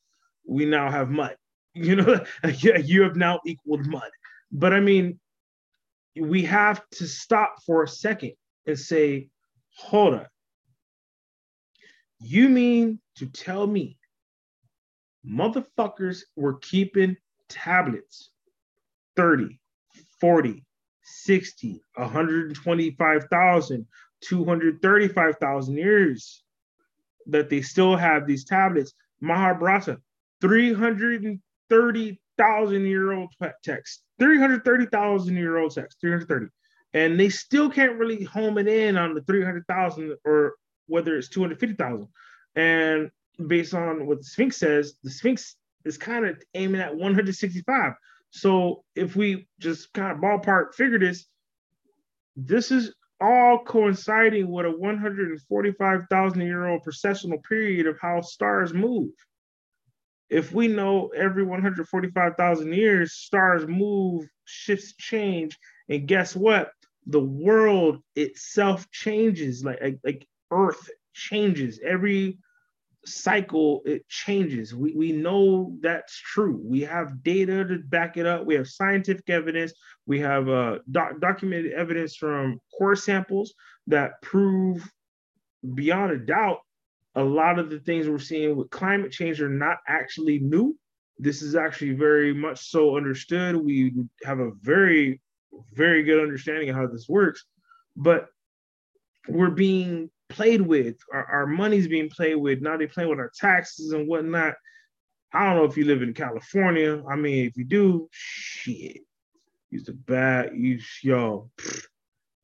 we 0.47 0.65
now 0.65 0.89
have 0.89 1.09
mud. 1.09 1.35
You 1.79 1.95
know, 1.95 2.25
you 2.83 3.03
have 3.03 3.15
now 3.15 3.39
equaled 3.45 3.85
mud. 3.85 4.09
But 4.51 4.73
I 4.73 4.79
mean, 4.79 5.19
we 6.19 6.41
have 6.45 6.81
to 6.93 7.07
stop 7.07 7.57
for 7.67 7.83
a 7.83 7.87
second 7.87 8.33
and 8.65 8.79
say, 8.79 9.29
hold 9.75 10.15
on. 10.15 10.25
You 12.19 12.49
mean 12.49 12.99
to 13.15 13.27
tell 13.27 13.67
me 13.67 13.97
motherfuckers 15.25 16.23
were 16.35 16.57
keeping 16.59 17.15
tablets 17.49 18.31
30, 19.15 19.59
40, 20.19 20.65
60, 21.03 21.81
125,000, 21.95 23.85
235,000 24.21 25.77
years 25.77 26.43
that 27.27 27.49
they 27.49 27.61
still 27.61 27.95
have 27.95 28.25
these 28.25 28.45
tablets. 28.45 28.93
Mahabharata, 29.21 29.99
330,000 30.41 32.85
year 32.85 33.13
old 33.13 33.31
text, 33.63 34.03
330,000 34.19 35.35
year 35.35 35.57
old 35.57 35.73
text, 35.73 35.99
330. 36.01 36.47
And 36.93 37.19
they 37.19 37.29
still 37.29 37.69
can't 37.69 37.97
really 37.97 38.23
home 38.23 38.57
it 38.57 38.67
in 38.67 38.97
on 38.97 39.13
the 39.13 39.21
300,000 39.21 40.15
or 40.25 40.55
whether 40.87 41.17
it's 41.17 41.29
250,000. 41.29 42.07
And 42.55 43.11
based 43.47 43.73
on 43.73 44.07
what 44.07 44.19
the 44.19 44.23
Sphinx 44.23 44.57
says, 44.57 44.95
the 45.03 45.11
Sphinx 45.11 45.55
is 45.85 45.97
kind 45.97 46.25
of 46.25 46.41
aiming 46.53 46.81
at 46.81 46.95
165. 46.95 47.93
So 48.29 48.83
if 48.95 49.15
we 49.15 49.47
just 49.59 49.93
kind 49.93 50.11
of 50.11 50.17
ballpark 50.17 50.73
figure 50.73 50.99
this, 50.99 51.25
this 52.35 52.71
is 52.71 52.93
all 53.19 53.59
coinciding 53.63 54.49
with 54.49 54.65
a 54.65 54.71
145,000 54.71 56.41
year 56.41 56.67
old 56.67 56.83
precessional 56.83 57.43
period 57.43 57.87
of 57.87 57.97
how 57.99 58.21
stars 58.21 58.73
move. 58.73 59.11
If 60.29 60.51
we 60.51 60.67
know 60.67 61.07
every 61.15 61.43
145,000 61.43 62.73
years, 62.73 63.13
stars 63.13 63.65
move, 63.65 64.27
shifts 64.45 64.93
change, 64.97 65.57
and 65.89 66.07
guess 66.07 66.35
what? 66.35 66.71
The 67.05 67.21
world 67.21 68.03
itself 68.15 68.89
changes. 68.91 69.63
Like, 69.63 69.79
like, 69.81 69.99
like 70.03 70.27
earth 70.51 70.89
changes. 71.13 71.79
Every 71.83 72.39
cycle 73.05 73.81
it 73.85 74.07
changes. 74.09 74.75
We, 74.75 74.93
we 74.93 75.11
know 75.11 75.77
that's 75.81 76.19
true. 76.19 76.61
We 76.63 76.81
have 76.81 77.23
data 77.23 77.65
to 77.65 77.79
back 77.79 78.17
it 78.17 78.25
up. 78.25 78.45
We 78.45 78.55
have 78.55 78.67
scientific 78.67 79.29
evidence. 79.29 79.73
We 80.05 80.19
have 80.19 80.49
uh, 80.49 80.79
doc- 80.91 81.19
documented 81.19 81.73
evidence 81.73 82.15
from 82.15 82.59
core 82.77 82.95
samples 82.95 83.53
that 83.87 84.21
prove 84.21 84.89
beyond 85.73 86.11
a 86.11 86.17
doubt 86.17 86.59
a 87.15 87.23
lot 87.23 87.57
of 87.57 87.71
the 87.71 87.79
things 87.79 88.07
we're 88.07 88.19
seeing 88.19 88.55
with 88.55 88.69
climate 88.69 89.11
change 89.11 89.41
are 89.41 89.49
not 89.49 89.77
actually 89.87 90.37
new. 90.39 90.77
This 91.17 91.41
is 91.41 91.55
actually 91.55 91.93
very 91.93 92.31
much 92.31 92.69
so 92.69 92.95
understood. 92.95 93.55
We 93.55 93.93
have 94.23 94.39
a 94.39 94.51
very 94.61 95.19
very 95.73 96.03
good 96.03 96.21
understanding 96.21 96.69
of 96.69 96.75
how 96.75 96.85
this 96.85 97.07
works 97.09 97.45
but 97.97 98.27
we're 99.27 99.49
being 99.49 100.09
played 100.29 100.61
with. 100.61 100.97
Our, 101.13 101.25
our 101.25 101.47
money's 101.47 101.87
being 101.87 102.09
played 102.09 102.35
with. 102.35 102.61
Now 102.61 102.77
they 102.77 102.87
playing 102.87 103.09
with 103.09 103.19
our 103.19 103.31
taxes 103.35 103.91
and 103.91 104.07
whatnot. 104.07 104.55
I 105.33 105.45
don't 105.45 105.57
know 105.57 105.65
if 105.65 105.77
you 105.77 105.85
live 105.85 106.01
in 106.01 106.13
California. 106.13 107.03
I 107.09 107.15
mean, 107.15 107.45
if 107.45 107.57
you 107.57 107.65
do, 107.65 108.07
shit, 108.11 109.01
use 109.69 109.87
a 109.89 109.93
bad, 109.93 110.51
you 110.55 110.79
yo, 111.01 111.51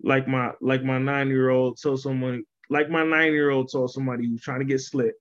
like 0.02 0.28
my 0.28 0.52
like 0.60 0.84
my 0.84 0.98
nine 0.98 1.30
year 1.30 1.50
old 1.50 1.82
told 1.82 2.02
someone, 2.02 2.44
like 2.70 2.90
my 2.90 3.06
nine 3.06 3.32
year 3.32 3.52
old 3.52 3.72
told 3.72 3.92
somebody 3.92 4.28
who's 4.28 4.42
trying 4.42 4.60
to 4.60 4.66
get 4.66 4.82
slit. 4.82 5.16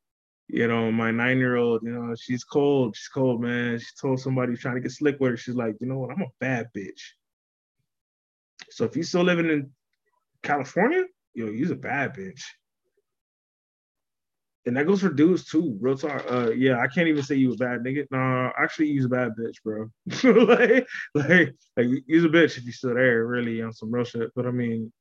You 0.49 0.67
know, 0.67 0.91
my 0.93 1.11
nine 1.13 1.39
year 1.39 1.57
old, 1.57 1.83
you 1.83 1.91
know, 1.91 2.15
she's 2.15 2.45
cold. 2.45 2.97
She's 2.97 3.09
cold, 3.09 3.41
man. 3.41 3.79
She 3.79 3.87
told 4.01 4.21
somebody 4.21 4.57
trying 4.57 4.75
to 4.75 4.81
get 4.81 4.91
slick 4.91 5.19
with 5.19 5.31
her. 5.31 5.37
She's 5.37 5.55
like, 5.55 5.77
you 5.81 5.87
know 5.87 5.99
what? 5.99 6.11
I'm 6.11 6.23
a 6.23 6.27
bad 6.41 6.69
bitch. 6.77 7.01
So 8.69 8.85
if 8.85 8.97
you're 8.97 9.05
still 9.05 9.23
living 9.23 9.49
in 9.49 9.71
California, 10.43 11.05
yo, 11.35 11.47
you's 11.47 11.71
a 11.71 11.77
bad 11.77 12.15
bitch. 12.15 12.43
And 14.65 14.77
that 14.77 14.87
goes 14.87 15.01
for 15.01 15.09
dudes 15.09 15.45
too. 15.45 15.77
Real 15.81 15.97
talk. 15.97 16.25
Uh, 16.31 16.53
yeah, 16.53 16.79
I 16.79 16.87
can't 16.87 17.09
even 17.09 17.25
say 17.25 17.35
you 17.35 17.53
a 17.53 17.57
bad 17.57 17.81
nigga. 17.81 18.07
No, 18.13 18.53
actually, 18.57 18.89
you's 18.89 19.07
a 19.07 19.09
bad 19.09 19.33
bitch, 19.39 19.57
bro. 19.65 19.91
like, 20.47 20.87
like, 21.15 21.55
like, 21.77 22.03
you's 22.07 22.25
a 22.25 22.29
bitch 22.29 22.59
if 22.59 22.65
you 22.65 22.73
still 22.73 22.95
there, 22.95 23.27
really, 23.27 23.61
on 23.61 23.73
some 23.73 23.93
real 23.93 24.05
shit. 24.05 24.31
But 24.37 24.47
I 24.47 24.53
mean, 24.53 24.93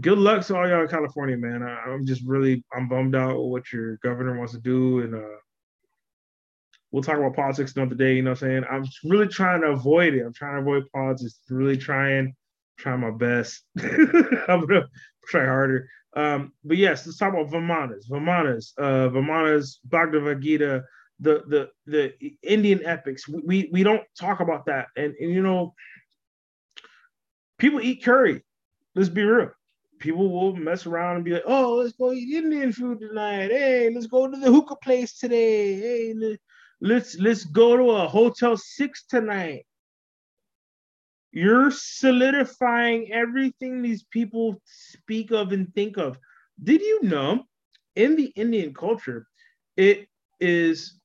good 0.00 0.18
luck 0.18 0.46
to 0.46 0.56
all 0.56 0.68
y'all 0.68 0.82
in 0.82 0.88
California, 0.88 1.36
man. 1.36 1.64
I, 1.64 1.92
am 1.92 2.06
just 2.06 2.22
really, 2.24 2.62
I'm 2.72 2.88
bummed 2.88 3.16
out 3.16 3.40
what 3.40 3.72
your 3.72 3.96
governor 3.98 4.38
wants 4.38 4.52
to 4.52 4.60
do, 4.60 5.00
and 5.00 5.16
uh, 5.16 5.38
we'll 6.92 7.02
talk 7.02 7.18
about 7.18 7.34
politics 7.34 7.74
another 7.76 7.94
day. 7.94 8.14
You 8.14 8.22
know 8.22 8.30
what 8.30 8.42
I'm 8.42 8.48
saying? 8.48 8.64
I'm 8.70 8.84
really 9.04 9.28
trying 9.28 9.62
to 9.62 9.68
avoid 9.68 10.14
it. 10.14 10.24
I'm 10.24 10.32
trying 10.32 10.56
to 10.56 10.60
avoid 10.60 10.84
politics. 10.92 11.40
Really 11.48 11.76
trying, 11.76 12.34
trying 12.78 13.00
my 13.00 13.10
best. 13.10 13.64
I'm 13.80 14.66
gonna 14.66 14.88
try 15.26 15.44
harder. 15.44 15.88
Um, 16.14 16.52
but 16.64 16.78
yes, 16.78 17.06
let's 17.06 17.18
talk 17.18 17.34
about 17.34 17.50
Vimanas. 17.50 18.08
Vimanas, 18.10 18.72
uh, 18.78 19.10
Vimanas, 19.10 19.78
Bhagavad 19.84 20.40
Gita, 20.40 20.84
the 21.20 21.42
the 21.46 21.68
the 21.86 22.14
Indian 22.42 22.84
epics. 22.84 23.28
We 23.28 23.42
we, 23.44 23.68
we 23.72 23.82
don't 23.82 24.02
talk 24.18 24.40
about 24.40 24.66
that, 24.66 24.88
and, 24.96 25.14
and 25.20 25.30
you 25.30 25.42
know, 25.42 25.74
people 27.58 27.80
eat 27.80 28.04
curry. 28.04 28.42
Let's 28.94 29.08
be 29.10 29.24
real. 29.24 29.50
People 29.98 30.30
will 30.30 30.54
mess 30.56 30.86
around 30.86 31.16
and 31.16 31.24
be 31.24 31.32
like, 31.32 31.44
"Oh, 31.46 31.74
let's 31.76 31.92
go 31.92 32.12
eat 32.12 32.34
Indian 32.34 32.72
food 32.72 33.00
tonight. 33.00 33.50
Hey, 33.50 33.90
let's 33.92 34.06
go 34.06 34.26
to 34.26 34.36
the 34.36 34.50
hookah 34.50 34.76
place 34.76 35.18
today. 35.18 35.74
Hey, 35.74 36.36
let's 36.80 37.18
let's 37.18 37.44
go 37.44 37.76
to 37.76 37.90
a 37.90 38.08
Hotel 38.08 38.56
Six 38.56 39.04
tonight." 39.04 39.66
You're 41.36 41.70
solidifying 41.70 43.12
everything 43.12 43.82
these 43.82 44.04
people 44.04 44.58
speak 44.64 45.32
of 45.32 45.52
and 45.52 45.70
think 45.74 45.98
of. 45.98 46.18
Did 46.64 46.80
you 46.80 47.02
know 47.02 47.44
in 47.94 48.16
the 48.16 48.32
Indian 48.36 48.72
culture, 48.72 49.26
it 49.76 50.08
is 50.40 50.98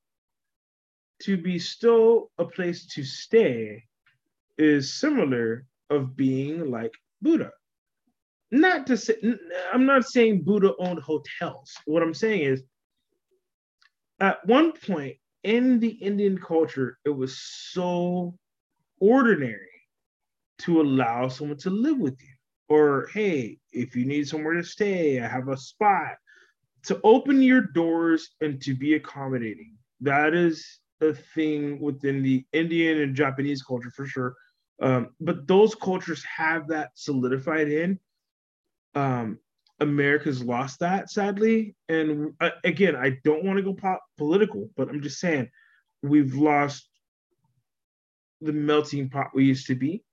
to 1.23 1.35
bestow 1.35 2.31
a 2.37 2.45
place 2.45 2.85
to 2.93 3.03
stay 3.03 3.83
is 4.57 4.93
similar 4.93 5.65
of 5.89 6.15
being 6.15 6.71
like 6.71 6.93
Buddha. 7.21 7.51
Not 8.51 8.87
to 8.87 8.95
say, 8.95 9.15
I'm 9.73 9.85
not 9.85 10.05
saying 10.05 10.43
Buddha 10.45 10.71
owned 10.79 11.01
hotels. 11.01 11.73
What 11.83 12.03
I'm 12.03 12.13
saying 12.13 12.43
is, 12.43 12.63
at 14.21 14.47
one 14.47 14.71
point 14.71 15.17
in 15.43 15.81
the 15.81 15.89
Indian 15.89 16.37
culture, 16.37 16.99
it 17.03 17.09
was 17.09 17.37
so 17.37 18.33
ordinary 19.01 19.70
to 20.61 20.81
allow 20.81 21.27
someone 21.27 21.57
to 21.57 21.69
live 21.69 21.97
with 21.97 22.19
you. 22.21 22.33
Or, 22.69 23.07
hey, 23.13 23.57
if 23.73 23.95
you 23.95 24.05
need 24.05 24.27
somewhere 24.27 24.53
to 24.53 24.63
stay, 24.63 25.19
I 25.19 25.27
have 25.27 25.49
a 25.49 25.57
spot. 25.57 26.15
To 26.85 26.99
open 27.03 27.41
your 27.41 27.61
doors 27.61 28.31
and 28.41 28.61
to 28.61 28.73
be 28.73 28.95
accommodating. 28.95 29.77
That 29.99 30.33
is 30.33 30.79
a 31.01 31.13
thing 31.13 31.79
within 31.79 32.23
the 32.23 32.45
Indian 32.53 33.01
and 33.01 33.15
Japanese 33.15 33.61
culture 33.61 33.91
for 33.91 34.05
sure. 34.05 34.35
Um, 34.81 35.09
but 35.19 35.47
those 35.47 35.75
cultures 35.75 36.23
have 36.23 36.67
that 36.69 36.91
solidified 36.95 37.69
in. 37.69 37.99
Um, 38.95 39.39
America's 39.79 40.43
lost 40.43 40.79
that 40.79 41.09
sadly. 41.09 41.75
And 41.89 42.33
uh, 42.39 42.51
again, 42.63 42.95
I 42.95 43.17
don't 43.23 43.43
want 43.43 43.57
to 43.57 43.63
go 43.63 43.73
po- 43.73 43.99
political, 44.17 44.69
but 44.77 44.89
I'm 44.89 45.01
just 45.01 45.19
saying 45.19 45.49
we've 46.03 46.35
lost 46.35 46.87
the 48.41 48.53
melting 48.53 49.09
pot 49.09 49.31
we 49.33 49.45
used 49.45 49.67
to 49.67 49.75
be. 49.75 50.03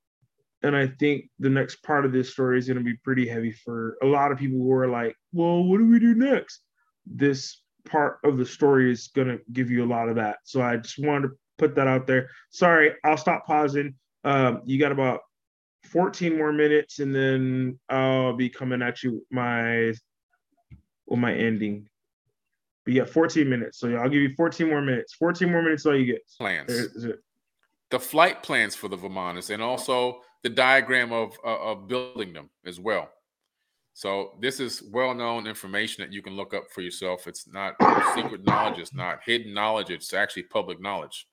And 0.62 0.76
I 0.76 0.88
think 0.98 1.30
the 1.38 1.50
next 1.50 1.82
part 1.82 2.04
of 2.04 2.12
this 2.12 2.30
story 2.30 2.58
is 2.58 2.66
going 2.66 2.78
to 2.78 2.84
be 2.84 2.96
pretty 3.04 3.28
heavy 3.28 3.52
for 3.52 3.96
a 4.02 4.06
lot 4.06 4.32
of 4.32 4.38
people 4.38 4.58
who 4.58 4.72
are 4.72 4.88
like, 4.88 5.14
well, 5.32 5.62
what 5.62 5.78
do 5.78 5.86
we 5.86 6.00
do 6.00 6.14
next? 6.14 6.62
This 7.06 7.62
part 7.84 8.18
of 8.24 8.38
the 8.38 8.46
story 8.46 8.90
is 8.90 9.08
going 9.14 9.28
to 9.28 9.38
give 9.52 9.70
you 9.70 9.84
a 9.84 9.86
lot 9.86 10.08
of 10.08 10.16
that. 10.16 10.38
So 10.44 10.60
I 10.60 10.76
just 10.76 10.98
wanted 10.98 11.28
to 11.28 11.34
put 11.58 11.74
that 11.76 11.86
out 11.86 12.06
there. 12.06 12.28
Sorry, 12.50 12.92
I'll 13.04 13.16
stop 13.16 13.46
pausing. 13.46 13.94
Um, 14.24 14.62
you 14.66 14.78
got 14.80 14.92
about 14.92 15.20
14 15.84 16.36
more 16.36 16.52
minutes, 16.52 16.98
and 16.98 17.14
then 17.14 17.78
I'll 17.88 18.34
be 18.34 18.48
coming 18.48 18.82
at 18.82 19.02
you 19.02 19.12
with 19.12 19.24
my 19.30 19.94
with 21.06 21.18
my 21.18 21.34
ending. 21.34 21.88
But 22.84 22.94
yeah, 22.94 23.04
14 23.04 23.48
minutes. 23.48 23.78
So 23.78 23.94
I'll 23.94 24.08
give 24.08 24.22
you 24.22 24.34
14 24.36 24.68
more 24.68 24.82
minutes. 24.82 25.14
14 25.14 25.50
more 25.50 25.62
minutes, 25.62 25.86
all 25.86 25.96
you 25.96 26.06
get. 26.06 26.22
Plans. 26.38 27.06
The 27.90 28.00
flight 28.00 28.42
plans 28.42 28.74
for 28.74 28.88
the 28.88 28.96
Vimanas, 28.96 29.50
and 29.50 29.62
also 29.62 30.20
the 30.42 30.50
diagram 30.50 31.12
of 31.12 31.36
uh, 31.44 31.58
of 31.58 31.88
building 31.88 32.32
them 32.32 32.50
as 32.66 32.78
well. 32.78 33.10
So 33.94 34.34
this 34.40 34.60
is 34.60 34.84
well-known 34.92 35.48
information 35.48 36.04
that 36.04 36.12
you 36.12 36.22
can 36.22 36.34
look 36.36 36.54
up 36.54 36.70
for 36.70 36.82
yourself. 36.82 37.26
It's 37.26 37.48
not 37.48 37.74
secret 38.14 38.44
knowledge. 38.44 38.78
It's 38.78 38.94
not 38.94 39.18
hidden 39.26 39.52
knowledge. 39.52 39.90
It's 39.90 40.14
actually 40.14 40.44
public 40.44 40.80
knowledge. 40.80 41.26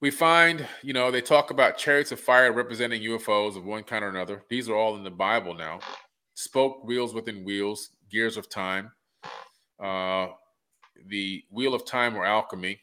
We 0.00 0.12
find, 0.12 0.64
you 0.80 0.92
know, 0.92 1.10
they 1.10 1.20
talk 1.20 1.50
about 1.50 1.76
chariots 1.76 2.12
of 2.12 2.20
fire 2.20 2.52
representing 2.52 3.02
UFOs 3.02 3.56
of 3.56 3.64
one 3.64 3.82
kind 3.82 4.04
or 4.04 4.10
another. 4.10 4.44
These 4.48 4.68
are 4.68 4.76
all 4.76 4.94
in 4.94 5.02
the 5.02 5.10
Bible 5.10 5.54
now. 5.54 5.80
Spoke 6.34 6.84
wheels 6.84 7.14
within 7.14 7.44
wheels, 7.44 7.90
gears 8.08 8.36
of 8.36 8.48
time, 8.48 8.92
uh, 9.82 10.28
the 11.08 11.42
wheel 11.50 11.74
of 11.74 11.84
time 11.84 12.14
or 12.14 12.24
alchemy, 12.24 12.80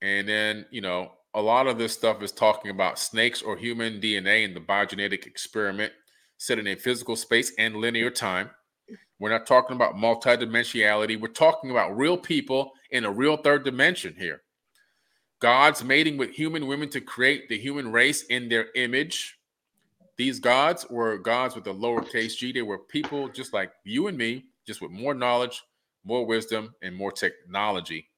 and 0.00 0.26
then 0.26 0.64
you 0.70 0.80
know 0.80 1.12
a 1.34 1.42
lot 1.42 1.66
of 1.66 1.78
this 1.78 1.92
stuff 1.92 2.22
is 2.22 2.32
talking 2.32 2.70
about 2.70 2.98
snakes 2.98 3.42
or 3.42 3.56
human 3.56 4.00
DNA 4.00 4.44
in 4.44 4.54
the 4.54 4.60
biogenetic 4.60 5.26
experiment 5.26 5.92
set 6.36 6.58
in 6.58 6.66
a 6.68 6.76
physical 6.76 7.16
space 7.16 7.52
and 7.58 7.76
linear 7.76 8.10
time. 8.10 8.50
We're 9.18 9.30
not 9.30 9.46
talking 9.46 9.74
about 9.74 9.94
multidimensionality. 9.94 11.20
We're 11.20 11.28
talking 11.28 11.70
about 11.70 11.96
real 11.96 12.16
people 12.16 12.72
in 12.90 13.04
a 13.04 13.10
real 13.10 13.36
third 13.36 13.64
dimension 13.64 14.14
here. 14.16 14.42
Gods 15.40 15.82
mating 15.82 16.16
with 16.16 16.30
human 16.30 16.66
women 16.66 16.88
to 16.90 17.00
create 17.00 17.48
the 17.48 17.58
human 17.58 17.90
race 17.90 18.24
in 18.24 18.48
their 18.48 18.66
image. 18.76 19.38
These 20.16 20.38
gods 20.38 20.86
were 20.88 21.18
gods 21.18 21.54
with 21.54 21.66
a 21.66 21.74
lowercase 21.74 22.36
g. 22.36 22.52
They 22.52 22.62
were 22.62 22.78
people 22.78 23.28
just 23.28 23.52
like 23.52 23.72
you 23.84 24.06
and 24.06 24.16
me, 24.16 24.44
just 24.66 24.80
with 24.80 24.90
more 24.90 25.14
knowledge, 25.14 25.62
more 26.04 26.24
wisdom, 26.24 26.74
and 26.82 26.94
more 26.94 27.12
technology. 27.12 28.08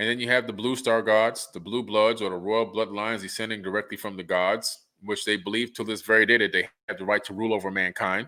And 0.00 0.08
then 0.08 0.18
you 0.18 0.28
have 0.30 0.46
the 0.46 0.54
blue 0.54 0.76
star 0.76 1.02
gods, 1.02 1.50
the 1.52 1.60
blue 1.60 1.82
bloods 1.82 2.22
or 2.22 2.30
the 2.30 2.36
royal 2.36 2.72
bloodlines 2.72 3.20
descending 3.20 3.60
directly 3.60 3.98
from 3.98 4.16
the 4.16 4.22
gods, 4.22 4.86
which 5.02 5.26
they 5.26 5.36
believe 5.36 5.74
to 5.74 5.84
this 5.84 6.00
very 6.00 6.24
day 6.24 6.38
that 6.38 6.52
they 6.52 6.70
have 6.88 6.96
the 6.96 7.04
right 7.04 7.22
to 7.24 7.34
rule 7.34 7.52
over 7.52 7.70
mankind. 7.70 8.26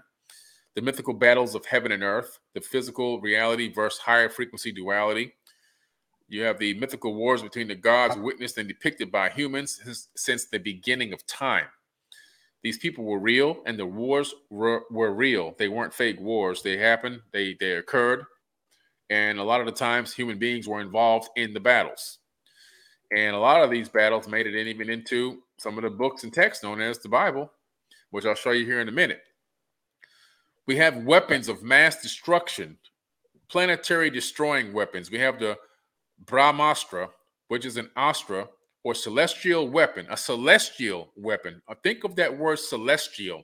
The 0.75 0.83
mythical 0.83 1.15
battles 1.15 1.55
of 1.55 1.65
heaven 1.65 1.91
and 1.91 2.03
earth, 2.03 2.39
the 2.53 2.61
physical 2.61 3.23
reality 3.23 3.73
versus 3.73 3.99
higher 3.99 4.29
frequency 4.29 4.71
duality. 4.71 5.33
You 6.29 6.43
have 6.43 6.59
the 6.59 6.75
mythical 6.75 7.15
wars 7.15 7.43
between 7.43 7.69
the 7.69 7.75
gods 7.75 8.19
witnessed 8.19 8.59
and 8.59 8.69
depicted 8.69 9.11
by 9.11 9.31
humans 9.31 9.81
since, 10.15 10.45
the 10.45 10.59
beginning 10.59 11.15
of 11.15 11.27
time. 11.27 11.69
These 12.63 12.77
people 12.77 13.05
were 13.05 13.19
real 13.19 13.63
and 13.65 13.79
the 13.79 13.87
wars 13.87 14.35
were, 14.51 14.83
were 14.91 15.15
real. 15.15 15.55
They 15.57 15.69
weren't 15.69 15.95
fake 15.95 16.21
wars. 16.21 16.61
They 16.61 16.77
happened, 16.77 17.23
they, 17.33 17.57
they 17.59 17.73
occurred, 17.77 18.27
and 19.11 19.39
a 19.39 19.45
lot 19.45 19.61
of 19.61 19.67
the 19.67 19.73
times, 19.73 20.15
human 20.15 20.39
beings 20.39 20.67
were 20.67 20.81
involved 20.81 21.29
in 21.37 21.53
the 21.53 21.61
battles. 21.61 22.19
And 23.15 23.37
a 23.37 23.39
lot 23.39 23.63
of 23.63 23.71
these 23.71 23.89
battles 23.89 24.27
made 24.27 24.47
it 24.47 24.67
even 24.67 24.89
into 24.89 25.43
some 25.59 25.77
of 25.77 25.85
the 25.85 25.91
books 25.91 26.25
and 26.25 26.33
texts 26.33 26.65
known 26.65 26.81
as 26.81 26.99
the 26.99 27.09
Bible, 27.09 27.53
which 28.11 28.25
I'll 28.25 28.35
show 28.35 28.53
you 28.53 28.65
here 28.65 28.81
in 28.81 28.89
a 28.89 28.93
minute. 28.93 29.21
We 30.67 30.77
have 30.77 31.05
weapons 31.05 31.49
of 31.49 31.63
mass 31.63 32.01
destruction, 32.01 32.79
planetary 33.49 34.09
destroying 34.09 34.73
weapons. 34.73 35.11
We 35.11 35.19
have 35.19 35.39
the 35.39 35.59
Brahmastra, 36.25 37.11
which 37.49 37.67
is 37.67 37.77
an 37.77 37.91
astra 37.97 38.49
or 38.85 38.95
celestial 38.95 39.69
weapon, 39.69 40.07
a 40.09 40.17
celestial 40.17 41.13
weapon. 41.17 41.61
Think 41.83 42.05
of 42.05 42.17
that 42.17 42.37
word 42.37 42.59
celestial. 42.59 43.43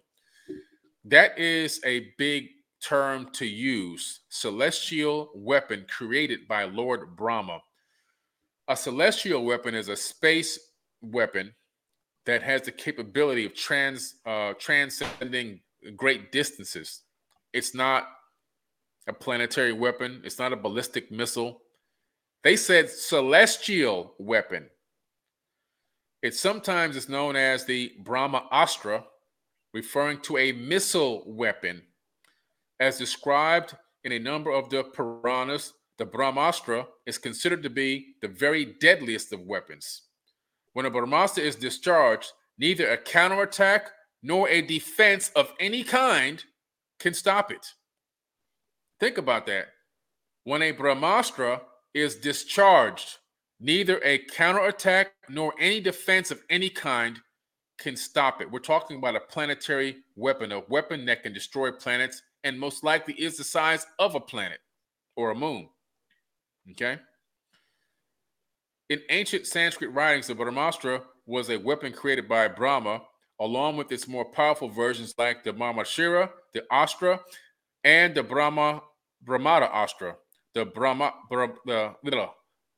That 1.05 1.39
is 1.39 1.81
a 1.85 2.13
big 2.17 2.49
term 2.81 3.31
to 3.33 3.47
use 3.47 4.21
celestial 4.29 5.31
weapon 5.35 5.87
created 5.89 6.47
by 6.49 6.65
Lord 6.65 7.17
Brahma. 7.17 7.61
A 8.69 8.77
celestial 8.77 9.45
weapon 9.45 9.75
is 9.75 9.89
a 9.89 9.97
space 9.97 10.59
weapon 11.01 11.55
that 12.27 12.43
has 12.43 12.63
the 12.63 12.73
capability 12.73 13.47
of 13.47 13.55
trans 13.55 14.17
uh, 14.27 14.53
transcending 14.59 15.61
great 15.97 16.31
distances. 16.31 17.03
It's 17.53 17.75
not 17.75 18.09
a 19.07 19.13
planetary 19.13 19.73
weapon. 19.73 20.21
It's 20.25 20.39
not 20.39 20.53
a 20.53 20.57
ballistic 20.57 21.11
missile. 21.11 21.63
They 22.45 22.57
said 22.57 22.91
celestial 22.91 24.15
weapon. 24.19 24.69
It 26.23 26.35
sometimes 26.35 26.97
is 26.97 27.09
known 27.09 27.37
as 27.37 27.65
the 27.65 27.93
Brahma 28.01 28.47
Astra, 28.51 29.05
referring 29.73 30.21
to 30.23 30.37
a 30.37 30.53
missile 30.53 31.23
weapon 31.27 31.83
as 32.81 32.99
described 32.99 33.77
in 34.05 34.13
a 34.13 34.19
number 34.19 34.51
of 34.51 34.71
the 34.71 34.85
Puranas, 34.85 35.73
the 35.99 36.07
Brahmastra 36.07 36.87
is 37.07 37.19
considered 37.19 37.63
to 37.65 37.71
be 37.71 38.15
the 38.23 38.29
very 38.29 38.65
deadliest 38.81 39.33
of 39.33 39.41
weapons. 39.41 40.03
When 40.73 40.87
a 40.87 40.91
Brahmastra 40.91 41.43
is 41.43 41.57
discharged, 41.57 42.33
neither 42.57 42.89
a 42.91 42.97
counterattack 42.97 43.91
nor 44.23 44.49
a 44.49 44.63
defense 44.63 45.31
of 45.35 45.53
any 45.59 45.83
kind 45.83 46.45
can 47.01 47.15
stop 47.15 47.51
it. 47.51 47.67
Think 49.01 49.19
about 49.19 49.47
that. 49.47 49.69
When 50.45 50.63
a 50.63 50.73
Brahmastra 50.73 51.61
is 51.95 52.17
discharged, 52.17 53.19
neither 53.61 54.01
a 54.05 54.19
counterattack 54.19 55.13
nor 55.29 55.53
any 55.59 55.81
defense 55.81 56.31
of 56.31 56.43
any 56.49 56.71
kind 56.71 57.19
can 57.79 57.97
stop 57.97 58.41
it. 58.41 58.51
We're 58.51 58.59
talking 58.61 58.99
about 58.99 59.17
a 59.17 59.21
planetary 59.21 59.99
weapon, 60.17 60.53
a 60.53 60.63
weapon 60.69 61.05
that 61.07 61.23
can 61.23 61.33
destroy 61.33 61.71
planets 61.71 62.23
and 62.44 62.59
most 62.59 62.85
likely 62.85 63.15
is 63.15 63.36
the 63.36 63.44
size 63.44 63.86
of 63.98 64.15
a 64.15 64.20
planet 64.20 64.59
or 65.16 65.31
a 65.31 65.35
moon. 65.35 65.69
Okay. 66.70 66.98
In 68.90 69.01
ancient 69.10 69.47
Sanskrit 69.47 69.93
writings, 69.93 70.28
the 70.28 70.35
Brahmastra 70.35 71.02
was 71.27 71.51
a 71.51 71.59
weapon 71.59 71.93
created 71.93 72.28
by 72.28 72.48
Brahma 72.48 73.02
along 73.40 73.77
with 73.77 73.93
its 73.93 74.09
more 74.09 74.24
powerful 74.24 74.69
versions 74.69 75.15
like 75.19 75.44
the 75.44 75.52
Brahmashira, 75.52 76.31
the 76.55 76.65
Astra, 76.73 77.20
and 77.85 78.15
the 78.15 78.23
Brahma 78.23 78.82
Brahmata 79.24 79.73
Astra. 79.73 80.16
The 80.55 80.65
Brahma 80.65 81.12
the, 81.31 81.94
the 82.02 82.28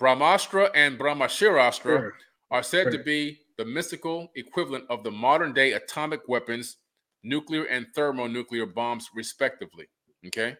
Brahmastra 0.01 0.71
and 0.75 0.99
Brahmashirastra 0.99 1.83
sure. 1.83 2.15
are 2.51 2.63
said 2.63 2.85
sure. 2.85 2.93
to 2.93 2.99
be 2.99 3.41
the 3.57 3.65
mystical 3.65 4.31
equivalent 4.35 4.85
of 4.91 5.05
the 5.05 5.11
modern 5.11 5.53
day 5.53 5.73
atomic 5.73 6.21
weapons, 6.29 6.77
nuclear 7.23 7.65
and 7.65 7.87
thermonuclear 7.95 8.67
bombs, 8.67 9.11
respectively. 9.15 9.87
Okay, 10.27 10.57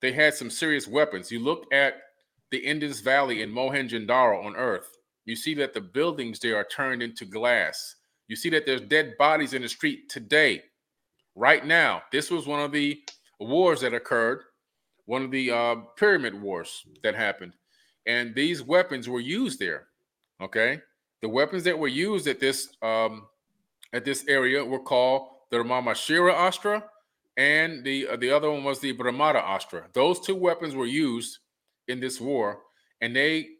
they 0.00 0.12
had 0.12 0.34
some 0.34 0.50
serious 0.50 0.86
weapons. 0.88 1.30
You 1.30 1.40
look 1.40 1.72
at 1.72 1.94
the 2.50 2.58
Indus 2.58 3.00
Valley 3.00 3.42
in 3.42 3.50
Mohenjo-daro 3.50 4.44
on 4.44 4.56
Earth. 4.56 4.90
You 5.24 5.36
see 5.36 5.54
that 5.54 5.74
the 5.74 5.80
buildings 5.80 6.38
there 6.38 6.56
are 6.56 6.64
turned 6.64 7.02
into 7.02 7.24
glass. 7.24 7.96
You 8.28 8.36
see 8.36 8.50
that 8.50 8.66
there's 8.66 8.80
dead 8.82 9.14
bodies 9.18 9.54
in 9.54 9.62
the 9.62 9.68
street 9.68 10.08
today, 10.08 10.62
right 11.34 11.64
now. 11.64 12.02
This 12.12 12.30
was 12.30 12.46
one 12.46 12.60
of 12.60 12.72
the 12.72 13.02
wars 13.40 13.80
that 13.80 13.94
occurred, 13.94 14.42
one 15.06 15.22
of 15.24 15.30
the 15.30 15.50
uh, 15.50 15.76
pyramid 15.96 16.40
wars 16.40 16.84
that 17.02 17.14
happened, 17.14 17.54
and 18.06 18.34
these 18.34 18.62
weapons 18.62 19.08
were 19.08 19.20
used 19.20 19.58
there. 19.58 19.86
Okay, 20.40 20.80
the 21.20 21.28
weapons 21.28 21.64
that 21.64 21.78
were 21.78 21.88
used 21.88 22.26
at 22.26 22.40
this 22.40 22.68
um, 22.82 23.26
at 23.92 24.04
this 24.04 24.24
area 24.28 24.64
were 24.64 24.80
called 24.80 25.28
the 25.52 25.58
Brahmashira 25.58 26.34
Astra, 26.34 26.82
and 27.36 27.84
the 27.84 28.08
uh, 28.08 28.16
the 28.16 28.30
other 28.30 28.50
one 28.50 28.64
was 28.64 28.80
the 28.80 28.92
Brahmata 28.92 29.38
Astra. 29.38 29.88
Those 29.92 30.18
two 30.18 30.34
weapons 30.34 30.74
were 30.74 30.86
used 30.86 31.38
in 31.88 32.00
this 32.00 32.20
war, 32.20 32.60
and 33.00 33.14
they 33.14 33.50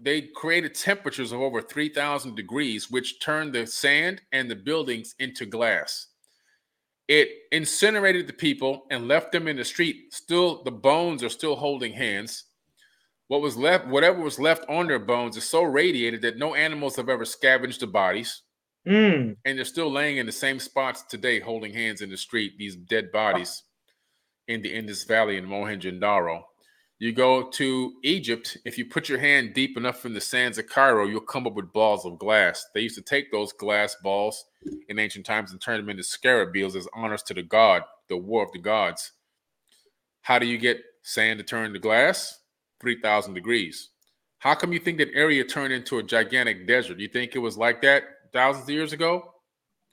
they 0.00 0.22
created 0.22 0.74
temperatures 0.74 1.30
of 1.30 1.42
over 1.42 1.60
3,000 1.60 2.34
degrees, 2.34 2.90
which 2.90 3.20
turned 3.20 3.52
the 3.52 3.66
sand 3.66 4.22
and 4.32 4.50
the 4.50 4.56
buildings 4.56 5.14
into 5.18 5.44
glass. 5.44 6.06
It 7.06 7.28
incinerated 7.52 8.26
the 8.26 8.32
people 8.32 8.86
and 8.90 9.08
left 9.08 9.30
them 9.30 9.46
in 9.46 9.56
the 9.56 9.64
street. 9.64 10.14
Still, 10.14 10.62
the 10.62 10.70
bones 10.70 11.22
are 11.22 11.28
still 11.28 11.56
holding 11.56 11.92
hands. 11.92 12.44
What 13.28 13.42
was 13.42 13.58
left, 13.58 13.88
whatever 13.88 14.22
was 14.22 14.38
left 14.38 14.64
on 14.70 14.86
their 14.86 14.98
bones, 14.98 15.36
is 15.36 15.44
so 15.44 15.62
radiated 15.64 16.22
that 16.22 16.38
no 16.38 16.54
animals 16.54 16.96
have 16.96 17.10
ever 17.10 17.26
scavenged 17.26 17.80
the 17.80 17.86
bodies. 17.86 18.40
Mm. 18.86 19.36
And 19.44 19.58
they're 19.58 19.64
still 19.64 19.90
laying 19.90 20.16
in 20.16 20.26
the 20.26 20.32
same 20.32 20.58
spots 20.58 21.02
today, 21.02 21.40
holding 21.40 21.72
hands 21.74 22.00
in 22.00 22.10
the 22.10 22.16
street, 22.16 22.54
these 22.58 22.76
dead 22.76 23.12
bodies 23.12 23.62
in 24.48 24.62
the 24.62 24.74
Indus 24.74 25.04
Valley 25.04 25.36
in 25.36 25.46
Mohenjo-daro. 25.46 26.42
You 26.98 27.12
go 27.12 27.48
to 27.50 27.94
Egypt, 28.04 28.58
if 28.66 28.76
you 28.76 28.84
put 28.84 29.08
your 29.08 29.18
hand 29.18 29.54
deep 29.54 29.78
enough 29.78 30.04
in 30.04 30.12
the 30.12 30.20
sands 30.20 30.58
of 30.58 30.66
Cairo, 30.66 31.06
you'll 31.06 31.20
come 31.22 31.46
up 31.46 31.54
with 31.54 31.72
balls 31.72 32.04
of 32.04 32.18
glass. 32.18 32.66
They 32.74 32.82
used 32.82 32.96
to 32.96 33.02
take 33.02 33.32
those 33.32 33.54
glass 33.54 33.96
balls 34.02 34.44
in 34.88 34.98
ancient 34.98 35.24
times 35.24 35.50
and 35.50 35.60
turn 35.60 35.78
them 35.78 35.88
into 35.88 36.02
scarab 36.02 36.52
scarabaeus 36.52 36.76
as 36.76 36.86
honors 36.94 37.22
to 37.24 37.34
the 37.34 37.42
god, 37.42 37.84
the 38.10 38.18
war 38.18 38.44
of 38.44 38.52
the 38.52 38.58
gods. 38.58 39.12
How 40.20 40.38
do 40.38 40.46
you 40.46 40.58
get 40.58 40.82
sand 41.02 41.38
to 41.38 41.44
turn 41.44 41.72
to 41.72 41.78
glass? 41.78 42.38
3,000 42.80 43.32
degrees. 43.32 43.88
How 44.38 44.54
come 44.54 44.72
you 44.72 44.78
think 44.78 44.98
that 44.98 45.14
area 45.14 45.44
turned 45.44 45.72
into 45.72 45.98
a 45.98 46.02
gigantic 46.02 46.66
desert? 46.66 46.98
You 46.98 47.08
think 47.08 47.34
it 47.34 47.38
was 47.38 47.56
like 47.56 47.80
that 47.82 48.04
thousands 48.32 48.64
of 48.64 48.70
years 48.70 48.92
ago? 48.92 49.34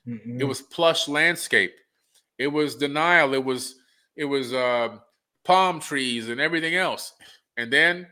mm 0.07 0.39
It 0.39 0.45
was 0.45 0.61
plush 0.61 1.07
landscape. 1.07 1.73
It 2.37 2.47
was 2.47 2.75
denial. 2.75 3.33
It 3.33 3.43
was 3.43 3.75
it 4.15 4.25
was 4.25 4.53
uh, 4.53 4.97
palm 5.43 5.79
trees 5.79 6.29
and 6.29 6.41
everything 6.41 6.75
else. 6.75 7.13
And 7.55 7.71
then 7.71 8.07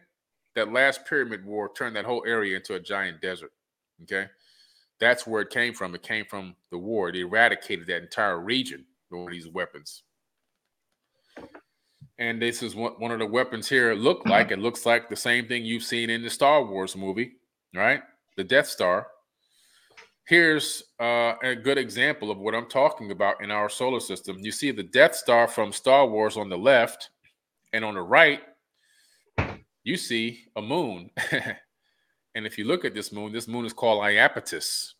that 0.56 0.72
last 0.72 1.06
pyramid 1.06 1.46
war 1.46 1.72
turned 1.76 1.96
that 1.96 2.06
whole 2.06 2.24
area 2.26 2.56
into 2.56 2.76
a 2.76 2.80
giant 2.80 3.22
desert. 3.22 3.52
Okay. 4.04 4.28
That's 5.00 5.28
where 5.28 5.42
it 5.42 5.50
came 5.50 5.74
from. 5.74 5.94
It 5.94 6.04
came 6.04 6.26
from 6.26 6.56
the 6.72 6.78
war. 6.78 7.10
It 7.10 7.18
eradicated 7.18 7.88
that 7.88 8.04
entire 8.04 8.40
region 8.40 8.86
with 9.12 9.32
these 9.32 9.48
weapons. 9.48 10.04
And 12.18 12.42
this 12.42 12.64
is 12.64 12.76
what 12.76 13.00
one 13.02 13.12
of 13.12 13.20
the 13.20 13.26
weapons 13.26 13.68
here 13.68 13.94
look 13.94 14.26
like. 14.26 14.52
It 14.52 14.60
looks 14.60 14.86
like 14.86 15.10
the 15.10 15.16
same 15.18 15.48
thing 15.48 15.66
you've 15.66 15.84
seen 15.84 16.10
in 16.10 16.24
the 16.24 16.30
Star 16.30 16.64
Wars 16.64 16.96
movie, 16.96 17.34
right? 17.74 18.02
The 18.38 18.44
Death 18.44 18.68
Star. 18.68 19.08
Here's 20.28 20.82
uh, 21.00 21.34
a 21.44 21.56
good 21.56 21.78
example 21.78 22.32
of 22.32 22.40
what 22.40 22.56
I'm 22.56 22.68
talking 22.68 23.12
about 23.12 23.44
in 23.44 23.52
our 23.52 23.70
solar 23.70 24.00
system. 24.00 24.38
You 24.40 24.52
see 24.52 24.72
the 24.72 24.82
Death 24.82 25.16
Star 25.16 25.48
from 25.48 25.72
Star 25.72 26.08
Wars 26.08 26.36
on 26.36 26.50
the 26.50 26.58
left, 26.58 27.12
and 27.74 27.86
on 27.86 27.94
the 27.94 28.02
right, 28.02 28.42
you 29.84 29.98
see 29.98 30.46
a 30.56 30.64
moon. 30.64 31.12
and 31.32 32.46
if 32.48 32.58
you 32.58 32.66
look 32.66 32.86
at 32.86 32.96
this 32.96 33.12
moon, 33.12 33.34
this 33.34 33.48
moon 33.48 33.66
is 33.66 33.74
called 33.74 34.04
Iapetus. 34.04 34.94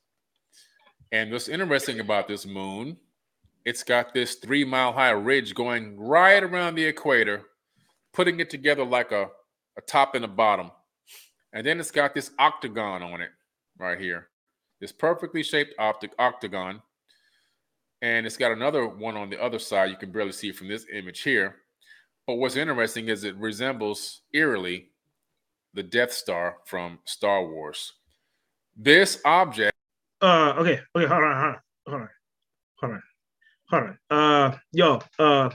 And 1.12 1.32
what's 1.32 1.48
interesting 1.48 2.02
about 2.02 2.28
this 2.28 2.46
moon, 2.46 2.98
it's 3.66 3.84
got 3.84 4.14
this 4.14 4.36
three 4.36 4.64
mile 4.64 4.94
high 4.94 5.10
ridge 5.10 5.56
going 5.56 6.00
right 6.00 6.44
around 6.44 6.76
the 6.76 6.86
equator, 6.86 7.44
putting 8.14 8.40
it 8.40 8.52
together 8.52 8.86
like 8.86 9.12
a, 9.12 9.30
a 9.76 9.82
top 9.88 10.14
and 10.14 10.24
a 10.26 10.28
bottom. 10.28 10.70
And 11.52 11.66
then 11.66 11.80
it's 11.80 11.90
got 11.90 12.14
this 12.14 12.30
octagon 12.38 13.02
on 13.02 13.22
it 13.22 13.32
right 13.80 14.00
here, 14.00 14.28
this 14.80 14.92
perfectly 14.92 15.44
shaped 15.44 15.74
optic 15.80 16.12
octagon. 16.20 16.82
And 18.02 18.26
it's 18.26 18.38
got 18.38 18.52
another 18.52 18.88
one 18.88 19.16
on 19.16 19.30
the 19.30 19.42
other 19.42 19.60
side. 19.60 19.90
You 19.90 19.98
can 19.98 20.12
barely 20.12 20.32
see 20.32 20.52
from 20.52 20.68
this 20.68 20.86
image 20.94 21.22
here. 21.22 21.56
But 22.28 22.36
what's 22.36 22.56
interesting 22.56 23.08
is 23.08 23.24
it 23.24 23.36
resembles 23.38 24.22
eerily 24.34 24.90
the 25.74 25.84
Death 25.84 26.12
Star 26.12 26.58
from 26.66 27.00
Star 27.06 27.46
Wars. 27.46 27.94
This 28.76 29.22
object. 29.26 29.76
Uh, 30.22 30.54
okay, 30.58 30.80
okay, 30.96 31.06
hold 31.06 31.24
on, 31.24 31.56
hold 31.88 32.02
on, 32.02 32.10
hold 32.80 32.92
on, 32.94 33.04
hold 33.70 33.84
on, 33.84 33.98
Uh, 34.10 34.58
yo, 34.72 35.02
uh, 35.20 35.50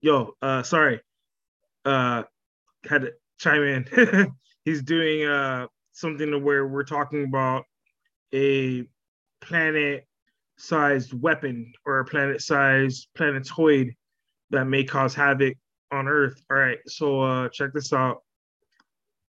yo, 0.00 0.34
uh, 0.42 0.62
sorry, 0.62 1.00
uh, 1.84 2.24
had 2.88 3.02
to 3.02 3.12
chime 3.38 3.62
in. 3.62 4.32
He's 4.64 4.82
doing 4.82 5.24
uh 5.24 5.68
something 5.92 6.30
to 6.30 6.38
where 6.38 6.66
we're 6.66 6.84
talking 6.84 7.24
about 7.24 7.64
a 8.34 8.84
planet-sized 9.40 11.12
weapon 11.12 11.72
or 11.84 12.00
a 12.00 12.04
planet-sized 12.04 13.08
planetoid 13.16 13.94
that 14.50 14.66
may 14.66 14.84
cause 14.84 15.14
havoc 15.14 15.54
on 15.92 16.08
Earth. 16.08 16.40
All 16.50 16.56
right, 16.56 16.78
so 16.86 17.20
uh 17.20 17.48
check 17.48 17.72
this 17.72 17.92
out. 17.92 18.22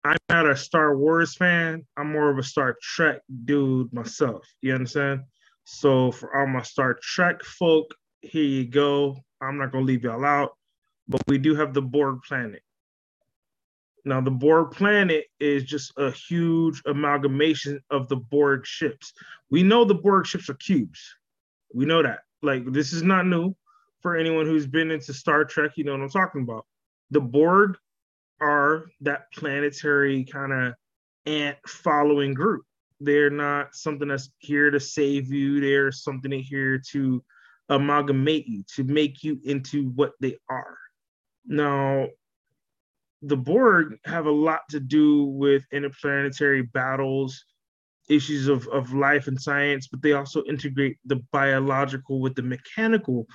I'm 0.05 0.19
not 0.29 0.49
a 0.49 0.57
Star 0.57 0.97
Wars 0.97 1.35
fan. 1.35 1.85
I'm 1.97 2.13
more 2.13 2.31
of 2.31 2.39
a 2.39 2.43
Star 2.43 2.77
Trek 2.81 3.21
dude 3.45 3.93
myself. 3.93 4.47
You 4.63 4.75
understand? 4.75 5.23
So 5.65 6.13
for 6.13 6.37
all 6.37 6.47
my 6.47 6.63
Star 6.63 6.97
Trek 7.03 7.43
folk, 7.43 7.93
here 8.23 8.45
you 8.45 8.67
go. 8.67 9.17
I'm 9.41 9.59
not 9.59 9.73
gonna 9.73 9.85
leave 9.85 10.05
y'all 10.05 10.25
out, 10.25 10.57
but 11.09 11.23
we 11.27 11.39
do 11.39 11.55
have 11.57 11.75
the 11.75 11.83
Borg 11.83 12.21
planet. 12.27 12.63
Now 14.07 14.21
the 14.21 14.31
Borg 14.31 14.71
planet 14.71 15.27
is 15.41 15.65
just 15.65 15.93
a 15.99 16.13
huge 16.13 16.81
amalgamation 16.87 17.81
of 17.91 18.09
the 18.09 18.17
Borg 18.17 18.65
ships. 18.65 19.13
We 19.51 19.65
know 19.65 19.85
the 19.85 19.97
Borg 19.97 20.27
ships 20.27 20.49
are 20.49 20.55
cubes. 20.55 21.17
We 21.75 21.87
know 21.87 22.05
that. 22.05 22.21
Like 22.41 22.73
this 22.73 22.93
is 22.93 23.03
not 23.03 23.27
new 23.27 23.55
for 24.03 24.17
anyone 24.17 24.47
who's 24.47 24.69
been 24.69 24.93
into 24.93 25.13
Star 25.13 25.45
Trek, 25.45 25.73
you 25.75 25.83
know 25.83 25.91
what 25.91 26.03
I'm 26.03 26.09
talking 26.09 26.43
about. 26.43 26.65
The 27.11 27.21
Borg 27.21 27.77
are 28.41 28.85
that 29.01 29.33
planetary 29.35 30.23
kind 30.23 30.53
of 30.53 30.75
ant 31.27 31.57
following 31.67 32.33
group. 32.33 32.65
They're 33.01 33.29
not 33.29 33.75
something 33.75 34.07
that's 34.07 34.31
here 34.39 34.71
to 34.71 34.79
save 34.79 35.33
you. 35.33 35.61
They're 35.61 35.91
something 35.91 36.31
here 36.31 36.81
to 36.93 37.25
amalgamate 37.69 38.47
you, 38.47 38.63
to 38.77 38.85
make 38.85 39.25
you 39.25 39.41
into 39.45 39.89
what 39.91 40.13
they 40.21 40.37
are. 40.49 40.79
Now, 41.45 42.07
the 43.23 43.37
Borg 43.37 43.97
have 44.05 44.27
a 44.27 44.31
lot 44.31 44.61
to 44.71 44.81
do 44.81 45.25
with 45.25 45.65
interplanetary 45.73 46.63
battles, 46.63 47.45
issues 48.09 48.49
of, 48.49 48.69
of 48.69 48.93
life 48.93 49.27
and 49.27 49.41
science, 49.41 49.89
but 49.89 50.03
they 50.03 50.13
also 50.13 50.45
integrate 50.45 50.99
the 51.07 51.17
biological 51.33 52.21
with 52.21 52.35
the 52.35 52.43
mechanical 52.43 53.27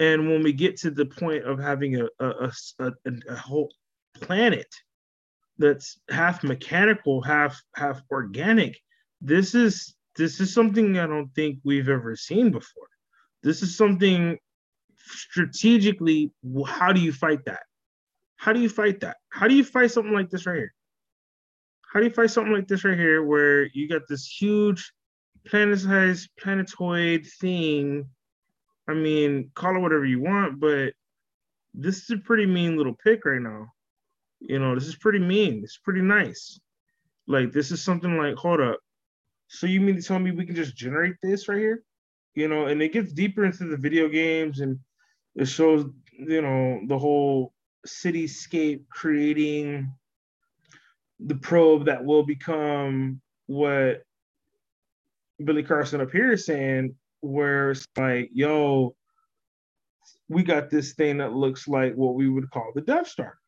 and 0.00 0.26
when 0.30 0.42
we 0.42 0.54
get 0.54 0.78
to 0.78 0.90
the 0.90 1.04
point 1.04 1.44
of 1.44 1.60
having 1.60 2.00
a, 2.00 2.06
a, 2.18 2.50
a, 2.80 2.92
a 3.28 3.36
whole 3.36 3.70
planet 4.14 4.66
that's 5.58 6.00
half 6.08 6.42
mechanical, 6.42 7.20
half 7.20 7.60
half 7.76 8.00
organic, 8.10 8.78
this 9.20 9.54
is 9.54 9.94
this 10.16 10.40
is 10.40 10.54
something 10.54 10.98
I 10.98 11.06
don't 11.06 11.28
think 11.34 11.58
we've 11.64 11.90
ever 11.90 12.16
seen 12.16 12.50
before. 12.50 12.88
This 13.42 13.62
is 13.62 13.76
something 13.76 14.38
strategically. 14.96 16.32
How 16.66 16.92
do 16.94 17.00
you 17.02 17.12
fight 17.12 17.44
that? 17.44 17.64
How 18.40 18.54
do 18.54 18.60
you 18.60 18.70
fight 18.70 19.00
that? 19.00 19.18
How 19.28 19.48
do 19.48 19.54
you 19.54 19.62
fight 19.62 19.90
something 19.90 20.14
like 20.14 20.30
this 20.30 20.46
right 20.46 20.56
here? 20.56 20.74
How 21.92 22.00
do 22.00 22.06
you 22.06 22.12
fight 22.12 22.30
something 22.30 22.54
like 22.54 22.68
this 22.68 22.84
right 22.84 22.96
here, 22.96 23.22
where 23.22 23.66
you 23.66 23.86
got 23.86 24.08
this 24.08 24.26
huge 24.26 24.94
planet-sized 25.44 26.30
planetoid 26.38 27.26
thing 27.38 28.08
I 28.88 28.94
mean, 28.94 29.50
call 29.54 29.76
it 29.76 29.80
whatever 29.80 30.06
you 30.06 30.20
want, 30.20 30.58
but 30.58 30.94
this 31.74 31.98
is 31.98 32.10
a 32.10 32.16
pretty 32.16 32.46
mean 32.46 32.76
little 32.76 32.96
pick 33.04 33.24
right 33.26 33.40
now. 33.42 33.66
You 34.40 34.58
know, 34.58 34.74
this 34.74 34.88
is 34.88 34.96
pretty 34.96 35.20
mean. 35.20 35.60
It's 35.62 35.78
pretty 35.78 36.00
nice. 36.00 36.58
Like, 37.28 37.52
this 37.52 37.70
is 37.70 37.84
something 37.84 38.16
like, 38.16 38.34
hold 38.36 38.60
up. 38.60 38.80
So 39.48 39.66
you 39.68 39.80
mean 39.80 39.96
to 39.96 40.02
tell 40.02 40.18
me 40.18 40.32
we 40.32 40.46
can 40.46 40.56
just 40.56 40.74
generate 40.74 41.16
this 41.22 41.46
right 41.46 41.58
here? 41.58 41.84
you 42.34 42.48
know, 42.48 42.66
and 42.66 42.80
it 42.82 42.92
gets 42.92 43.12
deeper 43.12 43.44
into 43.44 43.64
the 43.64 43.76
video 43.76 44.08
games 44.08 44.60
and 44.60 44.78
it 45.34 45.46
shows, 45.46 45.84
you 46.18 46.42
know, 46.42 46.80
the 46.86 46.98
whole 46.98 47.52
cityscape 47.86 48.84
creating 48.90 49.92
the 51.18 51.34
probe 51.34 51.86
that 51.86 52.04
will 52.04 52.22
become 52.22 53.20
what 53.46 54.02
Billy 55.42 55.62
Carson 55.62 56.00
is 56.00 56.46
saying, 56.46 56.94
where 57.20 57.72
it's 57.72 57.86
like, 57.96 58.30
yo, 58.32 58.94
we 60.28 60.42
got 60.42 60.70
this 60.70 60.94
thing 60.94 61.18
that 61.18 61.32
looks 61.32 61.66
like 61.68 61.94
what 61.94 62.14
we 62.14 62.28
would 62.28 62.50
call 62.50 62.72
the 62.74 62.80
Death 62.80 63.08
Star. 63.08 63.38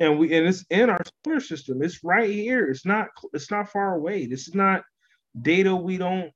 And 0.00 0.18
we 0.18 0.32
and 0.32 0.46
it's 0.46 0.64
in 0.70 0.90
our 0.90 1.00
solar 1.24 1.40
system. 1.40 1.82
It's 1.82 2.04
right 2.04 2.30
here. 2.30 2.68
It's 2.70 2.86
not 2.86 3.08
it's 3.32 3.50
not 3.50 3.70
far 3.70 3.94
away. 3.94 4.26
This 4.26 4.46
is 4.46 4.54
not 4.54 4.84
data 5.40 5.74
we 5.74 5.96
don't 5.96 6.30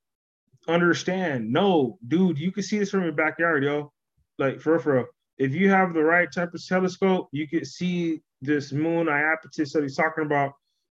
understand. 0.67 1.51
No, 1.51 1.97
dude, 2.05 2.39
you 2.39 2.51
can 2.51 2.63
see 2.63 2.79
this 2.79 2.89
from 2.89 3.03
your 3.03 3.13
backyard, 3.13 3.63
yo. 3.63 3.93
Like 4.37 4.59
for 4.59 4.77
real, 4.79 5.05
if 5.37 5.53
you 5.53 5.69
have 5.69 5.93
the 5.93 6.03
right 6.03 6.31
type 6.31 6.53
of 6.53 6.65
telescope, 6.65 7.29
you 7.31 7.47
can 7.47 7.65
see 7.65 8.21
this 8.41 8.71
moon 8.71 9.07
Iapetus 9.07 9.71
that 9.73 9.83
he's 9.83 9.95
talking 9.95 10.25
about. 10.25 10.53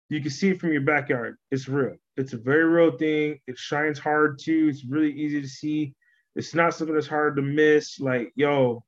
You 0.10 0.22
can 0.22 0.32
see 0.32 0.50
it 0.50 0.60
from 0.60 0.72
your 0.72 0.82
backyard. 0.82 1.38
It's 1.52 1.68
real. 1.68 1.96
It's 2.18 2.34
a 2.34 2.38
very 2.38 2.66
real 2.66 2.98
thing. 2.98 3.40
It 3.48 3.58
shines 3.58 4.00
hard 4.00 4.40
too. 4.40 4.68
It's 4.70 4.86
really 4.86 5.12
easy 5.12 5.42
to 5.42 5.48
see. 5.48 5.94
It's 6.36 6.56
not 6.56 6.74
something 6.74 6.96
that's 6.96 7.08
hard 7.08 7.36
to 7.36 7.42
miss. 7.42 8.00
Like, 8.00 8.32
yo, 8.36 8.84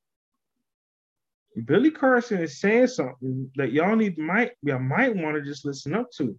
Billy 1.64 1.90
Carson 1.90 2.42
is 2.42 2.60
saying 2.60 2.88
something 2.88 3.50
that 3.56 3.72
y'all 3.72 3.94
need 3.94 4.18
might 4.18 4.52
y'all 4.62 4.78
might 4.78 5.14
want 5.14 5.36
to 5.36 5.42
just 5.42 5.64
listen 5.64 5.94
up 5.94 6.10
to. 6.16 6.38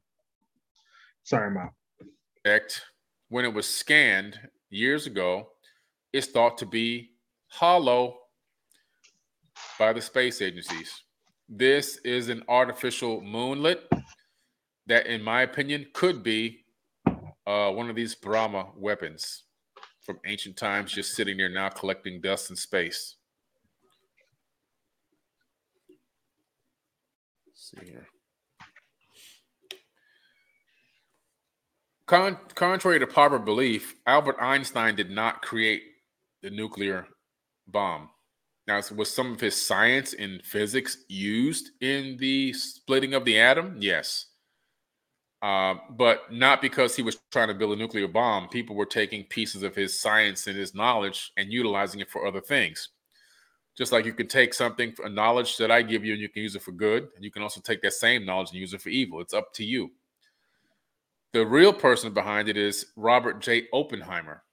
Sorry, 1.23 1.51
Mom. 1.51 1.69
Correct. 2.43 2.81
When 3.29 3.45
it 3.45 3.53
was 3.53 3.67
scanned 3.67 4.39
years 4.69 5.07
ago, 5.07 5.49
it's 6.11 6.27
thought 6.27 6.57
to 6.57 6.65
be 6.65 7.11
hollow 7.47 8.17
by 9.79 9.93
the 9.93 10.01
space 10.01 10.41
agencies. 10.41 11.01
This 11.49 11.97
is 11.97 12.29
an 12.29 12.43
artificial 12.47 13.21
moonlet 13.21 13.79
that, 14.87 15.07
in 15.07 15.23
my 15.23 15.41
opinion, 15.41 15.87
could 15.93 16.23
be 16.23 16.65
uh, 17.45 17.71
one 17.71 17.89
of 17.89 17.95
these 17.95 18.15
Brahma 18.15 18.67
weapons 18.77 19.43
from 20.01 20.19
ancient 20.25 20.57
times, 20.57 20.91
just 20.91 21.13
sitting 21.15 21.37
there 21.37 21.49
now 21.49 21.69
collecting 21.69 22.21
dust 22.21 22.49
in 22.49 22.55
space. 22.55 23.15
Let's 27.47 27.71
see 27.71 27.91
here. 27.91 28.07
Con- 32.05 32.37
contrary 32.53 32.99
to 32.99 33.07
popular 33.07 33.43
belief, 33.43 33.95
Albert 34.05 34.35
Einstein 34.39 34.95
did 34.95 35.09
not 35.09 35.41
create 35.41 35.83
the 36.41 36.49
nuclear 36.49 37.07
bomb. 37.67 38.09
Now, 38.67 38.81
was 38.95 39.13
some 39.13 39.33
of 39.33 39.41
his 39.41 39.61
science 39.61 40.13
and 40.13 40.41
physics 40.43 40.97
used 41.09 41.71
in 41.81 42.15
the 42.17 42.53
splitting 42.53 43.13
of 43.13 43.25
the 43.25 43.39
atom? 43.39 43.77
Yes. 43.79 44.27
Uh, 45.41 45.75
but 45.89 46.31
not 46.31 46.61
because 46.61 46.95
he 46.95 47.01
was 47.01 47.17
trying 47.29 47.49
to 47.49 47.53
build 47.53 47.73
a 47.73 47.75
nuclear 47.75 48.07
bomb. 48.07 48.47
People 48.47 48.77
were 48.77 48.85
taking 48.85 49.25
pieces 49.25 49.63
of 49.63 49.75
his 49.75 49.99
science 49.99 50.47
and 50.47 50.55
his 50.55 50.73
knowledge 50.73 51.33
and 51.35 51.51
utilizing 51.51 51.99
it 51.99 52.09
for 52.09 52.25
other 52.25 52.39
things. 52.39 52.89
Just 53.77 53.91
like 53.91 54.05
you 54.05 54.13
can 54.13 54.27
take 54.27 54.53
something, 54.53 54.93
a 55.03 55.09
knowledge 55.09 55.57
that 55.57 55.71
I 55.71 55.81
give 55.81 56.05
you, 56.05 56.13
and 56.13 56.21
you 56.21 56.29
can 56.29 56.43
use 56.43 56.55
it 56.55 56.61
for 56.61 56.71
good, 56.71 57.09
and 57.15 57.25
you 57.25 57.31
can 57.31 57.41
also 57.41 57.59
take 57.59 57.81
that 57.81 57.93
same 57.93 58.25
knowledge 58.25 58.51
and 58.51 58.59
use 58.59 58.73
it 58.73 58.81
for 58.81 58.89
evil. 58.89 59.19
It's 59.19 59.33
up 59.33 59.51
to 59.55 59.65
you. 59.65 59.91
The 61.33 61.45
real 61.45 61.73
person 61.73 62.13
behind 62.13 62.47
it 62.47 62.55
is 62.55 62.85
Robert 62.95 63.41
J. 63.41 63.67
Oppenheimer 63.73 64.43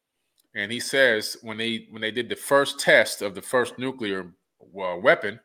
and 0.54 0.72
he 0.72 0.80
says 0.80 1.36
when 1.42 1.58
they 1.58 1.86
when 1.90 2.02
they 2.02 2.10
did 2.10 2.28
the 2.28 2.36
first 2.36 2.80
test 2.80 3.22
of 3.22 3.34
the 3.34 3.42
first 3.42 3.78
nuclear 3.78 4.32
uh, 4.60 4.96
weapon, 4.96 5.40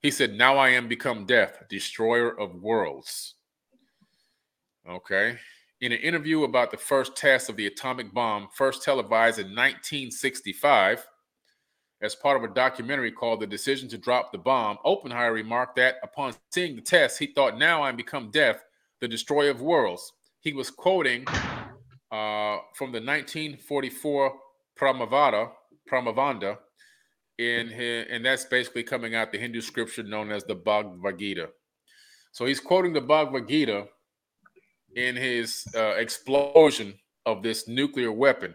he 0.00 0.10
said, 0.10 0.34
"Now 0.34 0.56
I 0.56 0.70
am 0.70 0.88
become 0.88 1.26
death, 1.26 1.64
destroyer 1.68 2.38
of 2.38 2.54
worlds." 2.54 3.34
Okay. 4.88 5.38
In 5.80 5.92
an 5.92 5.98
interview 5.98 6.44
about 6.44 6.70
the 6.70 6.78
first 6.78 7.16
test 7.16 7.50
of 7.50 7.56
the 7.56 7.66
atomic 7.66 8.14
bomb, 8.14 8.48
first 8.54 8.82
televised 8.82 9.38
in 9.38 9.48
1965, 9.48 11.06
as 12.00 12.14
part 12.14 12.36
of 12.36 12.50
a 12.50 12.54
documentary 12.54 13.12
called 13.12 13.40
The 13.40 13.46
Decision 13.46 13.88
to 13.90 13.98
Drop 13.98 14.32
the 14.32 14.38
Bomb, 14.38 14.78
Oppenheimer 14.84 15.32
remarked 15.32 15.76
that 15.76 15.96
upon 16.02 16.34
seeing 16.50 16.76
the 16.76 16.82
test, 16.82 17.18
he 17.18 17.26
thought, 17.26 17.58
Now 17.58 17.82
I'm 17.82 17.96
become 17.96 18.30
death, 18.30 18.64
the 19.00 19.08
destroyer 19.08 19.50
of 19.50 19.60
worlds. 19.60 20.12
He 20.40 20.52
was 20.52 20.70
quoting 20.70 21.26
uh, 22.12 22.58
from 22.74 22.92
the 22.92 23.00
1944 23.00 24.32
Pramavada, 24.78 25.50
Pramavanda, 25.90 26.58
in 27.38 27.68
his, 27.68 28.06
and 28.10 28.24
that's 28.24 28.44
basically 28.44 28.82
coming 28.82 29.14
out 29.14 29.32
the 29.32 29.38
Hindu 29.38 29.60
scripture 29.60 30.02
known 30.02 30.30
as 30.30 30.44
the 30.44 30.54
Bhagavad 30.54 31.18
Gita. 31.18 31.48
So 32.32 32.46
he's 32.46 32.60
quoting 32.60 32.92
the 32.92 33.00
Bhagavad 33.00 33.48
Gita 33.48 33.86
in 34.94 35.16
his 35.16 35.66
uh, 35.74 35.94
explosion 35.96 36.94
of 37.26 37.42
this 37.42 37.68
nuclear 37.68 38.12
weapon. 38.12 38.54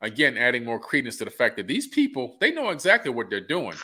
Again, 0.00 0.36
adding 0.36 0.64
more 0.64 0.78
credence 0.78 1.16
to 1.18 1.24
the 1.24 1.30
fact 1.30 1.56
that 1.56 1.66
these 1.66 1.86
people 1.86 2.36
they 2.40 2.50
know 2.52 2.70
exactly 2.70 3.10
what 3.10 3.30
they're 3.30 3.46
doing. 3.46 3.76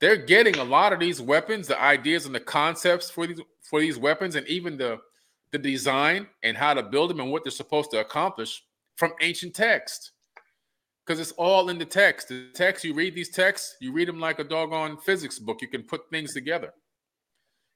They're 0.00 0.16
getting 0.16 0.56
a 0.56 0.64
lot 0.64 0.92
of 0.92 1.00
these 1.00 1.20
weapons, 1.20 1.66
the 1.68 1.80
ideas 1.80 2.26
and 2.26 2.34
the 2.34 2.40
concepts 2.40 3.10
for 3.10 3.26
these 3.26 3.40
for 3.62 3.80
these 3.80 3.98
weapons, 3.98 4.34
and 4.34 4.46
even 4.48 4.76
the 4.76 4.98
the 5.52 5.58
design 5.58 6.26
and 6.42 6.56
how 6.56 6.74
to 6.74 6.82
build 6.82 7.10
them 7.10 7.20
and 7.20 7.30
what 7.30 7.44
they're 7.44 7.50
supposed 7.50 7.90
to 7.90 8.00
accomplish 8.00 8.62
from 8.96 9.12
ancient 9.20 9.54
text. 9.54 10.12
Because 11.04 11.18
it's 11.20 11.32
all 11.32 11.70
in 11.70 11.78
the 11.78 11.84
text. 11.84 12.28
The 12.28 12.50
text, 12.54 12.84
you 12.84 12.94
read 12.94 13.14
these 13.14 13.30
texts, 13.30 13.76
you 13.80 13.92
read 13.92 14.08
them 14.08 14.20
like 14.20 14.38
a 14.38 14.44
doggone 14.44 14.96
physics 14.98 15.38
book. 15.38 15.60
You 15.60 15.68
can 15.68 15.82
put 15.82 16.08
things 16.10 16.34
together. 16.34 16.72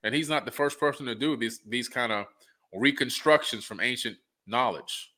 And 0.04 0.14
he's 0.14 0.28
not 0.28 0.44
the 0.44 0.50
first 0.52 0.78
person 0.78 1.06
to 1.06 1.14
do 1.14 1.36
these 1.36 1.60
these 1.66 1.88
kind 1.88 2.12
of 2.12 2.26
reconstructions 2.74 3.64
from 3.64 3.80
ancient 3.80 4.18
knowledge. 4.46 5.12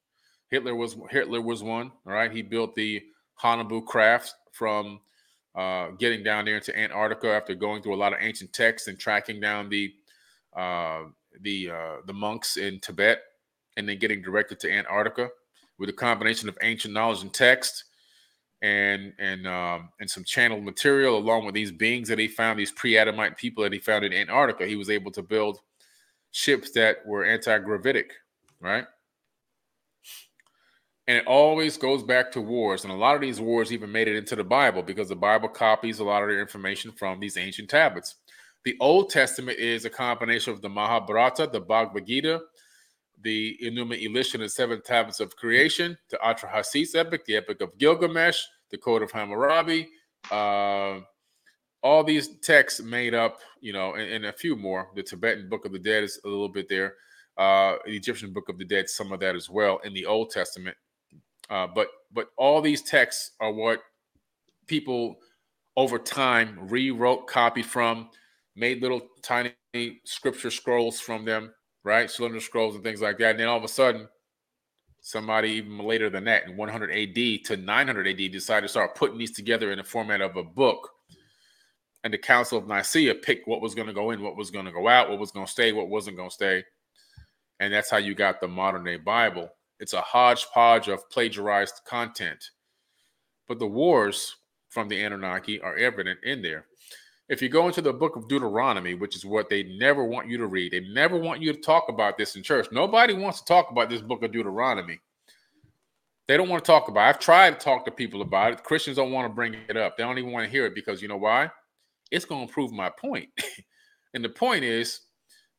Hitler 0.48 0.74
was 0.74 0.96
Hitler 1.10 1.42
was 1.42 1.62
one. 1.62 1.90
All 2.06 2.12
right, 2.12 2.30
he 2.30 2.42
built 2.42 2.74
the 2.74 3.02
Haunebu 3.42 3.84
craft 3.84 4.32
from 4.52 5.00
uh, 5.56 5.88
getting 5.98 6.22
down 6.22 6.44
there 6.44 6.56
into 6.56 6.78
Antarctica 6.78 7.30
after 7.30 7.54
going 7.54 7.82
through 7.82 7.94
a 7.94 7.96
lot 7.96 8.12
of 8.12 8.20
ancient 8.22 8.52
texts 8.52 8.88
and 8.88 8.98
tracking 8.98 9.40
down 9.40 9.68
the 9.68 9.92
uh, 10.56 11.04
the 11.42 11.70
uh, 11.70 11.96
the 12.06 12.12
monks 12.12 12.56
in 12.56 12.80
Tibet 12.80 13.20
and 13.76 13.88
then 13.88 13.98
getting 13.98 14.22
directed 14.22 14.58
to 14.60 14.72
Antarctica 14.72 15.28
with 15.78 15.88
a 15.88 15.92
combination 15.92 16.48
of 16.48 16.56
ancient 16.62 16.94
knowledge 16.94 17.22
and 17.22 17.32
text 17.32 17.84
and 18.62 19.12
and 19.18 19.46
um, 19.46 19.90
and 20.00 20.10
some 20.10 20.24
channeled 20.24 20.64
material 20.64 21.18
along 21.18 21.44
with 21.44 21.54
these 21.54 21.72
beings 21.72 22.08
that 22.08 22.18
he 22.18 22.28
found 22.28 22.58
these 22.58 22.72
pre-adamite 22.72 23.36
people 23.36 23.62
that 23.62 23.72
he 23.72 23.78
found 23.78 24.04
in 24.04 24.12
Antarctica. 24.12 24.66
He 24.66 24.76
was 24.76 24.90
able 24.90 25.10
to 25.12 25.22
build 25.22 25.60
ships 26.32 26.70
that 26.72 27.06
were 27.06 27.24
anti-gravitic 27.24 28.12
right? 28.60 28.84
And 31.08 31.18
it 31.18 31.26
always 31.26 31.76
goes 31.76 32.02
back 32.02 32.32
to 32.32 32.40
wars 32.40 32.84
and 32.84 32.92
a 32.92 32.96
lot 32.96 33.14
of 33.14 33.20
these 33.20 33.40
wars 33.40 33.72
even 33.72 33.92
made 33.92 34.08
it 34.08 34.16
into 34.16 34.34
the 34.34 34.44
bible 34.44 34.82
because 34.82 35.08
the 35.08 35.16
bible 35.16 35.48
copies 35.48 36.00
a 36.00 36.04
lot 36.04 36.22
of 36.22 36.28
their 36.28 36.40
information 36.40 36.90
from 36.90 37.20
these 37.20 37.36
ancient 37.36 37.70
tablets 37.70 38.16
the 38.66 38.76
Old 38.80 39.10
Testament 39.10 39.60
is 39.60 39.84
a 39.84 39.90
combination 39.90 40.52
of 40.52 40.60
the 40.60 40.68
Mahabharata, 40.68 41.48
the 41.52 41.60
Bhagavad 41.60 42.04
Gita, 42.04 42.40
the 43.22 43.56
Enuma 43.62 43.94
Elish 44.04 44.34
and 44.34 44.42
the 44.42 44.48
Seven 44.48 44.82
Tablets 44.82 45.20
of 45.20 45.36
Creation, 45.36 45.96
the 46.10 46.16
Atrahasis 46.16 46.96
epic, 46.96 47.24
the 47.26 47.36
Epic 47.36 47.60
of 47.60 47.78
Gilgamesh, 47.78 48.40
the 48.72 48.76
Code 48.76 49.02
of 49.02 49.12
Hammurabi, 49.12 49.88
uh, 50.32 50.98
all 51.80 52.02
these 52.02 52.40
texts 52.40 52.82
made 52.82 53.14
up, 53.14 53.38
you 53.60 53.72
know, 53.72 53.94
and, 53.94 54.10
and, 54.10 54.26
a 54.26 54.32
few 54.32 54.56
more. 54.56 54.88
The 54.96 55.02
Tibetan 55.04 55.48
Book 55.48 55.64
of 55.64 55.70
the 55.70 55.78
Dead 55.78 56.02
is 56.02 56.18
a 56.24 56.28
little 56.28 56.48
bit 56.48 56.68
there. 56.68 56.94
Uh, 57.38 57.76
the 57.84 57.96
Egyptian 57.96 58.32
Book 58.32 58.48
of 58.48 58.58
the 58.58 58.64
Dead, 58.64 58.88
some 58.88 59.12
of 59.12 59.20
that 59.20 59.36
as 59.36 59.48
well 59.48 59.78
in 59.84 59.94
the 59.94 60.06
Old 60.06 60.30
Testament. 60.30 60.76
Uh, 61.48 61.68
but 61.72 61.86
but 62.12 62.30
all 62.36 62.60
these 62.60 62.82
texts 62.82 63.30
are 63.38 63.52
what 63.52 63.80
people 64.66 65.18
over 65.76 66.00
time 66.00 66.58
rewrote, 66.62 67.28
copied 67.28 67.66
from, 67.66 68.08
made 68.56 68.82
little 68.82 69.02
tiny 69.22 69.52
scripture 70.04 70.50
scrolls 70.50 70.98
from 70.98 71.24
them, 71.24 71.52
right? 71.84 72.10
Cylinder 72.10 72.40
scrolls 72.40 72.74
and 72.74 72.82
things 72.82 73.02
like 73.02 73.18
that. 73.18 73.32
And 73.32 73.40
then 73.40 73.48
all 73.48 73.58
of 73.58 73.64
a 73.64 73.68
sudden, 73.68 74.08
somebody 75.00 75.50
even 75.50 75.78
later 75.78 76.10
than 76.10 76.24
that, 76.24 76.48
in 76.48 76.56
100 76.56 76.90
AD 76.90 77.44
to 77.44 77.56
900 77.56 78.08
AD, 78.08 78.32
decided 78.32 78.62
to 78.62 78.68
start 78.68 78.96
putting 78.96 79.18
these 79.18 79.32
together 79.32 79.70
in 79.70 79.78
the 79.78 79.84
format 79.84 80.22
of 80.22 80.36
a 80.36 80.42
book. 80.42 80.90
And 82.02 82.12
the 82.12 82.18
Council 82.18 82.58
of 82.58 82.66
Nicaea 82.66 83.14
picked 83.14 83.46
what 83.46 83.60
was 83.60 83.74
going 83.74 83.88
to 83.88 83.92
go 83.92 84.10
in, 84.10 84.22
what 84.22 84.36
was 84.36 84.50
going 84.50 84.64
to 84.64 84.72
go 84.72 84.88
out, 84.88 85.10
what 85.10 85.18
was 85.18 85.32
going 85.32 85.46
to 85.46 85.52
stay, 85.52 85.72
what 85.72 85.88
wasn't 85.88 86.16
going 86.16 86.30
to 86.30 86.34
stay. 86.34 86.64
And 87.60 87.72
that's 87.72 87.90
how 87.90 87.98
you 87.98 88.14
got 88.14 88.40
the 88.40 88.48
modern 88.48 88.84
day 88.84 88.96
Bible. 88.96 89.50
It's 89.80 89.92
a 89.92 90.00
hodgepodge 90.00 90.88
of 90.88 91.08
plagiarized 91.10 91.80
content. 91.86 92.50
But 93.48 93.58
the 93.58 93.66
wars 93.66 94.36
from 94.70 94.88
the 94.88 95.02
Anunnaki 95.02 95.60
are 95.60 95.76
evident 95.76 96.20
in 96.22 96.42
there 96.42 96.66
if 97.28 97.42
you 97.42 97.48
go 97.48 97.66
into 97.66 97.82
the 97.82 97.92
book 97.92 98.16
of 98.16 98.28
Deuteronomy, 98.28 98.94
which 98.94 99.16
is 99.16 99.24
what 99.24 99.50
they 99.50 99.64
never 99.64 100.04
want 100.04 100.28
you 100.28 100.38
to 100.38 100.46
read, 100.46 100.72
they 100.72 100.80
never 100.80 101.16
want 101.16 101.42
you 101.42 101.52
to 101.52 101.60
talk 101.60 101.88
about 101.88 102.16
this 102.16 102.36
in 102.36 102.42
church. 102.42 102.68
Nobody 102.70 103.14
wants 103.14 103.40
to 103.40 103.46
talk 103.46 103.70
about 103.70 103.90
this 103.90 104.00
book 104.00 104.22
of 104.22 104.32
Deuteronomy. 104.32 105.00
They 106.28 106.36
don't 106.36 106.48
want 106.48 106.64
to 106.64 106.70
talk 106.70 106.88
about 106.88 107.06
it. 107.06 107.08
I've 107.08 107.18
tried 107.18 107.58
to 107.58 107.64
talk 107.64 107.84
to 107.84 107.90
people 107.90 108.22
about 108.22 108.52
it. 108.52 108.64
Christians 108.64 108.96
don't 108.96 109.12
want 109.12 109.28
to 109.28 109.34
bring 109.34 109.54
it 109.68 109.76
up. 109.76 109.96
They 109.96 110.04
don't 110.04 110.18
even 110.18 110.32
want 110.32 110.44
to 110.44 110.50
hear 110.50 110.66
it 110.66 110.74
because 110.74 111.02
you 111.02 111.08
know 111.08 111.16
why? 111.16 111.50
It's 112.10 112.24
going 112.24 112.46
to 112.46 112.52
prove 112.52 112.72
my 112.72 112.90
point. 112.90 113.28
and 114.14 114.24
the 114.24 114.28
point 114.28 114.64
is 114.64 115.00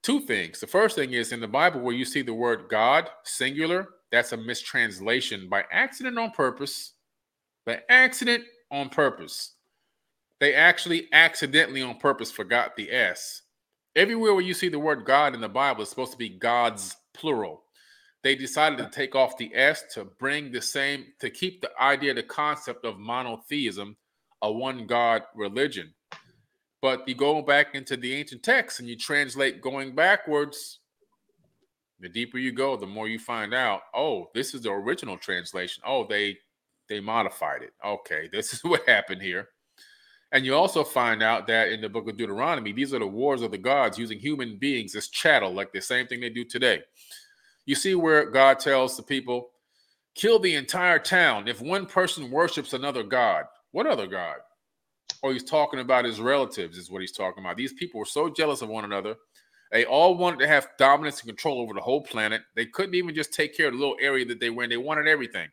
two 0.03 0.22
things. 0.22 0.60
The 0.60 0.68
first 0.68 0.95
thing 0.95 1.14
is 1.14 1.31
in 1.31 1.39
the 1.39 1.48
Bible 1.48 1.81
where 1.81 1.95
you 1.95 2.06
see 2.06 2.22
the 2.22 2.34
word 2.34 2.65
God, 2.69 3.10
singular, 3.23 3.88
that's 4.11 4.31
a 4.31 4.38
mistranslation 4.38 5.49
by 5.49 5.65
accident 5.72 6.18
on 6.18 6.31
purpose. 6.31 6.94
By 7.65 7.81
accident 7.89 8.45
on 8.72 8.89
purpose. 8.89 9.56
They 10.39 10.53
actually 10.53 11.07
accidentally 11.11 11.81
on 11.81 11.97
purpose 11.97 12.31
forgot 12.31 12.76
the 12.76 12.91
S. 12.91 13.41
Everywhere 13.95 14.34
where 14.34 14.43
you 14.43 14.53
see 14.53 14.69
the 14.69 14.77
word 14.80 15.05
God 15.05 15.34
in 15.34 15.41
the 15.41 15.49
Bible, 15.49 15.81
it's 15.81 15.89
supposed 15.89 16.11
to 16.11 16.18
be 16.18 16.30
God's 16.30 16.95
plural. 17.14 17.64
They 18.23 18.35
decided 18.35 18.77
to 18.80 18.89
take 18.89 19.15
off 19.15 19.38
the 19.38 19.51
S 19.55 19.84
to 19.93 20.05
bring 20.05 20.51
the 20.51 20.61
same, 20.61 21.05
to 21.19 21.30
keep 21.30 21.61
the 21.61 21.72
idea, 21.81 22.14
the 22.14 22.23
concept 22.23 22.85
of 22.85 22.99
monotheism, 22.99 23.95
a 24.41 24.51
one 24.51 24.85
God 24.85 25.23
religion. 25.35 25.93
But 26.81 27.07
you 27.07 27.15
go 27.15 27.41
back 27.41 27.73
into 27.73 27.97
the 27.97 28.14
ancient 28.14 28.43
text 28.43 28.80
and 28.80 28.88
you 28.88 28.95
translate 28.95 29.61
going 29.61 29.95
backwards, 29.95 30.80
the 31.99 32.09
deeper 32.09 32.38
you 32.38 32.51
go, 32.51 32.77
the 32.77 32.85
more 32.85 33.07
you 33.07 33.18
find 33.18 33.53
out, 33.53 33.81
oh, 33.95 34.30
this 34.35 34.53
is 34.53 34.61
the 34.61 34.72
original 34.72 35.18
translation. 35.18 35.84
Oh, 35.85 36.05
they 36.05 36.38
they 36.88 36.99
modified 36.99 37.64
it. 37.64 37.73
Okay, 37.84 38.30
this 38.31 38.53
is 38.53 38.64
what 38.64 38.88
happened 38.88 39.22
here. 39.22 39.49
And 40.34 40.45
you 40.45 40.56
also 40.56 40.84
find 40.84 41.24
out 41.24 41.48
that 41.48 41.70
in 41.70 41.80
the 41.80 41.88
book 41.88 42.10
of 42.10 42.18
Deuteronomy, 42.18 42.74
these 42.74 42.94
are 42.94 42.99
the 42.99 43.08
wars 43.08 43.41
of 43.41 43.52
the 43.52 43.58
gods 43.58 43.98
using 43.98 44.20
human 44.20 44.58
beings 44.58 44.95
as 44.95 45.08
chattel, 45.08 45.54
like 45.54 45.72
the 45.72 45.82
same 45.82 46.06
thing 46.06 46.20
they 46.20 46.30
do 46.30 46.44
today. 46.44 46.82
You 47.66 47.76
see 47.76 47.95
where 47.95 48.30
God 48.30 48.60
tells 48.60 48.98
the 48.98 49.04
people, 49.04 49.49
kill 50.16 50.40
the 50.40 50.56
entire 50.56 50.99
town 50.99 51.48
if 51.48 51.62
one 51.62 51.86
person 51.86 52.30
worships 52.30 52.74
another 52.74 53.04
God. 53.04 53.45
What 53.72 53.88
other 53.88 54.08
God? 54.08 54.38
Or 55.22 55.32
he's 55.32 55.44
talking 55.44 55.80
about 55.80 56.06
his 56.06 56.20
relatives, 56.20 56.78
is 56.78 56.91
what 56.91 57.02
he's 57.02 57.12
talking 57.14 57.44
about. 57.44 57.58
These 57.58 57.74
people 57.74 57.99
were 57.99 58.06
so 58.06 58.30
jealous 58.30 58.62
of 58.62 58.70
one 58.70 58.84
another. 58.86 59.16
They 59.72 59.86
all 59.86 60.16
wanted 60.16 60.40
to 60.40 60.48
have 60.48 60.70
dominance 60.78 61.22
and 61.22 61.30
control 61.30 61.60
over 61.62 61.74
the 61.74 61.82
whole 61.82 62.02
planet. 62.02 62.41
They 62.56 62.66
couldn't 62.66 62.95
even 62.95 63.16
just 63.16 63.34
take 63.34 63.56
care 63.56 63.68
of 63.68 63.74
the 63.74 63.80
little 63.80 63.98
area 64.02 64.26
that 64.26 64.40
they 64.40 64.49
were 64.49 64.64
in. 64.64 64.70
They 64.70 64.78
wanted 64.78 65.08
everything. 65.08 65.49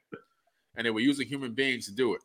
And 0.77 0.87
they 0.87 0.91
were 0.91 1.01
using 1.01 1.27
human 1.27 1.53
beings 1.53 1.87
to 1.87 1.93
do 1.93 2.15
it. 2.15 2.21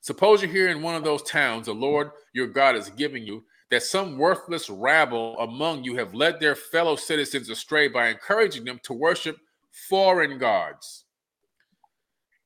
Suppose 0.00 0.42
you're 0.42 0.50
here 0.50 0.68
in 0.68 0.82
one 0.82 0.94
of 0.94 1.04
those 1.04 1.22
towns 1.22 1.66
the 1.66 1.74
Lord 1.74 2.10
your 2.32 2.46
God 2.46 2.76
is 2.76 2.90
giving 2.90 3.24
you, 3.24 3.44
that 3.70 3.82
some 3.82 4.18
worthless 4.18 4.70
rabble 4.70 5.38
among 5.38 5.84
you 5.84 5.96
have 5.96 6.14
led 6.14 6.38
their 6.38 6.54
fellow 6.54 6.96
citizens 6.96 7.50
astray 7.50 7.88
by 7.88 8.08
encouraging 8.08 8.64
them 8.64 8.80
to 8.84 8.92
worship 8.92 9.38
foreign 9.88 10.38
gods. 10.38 11.04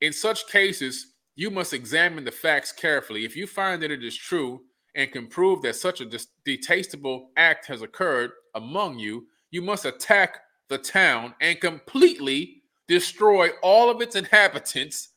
In 0.00 0.12
such 0.12 0.46
cases, 0.48 1.14
you 1.36 1.50
must 1.50 1.74
examine 1.74 2.24
the 2.24 2.32
facts 2.32 2.72
carefully. 2.72 3.24
If 3.24 3.36
you 3.36 3.46
find 3.46 3.82
that 3.82 3.90
it 3.90 4.02
is 4.02 4.16
true 4.16 4.62
and 4.94 5.12
can 5.12 5.26
prove 5.26 5.62
that 5.62 5.76
such 5.76 6.00
a 6.00 6.10
detestable 6.44 7.30
act 7.36 7.66
has 7.66 7.82
occurred 7.82 8.32
among 8.54 8.98
you, 8.98 9.26
you 9.50 9.62
must 9.62 9.84
attack 9.84 10.38
the 10.68 10.78
town 10.78 11.34
and 11.40 11.60
completely 11.60 12.62
destroy 12.88 13.50
all 13.62 13.90
of 13.90 14.00
its 14.00 14.16
inhabitants 14.16 15.10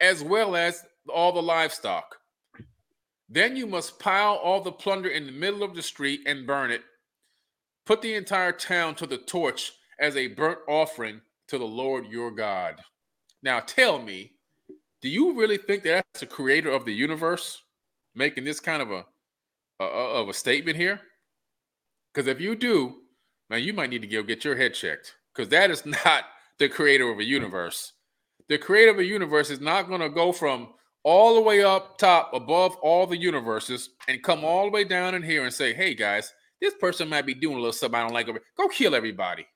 as 0.00 0.22
well 0.22 0.56
as 0.56 0.84
all 1.08 1.32
the 1.32 1.42
livestock. 1.42 2.16
Then 3.28 3.56
you 3.56 3.66
must 3.66 3.98
pile 3.98 4.34
all 4.34 4.60
the 4.60 4.72
plunder 4.72 5.08
in 5.08 5.26
the 5.26 5.32
middle 5.32 5.62
of 5.62 5.74
the 5.74 5.82
street 5.82 6.20
and 6.26 6.46
burn 6.46 6.70
it. 6.70 6.82
Put 7.86 8.02
the 8.02 8.14
entire 8.14 8.52
town 8.52 8.94
to 8.96 9.06
the 9.06 9.18
torch 9.18 9.72
as 9.98 10.16
a 10.16 10.28
burnt 10.28 10.58
offering 10.68 11.20
to 11.48 11.58
the 11.58 11.64
Lord 11.64 12.06
your 12.06 12.30
God. 12.30 12.80
Now 13.42 13.60
tell 13.60 13.98
me, 13.98 14.32
do 15.00 15.08
you 15.08 15.32
really 15.32 15.56
think 15.56 15.82
that 15.82 16.04
that's 16.12 16.20
the 16.20 16.26
creator 16.26 16.70
of 16.70 16.84
the 16.84 16.94
universe 16.94 17.62
making 18.14 18.44
this 18.44 18.60
kind 18.60 18.82
of 18.82 18.90
a, 18.90 19.04
a 19.80 19.84
of 19.84 20.28
a 20.28 20.34
statement 20.34 20.76
here? 20.76 21.00
Because 22.12 22.28
if 22.28 22.40
you 22.40 22.54
do, 22.54 22.96
man, 23.50 23.62
you 23.62 23.72
might 23.72 23.90
need 23.90 24.02
to 24.02 24.08
go 24.08 24.22
get 24.22 24.44
your 24.44 24.56
head 24.56 24.74
checked 24.74 25.14
because 25.34 25.48
that 25.48 25.70
is 25.70 25.84
not 26.04 26.24
the 26.58 26.68
creator 26.68 27.10
of 27.10 27.18
a 27.18 27.24
universe. 27.24 27.92
The 28.48 28.58
creator 28.58 28.90
of 28.90 28.98
a 28.98 29.04
universe 29.04 29.50
is 29.50 29.60
not 29.60 29.88
going 29.88 30.00
to 30.00 30.10
go 30.10 30.32
from 30.32 30.68
all 31.04 31.34
the 31.34 31.40
way 31.40 31.62
up 31.62 31.98
top 31.98 32.32
above 32.32 32.76
all 32.76 33.06
the 33.06 33.16
universes 33.16 33.90
and 34.08 34.22
come 34.22 34.44
all 34.44 34.66
the 34.66 34.70
way 34.70 34.84
down 34.84 35.14
in 35.14 35.22
here 35.22 35.44
and 35.44 35.52
say, 35.52 35.72
hey 35.72 35.94
guys, 35.94 36.32
this 36.60 36.74
person 36.74 37.08
might 37.08 37.26
be 37.26 37.34
doing 37.34 37.56
a 37.56 37.58
little 37.58 37.72
something 37.72 37.98
I 37.98 38.04
don't 38.04 38.12
like. 38.12 38.28
Go 38.56 38.68
kill 38.68 38.94
everybody. 38.94 39.46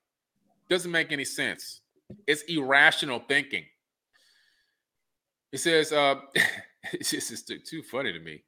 Doesn't 0.69 0.91
make 0.91 1.13
any 1.13 1.25
sense. 1.25 1.83
It's 2.27 2.43
irrational 2.43 3.23
thinking. 3.29 3.65
It 5.53 5.59
says, 5.59 5.93
uh, 5.93 6.17
it's 6.93 7.11
just 7.11 7.51
it's 7.51 7.71
too 7.71 7.83
funny 7.83 8.13
to 8.13 8.19
me. 8.19 8.43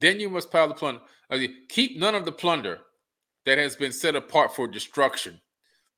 Then 0.00 0.18
you 0.18 0.28
must 0.28 0.50
pile 0.50 0.68
the 0.68 0.74
plunder. 0.74 1.00
Keep 1.68 1.98
none 1.98 2.14
of 2.14 2.24
the 2.24 2.32
plunder 2.32 2.80
that 3.46 3.58
has 3.58 3.76
been 3.76 3.92
set 3.92 4.16
apart 4.16 4.54
for 4.54 4.66
destruction. 4.66 5.40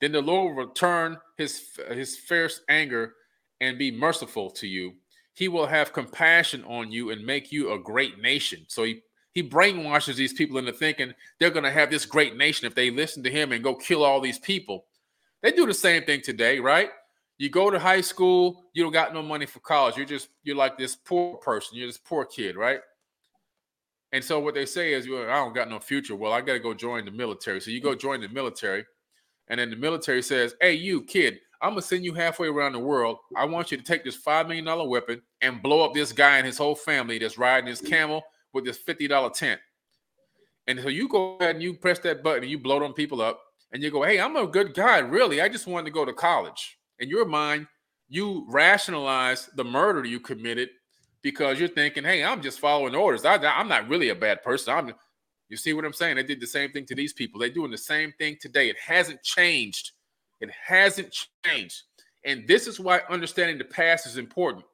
Then 0.01 0.13
the 0.13 0.21
Lord 0.21 0.57
will 0.57 0.67
return 0.67 1.17
his 1.39 1.79
his 1.91 2.17
fierce 2.17 2.61
anger 2.69 3.15
and 3.61 3.79
be 3.79 3.91
merciful 3.91 4.51
to 4.51 4.67
you 4.67 4.95
he 5.35 5.49
will 5.49 5.67
have 5.67 5.93
compassion 5.93 6.65
on 6.65 6.93
you 6.93 7.11
and 7.11 7.25
make 7.25 7.51
you 7.51 7.73
a 7.73 7.79
great 7.79 8.21
nation. 8.21 8.65
So 8.69 8.85
he 8.85 9.03
he 9.33 9.43
brainwashes 9.43 10.17
these 10.17 10.35
people 10.35 10.59
into 10.59 10.73
thinking 10.73 11.15
they're 11.41 11.51
going 11.51 11.65
to 11.65 11.71
have 11.71 11.91
this 11.91 12.05
great 12.05 12.37
nation 12.37 12.67
if 12.67 12.75
they 12.75 12.91
listen 12.91 13.23
to 13.23 13.31
him 13.31 13.53
and 13.53 13.65
go 13.65 13.75
kill 13.75 14.05
all 14.05 14.21
these 14.21 14.39
people. 14.39 14.85
They 15.43 15.53
do 15.53 15.65
the 15.65 15.75
same 15.75 16.05
thing 16.05 16.21
today, 16.21 16.59
right? 16.59 16.91
You 17.39 17.49
go 17.49 17.71
to 17.71 17.79
high 17.79 18.03
school, 18.03 18.67
you 18.75 18.83
don't 18.83 18.93
got 18.93 19.15
no 19.15 19.23
money 19.23 19.47
for 19.47 19.61
college. 19.61 19.97
You're 19.97 20.07
just 20.07 20.29
you're 20.43 20.57
like 20.57 20.77
this 20.77 20.97
poor 20.97 21.39
person. 21.39 21.79
You're 21.79 21.89
this 21.89 21.99
poor 21.99 22.25
kid, 22.25 22.57
right? 22.57 22.81
And 24.13 24.23
so 24.23 24.39
what 24.39 24.55
they 24.55 24.67
say 24.67 24.93
is, 24.93 25.09
well, 25.09 25.23
I 25.23 25.37
don't 25.37 25.55
got 25.55 25.71
no 25.71 25.81
future. 25.81 26.15
Well, 26.15 26.35
I 26.35 26.43
got 26.43 26.53
to 26.53 26.59
go 26.59 26.75
join 26.75 27.07
the 27.07 27.11
military. 27.11 27.61
So 27.61 27.71
you 27.71 27.81
go 27.81 27.95
join 27.95 28.21
the 28.21 28.29
military, 28.29 28.85
and 29.49 29.59
then 29.59 29.71
the 29.71 29.77
military 29.77 30.23
says, 30.23 30.55
"Hey, 30.61 30.75
you 30.75 31.03
kid, 31.03 31.41
I'm 31.63 31.71
gonna 31.71 31.83
send 31.83 32.05
you 32.05 32.13
halfway 32.13 32.49
around 32.49 32.73
the 32.73 32.81
world. 32.81 33.19
I 33.37 33.45
want 33.45 33.71
you 33.71 33.77
to 33.77 33.83
take 33.85 34.05
this 34.05 34.17
five 34.17 34.47
million 34.49 34.65
dollar 34.65 34.89
weapon 34.89 35.23
and 35.41 35.63
blow 35.63 35.85
up 35.85 35.95
this 35.95 36.13
guy 36.13 36.39
and 36.39 36.47
his 36.47 36.59
whole 36.59 36.75
family 36.75 37.19
that's 37.19 37.39
riding 37.39 37.69
his 37.69 37.81
camel 37.81 38.23
with 38.53 38.65
this 38.65 38.79
fifty 38.79 39.07
dollar 39.07 39.31
tent. 39.31 39.61
And 40.67 40.81
so 40.81 40.89
you 40.89 41.09
go 41.09 41.37
ahead 41.37 41.57
and 41.57 41.63
you 41.63 41.75
press 41.75 41.99
that 42.01 42.23
button 42.23 42.43
and 42.43 42.51
you 42.51 42.59
blow 42.59 42.81
them 42.81 42.93
people 42.93 43.23
up, 43.23 43.41
and 43.73 43.83
you 43.83 43.91
go, 43.91 44.03
"Hey, 44.03 44.21
I'm 44.21 44.37
a 44.37 44.47
good 44.47 44.75
guy, 44.75 44.99
really. 44.99 45.41
I 45.41 45.49
just 45.49 45.67
wanted 45.67 45.87
to 45.87 45.93
go 45.93 46.05
to 46.05 46.13
college." 46.13 46.79
In 46.99 47.09
your 47.09 47.25
mind, 47.25 47.67
you 48.09 48.45
rationalize 48.49 49.49
the 49.57 49.65
murder 49.65 50.05
you 50.05 50.21
committed 50.21 50.69
because 51.23 51.59
you're 51.61 51.69
thinking, 51.69 52.05
"Hey, 52.05 52.25
I'm 52.25 52.43
just 52.43 52.61
following 52.61 52.95
orders. 52.95 53.25
I, 53.25 53.37
I'm 53.37 53.69
not 53.69 53.89
really 53.89 54.09
a 54.09 54.15
bad 54.15 54.43
person. 54.43 54.75
I'm." 54.75 54.95
You 55.49 55.57
see 55.59 55.75
what 55.75 55.85
I'm 55.85 55.93
saying? 55.93 56.17
They 56.17 56.23
did 56.23 56.41
the 56.41 56.47
same 56.47 56.73
thing 56.73 56.87
to 56.87 56.95
these 56.95 57.13
people. 57.13 57.39
They're 57.39 57.51
doing 57.51 57.71
the 57.71 57.77
same 57.79 58.13
thing 58.19 58.39
today. 58.41 58.71
It 58.71 58.79
hasn't 58.79 59.23
changed. 59.23 59.93
It 60.43 60.51
hasn't 60.51 61.17
changed. 61.47 61.83
And 62.25 62.47
this 62.47 62.67
is 62.67 62.81
why 62.81 63.01
understanding 63.09 63.59
the 63.59 63.65
past 63.65 64.07
is 64.07 64.19
important. 64.19 64.65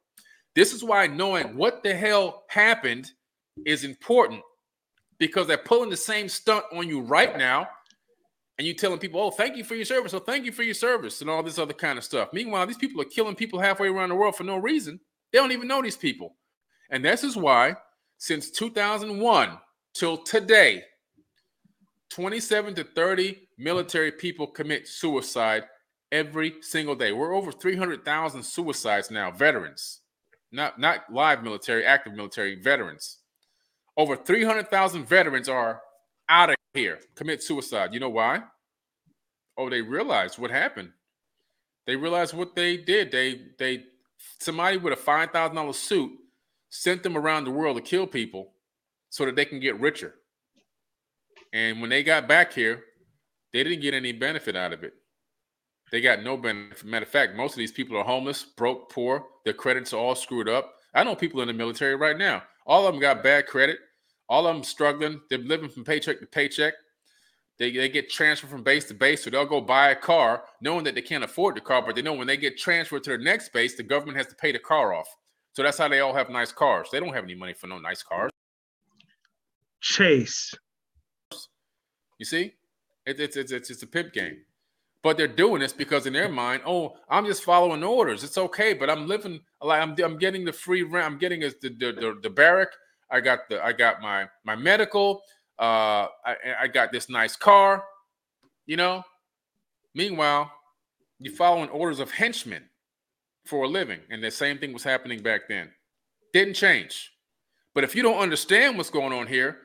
This 0.55 0.73
is 0.73 0.83
why 0.83 1.07
knowing 1.07 1.57
what 1.57 1.83
the 1.83 1.95
hell 1.95 2.45
happened 2.49 3.13
is 3.67 3.85
important 3.85 4.41
because 5.19 5.47
they're 5.47 5.59
pulling 5.59 5.91
the 5.91 5.97
same 5.97 6.29
stunt 6.29 6.65
on 6.73 6.89
you 6.89 7.01
right 7.01 7.37
now. 7.37 7.69
And 8.57 8.67
you 8.67 8.75
telling 8.75 8.99
people, 8.99 9.21
oh, 9.21 9.31
thank 9.31 9.57
you 9.57 9.63
for 9.63 9.77
your 9.77 9.85
service. 9.85 10.15
Oh, 10.15 10.19
thank 10.19 10.45
you 10.45 10.51
for 10.51 10.65
your 10.65 10.75
service, 10.75 11.21
and 11.21 11.31
all 11.31 11.45
this 11.45 11.61
other 11.61 11.73
kind 11.73 11.97
of 11.97 12.03
stuff. 12.03 12.31
Meanwhile, 12.33 12.67
these 12.67 12.77
people 12.77 13.01
are 13.01 13.05
killing 13.05 13.37
people 13.37 13.61
halfway 13.61 13.87
around 13.87 14.09
the 14.09 14.17
world 14.17 14.35
for 14.35 14.43
no 14.43 14.57
reason. 14.57 14.99
They 15.33 15.39
don't 15.39 15.53
even 15.53 15.69
know 15.69 15.81
these 15.81 15.97
people. 15.97 16.35
And 16.91 17.05
this 17.05 17.23
is 17.23 17.37
why, 17.37 17.77
since 18.17 18.51
2001 18.51 19.59
till 19.95 20.17
today, 20.17 20.83
27 22.11 22.75
to 22.75 22.85
30 22.85 23.48
military 23.59 24.13
people 24.13 24.47
commit 24.47 24.89
suicide 24.89 25.65
every 26.13 26.55
single 26.63 26.95
day. 26.95 27.13
We're 27.13 27.35
over 27.35 27.53
300,000 27.53 28.43
suicides 28.43 29.11
now, 29.11 29.31
veterans, 29.31 30.01
not 30.53 30.79
not 30.79 31.13
live 31.13 31.43
military, 31.43 31.85
active 31.85 32.15
military 32.15 32.55
veterans. 32.55 33.19
Over 33.97 34.17
300,000 34.17 35.05
veterans 35.07 35.49
are 35.49 35.83
out 36.29 36.51
of 36.51 36.57
here, 36.75 37.01
commit 37.17 37.43
suicide. 37.43 37.93
You 37.93 38.01
know 38.01 38.11
why? 38.11 38.43
Oh, 39.57 39.69
they 39.69 39.83
realized 39.83 40.39
what 40.39 40.51
happened. 40.51 40.93
They 41.87 41.97
realized 41.97 42.35
what 42.35 42.55
they 42.55 42.77
did. 42.77 43.11
They 43.11 43.41
they 43.59 43.85
somebody 44.41 44.77
with 44.77 44.93
a 44.93 44.97
five 44.97 45.31
thousand 45.31 45.57
dollar 45.57 45.73
suit 45.73 46.13
sent 46.71 47.03
them 47.03 47.17
around 47.17 47.45
the 47.45 47.51
world 47.51 47.77
to 47.77 47.83
kill 47.83 48.07
people 48.07 48.53
so 49.11 49.25
that 49.25 49.35
they 49.37 49.45
can 49.45 49.59
get 49.59 49.81
richer. 49.81 50.15
And 51.53 51.81
when 51.81 51.89
they 51.91 52.03
got 52.03 52.29
back 52.29 52.53
here, 52.53 52.85
they 53.59 53.65
didn't 53.65 53.83
get 53.83 53.93
any 53.93 54.13
benefit 54.13 54.55
out 54.55 54.73
of 54.73 54.85
it. 54.85 54.93
They 55.91 56.01
got 56.01 56.23
no 56.23 56.37
benefit. 56.37 56.85
Matter 56.85 57.05
of 57.05 57.11
fact, 57.11 57.35
most 57.35 57.55
of 57.55 57.59
these 57.59 57.73
people 57.73 57.97
are 57.97 58.05
homeless, 58.05 58.45
broke, 58.45 58.89
poor. 58.93 59.25
Their 59.45 59.53
credits 59.53 59.93
are 59.93 59.97
all 59.97 60.15
screwed 60.15 60.49
up. 60.49 60.75
I 60.95 61.03
know 61.03 61.17
people 61.17 61.41
in 61.41 61.49
the 61.49 61.55
military 61.55 61.97
right 61.97 62.17
now. 62.17 62.45
All 62.67 62.87
of 62.87 62.95
them 62.95 63.01
got 63.01 63.25
bad 63.25 63.49
credit. 63.49 63.81
All 64.29 64.47
of 64.47 64.55
them 64.55 64.63
struggling. 64.63 65.21
They're 65.29 65.41
living 65.41 65.71
from 65.71 65.83
paycheck 65.83 66.21
to 66.21 66.27
paycheck. 66.27 66.75
They, 67.59 67.73
they 67.73 67.89
get 67.89 68.09
transferred 68.09 68.51
from 68.51 68.63
base 68.63 68.85
to 68.85 68.95
base, 68.95 69.25
so 69.25 69.31
they'll 69.31 69.45
go 69.45 69.61
buy 69.61 69.91
a 69.91 69.97
car 69.97 70.45
knowing 70.61 70.85
that 70.85 70.95
they 70.95 71.03
can't 71.03 71.25
afford 71.25 71.57
the 71.57 71.61
car, 71.61 71.83
but 71.85 71.97
they 71.97 72.03
know 72.03 72.13
when 72.13 72.29
they 72.29 72.37
get 72.37 72.59
transferred 72.59 73.03
to 73.05 73.11
the 73.11 73.19
next 73.19 73.53
base, 73.53 73.75
the 73.75 73.83
government 73.83 74.19
has 74.19 74.29
to 74.29 74.37
pay 74.37 74.53
the 74.53 74.61
car 74.61 74.95
off. 74.95 75.09
So 75.55 75.65
that's 75.65 75.79
how 75.79 75.89
they 75.89 75.99
all 75.99 76.15
have 76.15 76.31
nice 76.31 76.53
cars. 76.53 76.91
They 76.93 77.01
don't 77.01 77.13
have 77.13 77.25
any 77.25 77.35
money 77.35 77.55
for 77.55 77.67
no 77.67 77.81
nice 77.81 78.05
cars. 78.05 78.31
Chase. 79.81 80.55
You 82.19 82.25
see, 82.25 82.55
it, 83.09 83.21
it's 83.21 83.37
it's 83.37 83.53
it's 83.53 83.71
it's 83.71 83.83
a 83.83 83.87
pimp 83.87 84.13
game, 84.13 84.39
but 85.03 85.17
they're 85.17 85.27
doing 85.29 85.61
this 85.61 85.73
because 85.73 86.07
in 86.07 86.13
their 86.13 86.29
mind, 86.29 86.63
oh, 86.67 86.97
I'm 87.09 87.27
just 87.27 87.43
following 87.43 87.83
orders. 87.83 88.25
It's 88.25 88.39
okay, 88.39 88.75
but 88.75 88.91
I'm 88.91 89.07
living 89.07 89.41
like 89.63 89.81
I'm 89.81 89.97
I'm 90.05 90.19
getting 90.19 90.45
the 90.45 90.53
free 90.53 90.83
rent. 90.83 91.07
I'm 91.07 91.19
getting 91.19 91.41
the 91.41 91.55
the, 91.63 91.71
the, 91.71 92.19
the 92.23 92.31
barrack. 92.31 92.69
I 93.11 93.21
got 93.21 93.49
the 93.49 93.65
I 93.65 93.73
got 93.73 94.03
my 94.03 94.29
my 94.45 94.57
medical. 94.57 95.23
Uh, 95.59 96.07
I, 96.25 96.37
I 96.61 96.69
got 96.69 96.93
this 96.93 97.09
nice 97.09 97.35
car, 97.35 97.83
you 98.67 98.77
know. 98.77 99.03
Meanwhile, 99.95 100.53
you're 101.19 101.35
following 101.35 101.69
orders 101.71 101.99
of 101.99 102.13
henchmen 102.13 102.63
for 103.45 103.65
a 103.65 103.69
living, 103.69 104.01
and 104.11 104.23
the 104.23 104.31
same 104.31 104.59
thing 104.59 104.73
was 104.73 104.85
happening 104.85 105.21
back 105.21 105.49
then. 105.49 105.71
Didn't 106.33 106.55
change. 106.55 107.13
But 107.75 107.83
if 107.83 107.97
you 107.97 108.03
don't 108.03 108.19
understand 108.19 108.77
what's 108.77 108.91
going 108.91 109.13
on 109.13 109.27
here, 109.27 109.59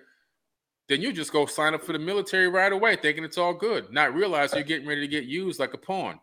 then 0.89 1.01
you 1.01 1.14
just 1.14 1.31
go 1.31 1.45
sign 1.45 1.73
up 1.73 1.84
for 1.84 1.93
the 1.93 1.99
military 1.99 2.47
right 2.47 2.72
away, 2.72 2.95
thinking 2.95 3.23
it's 3.23 3.38
all 3.38 3.53
good, 3.53 3.91
not 3.91 4.14
realizing 4.14 4.57
you're 4.57 4.68
getting 4.68 4.88
ready 4.88 5.01
to 5.01 5.07
get 5.07 5.23
used 5.23 5.60
like 5.60 5.73
a 5.73 5.77
pawn. 5.77 6.19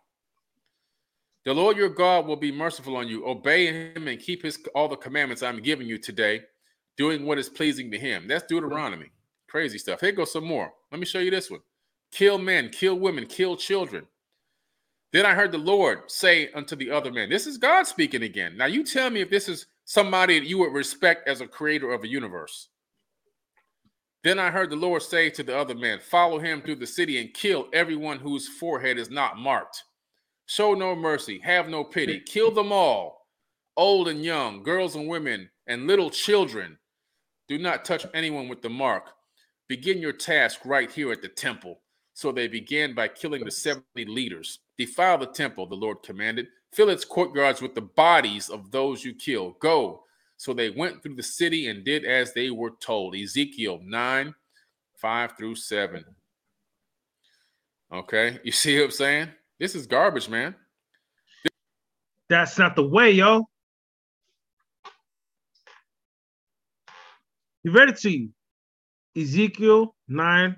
The 1.44 1.54
Lord 1.54 1.78
your 1.78 1.88
God 1.88 2.26
will 2.26 2.36
be 2.36 2.52
merciful 2.52 2.96
on 2.96 3.08
you. 3.08 3.26
Obey 3.26 3.66
him 3.66 4.08
and 4.08 4.20
keep 4.20 4.42
his 4.42 4.58
all 4.74 4.88
the 4.88 4.96
commandments 4.96 5.42
I'm 5.42 5.62
giving 5.62 5.86
you 5.86 5.96
today, 5.96 6.42
doing 6.98 7.24
what 7.24 7.38
is 7.38 7.48
pleasing 7.48 7.90
to 7.92 7.98
him. 7.98 8.28
That's 8.28 8.44
Deuteronomy. 8.46 9.10
Crazy 9.48 9.78
stuff. 9.78 10.00
Here 10.00 10.12
goes 10.12 10.32
some 10.32 10.44
more. 10.44 10.70
Let 10.92 11.00
me 11.00 11.06
show 11.06 11.18
you 11.18 11.30
this 11.30 11.50
one. 11.50 11.60
Kill 12.12 12.38
men, 12.38 12.68
kill 12.68 12.98
women, 12.98 13.26
kill 13.26 13.56
children. 13.56 14.06
Then 15.12 15.26
I 15.26 15.34
heard 15.34 15.50
the 15.50 15.58
Lord 15.58 16.10
say 16.10 16.52
unto 16.52 16.76
the 16.76 16.90
other 16.90 17.10
man, 17.10 17.30
This 17.30 17.46
is 17.46 17.58
God 17.58 17.86
speaking 17.86 18.22
again. 18.22 18.56
Now 18.56 18.66
you 18.66 18.84
tell 18.84 19.10
me 19.10 19.22
if 19.22 19.30
this 19.30 19.48
is 19.48 19.66
somebody 19.86 20.38
that 20.38 20.46
you 20.46 20.58
would 20.58 20.72
respect 20.72 21.26
as 21.26 21.40
a 21.40 21.48
creator 21.48 21.90
of 21.92 22.04
a 22.04 22.08
universe. 22.08 22.68
Then 24.22 24.38
I 24.38 24.50
heard 24.50 24.70
the 24.70 24.76
Lord 24.76 25.02
say 25.02 25.30
to 25.30 25.42
the 25.42 25.56
other 25.56 25.74
man, 25.74 25.98
Follow 26.00 26.38
him 26.38 26.60
through 26.60 26.76
the 26.76 26.86
city 26.86 27.20
and 27.20 27.32
kill 27.32 27.68
everyone 27.72 28.18
whose 28.18 28.48
forehead 28.48 28.98
is 28.98 29.10
not 29.10 29.38
marked. 29.38 29.82
Show 30.46 30.74
no 30.74 30.94
mercy, 30.94 31.38
have 31.40 31.68
no 31.68 31.84
pity, 31.84 32.20
kill 32.26 32.50
them 32.50 32.72
all, 32.72 33.26
old 33.76 34.08
and 34.08 34.24
young, 34.24 34.62
girls 34.62 34.96
and 34.96 35.08
women, 35.08 35.48
and 35.66 35.86
little 35.86 36.10
children. 36.10 36.78
Do 37.48 37.58
not 37.58 37.84
touch 37.84 38.06
anyone 38.14 38.48
with 38.48 38.62
the 38.62 38.70
mark 38.70 39.10
Begin 39.70 40.02
your 40.02 40.12
task 40.12 40.62
right 40.64 40.90
here 40.90 41.12
at 41.12 41.22
the 41.22 41.28
temple. 41.28 41.78
So 42.12 42.32
they 42.32 42.48
began 42.48 42.92
by 42.92 43.06
killing 43.06 43.44
the 43.44 43.52
70 43.52 43.84
leaders. 44.04 44.58
Defile 44.76 45.18
the 45.18 45.26
temple, 45.26 45.64
the 45.64 45.76
Lord 45.76 46.02
commanded. 46.02 46.48
Fill 46.72 46.88
its 46.88 47.04
courtyards 47.04 47.62
with 47.62 47.76
the 47.76 47.82
bodies 47.82 48.48
of 48.48 48.72
those 48.72 49.04
you 49.04 49.14
kill. 49.14 49.52
Go. 49.60 50.02
So 50.40 50.54
they 50.54 50.70
went 50.70 51.02
through 51.02 51.16
the 51.16 51.22
city 51.22 51.68
and 51.68 51.84
did 51.84 52.06
as 52.06 52.32
they 52.32 52.48
were 52.48 52.70
told. 52.80 53.14
Ezekiel 53.14 53.78
9, 53.84 54.34
5 54.96 55.32
through 55.36 55.54
7. 55.54 56.02
Okay. 57.92 58.38
You 58.42 58.50
see 58.52 58.78
what 58.78 58.84
I'm 58.86 58.90
saying? 58.90 59.28
This 59.58 59.74
is 59.74 59.86
garbage, 59.86 60.30
man. 60.30 60.54
That's 62.30 62.58
not 62.58 62.74
the 62.74 62.88
way, 62.88 63.10
yo. 63.10 63.50
You 67.62 67.72
read 67.72 67.90
it 67.90 67.98
to 67.98 68.10
you. 68.10 68.30
Ezekiel 69.14 69.94
9, 70.08 70.56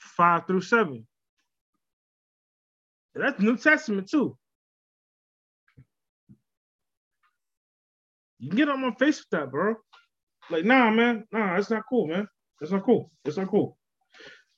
5 0.00 0.46
through 0.46 0.60
7. 0.60 1.06
That's 3.14 3.40
New 3.40 3.56
Testament 3.56 4.10
too. 4.10 4.36
You 8.38 8.48
can 8.50 8.56
get 8.56 8.68
on 8.68 8.82
my 8.82 8.92
face 8.92 9.18
with 9.18 9.30
that, 9.30 9.50
bro. 9.50 9.74
Like, 10.50 10.64
nah, 10.64 10.90
man, 10.90 11.24
nah, 11.32 11.56
that's 11.56 11.70
not 11.70 11.82
cool, 11.88 12.06
man. 12.06 12.26
That's 12.60 12.72
not 12.72 12.84
cool. 12.84 13.10
It's 13.24 13.36
not 13.36 13.48
cool. 13.48 13.76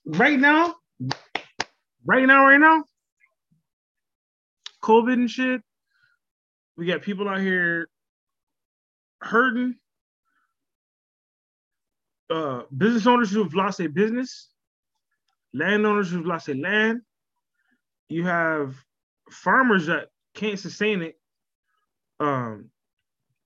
Right 0.04 0.38
now, 0.38 0.74
right 2.04 2.26
now, 2.26 2.44
right 2.44 2.60
now, 2.60 2.84
COVID 4.82 5.14
and 5.14 5.30
shit, 5.30 5.62
we 6.76 6.86
got 6.86 7.02
people 7.02 7.28
out 7.28 7.40
here 7.40 7.88
hurting, 9.20 9.76
uh, 12.30 12.62
business 12.76 13.06
owners 13.06 13.30
who've 13.30 13.54
lost 13.54 13.78
their 13.78 13.88
business, 13.88 14.48
landowners 15.52 16.10
who've 16.10 16.26
lost 16.26 16.46
their 16.46 16.54
land. 16.54 17.00
You 18.08 18.24
have 18.26 18.76
farmers 19.30 19.86
that 19.86 20.08
can't 20.34 20.58
sustain 20.58 21.02
it. 21.02 21.16
Um, 22.18 22.70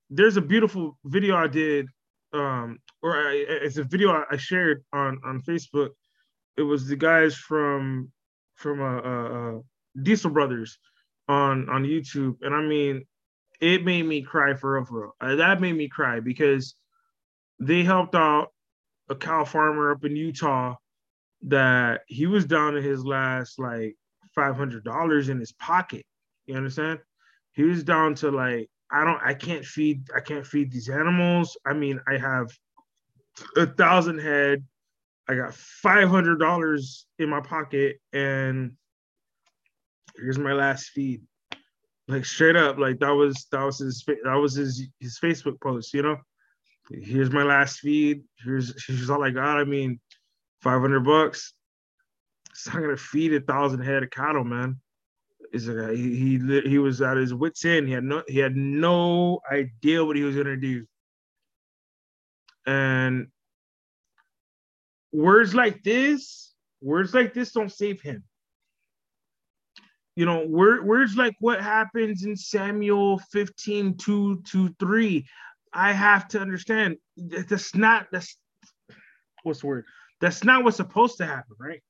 there's 0.09 0.37
a 0.37 0.41
beautiful 0.41 0.97
video 1.05 1.35
I 1.35 1.47
did, 1.47 1.87
um, 2.33 2.79
or 3.01 3.15
I, 3.15 3.45
it's 3.47 3.77
a 3.77 3.83
video 3.83 4.23
I 4.29 4.37
shared 4.37 4.83
on 4.93 5.19
on 5.25 5.41
Facebook. 5.41 5.89
It 6.57 6.63
was 6.63 6.87
the 6.87 6.95
guys 6.95 7.35
from 7.35 8.11
from 8.55 8.81
uh, 8.81 9.01
uh, 9.01 9.57
uh, 9.57 9.59
Diesel 10.01 10.31
Brothers 10.31 10.77
on 11.27 11.69
on 11.69 11.83
YouTube, 11.83 12.35
and 12.41 12.53
I 12.53 12.61
mean, 12.61 13.05
it 13.59 13.83
made 13.83 14.03
me 14.03 14.21
cry 14.21 14.53
for 14.53 14.75
real. 14.75 14.85
For 14.85 15.01
real. 15.01 15.15
Uh, 15.19 15.35
that 15.35 15.61
made 15.61 15.75
me 15.75 15.87
cry 15.87 16.19
because 16.19 16.75
they 17.59 17.83
helped 17.83 18.15
out 18.15 18.49
a 19.09 19.15
cow 19.15 19.43
farmer 19.45 19.91
up 19.91 20.03
in 20.03 20.15
Utah 20.15 20.75
that 21.47 22.01
he 22.07 22.25
was 22.25 22.45
down 22.45 22.73
to 22.73 22.81
his 22.81 23.05
last 23.05 23.59
like 23.59 23.95
five 24.33 24.55
hundred 24.55 24.83
dollars 24.83 25.29
in 25.29 25.39
his 25.39 25.51
pocket. 25.53 26.05
You 26.45 26.55
understand? 26.55 26.99
He 27.53 27.63
was 27.63 27.83
down 27.83 28.15
to 28.15 28.31
like 28.31 28.69
I 28.91 29.03
don't 29.03 29.19
I 29.23 29.33
can't 29.33 29.65
feed 29.65 30.09
I 30.15 30.19
can't 30.19 30.45
feed 30.45 30.71
these 30.71 30.89
animals. 30.89 31.57
I 31.65 31.73
mean 31.73 31.99
I 32.07 32.17
have 32.17 32.51
a 33.57 33.65
thousand 33.65 34.19
head. 34.19 34.63
I 35.27 35.35
got 35.35 35.53
five 35.53 36.09
hundred 36.09 36.39
dollars 36.39 37.05
in 37.19 37.29
my 37.29 37.41
pocket 37.41 37.97
and 38.13 38.73
here's 40.17 40.37
my 40.37 40.53
last 40.53 40.89
feed. 40.89 41.21
Like 42.07 42.25
straight 42.25 42.55
up, 42.55 42.77
like 42.77 42.99
that 42.99 43.13
was 43.13 43.47
that 43.51 43.63
was 43.63 43.79
his 43.79 44.03
that 44.23 44.35
was 44.35 44.53
his 44.53 44.87
his 44.99 45.19
Facebook 45.19 45.59
post, 45.59 45.93
you 45.93 46.03
know 46.03 46.17
here's 46.91 47.31
my 47.31 47.43
last 47.43 47.79
feed. 47.79 48.23
Here's 48.43 48.85
here's 48.85 49.09
all 49.09 49.23
I 49.23 49.31
got. 49.31 49.57
I 49.57 49.63
mean, 49.63 49.99
500 50.61 51.01
bucks. 51.01 51.53
It's 52.51 52.67
not 52.67 52.81
gonna 52.81 52.97
feed 52.97 53.33
a 53.33 53.41
thousand 53.41 53.81
head 53.81 54.03
of 54.03 54.09
cattle, 54.09 54.43
man. 54.43 54.79
Is 55.55 55.69
it? 55.69 55.77
Uh, 55.77 55.87
he, 55.87 56.37
he 56.37 56.61
he 56.69 56.77
was 56.79 57.01
at 57.01 57.15
his 57.15 57.33
wits 57.33 57.63
end. 57.63 57.87
He 57.87 57.93
had 57.93 58.03
no 58.03 58.23
he 58.27 58.39
had 58.39 58.57
no 58.57 59.39
idea 59.49 60.03
what 60.03 60.17
he 60.17 60.23
was 60.23 60.35
gonna 60.35 60.57
do. 60.57 60.85
And 62.67 63.27
words 65.13 65.55
like 65.55 65.81
this, 65.81 66.53
words 66.81 67.13
like 67.13 67.33
this 67.33 67.53
don't 67.53 67.71
save 67.71 68.01
him. 68.01 68.25
You 70.17 70.25
know, 70.25 70.45
word, 70.45 70.85
words 70.85 71.15
like 71.15 71.35
what 71.39 71.61
happens 71.61 72.25
in 72.25 72.35
Samuel 72.35 73.19
15, 73.31 73.95
2 73.95 74.41
to 74.51 74.75
3. 74.77 75.25
I 75.71 75.93
have 75.93 76.27
to 76.29 76.41
understand 76.41 76.97
that's 77.15 77.73
not 77.73 78.07
that's 78.11 78.37
what's 79.43 79.61
the 79.61 79.67
word? 79.67 79.85
That's 80.19 80.43
not 80.43 80.65
what's 80.65 80.77
supposed 80.77 81.17
to 81.19 81.25
happen, 81.25 81.55
right? 81.57 81.81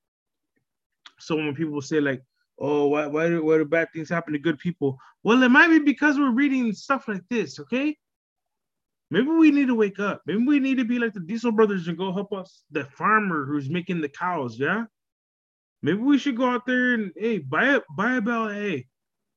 So 1.17 1.35
when 1.35 1.55
people 1.55 1.81
say 1.81 1.99
like, 1.99 2.21
"Oh, 2.59 2.87
why 2.87 3.07
why 3.07 3.29
do, 3.29 3.43
why 3.43 3.57
do 3.57 3.65
bad 3.65 3.89
things 3.93 4.09
happen 4.09 4.33
to 4.33 4.39
good 4.39 4.59
people?" 4.59 4.97
Well, 5.23 5.43
it 5.43 5.49
might 5.49 5.69
be 5.69 5.79
because 5.79 6.17
we're 6.17 6.31
reading 6.31 6.73
stuff 6.73 7.07
like 7.07 7.23
this, 7.29 7.59
okay? 7.59 7.97
Maybe 9.11 9.27
we 9.27 9.51
need 9.51 9.67
to 9.67 9.75
wake 9.75 9.99
up. 9.99 10.21
Maybe 10.25 10.43
we 10.45 10.59
need 10.59 10.77
to 10.77 10.85
be 10.85 10.99
like 10.99 11.13
the 11.13 11.19
Diesel 11.19 11.51
brothers 11.51 11.87
and 11.87 11.97
go 11.97 12.11
help 12.11 12.33
us, 12.33 12.63
the 12.71 12.85
farmer 12.85 13.45
who's 13.45 13.69
making 13.69 14.01
the 14.01 14.09
cows. 14.09 14.59
Yeah. 14.59 14.85
Maybe 15.81 15.99
we 15.99 16.17
should 16.17 16.37
go 16.37 16.49
out 16.49 16.65
there 16.65 16.93
and 16.93 17.11
hey, 17.15 17.37
buy 17.39 17.75
a 17.75 17.81
buy 17.95 18.15
a 18.15 18.21
bale 18.21 18.49
of 18.49 18.55
hay. 18.55 18.87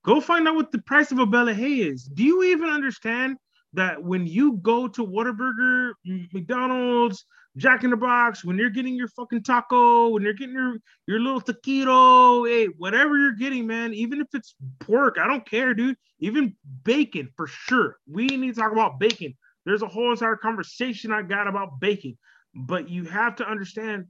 Go 0.05 0.21
find 0.21 0.49
out 0.49 0.55
what 0.55 0.73
the 0.73 0.81
price 0.83 1.13
of 1.13 1.19
a 1.19 1.27
bale 1.27 1.49
of 1.49 1.57
hay 1.57 1.81
is. 1.81 2.05
Do 2.05 2.25
you 2.25 2.43
even 2.45 2.71
understand 2.71 3.37
that 3.75 4.03
when 4.03 4.27
you 4.27 4.57
go 4.59 4.89
to 4.89 5.07
Whataburger, 5.07 5.93
McDonald's, 6.33 7.27
Jack 7.59 7.85
in 7.85 7.91
the 7.91 7.97
Box, 7.97 8.45
when 8.45 8.57
you're 8.57 8.71
getting 8.71 8.95
your 8.95 9.09
fucking 9.09 9.43
taco, 9.43 10.09
when 10.09 10.23
you're 10.23 10.33
getting 10.33 10.55
your 10.55 10.77
your 11.07 11.21
little 11.21 11.41
taquito, 11.41 12.49
hey, 12.49 12.67
whatever 12.67 13.19
you're 13.19 13.35
getting, 13.35 13.67
man, 13.67 13.93
even 13.93 14.21
if 14.21 14.29
it's 14.33 14.55
pork, 14.79 15.19
I 15.21 15.27
don't 15.27 15.49
care, 15.49 15.75
dude. 15.75 15.97
Even 16.21 16.57
bacon 16.85 17.29
for 17.37 17.47
sure. 17.47 17.99
We 18.11 18.27
need 18.27 18.55
to 18.55 18.61
talk 18.61 18.73
about 18.73 18.99
bacon. 18.99 19.37
There's 19.65 19.83
a 19.83 19.89
whole 19.89 20.13
entire 20.13 20.37
conversation 20.37 21.13
I 21.13 21.23
got 21.23 21.49
about 21.49 21.81
bacon, 21.81 22.17
but 22.55 22.89
you 22.89 23.05
have 23.05 23.37
to 23.37 23.49
understand 23.49 24.07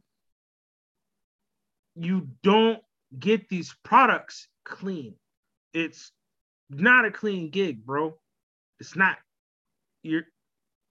you 1.96 2.28
don't 2.42 2.78
get 3.18 3.48
these 3.48 3.74
products 3.82 4.46
clean. 4.64 5.14
It's 5.72 6.12
not 6.70 7.06
a 7.06 7.10
clean 7.10 7.50
gig, 7.50 7.84
bro. 7.84 8.18
It's 8.78 8.94
not 8.94 9.16
you're 10.02 10.26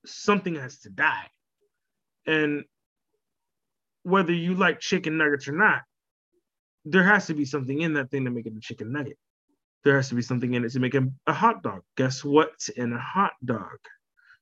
something 0.06 0.56
has 0.56 0.80
to 0.80 0.90
die. 0.90 1.28
And 2.28 2.66
whether 4.04 4.34
you 4.34 4.54
like 4.54 4.80
chicken 4.80 5.18
nuggets 5.18 5.48
or 5.48 5.54
not, 5.54 5.82
there 6.86 7.04
has 7.04 7.28
to 7.28 7.34
be 7.34 7.45
something 7.45 7.82
in 7.82 7.94
that 7.94 8.12
thing 8.12 8.26
to 8.26 8.32
make 8.32 8.45
it 8.45 8.54
a 8.56 8.60
chicken 8.60 8.91
nugget. 8.91 9.18
There 9.84 9.95
has 9.95 10.10
to 10.10 10.16
be 10.16 10.22
something 10.22 10.54
in 10.54 10.66
it 10.66 10.72
to 10.72 10.80
make 10.80 10.95
it 10.95 11.04
a 11.28 11.34
hot 11.34 11.64
dog. 11.64 11.82
Guess 11.95 12.24
what's 12.24 12.70
in 12.70 12.94
a 12.94 12.99
hot 12.99 13.34
dog? 13.44 13.78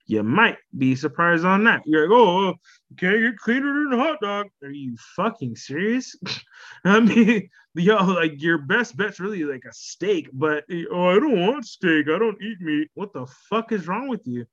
You 0.07 0.21
might 0.21 0.57
be 0.77 0.95
surprised 0.95 1.45
on 1.45 1.63
that. 1.63 1.81
You're 1.85 2.07
like, 2.07 2.15
oh, 2.15 2.53
you 2.89 2.95
can't 2.95 3.21
get 3.21 3.37
cleaner 3.37 3.73
than 3.83 3.99
a 3.99 4.03
hot 4.03 4.19
dog. 4.21 4.47
Are 4.63 4.69
you 4.69 4.95
fucking 5.15 5.55
serious? 5.55 6.15
I 6.85 6.99
mean, 6.99 7.49
yo, 7.73 7.95
like 8.05 8.41
your 8.41 8.59
best 8.59 8.95
bet's 8.95 9.19
really 9.19 9.43
like 9.43 9.63
a 9.65 9.73
steak, 9.73 10.29
but 10.31 10.63
oh, 10.91 11.07
I 11.07 11.15
don't 11.15 11.41
want 11.41 11.65
steak. 11.65 12.07
I 12.07 12.19
don't 12.19 12.41
eat 12.41 12.61
meat. 12.61 12.89
What 12.93 13.13
the 13.13 13.25
fuck 13.49 13.71
is 13.71 13.87
wrong 13.87 14.07
with 14.07 14.21
you? 14.25 14.45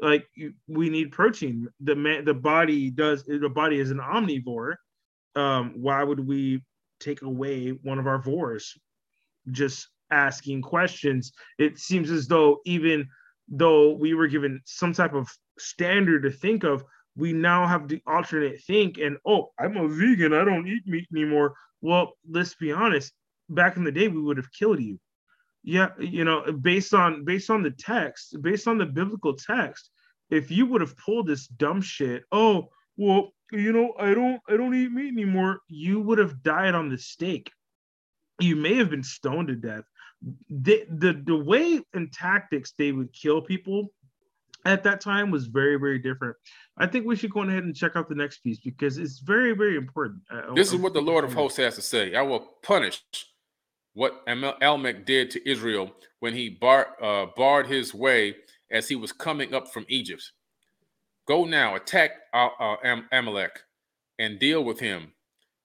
Like, 0.00 0.26
we 0.66 0.88
need 0.88 1.12
protein. 1.12 1.68
The 1.80 1.94
man, 1.94 2.24
the 2.24 2.34
body 2.34 2.90
does. 2.90 3.24
The 3.24 3.48
body 3.48 3.78
is 3.78 3.90
an 3.90 3.98
omnivore. 3.98 4.74
Um, 5.36 5.74
why 5.76 6.02
would 6.02 6.26
we 6.26 6.62
take 7.00 7.22
away 7.22 7.70
one 7.70 7.98
of 7.98 8.06
our 8.06 8.18
vores? 8.18 8.78
Just 9.50 9.88
asking 10.10 10.62
questions. 10.62 11.32
It 11.58 11.78
seems 11.78 12.10
as 12.10 12.26
though 12.26 12.60
even 12.64 13.08
though 13.48 13.92
we 13.92 14.14
were 14.14 14.28
given 14.28 14.60
some 14.64 14.92
type 14.92 15.14
of 15.14 15.28
standard 15.58 16.22
to 16.22 16.30
think 16.30 16.64
of, 16.64 16.84
we 17.16 17.32
now 17.32 17.66
have 17.66 17.88
the 17.88 18.00
alternate 18.06 18.62
think 18.62 18.98
and 18.98 19.18
oh, 19.26 19.50
I'm 19.58 19.76
a 19.76 19.88
vegan, 19.88 20.32
I 20.32 20.44
don't 20.44 20.66
eat 20.66 20.86
meat 20.86 21.08
anymore. 21.12 21.54
Well, 21.82 22.12
let's 22.28 22.54
be 22.54 22.72
honest, 22.72 23.12
back 23.48 23.76
in 23.76 23.84
the 23.84 23.92
day 23.92 24.08
we 24.08 24.20
would 24.20 24.36
have 24.36 24.52
killed 24.52 24.80
you. 24.80 24.98
Yeah, 25.62 25.88
you 25.98 26.24
know, 26.24 26.50
based 26.52 26.94
on 26.94 27.24
based 27.24 27.50
on 27.50 27.62
the 27.62 27.70
text, 27.70 28.40
based 28.40 28.66
on 28.66 28.78
the 28.78 28.86
biblical 28.86 29.34
text, 29.34 29.90
if 30.30 30.50
you 30.50 30.66
would 30.66 30.80
have 30.80 30.96
pulled 30.96 31.26
this 31.26 31.46
dumb 31.46 31.82
shit, 31.82 32.24
oh, 32.32 32.70
well, 32.96 33.32
you 33.52 33.72
know, 33.72 33.94
I 33.98 34.14
don't 34.14 34.40
I 34.48 34.56
don't 34.56 34.74
eat 34.74 34.90
meat 34.90 35.12
anymore, 35.12 35.60
you 35.68 36.00
would 36.00 36.18
have 36.18 36.42
died 36.42 36.74
on 36.74 36.88
the 36.88 36.98
stake. 36.98 37.50
You 38.40 38.56
may 38.56 38.74
have 38.76 38.88
been 38.88 39.02
stoned 39.02 39.48
to 39.48 39.54
death. 39.54 39.84
The, 40.48 40.86
the 40.88 41.22
the 41.24 41.36
way 41.36 41.80
and 41.92 42.12
tactics 42.12 42.72
they 42.78 42.92
would 42.92 43.12
kill 43.12 43.42
people 43.42 43.92
at 44.66 44.82
that 44.84 45.00
time 45.00 45.30
was 45.30 45.46
very 45.46 45.76
very 45.76 45.98
different. 45.98 46.36
I 46.78 46.86
think 46.86 47.06
we 47.06 47.16
should 47.16 47.32
go 47.32 47.42
ahead 47.42 47.64
and 47.64 47.74
check 47.74 47.96
out 47.96 48.08
the 48.08 48.14
next 48.14 48.38
piece 48.38 48.60
because 48.60 48.98
it's 48.98 49.18
very 49.18 49.54
very 49.54 49.76
important. 49.76 50.22
This 50.54 50.72
is 50.72 50.78
what 50.78 50.94
the 50.94 51.02
lord 51.02 51.24
of 51.24 51.32
hosts 51.32 51.58
has 51.58 51.74
to 51.76 51.82
say. 51.82 52.14
I 52.14 52.22
will 52.22 52.40
punish 52.62 53.02
what 54.00 54.22
Amalek 54.26 55.04
did 55.04 55.30
to 55.30 55.50
israel 55.50 55.90
when 56.20 56.32
he 56.34 56.48
bar, 56.48 56.96
uh, 57.02 57.26
barred 57.36 57.66
his 57.66 57.92
way 57.92 58.34
as 58.70 58.88
he 58.88 58.96
was 58.96 59.12
coming 59.12 59.52
up 59.54 59.68
from 59.68 59.84
egypt 59.88 60.32
go 61.26 61.44
now 61.44 61.74
attack 61.74 62.12
uh, 62.32 62.48
uh 62.58 62.76
Am- 62.82 63.08
amalek 63.12 63.60
and 64.18 64.38
deal 64.38 64.64
with 64.64 64.80
him 64.80 65.12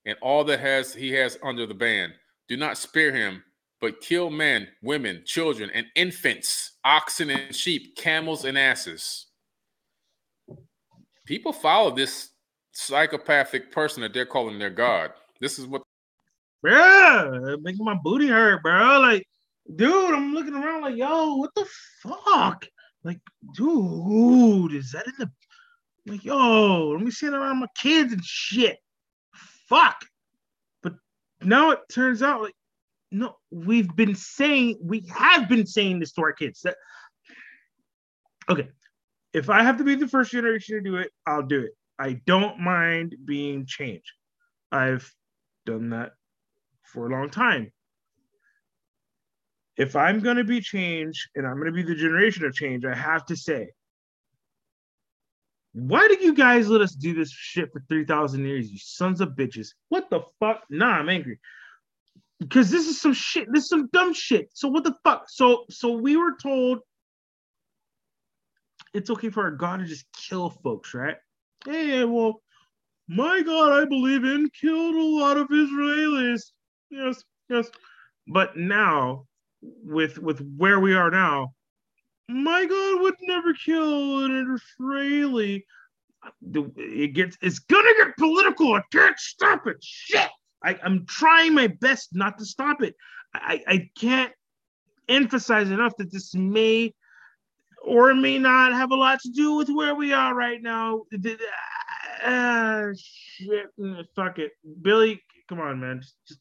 and 0.06 0.18
all 0.22 0.44
that 0.44 0.60
has 0.60 0.94
he 0.94 1.12
has 1.12 1.38
under 1.44 1.66
the 1.66 1.74
ban 1.74 2.14
do 2.48 2.58
not 2.58 2.78
spare 2.78 3.14
him 3.14 3.44
but 3.82 4.02
kill 4.02 4.32
men, 4.32 4.68
women, 4.82 5.22
children, 5.26 5.70
and 5.74 5.86
infants, 5.96 6.72
oxen 6.84 7.30
and 7.30 7.56
sheep, 7.56 7.96
camels 7.96 8.46
and 8.46 8.58
asses. 8.58 9.28
People 11.26 11.54
follow 11.54 11.94
this 11.94 12.30
psychopathic 12.72 13.72
person 13.72 14.02
that 14.02 14.14
they're 14.14 14.26
calling 14.26 14.58
their 14.60 14.70
God. 14.70 15.12
This 15.40 15.60
is 15.60 15.68
what. 15.68 15.84
Yeah, 16.66 17.56
making 17.62 17.86
my 17.86 17.96
booty 17.96 18.28
hurt, 18.28 18.64
bro. 18.64 19.00
Like, 19.00 19.28
dude, 19.74 20.14
I'm 20.14 20.34
looking 20.34 20.56
around 20.56 20.82
like, 20.82 20.96
yo, 20.96 21.36
what 21.36 21.52
the 21.56 21.68
fuck? 22.02 22.66
Like, 23.04 23.20
dude, 23.56 24.74
is 24.74 24.92
that 24.92 25.08
in 25.08 25.14
the. 25.20 25.32
Like, 26.08 26.24
yo, 26.24 26.90
let 26.90 27.02
me 27.02 27.12
sit 27.12 27.34
around 27.34 27.60
my 27.60 27.68
kids 27.76 28.14
and 28.14 28.24
shit. 28.24 28.78
Fuck. 29.68 30.06
But 30.84 30.94
now 31.42 31.72
it 31.72 31.80
turns 31.92 32.22
out, 32.22 32.42
like, 32.42 32.54
no, 33.12 33.38
we've 33.50 33.96
been 33.96 34.16
saying 34.16 34.78
we 34.82 35.10
have 35.16 35.48
been 35.48 35.66
saying 35.66 36.00
this 36.00 36.12
to 36.14 36.22
our 36.22 36.34
kids. 36.34 36.62
That 36.62 36.76
okay, 38.50 38.70
if 39.34 39.50
I 39.50 39.64
have 39.64 39.78
to 39.78 39.84
be 39.84 39.96
the 39.96 40.08
first 40.08 40.32
generation 40.32 40.76
to 40.76 40.82
do 40.82 40.98
it, 40.98 41.12
I'll 41.26 41.44
do 41.44 41.62
it. 41.62 41.72
I 41.98 42.22
don't 42.26 42.60
mind 42.60 43.16
being 43.24 43.66
changed. 43.66 44.12
I've 44.72 45.12
done 45.66 45.92
that 45.92 46.14
for 46.96 47.06
a 47.06 47.12
long 47.12 47.30
time. 47.30 47.72
If 49.78 49.96
I'm 49.96 50.22
going 50.22 50.38
to 50.38 50.44
be 50.44 50.62
changed 50.62 51.30
and 51.36 51.46
I'm 51.46 51.56
going 51.56 51.68
to 51.68 51.72
be 51.72 51.84
the 51.84 51.96
generation 51.96 52.46
of 52.46 52.54
change, 52.54 52.86
I 52.86 52.96
have 52.96 53.26
to 53.26 53.36
say, 53.36 53.68
why 55.74 56.08
did 56.08 56.22
you 56.22 56.34
guys 56.34 56.70
let 56.70 56.80
us 56.80 56.96
do 56.96 57.14
this 57.14 57.30
shit 57.30 57.70
for 57.74 57.84
3,000 57.90 58.46
years, 58.46 58.72
you 58.72 58.80
sons 58.80 59.20
of 59.20 59.30
bitches? 59.30 59.68
What 59.90 60.10
the 60.10 60.22
fuck? 60.40 60.62
Nah, 60.70 60.92
I'm 60.92 61.10
angry 61.10 61.40
because 62.40 62.72
this 62.72 62.88
is 62.88 63.02
some 63.02 63.14
shit. 63.14 63.48
This 63.52 63.64
is 63.64 63.70
some 63.70 63.90
dumb 63.92 64.14
shit. 64.14 64.50
So 64.54 64.70
what 64.70 64.84
the 64.84 64.96
fuck? 65.04 65.26
So 65.30 65.66
so 65.70 65.92
we 65.92 66.16
were 66.16 66.36
told 66.42 66.80
it's 68.94 69.10
okay 69.10 69.30
for 69.30 69.44
our 69.44 69.52
God 69.52 69.80
to 69.80 69.86
just 69.86 70.06
kill 70.30 70.50
folks, 70.50 70.94
right? 70.94 71.18
Hey, 71.66 72.06
well, 72.06 72.42
my 73.08 73.42
God, 73.42 73.74
I 73.74 73.86
believe 73.86 74.24
in 74.24 74.50
killed 74.50 74.96
a 74.96 75.04
lot 75.04 75.38
of 75.38 75.48
Israelis. 75.50 76.42
Yes, 76.96 77.24
yes. 77.50 77.70
But 78.28 78.56
now, 78.56 79.26
with 79.62 80.18
with 80.18 80.40
where 80.58 80.80
we 80.80 80.96
are 80.96 81.12
now, 81.12 81.54
my 82.30 82.66
God 82.66 83.02
would 83.02 83.16
never 83.22 83.54
kill 83.54 84.26
an 84.26 84.58
Israeli. 84.80 85.66
It 86.42 87.14
gets 87.14 87.38
it's 87.42 87.60
gonna 87.60 87.92
get 87.98 88.16
political. 88.18 88.74
I 88.74 88.82
can't 88.92 89.20
stop 89.20 89.68
it. 89.68 89.78
Shit. 89.82 90.30
I, 90.64 90.78
am 90.84 91.06
trying 91.06 91.54
my 91.54 91.68
best 91.68 92.10
not 92.14 92.38
to 92.40 92.46
stop 92.46 92.82
it. 92.82 92.96
I, 93.36 93.62
I 93.68 93.90
can't 94.00 94.32
emphasize 95.08 95.70
enough 95.70 95.94
that 95.98 96.12
this 96.12 96.34
may 96.34 96.94
or 97.84 98.16
may 98.16 98.40
not 98.40 98.74
have 98.74 98.92
a 98.92 98.96
lot 98.96 99.20
to 99.22 99.30
do 99.30 99.56
with 99.56 99.70
where 99.70 99.94
we 99.94 100.14
are 100.14 100.34
right 100.34 100.62
now. 100.62 101.04
Uh, 102.24 102.88
shit, 102.98 103.68
fuck 104.16 104.40
it, 104.40 104.54
Billy. 104.82 105.22
Come 105.48 105.60
on, 105.60 105.80
man. 105.80 106.00
Just, 106.02 106.16
just 106.28 106.40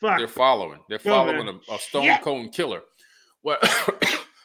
fuck. 0.00 0.18
They're 0.18 0.28
following. 0.28 0.80
They're 0.88 0.98
following 0.98 1.48
a, 1.48 1.72
a, 1.72 1.78
stone 1.78 2.18
cold 2.22 2.52
killer. 2.52 2.82
What 3.42 3.64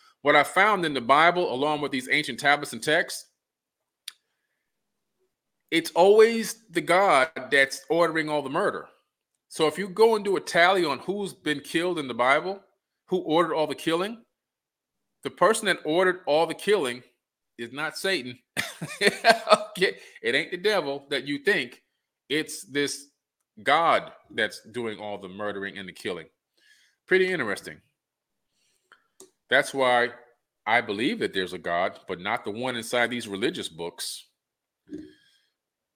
what 0.22 0.36
I 0.36 0.44
found 0.44 0.86
in 0.86 0.94
the 0.94 1.02
Bible, 1.02 1.54
along 1.54 1.82
with 1.82 1.92
these 1.92 2.10
ancient 2.12 2.40
tablets 2.40 2.74
and 2.74 2.84
texts, 2.84 3.28
it's 5.72 5.92
always 5.92 6.66
the 6.70 6.82
God 6.82 7.30
that's 7.50 7.86
ordering 7.90 8.30
all 8.30 8.42
the 8.42 8.50
murder. 8.50 8.88
So 9.48 9.68
if 9.68 9.78
you 9.78 9.90
go 9.90 10.16
and 10.16 10.24
do 10.24 10.38
a 10.38 10.42
tally 10.42 10.86
on 10.86 11.00
who's 11.00 11.34
been 11.34 11.60
killed 11.60 12.00
in 12.00 12.08
the 12.08 12.14
Bible, 12.14 12.62
who 13.08 13.18
ordered 13.20 13.54
all 13.54 13.68
the 13.68 13.76
killing, 13.76 14.24
the 15.24 15.30
person 15.30 15.66
that 15.66 15.80
ordered 15.86 16.22
all 16.26 16.46
the 16.46 16.54
killing 16.54 17.04
is 17.58 17.72
not 17.72 17.98
Satan. 17.98 18.40
okay. 19.02 19.98
It 20.22 20.36
ain't 20.36 20.52
the 20.52 20.58
devil 20.58 21.06
that 21.10 21.26
you 21.26 21.40
think. 21.40 21.82
It's 22.30 22.64
this 22.64 23.08
God 23.64 24.12
that's 24.30 24.62
doing 24.72 25.00
all 25.00 25.18
the 25.18 25.30
murdering 25.30 25.78
and 25.78 25.88
the 25.88 25.94
killing. 25.94 26.28
Pretty 27.08 27.32
interesting. 27.32 27.78
That's 29.50 29.74
why 29.74 30.10
I 30.66 30.82
believe 30.82 31.20
that 31.20 31.34
there's 31.34 31.54
a 31.54 31.58
God, 31.58 32.00
but 32.08 32.20
not 32.20 32.46
the 32.46 32.52
one 32.52 32.76
inside 32.76 33.10
these 33.10 33.28
religious 33.28 33.68
books. 33.68 34.28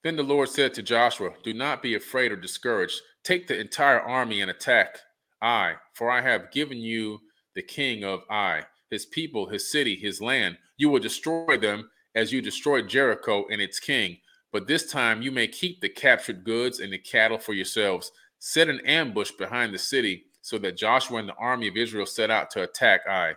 Then 0.03 0.15
the 0.15 0.23
Lord 0.23 0.49
said 0.49 0.73
to 0.73 0.83
Joshua, 0.83 1.31
Do 1.43 1.53
not 1.53 1.81
be 1.81 1.95
afraid 1.95 2.31
or 2.31 2.35
discouraged. 2.35 3.01
Take 3.23 3.47
the 3.47 3.59
entire 3.59 3.99
army 3.99 4.41
and 4.41 4.51
attack 4.51 4.99
Ai, 5.41 5.75
for 5.93 6.11
I 6.11 6.21
have 6.21 6.51
given 6.51 6.77
you 6.77 7.19
the 7.55 7.63
king 7.63 8.03
of 8.03 8.23
Ai, 8.29 8.65
his 8.89 9.05
people, 9.05 9.47
his 9.47 9.71
city, 9.71 9.95
his 9.95 10.21
land. 10.21 10.57
You 10.77 10.89
will 10.89 10.99
destroy 10.99 11.57
them 11.57 11.89
as 12.13 12.31
you 12.31 12.41
destroyed 12.41 12.87
Jericho 12.87 13.45
and 13.49 13.61
its 13.61 13.79
king. 13.79 14.17
But 14.55 14.67
this 14.67 14.89
time 14.89 15.21
you 15.21 15.33
may 15.33 15.49
keep 15.49 15.81
the 15.81 15.89
captured 15.89 16.45
goods 16.45 16.79
and 16.79 16.93
the 16.93 16.97
cattle 16.97 17.37
for 17.37 17.51
yourselves. 17.51 18.13
Set 18.39 18.69
an 18.69 18.79
ambush 18.85 19.31
behind 19.31 19.73
the 19.73 19.77
city 19.77 20.27
so 20.41 20.57
that 20.59 20.77
Joshua 20.77 21.17
and 21.17 21.27
the 21.27 21.35
army 21.35 21.67
of 21.67 21.75
Israel 21.75 22.05
set 22.05 22.31
out 22.31 22.49
to 22.51 22.63
attack 22.63 23.01
Ai. 23.05 23.33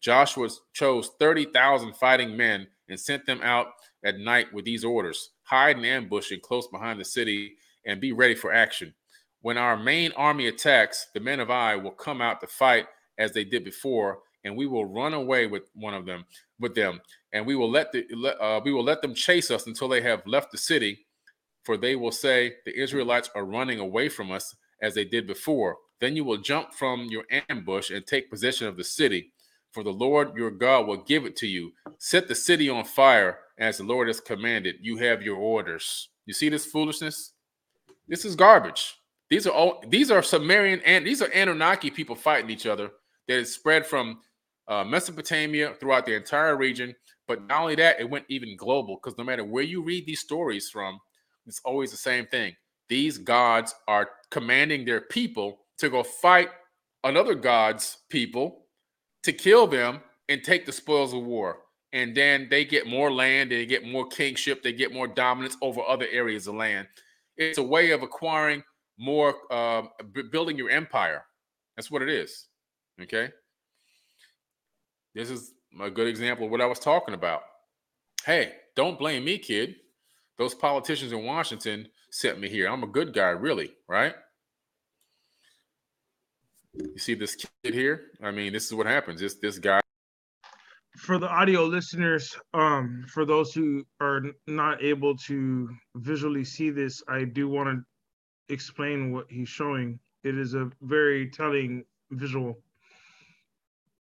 Joshua 0.00 0.48
chose 0.72 1.10
30,000 1.18 1.94
fighting 1.94 2.38
men 2.38 2.68
and 2.88 2.98
sent 2.98 3.26
them 3.26 3.42
out 3.42 3.66
at 4.02 4.18
night 4.18 4.50
with 4.54 4.64
these 4.64 4.82
orders 4.82 5.32
hide 5.42 5.76
and 5.76 5.84
ambush 5.84 6.32
in 6.32 6.40
close 6.40 6.66
behind 6.68 6.98
the 6.98 7.04
city 7.04 7.56
and 7.84 8.00
be 8.00 8.12
ready 8.12 8.34
for 8.34 8.50
action. 8.50 8.94
When 9.42 9.58
our 9.58 9.76
main 9.76 10.10
army 10.12 10.46
attacks, 10.46 11.08
the 11.12 11.20
men 11.20 11.38
of 11.38 11.50
Ai 11.50 11.76
will 11.76 11.90
come 11.90 12.22
out 12.22 12.40
to 12.40 12.46
fight 12.46 12.86
as 13.18 13.32
they 13.32 13.44
did 13.44 13.62
before, 13.62 14.20
and 14.46 14.56
we 14.56 14.66
will 14.66 14.86
run 14.86 15.12
away 15.12 15.46
with 15.48 15.64
one 15.74 15.92
of 15.92 16.06
them, 16.06 16.24
with 16.60 16.74
them, 16.74 17.00
and 17.32 17.44
we 17.44 17.56
will 17.56 17.70
let 17.70 17.92
the 17.92 18.06
uh, 18.40 18.60
we 18.64 18.72
will 18.72 18.84
let 18.84 19.02
them 19.02 19.12
chase 19.12 19.50
us 19.50 19.66
until 19.66 19.88
they 19.88 20.00
have 20.00 20.26
left 20.26 20.52
the 20.52 20.58
city. 20.58 21.06
For 21.64 21.76
they 21.76 21.96
will 21.96 22.12
say, 22.12 22.54
The 22.64 22.80
Israelites 22.80 23.28
are 23.34 23.44
running 23.44 23.80
away 23.80 24.08
from 24.08 24.30
us 24.30 24.54
as 24.80 24.94
they 24.94 25.04
did 25.04 25.26
before. 25.26 25.76
Then 26.00 26.14
you 26.14 26.24
will 26.24 26.36
jump 26.36 26.72
from 26.72 27.06
your 27.06 27.24
ambush 27.50 27.90
and 27.90 28.06
take 28.06 28.30
possession 28.30 28.68
of 28.68 28.76
the 28.76 28.84
city. 28.84 29.32
For 29.72 29.82
the 29.82 29.90
Lord 29.90 30.36
your 30.36 30.52
God 30.52 30.86
will 30.86 31.02
give 31.02 31.26
it 31.26 31.34
to 31.36 31.46
you. 31.46 31.72
Set 31.98 32.28
the 32.28 32.34
city 32.34 32.68
on 32.68 32.84
fire 32.84 33.40
as 33.58 33.78
the 33.78 33.84
Lord 33.84 34.06
has 34.06 34.20
commanded. 34.20 34.76
You 34.80 34.96
have 34.98 35.22
your 35.22 35.36
orders. 35.36 36.08
You 36.24 36.34
see 36.34 36.48
this 36.48 36.66
foolishness? 36.66 37.32
This 38.06 38.24
is 38.24 38.36
garbage. 38.36 38.94
These 39.28 39.48
are 39.48 39.52
all 39.52 39.82
these 39.88 40.12
are 40.12 40.22
Sumerian 40.22 40.80
and 40.84 41.04
these 41.04 41.20
are 41.20 41.30
Anunnaki 41.34 41.90
people 41.90 42.14
fighting 42.14 42.50
each 42.50 42.66
other 42.66 42.92
that 43.26 43.38
is 43.38 43.52
spread 43.52 43.84
from 43.84 44.20
uh, 44.68 44.84
Mesopotamia 44.84 45.74
throughout 45.78 46.06
the 46.06 46.14
entire 46.14 46.56
region. 46.56 46.94
But 47.28 47.46
not 47.46 47.62
only 47.62 47.74
that, 47.76 48.00
it 48.00 48.08
went 48.08 48.24
even 48.28 48.56
global 48.56 48.96
because 48.96 49.18
no 49.18 49.24
matter 49.24 49.44
where 49.44 49.64
you 49.64 49.82
read 49.82 50.06
these 50.06 50.20
stories 50.20 50.70
from, 50.70 50.98
it's 51.46 51.60
always 51.64 51.90
the 51.90 51.96
same 51.96 52.26
thing. 52.26 52.54
These 52.88 53.18
gods 53.18 53.74
are 53.88 54.08
commanding 54.30 54.84
their 54.84 55.00
people 55.00 55.60
to 55.78 55.90
go 55.90 56.02
fight 56.02 56.50
another 57.04 57.34
god's 57.34 57.98
people 58.10 58.66
to 59.22 59.32
kill 59.32 59.66
them 59.66 60.00
and 60.28 60.42
take 60.42 60.66
the 60.66 60.72
spoils 60.72 61.12
of 61.12 61.22
war. 61.22 61.58
And 61.92 62.16
then 62.16 62.48
they 62.50 62.64
get 62.64 62.86
more 62.86 63.12
land, 63.12 63.50
they 63.50 63.64
get 63.66 63.84
more 63.84 64.06
kingship, 64.06 64.62
they 64.62 64.72
get 64.72 64.92
more 64.92 65.08
dominance 65.08 65.56
over 65.62 65.80
other 65.82 66.06
areas 66.10 66.46
of 66.46 66.54
land. 66.54 66.86
It's 67.36 67.58
a 67.58 67.62
way 67.62 67.90
of 67.90 68.02
acquiring 68.02 68.62
more, 68.98 69.34
uh, 69.50 69.82
b- 70.12 70.24
building 70.30 70.56
your 70.56 70.70
empire. 70.70 71.24
That's 71.76 71.90
what 71.90 72.02
it 72.02 72.08
is. 72.08 72.48
Okay. 73.00 73.30
This 75.16 75.30
is 75.30 75.54
a 75.80 75.90
good 75.90 76.08
example 76.08 76.44
of 76.44 76.50
what 76.50 76.60
I 76.60 76.66
was 76.66 76.78
talking 76.78 77.14
about. 77.14 77.40
Hey, 78.26 78.52
don't 78.74 78.98
blame 78.98 79.24
me, 79.24 79.38
kid. 79.38 79.76
Those 80.36 80.54
politicians 80.54 81.10
in 81.10 81.24
Washington 81.24 81.88
sent 82.10 82.38
me 82.38 82.50
here. 82.50 82.68
I'm 82.68 82.82
a 82.82 82.86
good 82.86 83.14
guy, 83.14 83.30
really, 83.30 83.70
right? 83.88 84.14
You 86.74 86.98
see 86.98 87.14
this 87.14 87.34
kid 87.34 87.72
here? 87.72 88.08
I 88.22 88.30
mean, 88.30 88.52
this 88.52 88.66
is 88.66 88.74
what 88.74 88.86
happens. 88.86 89.18
This 89.18 89.36
this 89.36 89.58
guy. 89.58 89.80
For 90.98 91.18
the 91.18 91.30
audio 91.30 91.64
listeners, 91.64 92.36
um, 92.52 93.06
for 93.08 93.24
those 93.24 93.54
who 93.54 93.84
are 94.02 94.20
not 94.46 94.82
able 94.84 95.16
to 95.28 95.70
visually 95.94 96.44
see 96.44 96.68
this, 96.68 97.02
I 97.08 97.24
do 97.24 97.48
want 97.48 97.70
to 97.70 98.52
explain 98.52 99.12
what 99.12 99.24
he's 99.30 99.48
showing. 99.48 99.98
It 100.24 100.36
is 100.36 100.52
a 100.52 100.70
very 100.82 101.30
telling 101.30 101.86
visual. 102.10 102.58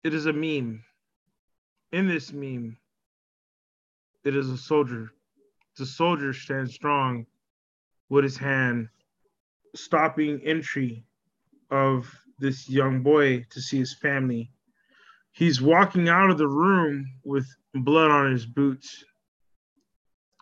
It 0.02 0.12
is 0.12 0.26
a 0.26 0.32
meme. 0.32 0.82
In 1.94 2.08
this 2.08 2.32
meme, 2.32 2.76
it 4.24 4.34
is 4.34 4.50
a 4.50 4.58
soldier. 4.58 5.12
The 5.78 5.86
soldier 5.86 6.32
stands 6.32 6.74
strong 6.74 7.24
with 8.08 8.24
his 8.24 8.36
hand, 8.36 8.88
stopping 9.76 10.40
entry 10.42 11.04
of 11.70 12.12
this 12.40 12.68
young 12.68 13.04
boy 13.04 13.46
to 13.48 13.60
see 13.60 13.78
his 13.78 13.94
family. 13.94 14.50
He's 15.30 15.62
walking 15.62 16.08
out 16.08 16.30
of 16.30 16.36
the 16.36 16.48
room 16.48 17.06
with 17.22 17.46
blood 17.74 18.10
on 18.10 18.32
his 18.32 18.44
boots. 18.44 19.04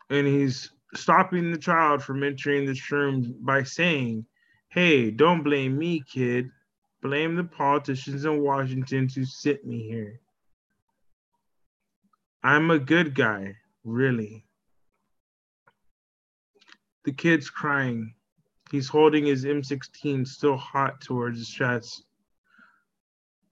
And 0.09 0.27
he's 0.27 0.71
stopping 0.95 1.53
the 1.53 1.59
child 1.59 2.03
from 2.03 2.23
entering 2.23 2.65
this 2.65 2.91
room 2.91 3.37
by 3.41 3.65
saying, 3.65 4.25
Hey, 4.71 5.11
don't 5.11 5.43
blame 5.43 5.77
me, 5.77 6.03
kid. 6.11 6.49
Blame 7.03 7.37
the 7.37 7.45
politicians 7.45 8.25
in 8.25 8.41
Washington 8.41 9.07
to 9.09 9.27
sit 9.27 9.67
me 9.67 9.83
here. 9.83 10.22
I'm 12.43 12.71
a 12.71 12.79
good 12.79 13.15
guy, 13.15 13.57
really. 13.85 14.45
The 17.05 17.13
kid's 17.13 17.51
crying. 17.51 18.15
He's 18.71 18.89
holding 18.89 19.27
his 19.27 19.45
M16 19.45 20.27
still 20.27 20.57
hot 20.57 21.01
towards 21.01 21.39
his 21.39 21.49
chest. 21.49 22.05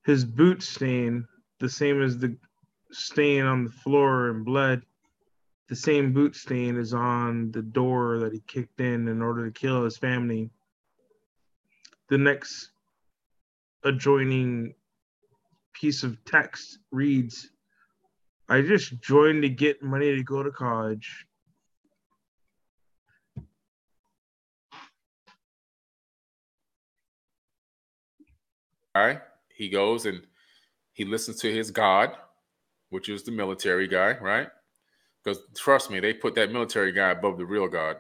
His 0.05 0.25
boot 0.25 0.63
stain, 0.63 1.27
the 1.59 1.69
same 1.69 2.03
as 2.03 2.19
the 2.19 2.37
stain 2.91 3.45
on 3.45 3.65
the 3.65 3.71
floor 3.71 4.31
and 4.31 4.45
blood, 4.45 4.83
the 5.69 5.77
same 5.77 6.13
boot 6.13 6.35
stain 6.35 6.77
is 6.77 6.93
on 6.93 7.53
the 7.53 7.63
door 7.63 8.19
that 8.19 8.33
he 8.33 8.41
kicked 8.49 8.81
in 8.81 9.07
in 9.07 9.23
order 9.23 9.49
to 9.49 9.61
kill 9.61 9.85
his 9.85 9.99
family. 9.99 10.51
The 12.09 12.19
next 12.19 12.71
adjoining 13.85 14.75
piece 15.75 16.03
of 16.03 16.25
text 16.25 16.79
reads 16.91 17.51
I 18.51 18.63
just 18.63 19.01
joined 19.01 19.43
to 19.43 19.49
get 19.49 19.81
money 19.81 20.17
to 20.17 20.25
go 20.25 20.43
to 20.43 20.51
college. 20.51 21.25
All 28.93 29.07
right. 29.07 29.21
He 29.55 29.69
goes 29.69 30.05
and 30.05 30.23
he 30.93 31.05
listens 31.05 31.37
to 31.43 31.53
his 31.53 31.71
God, 31.71 32.11
which 32.89 33.09
is 33.09 33.23
the 33.23 33.31
military 33.31 33.87
guy, 33.87 34.19
right? 34.19 34.49
Because 35.23 35.41
trust 35.55 35.89
me, 35.89 36.01
they 36.01 36.13
put 36.13 36.35
that 36.35 36.51
military 36.51 36.91
guy 36.91 37.11
above 37.11 37.39
the 37.39 37.47
real 37.47 37.69
God. 37.69 37.99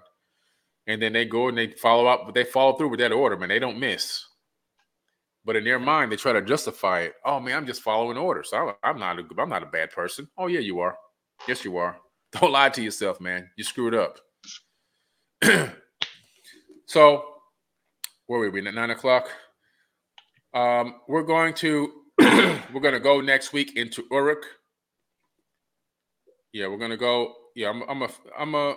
And 0.88 1.00
then 1.00 1.12
they 1.12 1.26
go 1.26 1.46
and 1.46 1.56
they 1.56 1.68
follow 1.70 2.06
up, 2.06 2.22
but 2.26 2.34
they 2.34 2.42
follow 2.42 2.76
through 2.76 2.88
with 2.88 2.98
that 2.98 3.12
order, 3.12 3.36
man. 3.36 3.50
They 3.50 3.60
don't 3.60 3.78
miss. 3.78 4.24
But 5.44 5.56
in 5.56 5.64
their 5.64 5.78
mind, 5.78 6.12
they 6.12 6.16
try 6.16 6.32
to 6.32 6.42
justify 6.42 7.00
it. 7.00 7.14
Oh 7.24 7.40
man, 7.40 7.56
I'm 7.56 7.66
just 7.66 7.82
following 7.82 8.18
orders. 8.18 8.50
I'm, 8.52 8.72
I'm 8.82 8.98
not 8.98 9.18
a, 9.18 9.24
I'm 9.38 9.48
not 9.48 9.62
a 9.62 9.66
bad 9.66 9.90
person. 9.90 10.28
Oh 10.38 10.46
yeah, 10.46 10.60
you 10.60 10.80
are. 10.80 10.96
Yes, 11.48 11.64
you 11.64 11.76
are. 11.78 11.96
Don't 12.32 12.52
lie 12.52 12.68
to 12.68 12.82
yourself, 12.82 13.20
man. 13.20 13.48
You 13.56 13.64
screwed 13.64 13.94
up. 13.94 14.18
so, 16.86 17.24
where 18.26 18.40
were 18.40 18.50
we? 18.50 18.66
At 18.66 18.74
nine 18.74 18.90
o'clock. 18.90 19.28
Um, 20.54 20.96
we're 21.08 21.22
going 21.22 21.54
to 21.54 21.92
we're 22.18 22.80
going 22.80 22.94
to 22.94 23.00
go 23.00 23.20
next 23.20 23.52
week 23.52 23.76
into 23.76 24.04
Uruk. 24.10 24.44
Yeah, 26.52 26.66
we're 26.68 26.78
going 26.78 26.90
to 26.90 26.96
go. 26.96 27.34
Yeah, 27.56 27.70
I'm 27.70 27.82
I'm 27.88 28.02
a 28.02 28.08
I'm 28.38 28.54
a 28.54 28.76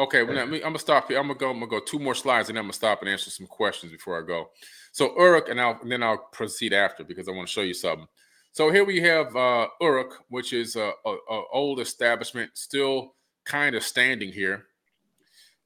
okay. 0.00 0.22
Well, 0.22 0.38
I'm 0.38 0.58
gonna 0.58 0.78
stop 0.78 1.08
here. 1.08 1.18
I'm 1.18 1.28
gonna 1.28 1.38
go. 1.38 1.50
I'm 1.50 1.60
gonna 1.60 1.70
go 1.70 1.80
two 1.80 1.98
more 1.98 2.14
slides, 2.14 2.48
and 2.48 2.56
then 2.56 2.62
I'm 2.62 2.66
gonna 2.66 2.74
stop 2.74 3.00
and 3.00 3.08
answer 3.08 3.30
some 3.30 3.46
questions 3.46 3.92
before 3.92 4.22
I 4.22 4.26
go. 4.26 4.50
So 4.92 5.14
Uruk, 5.16 5.48
and 5.48 5.60
I'll 5.60 5.78
and 5.82 5.90
then 5.90 6.02
I'll 6.02 6.28
proceed 6.32 6.72
after 6.72 7.04
because 7.04 7.28
I 7.28 7.32
want 7.32 7.48
to 7.48 7.52
show 7.52 7.62
you 7.62 7.74
something. 7.74 8.06
So 8.52 8.70
here 8.70 8.84
we 8.84 9.00
have 9.00 9.34
uh, 9.36 9.68
Uruk, 9.80 10.24
which 10.28 10.52
is 10.52 10.74
a, 10.74 10.90
a, 11.06 11.16
a 11.30 11.42
old 11.52 11.78
establishment, 11.78 12.50
still 12.54 13.14
kind 13.44 13.76
of 13.76 13.84
standing 13.84 14.32
here. 14.32 14.66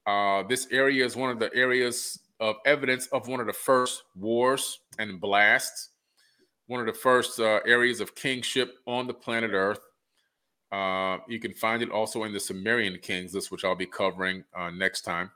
Uh, 0.05 0.43
this 0.43 0.67
area 0.71 1.03
is 1.03 1.15
one 1.15 1.31
of 1.31 1.39
the 1.39 1.53
areas 1.55 2.19
of 2.39 2.57
evidence 2.65 3.07
of 3.07 3.27
one 3.27 3.39
of 3.39 3.47
the 3.47 3.53
first 3.53 4.03
wars 4.15 4.79
and 4.99 5.19
blasts, 5.19 5.89
one 6.67 6.79
of 6.79 6.85
the 6.85 6.93
first 6.93 7.39
uh, 7.39 7.59
areas 7.65 8.01
of 8.01 8.13
kingship 8.13 8.77
on 8.85 9.07
the 9.07 9.13
planet 9.13 9.51
Earth. 9.53 9.79
Uh, 10.75 11.19
you 11.29 11.39
can 11.39 11.53
find 11.53 11.81
it 11.81 11.89
also 11.89 12.25
in 12.25 12.33
the 12.33 12.39
Sumerian 12.39 12.99
kings 13.01 13.33
list, 13.33 13.49
which 13.49 13.63
I'll 13.63 13.75
be 13.75 13.85
covering 13.85 14.43
uh, 14.53 14.71
next 14.71 15.01
time. 15.03 15.31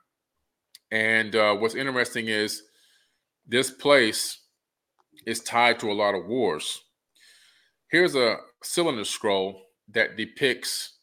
And 0.92 1.34
uh, 1.34 1.56
what's 1.56 1.76
interesting 1.76 2.28
is 2.28 2.64
this 3.48 3.72
place 3.72 4.40
is 5.26 5.40
tied 5.40 5.80
to 5.80 5.92
a 5.92 5.94
lot 5.94 6.14
of 6.14 6.26
wars. 6.26 6.84
Here's 7.90 8.16
a 8.16 8.36
cylinder 8.64 9.06
scroll 9.06 9.62
that 9.94 10.18
depicts 10.18 10.98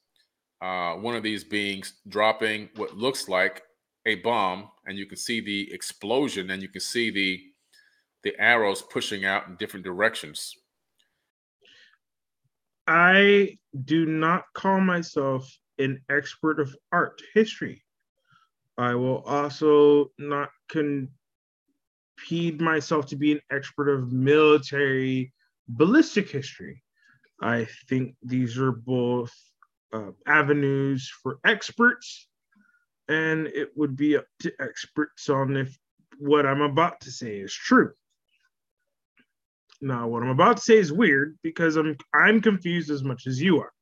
uh, 0.61 0.95
one 0.95 1.17
of 1.17 1.23
these 1.23 1.43
beings 1.43 1.95
dropping 2.09 2.69
what 2.77 2.95
looks 2.95 3.31
like 3.31 3.63
a 4.05 4.17
bomb 4.17 4.71
and 4.87 4.99
you 4.99 5.07
can 5.07 5.17
see 5.17 5.41
the 5.41 5.73
explosion 5.73 6.51
and 6.51 6.63
you 6.63 6.69
can 6.69 6.81
see 6.81 7.11
the 7.11 7.43
the 8.23 8.35
arrows 8.41 8.83
pushing 8.83 9.25
out 9.25 9.49
in 9.49 9.57
different 9.57 9.85
directions 9.85 10.55
i 12.87 13.57
do 13.85 14.07
not 14.07 14.45
call 14.55 14.81
myself 14.81 15.51
an 15.79 16.01
expert 16.09 16.61
of 16.61 16.75
art 16.93 17.21
history 17.35 17.83
i 18.79 18.95
will 18.95 19.23
also 19.23 20.11
not 20.19 20.51
compede 20.69 21.11
myself 22.61 23.07
to 23.07 23.17
be 23.17 23.33
an 23.33 23.41
expert 23.51 23.89
of 23.89 24.13
military 24.13 25.33
ballistic 25.69 26.31
history 26.31 26.83
i 27.43 27.67
think 27.89 28.15
these 28.23 28.59
are 28.59 28.73
both 28.73 29.33
uh, 29.93 30.11
avenues 30.27 31.11
for 31.23 31.39
experts 31.45 32.29
and 33.09 33.47
it 33.49 33.71
would 33.77 33.97
be 33.97 34.17
up 34.17 34.27
to 34.41 34.53
experts 34.61 35.29
on 35.29 35.57
if 35.57 35.79
what 36.19 36.47
I'm 36.47 36.63
about 36.63 37.01
to 37.03 37.11
say 37.11 37.39
is 37.39 37.53
true. 37.53 37.93
Now, 39.81 40.09
what 40.09 40.23
I'm 40.23 40.31
about 40.31 40.57
to 40.57 40.63
say 40.63 40.79
is 40.79 40.93
weird 40.93 41.39
because 41.43 41.77
I'm 41.77 41.97
I'm 42.15 42.41
confused 42.41 42.91
as 42.91 43.03
much 43.03 43.27
as 43.27 43.41
you 43.41 43.61
are. 43.61 43.73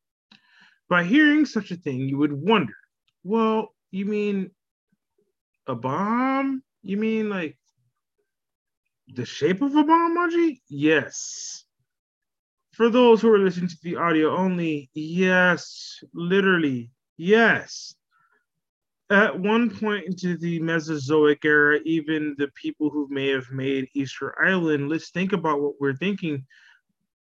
By 0.88 1.04
hearing 1.04 1.46
such 1.46 1.70
a 1.70 1.76
thing, 1.76 2.00
you 2.08 2.18
would 2.18 2.32
wonder, 2.32 2.74
well, 3.22 3.74
you 3.90 4.04
mean 4.06 4.50
a 5.66 5.74
bomb? 5.74 6.62
You 6.82 6.96
mean 6.96 7.28
like 7.30 7.56
the 9.08 9.24
shape 9.24 9.62
of 9.62 9.74
a 9.74 9.84
bomb, 9.84 10.16
Maji? 10.16 10.60
Yes. 10.68 11.64
For 12.72 12.90
those 12.90 13.22
who 13.22 13.32
are 13.32 13.38
listening 13.38 13.68
to 13.68 13.78
the 13.82 13.96
audio 13.96 14.36
only, 14.36 14.90
yes, 14.94 16.02
literally, 16.12 16.90
yes 17.16 17.94
at 19.10 19.38
one 19.38 19.70
point 19.70 20.06
into 20.06 20.36
the 20.38 20.60
Mesozoic 20.60 21.44
era, 21.44 21.78
even 21.84 22.34
the 22.38 22.48
people 22.54 22.90
who 22.90 23.06
may 23.10 23.28
have 23.28 23.50
made 23.50 23.88
Easter 23.94 24.34
Island, 24.42 24.88
let's 24.88 25.10
think 25.10 25.32
about 25.32 25.60
what 25.60 25.74
we're 25.80 25.96
thinking. 25.96 26.46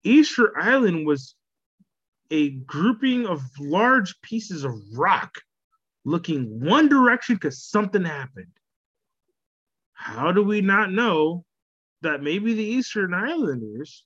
Easter 0.04 0.58
Island 0.58 1.06
was 1.06 1.36
a 2.32 2.52
grouping 2.52 3.28
of 3.28 3.42
large 3.60 4.20
pieces 4.22 4.64
of 4.64 4.74
rock 4.94 5.32
looking 6.06 6.64
one 6.64 6.88
direction 6.88 7.36
because 7.36 7.64
something 7.64 8.04
happened. 8.04 8.48
how 9.94 10.32
do 10.32 10.44
we 10.44 10.62
not 10.62 10.92
know 10.92 11.44
that 12.02 12.22
maybe 12.22 12.54
the 12.54 12.64
Eastern 12.64 13.14
Islanders, 13.14 14.06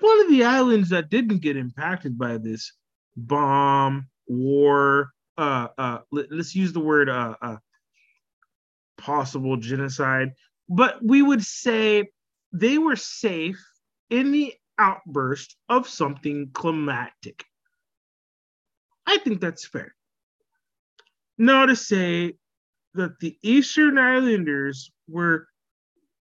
one 0.00 0.20
of 0.22 0.30
the 0.30 0.44
islands 0.44 0.88
that 0.90 1.10
didn't 1.10 1.42
get 1.42 1.56
impacted 1.56 2.18
by 2.18 2.38
this 2.38 2.72
bomb, 3.16 4.08
war, 4.26 5.10
uh, 5.40 5.68
uh, 5.78 5.98
let, 6.12 6.30
us 6.32 6.54
use 6.54 6.74
the 6.74 6.80
word 6.80 7.08
uh, 7.08 7.34
uh, 7.40 7.56
possible 8.98 9.56
genocide, 9.56 10.32
but 10.68 11.02
we 11.02 11.22
would 11.22 11.42
say 11.42 12.10
they 12.52 12.76
were 12.76 12.96
safe 12.96 13.58
in 14.10 14.32
the 14.32 14.52
outburst 14.78 15.56
of 15.70 15.88
something 15.88 16.50
climatic. 16.52 17.42
I 19.06 19.16
think 19.16 19.40
that's 19.40 19.66
fair. 19.66 19.94
Now 21.38 21.64
to 21.64 21.74
say 21.74 22.34
that 22.92 23.18
the 23.20 23.38
Eastern 23.42 23.96
Islanders 23.96 24.92
were 25.08 25.46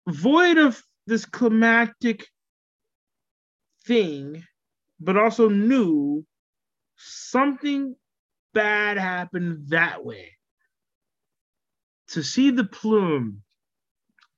void 0.09 0.57
of 0.57 0.83
this 1.07 1.27
climatic 1.27 2.27
thing, 3.85 4.43
but 4.99 5.19
also 5.19 5.51
knew 5.51 6.25
something 6.97 7.95
bad 8.55 8.99
happened 8.99 9.69
that 9.69 10.05
way. 10.05 10.33
To 12.09 12.23
see 12.23 12.51
the 12.51 12.65
plume 12.65 13.43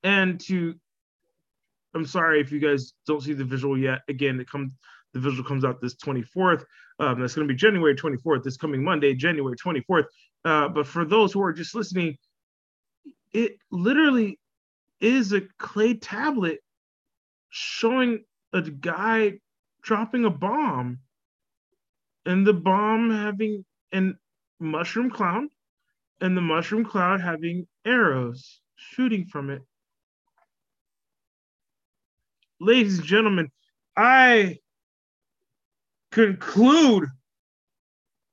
and 0.03 0.41
to 0.43 0.75
I'm 1.95 2.07
sorry 2.07 2.41
if 2.41 2.51
you 2.51 2.59
guys 2.59 2.93
don't 3.07 3.23
see 3.23 3.35
the 3.35 3.45
visual 3.45 3.79
yet. 3.79 4.01
Again, 4.09 4.41
it 4.41 4.49
comes 4.51 4.73
the 5.13 5.21
visual 5.21 5.45
comes 5.45 5.65
out 5.65 5.81
this 5.81 5.95
24th. 5.95 6.65
Um, 6.99 7.21
that's 7.21 7.35
going 7.35 7.47
to 7.47 7.53
be 7.53 7.57
January 7.57 7.95
24th, 7.95 8.43
this 8.43 8.57
coming 8.57 8.83
Monday, 8.83 9.15
January 9.15 9.57
24th. 9.57 10.05
Uh, 10.45 10.69
but 10.69 10.87
for 10.87 11.05
those 11.05 11.33
who 11.33 11.43
are 11.43 11.53
just 11.53 11.75
listening, 11.75 12.17
it 13.33 13.57
literally 13.71 14.39
is 15.01 15.33
a 15.33 15.43
clay 15.59 15.95
tablet 15.95 16.59
showing 17.51 18.25
a 18.53 18.63
guy 18.63 19.35
dropping 19.83 20.25
a 20.25 20.31
bomb 20.31 20.99
and 22.27 22.47
the 22.47 22.53
bomb 22.53 23.11
having 23.11 23.65
an 23.95 24.19
mushroom 24.61 25.11
cloud 25.11 25.47
and 26.21 26.37
the 26.37 26.41
mushroom 26.41 26.85
cloud 26.85 27.21
having 27.21 27.67
arrows 27.87 28.61
shooting 28.77 29.25
from 29.25 29.51
it. 29.51 29.63
Ladies 32.61 32.99
and 32.99 33.07
gentlemen, 33.07 33.51
I 33.97 34.59
conclude 36.11 37.07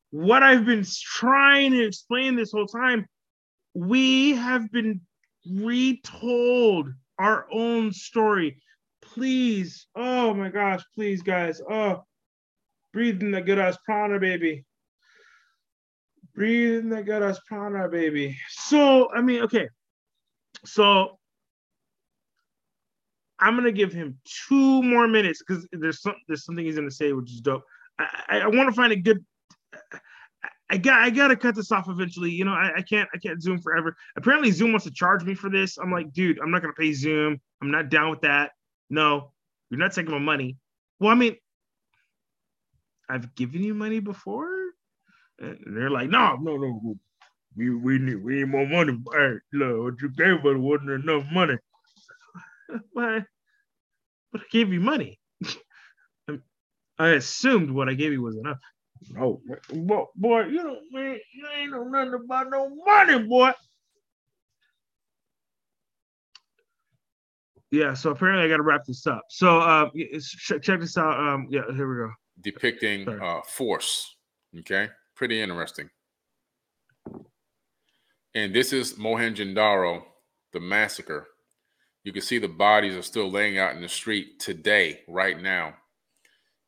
what 0.09 0.43
I've 0.43 0.65
been 0.65 0.85
trying 0.85 1.71
to 1.71 1.85
explain 1.85 2.35
this 2.35 2.51
whole 2.51 2.67
time. 2.67 3.05
We 3.73 4.31
have 4.35 4.71
been 4.71 5.01
retold 5.49 6.89
our 7.17 7.47
own 7.51 7.91
story. 7.91 8.61
Please, 9.01 9.87
oh 9.95 10.33
my 10.33 10.49
gosh, 10.49 10.81
please, 10.95 11.21
guys. 11.21 11.61
Oh, 11.69 12.03
breathe 12.93 13.21
in 13.21 13.31
the 13.31 13.41
good 13.41 13.59
ass 13.59 13.77
prana, 13.85 14.19
baby. 14.19 14.65
Breathe 16.35 16.79
in 16.79 16.89
the 16.89 17.03
good 17.03 17.23
ass 17.23 17.39
prana, 17.47 17.89
baby. 17.89 18.37
So, 18.49 19.11
I 19.13 19.21
mean, 19.21 19.41
okay. 19.43 19.67
So 20.65 21.19
I'm 23.39 23.55
gonna 23.55 23.71
give 23.71 23.91
him 23.91 24.19
two 24.47 24.83
more 24.83 25.07
minutes 25.07 25.43
because 25.45 25.67
there's 25.71 26.01
some 26.01 26.15
there's 26.27 26.45
something 26.45 26.63
he's 26.63 26.75
gonna 26.75 26.91
say 26.91 27.11
which 27.13 27.31
is 27.31 27.41
dope. 27.41 27.63
I, 27.99 28.23
I, 28.29 28.39
I 28.41 28.47
want 28.47 28.69
to 28.69 28.75
find 28.75 28.93
a 28.93 28.95
good 28.95 29.25
I 30.71 30.77
got 30.77 31.01
I 31.01 31.09
gotta 31.09 31.35
cut 31.35 31.55
this 31.55 31.71
off 31.71 31.89
eventually. 31.89 32.31
You 32.31 32.45
know, 32.45 32.53
I, 32.53 32.71
I 32.77 32.81
can't 32.81 33.09
I 33.13 33.17
can't 33.17 33.41
Zoom 33.41 33.59
forever. 33.59 33.95
Apparently, 34.15 34.51
Zoom 34.51 34.71
wants 34.71 34.85
to 34.85 34.91
charge 34.91 35.23
me 35.23 35.33
for 35.33 35.49
this. 35.49 35.77
I'm 35.77 35.91
like, 35.91 36.13
dude, 36.13 36.39
I'm 36.39 36.49
not 36.49 36.61
gonna 36.61 36.73
pay 36.73 36.93
Zoom. 36.93 37.41
I'm 37.61 37.71
not 37.71 37.89
down 37.89 38.09
with 38.09 38.21
that. 38.21 38.51
No, 38.89 39.33
you're 39.69 39.79
not 39.79 39.91
taking 39.91 40.11
my 40.11 40.19
money. 40.19 40.55
Well, 40.99 41.11
I 41.11 41.15
mean, 41.15 41.35
I've 43.09 43.35
given 43.35 43.63
you 43.63 43.73
money 43.73 43.99
before, 43.99 44.47
and 45.41 45.75
they're 45.75 45.89
like, 45.89 46.09
no, 46.09 46.35
no, 46.35 46.55
no, 46.57 46.95
we 47.55 47.75
we 47.75 47.97
need 47.97 48.23
we 48.23 48.35
need 48.35 48.47
more 48.47 48.67
money. 48.67 48.97
Hey, 49.13 49.33
look, 49.53 49.83
what 49.83 50.01
you 50.01 50.09
gave 50.09 50.45
us 50.45 50.57
wasn't 50.57 50.91
enough 50.91 51.25
money. 51.31 51.57
Why? 52.93 53.25
But 54.31 54.41
I 54.41 54.43
gave 54.51 54.71
you 54.71 54.79
money. 54.79 55.19
I 56.99 57.09
assumed 57.09 57.71
what 57.71 57.89
I 57.89 57.93
gave 57.95 58.11
you 58.11 58.21
was 58.21 58.37
enough. 58.37 58.57
No, 59.09 59.41
boy, 59.73 60.05
boy, 60.15 60.43
you 60.43 60.61
don't 60.61 60.79
man, 60.91 61.19
you 61.33 61.47
ain't 61.57 61.71
know 61.71 61.83
nothing 61.83 62.13
about 62.13 62.49
no 62.51 62.69
money, 62.85 63.27
boy. 63.27 63.51
Yeah, 67.71 67.93
so 67.93 68.11
apparently 68.11 68.45
I 68.45 68.49
got 68.49 68.57
to 68.57 68.63
wrap 68.63 68.83
this 68.85 69.07
up. 69.07 69.23
So 69.29 69.59
uh, 69.59 69.89
check 70.61 70.81
this 70.81 70.97
out. 70.97 71.17
Um, 71.17 71.47
yeah, 71.49 71.61
here 71.73 71.89
we 71.89 72.05
go. 72.05 72.11
Depicting 72.41 73.07
uh, 73.07 73.41
force. 73.47 74.17
Okay, 74.59 74.89
pretty 75.21 75.39
interesting. 75.39 75.87
And 78.33 78.55
this 78.55 78.73
is 78.73 78.95
Mohenjo-Daro, 78.95 80.01
the 80.51 80.59
massacre. 80.59 81.27
You 82.03 82.11
can 82.11 82.23
see 82.23 82.39
the 82.39 82.47
bodies 82.47 82.95
are 82.95 83.03
still 83.03 83.29
laying 83.29 83.59
out 83.59 83.75
in 83.75 83.83
the 83.83 83.87
street 83.87 84.39
today, 84.39 85.01
right 85.07 85.39
now. 85.39 85.75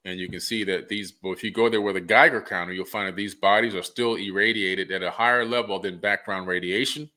And 0.05 0.19
you 0.19 0.29
can 0.29 0.39
see 0.39 0.63
that 0.65 0.87
these, 0.87 1.13
if 1.23 1.43
you 1.43 1.49
go 1.49 1.67
there 1.67 1.81
with 1.81 1.95
a 1.95 2.01
Geiger 2.01 2.41
counter, 2.41 2.73
you'll 2.73 2.85
find 2.85 3.07
that 3.07 3.15
these 3.15 3.33
bodies 3.33 3.73
are 3.73 3.81
still 3.81 4.17
irradiated 4.17 4.91
at 4.91 5.01
a 5.01 5.09
higher 5.09 5.45
level 5.45 5.79
than 5.79 5.97
background 5.97 6.45
radiation. 6.45 7.09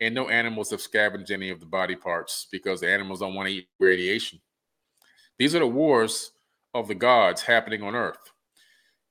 And 0.00 0.14
no 0.14 0.28
animals 0.28 0.70
have 0.70 0.80
scavenged 0.80 1.32
any 1.32 1.50
of 1.50 1.58
the 1.58 1.66
body 1.66 1.96
parts 1.96 2.46
because 2.52 2.80
the 2.80 2.88
animals 2.88 3.18
don't 3.18 3.34
want 3.34 3.48
to 3.48 3.54
eat 3.54 3.66
radiation. 3.80 4.40
These 5.36 5.56
are 5.56 5.58
the 5.58 5.66
wars 5.66 6.30
of 6.72 6.86
the 6.86 6.94
gods 6.94 7.42
happening 7.42 7.82
on 7.82 7.96
Earth. 7.96 8.30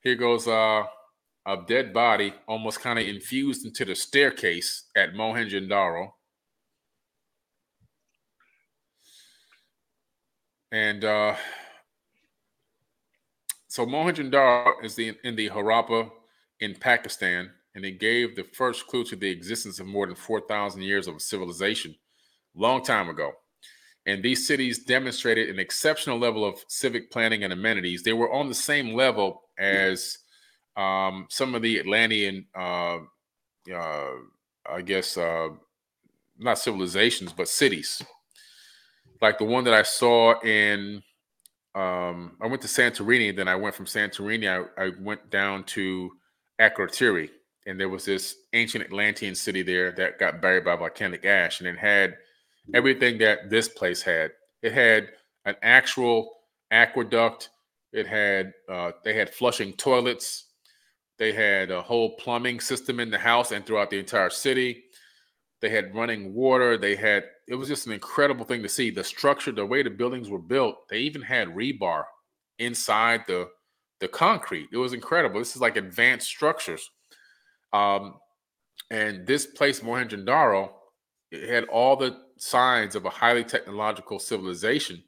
Here 0.02 0.16
goes 0.16 0.48
uh, 0.48 0.84
a 1.46 1.58
dead 1.68 1.94
body, 1.94 2.34
almost 2.48 2.82
kind 2.82 3.00
of 3.00 3.06
infused 3.06 3.66
into 3.66 3.86
the 3.86 3.96
staircase 3.96 4.86
at 4.96 5.14
Mohenjo-Daro. 5.14 6.12
And 10.72 11.04
uh, 11.04 11.36
so 13.68 13.86
Mohenjo-Daro 13.86 14.84
is 14.84 14.96
the 14.96 15.16
in 15.24 15.36
the 15.36 15.50
Harappa 15.50 16.10
in 16.60 16.76
Pakistan, 16.76 17.50
and 17.74 17.86
it 17.86 18.00
gave 18.00 18.36
the 18.36 18.44
first 18.44 18.88
clue 18.88 19.04
to 19.06 19.16
the 19.16 19.30
existence 19.30 19.80
of 19.80 19.88
more 19.88 20.06
than 20.06 20.16
4,000 20.16 20.82
years 20.82 21.08
of 21.08 21.22
civilization, 21.22 21.96
long 22.56 22.84
time 22.84 23.10
ago. 23.10 23.32
And 24.06 24.24
these 24.24 24.48
cities 24.48 24.86
demonstrated 24.86 25.50
an 25.50 25.60
exceptional 25.60 26.18
level 26.18 26.46
of 26.46 26.64
civic 26.68 27.12
planning 27.12 27.44
and 27.44 27.54
amenities. 27.54 28.04
They 28.04 28.14
were 28.14 28.32
on 28.34 28.48
the 28.48 28.56
same 28.56 28.94
level 28.94 29.44
as 29.58 30.18
um, 30.80 31.28
some 31.30 31.56
of 31.56 31.62
the 31.62 31.80
Atlantean, 31.80 32.46
uh, 32.56 33.00
uh, 33.74 34.12
I 34.70 34.82
guess, 34.84 35.18
uh, 35.18 35.50
not 36.38 36.60
civilizations, 36.60 37.34
but 37.34 37.50
cities. 37.50 38.02
Like 39.22 39.38
the 39.38 39.46
one 39.46 39.66
that 39.66 39.74
I 39.74 39.84
saw 39.84 40.40
in 40.42 41.04
um, 41.76 42.36
I 42.42 42.48
went 42.48 42.62
to 42.64 42.68
Santorini. 42.68 43.36
Then 43.36 43.48
I 43.48 43.56
went 43.56 43.76
from 43.76 43.86
Santorini. 43.86 44.48
I, 44.78 44.86
I 44.86 44.92
went 45.00 45.30
down 45.30 45.64
to 45.66 46.12
Akrotiri, 46.60 47.30
and 47.68 47.80
there 47.80 47.90
was 47.90 48.06
this 48.06 48.36
ancient 48.54 48.84
Atlantean 48.84 49.36
city 49.36 49.62
there 49.62 49.92
that 49.94 50.20
got 50.20 50.42
buried 50.42 50.66
by 50.66 50.76
volcanic 50.76 51.26
ash, 51.26 51.60
and 51.60 51.70
it 51.70 51.78
had 51.78 52.18
everything 52.74 53.18
that 53.20 53.50
this 53.50 53.68
place 53.68 54.02
had. 54.02 54.32
It 54.62 54.74
had 54.74 55.10
an 55.46 55.56
actual 55.62 56.32
aqueduct. 56.72 57.50
It 57.94 58.08
had 58.08 58.54
uh, 58.68 58.92
they 59.04 59.14
had 59.14 59.34
flushing 59.34 59.74
toilets. 59.74 60.46
They 61.20 61.34
had 61.34 61.70
a 61.70 61.82
whole 61.82 62.16
plumbing 62.16 62.62
system 62.62 63.00
in 63.00 63.12
the 63.12 63.20
house 63.20 63.52
and 63.52 63.66
throughout 63.66 63.90
the 63.90 64.00
entire 64.00 64.30
city. 64.30 64.86
They 65.62 65.70
had 65.70 65.94
running 65.94 66.34
water. 66.34 66.78
They 66.78 66.96
had 66.96 67.26
it 67.48 67.56
was 67.56 67.68
just 67.68 67.88
an 67.88 67.94
incredible 67.94 68.46
thing 68.46 68.64
to 68.64 68.70
see. 68.70 68.90
The 68.90 69.04
structure, 69.04 69.52
the 69.52 69.66
way 69.66 69.84
the 69.84 69.90
buildings 69.90 70.30
were 70.30 70.40
built, 70.40 70.88
they 70.90 71.00
even 71.00 71.22
had 71.22 71.50
rebar 71.50 72.04
inside 72.58 73.26
the 73.28 73.50
the 74.00 74.08
concrete. 74.08 74.70
It 74.72 74.78
was 74.78 74.94
incredible. 74.94 75.40
This 75.40 75.56
is 75.56 75.62
like 75.62 75.76
advanced 75.76 76.28
structures. 76.28 76.90
Um, 77.74 78.16
and 78.90 79.28
this 79.28 79.46
place, 79.46 79.82
Mohenjo-Daro, 79.82 80.72
it 81.32 81.50
had 81.50 81.66
all 81.66 81.96
the 81.96 82.18
signs 82.38 82.96
of 82.96 83.06
a 83.06 83.10
highly 83.10 83.44
technological 83.44 84.18
civilization. 84.18 85.04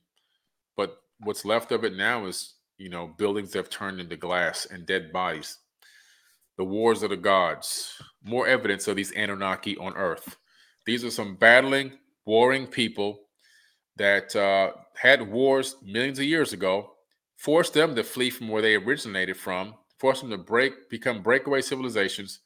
But 0.75 0.97
what's 1.21 1.45
left 1.45 1.71
of 1.71 1.85
it 1.85 1.95
now 1.95 2.25
is, 2.25 2.55
you 2.77 2.89
know, 2.89 3.13
buildings 3.17 3.51
that 3.51 3.59
have 3.59 3.69
turned 3.69 4.01
into 4.01 4.17
glass 4.17 4.67
and 4.69 4.85
dead 4.85 5.13
bodies. 5.13 5.57
The 6.61 6.65
wars 6.65 7.01
of 7.01 7.09
the 7.09 7.17
gods. 7.17 7.99
More 8.23 8.47
evidence 8.47 8.87
of 8.87 8.95
these 8.95 9.11
Anunnaki 9.13 9.75
on 9.77 9.95
Earth. 9.95 10.37
These 10.85 11.03
are 11.03 11.09
some 11.09 11.35
battling, 11.35 11.93
warring 12.23 12.67
people 12.67 13.21
that 13.95 14.35
uh, 14.35 14.73
had 14.95 15.27
wars 15.27 15.77
millions 15.83 16.19
of 16.19 16.25
years 16.25 16.53
ago, 16.53 16.91
forced 17.35 17.73
them 17.73 17.95
to 17.95 18.03
flee 18.03 18.29
from 18.29 18.47
where 18.47 18.61
they 18.61 18.75
originated 18.75 19.37
from, 19.37 19.73
forced 19.97 20.21
them 20.21 20.29
to 20.29 20.37
break, 20.37 20.87
become 20.87 21.23
breakaway 21.23 21.61
civilizations, 21.61 22.41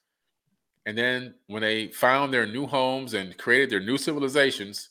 And 0.85 0.97
then 0.97 1.33
when 1.47 1.61
they 1.61 1.87
found 1.87 2.33
their 2.33 2.45
new 2.45 2.67
homes 2.67 3.13
and 3.15 3.37
created 3.37 3.69
their 3.69 3.79
new 3.79 3.97
civilizations, 3.97 4.89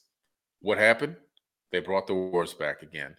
what 0.60 0.78
happened? 0.78 1.16
They 1.70 1.80
brought 1.80 2.06
the 2.06 2.14
wars 2.14 2.52
back 2.52 2.82
again. 2.82 3.16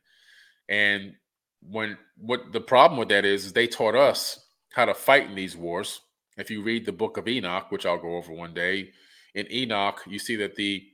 And 0.69 1.15
when 1.61 1.98
what 2.18 2.52
the 2.52 2.61
problem 2.61 2.99
with 2.99 3.10
that 3.10 3.26
is, 3.26 3.45
is 3.45 3.53
they 3.53 3.68
taught 3.68 3.95
us 3.95 4.45
how 4.76 4.84
to 4.84 4.94
fight 4.94 5.30
in 5.30 5.36
these 5.36 5.56
wars. 5.56 6.02
If 6.38 6.52
you 6.52 6.62
read 6.62 6.86
the 6.86 6.92
book 6.92 7.16
of 7.16 7.30
Enoch, 7.30 7.72
which 7.72 7.86
I'll 7.86 7.98
go 7.98 8.18
over 8.18 8.34
one 8.34 8.54
day, 8.54 8.92
in 9.34 9.50
Enoch, 9.50 10.02
you 10.06 10.20
see 10.20 10.36
that 10.36 10.56
the 10.56 10.86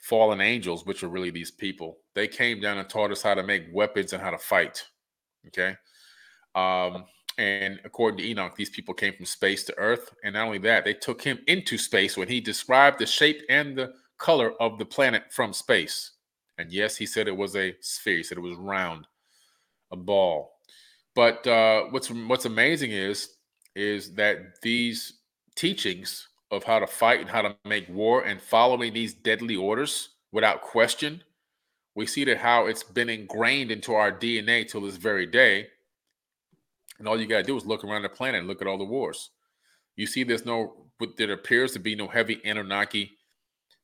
fallen 0.00 0.40
angels, 0.40 0.84
which 0.84 1.04
are 1.04 1.08
really 1.08 1.30
these 1.30 1.52
people, 1.52 1.98
they 2.16 2.26
came 2.26 2.60
down 2.60 2.78
and 2.78 2.88
taught 2.88 3.12
us 3.12 3.22
how 3.22 3.34
to 3.34 3.44
make 3.44 3.66
weapons 3.72 4.12
and 4.12 4.20
how 4.20 4.30
to 4.30 4.38
fight. 4.38 4.84
Okay. 5.46 5.76
Um, 6.56 7.04
and 7.38 7.78
according 7.84 8.18
to 8.18 8.28
Enoch, 8.28 8.56
these 8.56 8.70
people 8.70 8.92
came 8.92 9.14
from 9.14 9.24
space 9.24 9.62
to 9.64 9.78
Earth. 9.78 10.12
And 10.24 10.34
not 10.34 10.46
only 10.46 10.58
that, 10.58 10.84
they 10.84 10.94
took 10.94 11.22
him 11.22 11.38
into 11.46 11.78
space 11.78 12.16
when 12.16 12.28
he 12.28 12.40
described 12.40 12.98
the 12.98 13.06
shape 13.06 13.40
and 13.48 13.78
the 13.78 13.92
color 14.18 14.52
of 14.60 14.78
the 14.78 14.84
planet 14.84 15.24
from 15.30 15.52
space. 15.52 16.10
And 16.58 16.72
yes, 16.72 16.96
he 16.96 17.06
said 17.06 17.28
it 17.28 17.36
was 17.36 17.54
a 17.54 17.76
sphere. 17.80 18.16
He 18.16 18.22
said 18.24 18.38
it 18.38 18.42
was 18.42 18.56
round, 18.56 19.06
a 19.92 19.96
ball. 19.96 20.51
But 21.14 21.46
uh, 21.46 21.84
what's 21.90 22.10
what's 22.10 22.44
amazing 22.44 22.92
is 22.92 23.36
is 23.74 24.14
that 24.14 24.60
these 24.62 25.14
teachings 25.56 26.28
of 26.50 26.64
how 26.64 26.78
to 26.78 26.86
fight 26.86 27.20
and 27.20 27.28
how 27.30 27.42
to 27.42 27.56
make 27.64 27.88
war 27.88 28.22
and 28.22 28.40
following 28.40 28.92
these 28.92 29.14
deadly 29.14 29.56
orders 29.56 30.10
without 30.32 30.62
question, 30.62 31.22
we 31.94 32.06
see 32.06 32.24
that 32.24 32.38
how 32.38 32.66
it's 32.66 32.82
been 32.82 33.08
ingrained 33.08 33.70
into 33.70 33.94
our 33.94 34.12
DNA 34.12 34.68
till 34.68 34.82
this 34.82 34.96
very 34.96 35.26
day 35.26 35.68
and 37.02 37.08
all 37.08 37.20
you 37.20 37.26
got 37.26 37.38
to 37.38 37.42
do 37.42 37.56
is 37.56 37.66
look 37.66 37.82
around 37.82 38.02
the 38.02 38.08
planet 38.08 38.38
and 38.38 38.46
look 38.46 38.62
at 38.62 38.68
all 38.68 38.78
the 38.78 38.84
wars. 38.84 39.30
You 39.96 40.06
see, 40.06 40.22
there's 40.22 40.46
no, 40.46 40.86
there 41.18 41.32
appears 41.32 41.72
to 41.72 41.80
be 41.80 41.96
no 41.96 42.06
heavy 42.06 42.40
Anunnaki 42.44 43.10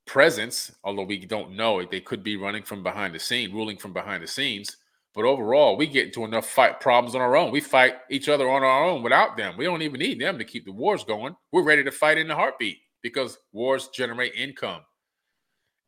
presence, 0.07 0.71
although 0.85 1.03
we 1.03 1.27
don't 1.27 1.57
know 1.57 1.81
it. 1.81 1.91
They 1.91 2.01
could 2.01 2.23
be 2.23 2.37
running 2.37 2.63
from 2.63 2.85
behind 2.85 3.17
the 3.17 3.19
scene, 3.19 3.53
ruling 3.53 3.77
from 3.77 3.93
behind 3.93 4.23
the 4.23 4.29
scenes. 4.29 4.77
But 5.19 5.27
overall, 5.27 5.77
we 5.77 5.89
get 5.89 6.07
into 6.07 6.25
enough 6.25 6.49
fight 6.49 6.79
problems 6.79 7.17
on 7.17 7.21
our 7.21 7.35
own. 7.35 7.51
We 7.51 7.61
fight 7.61 7.97
each 8.09 8.29
other 8.29 8.49
on 8.49 8.63
our 8.63 8.85
own 8.85 9.03
without 9.03 9.37
them. 9.37 9.57
We 9.57 9.65
don't 9.65 9.83
even 9.83 9.99
need 9.99 10.21
them 10.21 10.39
to 10.39 10.45
keep 10.45 10.65
the 10.65 10.71
wars 10.71 11.03
going. 11.03 11.35
We're 11.51 11.65
ready 11.65 11.83
to 11.83 11.91
fight 11.91 12.19
in 12.19 12.29
the 12.29 12.37
heartbeat 12.37 12.79
because 13.03 13.37
wars 13.51 13.89
generate 13.89 14.35
income. 14.35 14.83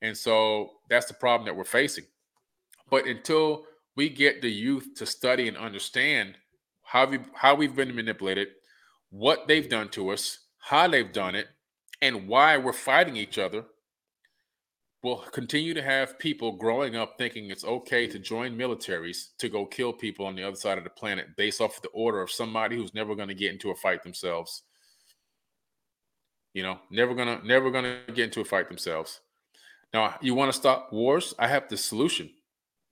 And 0.03 0.17
so 0.17 0.71
that's 0.89 1.07
the 1.07 1.15
problem 1.15 1.47
that 1.47 1.55
we're 1.55 1.63
facing. 1.63 2.07
But 2.91 3.07
until 3.07 3.67
we 3.95 4.09
get 4.09 4.43
the 4.43 4.51
youth 4.51 4.95
to 4.97 5.07
study 5.07 5.47
and 5.47 5.57
understand 5.57 6.35
how 6.83 7.07
we 7.07 7.21
how 7.33 7.55
we've 7.55 7.77
been 7.77 7.95
manipulated, 7.95 8.49
what 9.11 9.47
they've 9.47 9.69
done 9.69 9.91
to 9.91 10.09
us, 10.09 10.41
how 10.59 10.89
they've 10.89 11.13
done 11.13 11.37
it, 11.37 11.47
and 12.03 12.27
why 12.27 12.59
we're 12.59 12.73
fighting 12.73 13.15
each 13.15 13.39
other. 13.39 13.67
We'll 15.03 15.17
continue 15.17 15.73
to 15.73 15.83
have 15.83 16.19
people 16.19 16.53
growing 16.53 16.95
up 16.95 17.15
thinking 17.17 17.51
it's 17.51 17.65
okay 17.65 18.07
to 18.07 18.19
join 18.19 18.57
militaries 18.57 19.29
to 19.39 19.49
go 19.49 19.65
kill 19.65 19.95
people 19.95 20.27
on 20.27 20.35
the 20.35 20.47
other 20.47 20.57
side 20.57 20.77
of 20.77 20.85
the 20.85 20.91
planet 20.91 21.37
based 21.39 21.63
off 21.63 21.77
of 21.77 21.83
the 21.83 21.89
order 21.89 22.21
of 22.21 22.31
somebody 22.31 22.77
who's 22.77 22.93
never 22.93 23.15
going 23.15 23.29
to 23.29 23.35
get 23.35 23.53
into 23.53 23.71
a 23.71 23.75
fight 23.75 24.03
themselves. 24.03 24.63
You 26.53 26.65
know, 26.65 26.81
never 26.91 27.15
gonna 27.15 27.41
never 27.45 27.71
gonna 27.71 28.01
get 28.09 28.25
into 28.25 28.41
a 28.41 28.45
fight 28.45 28.69
themselves. 28.69 29.21
Now, 29.95 30.17
you 30.21 30.35
want 30.35 30.53
to 30.53 30.59
stop 30.59 30.93
wars? 30.93 31.33
I 31.39 31.47
have 31.47 31.69
the 31.69 31.77
solution. 31.77 32.31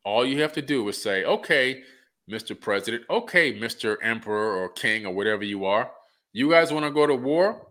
All 0.05 0.25
you 0.25 0.41
have 0.43 0.53
to 0.55 0.63
do 0.63 0.89
is 0.89 1.01
say, 1.03 1.25
okay, 1.25 1.83
Mr. 2.31 2.59
President. 2.59 3.05
Okay, 3.11 3.59
Mr. 3.59 3.97
Emperor 4.03 4.57
or 4.57 4.69
King 4.71 5.07
or 5.07 5.15
whatever 5.15 5.45
you 5.45 5.65
are. 5.65 5.91
You 6.33 6.51
guys 6.51 6.73
want 6.73 6.85
to 6.85 6.91
go 6.91 7.07
to 7.07 7.15
war? 7.15 7.67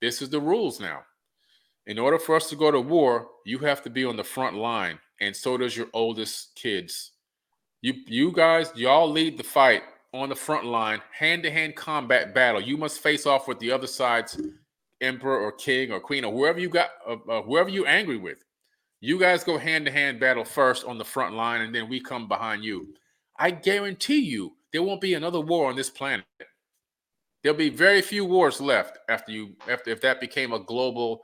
This 0.00 0.20
is 0.20 0.30
the 0.30 0.40
rules 0.40 0.80
now. 0.80 1.02
In 1.86 1.98
order 1.98 2.18
for 2.18 2.34
us 2.34 2.48
to 2.48 2.56
go 2.56 2.70
to 2.70 2.80
war, 2.80 3.28
you 3.44 3.58
have 3.58 3.82
to 3.82 3.90
be 3.90 4.04
on 4.04 4.16
the 4.16 4.24
front 4.24 4.56
line, 4.56 4.98
and 5.20 5.34
so 5.34 5.56
does 5.56 5.76
your 5.76 5.86
oldest 5.92 6.54
kids. 6.56 7.12
You 7.80 7.94
you 8.06 8.32
guys, 8.32 8.72
y'all 8.74 9.10
lead 9.10 9.38
the 9.38 9.44
fight 9.44 9.82
on 10.12 10.28
the 10.28 10.34
front 10.34 10.64
line, 10.64 11.00
hand-to-hand 11.16 11.76
combat 11.76 12.34
battle. 12.34 12.60
You 12.60 12.76
must 12.76 13.00
face 13.00 13.26
off 13.26 13.46
with 13.46 13.58
the 13.60 13.70
other 13.70 13.86
side's 13.86 14.40
emperor 15.00 15.38
or 15.38 15.52
king 15.52 15.92
or 15.92 16.00
queen 16.00 16.24
or 16.24 16.32
whoever 16.32 16.58
you 16.58 16.68
got, 16.68 16.90
uh, 17.06 17.16
uh, 17.28 17.42
whoever 17.42 17.68
you 17.68 17.86
angry 17.86 18.16
with. 18.16 18.42
You 19.00 19.20
guys 19.20 19.44
go 19.44 19.58
hand-to-hand 19.58 20.18
battle 20.18 20.44
first 20.44 20.84
on 20.86 20.98
the 20.98 21.04
front 21.04 21.34
line, 21.34 21.60
and 21.60 21.74
then 21.74 21.88
we 21.88 22.00
come 22.00 22.26
behind 22.26 22.64
you. 22.64 22.94
I 23.38 23.50
guarantee 23.50 24.20
you 24.20 24.56
there 24.72 24.82
won't 24.82 25.00
be 25.00 25.14
another 25.14 25.40
war 25.40 25.68
on 25.68 25.76
this 25.76 25.90
planet. 25.90 26.24
There'll 27.42 27.58
be 27.58 27.68
very 27.68 28.02
few 28.02 28.24
wars 28.24 28.60
left 28.60 28.98
after 29.08 29.30
you 29.30 29.54
after 29.70 29.90
if 29.90 30.00
that 30.00 30.20
became 30.20 30.52
a 30.52 30.58
global 30.58 31.22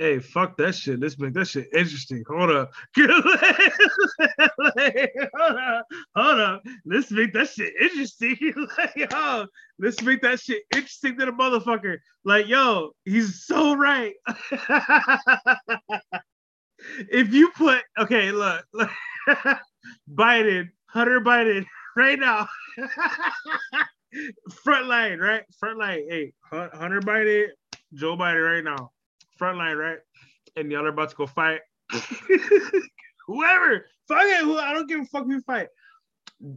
Hey, 0.00 0.18
fuck 0.18 0.56
that 0.56 0.74
shit. 0.74 0.98
Let's 0.98 1.18
make 1.18 1.34
that 1.34 1.46
shit 1.46 1.68
interesting. 1.74 2.24
Hold 2.26 2.50
up. 2.50 2.72
hold 2.96 3.10
up. 5.58 5.86
Hold 6.16 6.40
up. 6.40 6.62
Let's 6.86 7.10
make 7.10 7.34
that 7.34 7.50
shit 7.50 7.74
interesting. 7.78 8.38
like, 8.78 8.92
yo, 8.96 9.44
let's 9.78 10.00
make 10.00 10.22
that 10.22 10.40
shit 10.40 10.62
interesting 10.74 11.18
to 11.18 11.26
the 11.26 11.32
motherfucker. 11.32 11.98
Like, 12.24 12.48
yo, 12.48 12.92
he's 13.04 13.44
so 13.44 13.74
right. 13.74 14.14
if 17.10 17.34
you 17.34 17.50
put 17.50 17.82
okay, 17.98 18.32
look, 18.32 18.64
look 18.72 18.88
Biden, 20.10 20.70
Hunter 20.86 21.20
Biden, 21.20 21.66
right 21.94 22.18
now. 22.18 22.48
Front 24.64 24.86
line, 24.86 25.18
right? 25.18 25.42
Front 25.58 25.78
line. 25.78 26.06
Hey, 26.08 26.32
Hunter 26.50 27.00
Biden, 27.02 27.48
Joe 27.92 28.16
Biden, 28.16 28.50
right 28.50 28.64
now. 28.64 28.92
Front 29.40 29.56
line, 29.56 29.78
right? 29.78 29.98
And 30.54 30.70
y'all 30.70 30.84
are 30.84 30.90
about 30.90 31.08
to 31.08 31.16
go 31.16 31.26
fight. 31.26 31.60
Whoever, 33.26 33.86
fuck 34.06 34.22
it, 34.22 34.44
who 34.44 34.58
I 34.58 34.74
don't 34.74 34.86
give 34.86 35.00
a 35.00 35.04
fuck 35.06 35.24
who 35.24 35.40
fight. 35.40 35.68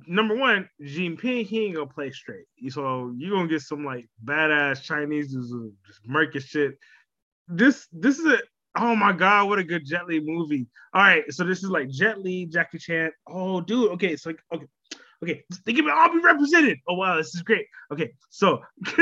Number 0.06 0.36
one, 0.36 0.70
Jinping, 0.82 1.46
he 1.46 1.66
ain't 1.66 1.76
gonna 1.76 1.88
play 1.88 2.12
straight. 2.12 2.44
So 2.68 3.14
you're 3.18 3.38
gonna 3.38 3.48
get 3.48 3.62
some 3.62 3.86
like 3.86 4.10
badass 4.26 4.82
Chinese 4.82 5.34
just 5.34 5.54
murky 6.06 6.42
shit. 6.42 6.78
This 7.48 7.88
this 7.94 8.20
is 8.20 8.26
a 8.26 8.40
Oh 8.76 8.98
my 8.98 9.14
god, 9.14 9.48
what 9.48 9.60
a 9.60 9.64
good 9.64 9.86
Jet 9.86 10.08
Li 10.08 10.20
movie. 10.20 10.68
All 10.94 11.04
right, 11.04 11.24
so 11.32 11.46
this 11.46 11.64
is 11.64 11.70
like 11.70 11.88
Jet 11.90 12.20
Li, 12.22 12.48
Jackie 12.48 12.80
Chan. 12.80 13.12
Oh, 13.30 13.62
dude. 13.62 13.92
Okay, 13.92 14.18
so 14.18 14.34
okay. 14.54 14.66
Okay, 15.24 15.42
think 15.66 15.80
about 15.80 15.98
all 15.98 16.14
be 16.14 16.20
represented. 16.20 16.80
Oh 16.86 16.96
wow, 16.96 17.16
this 17.16 17.34
is 17.34 17.44
great. 17.44 17.66
Okay, 17.94 18.12
so 18.30 18.62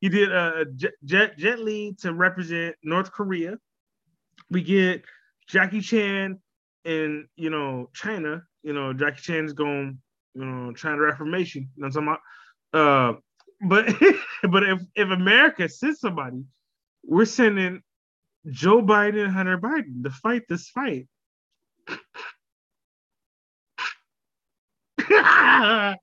he 0.00 0.08
did 0.08 0.34
uh 0.34 0.64
Jet, 0.74 1.36
Jet 1.36 1.58
Li 1.58 1.94
to 2.00 2.14
represent 2.14 2.76
North 2.82 3.12
Korea. 3.12 3.58
We 4.50 4.62
get 4.62 5.02
Jackie 5.46 5.82
Chan 5.82 6.38
in 6.86 7.28
you 7.36 7.50
know 7.50 7.90
China. 7.92 8.42
You 8.62 8.72
know 8.72 8.94
Jackie 8.94 9.20
Chan's 9.20 9.52
going 9.52 9.98
you 10.34 10.44
know 10.46 10.72
China 10.72 11.02
Reformation. 11.02 11.68
You 11.76 11.82
know 11.82 11.88
what 11.88 11.96
I'm 11.96 12.06
talking 12.06 12.18
about? 12.72 12.80
Uh, 12.80 13.12
but 13.68 13.94
but 14.50 14.62
if 14.62 14.80
if 14.94 15.10
America 15.10 15.68
sends 15.68 16.00
somebody, 16.00 16.42
we're 17.04 17.26
sending 17.26 17.82
Joe 18.48 18.80
Biden 18.80 19.24
and 19.24 19.32
Hunter 19.32 19.58
Biden 19.58 20.04
to 20.04 20.10
fight 20.10 20.44
this 20.48 20.70
fight. 20.70 21.06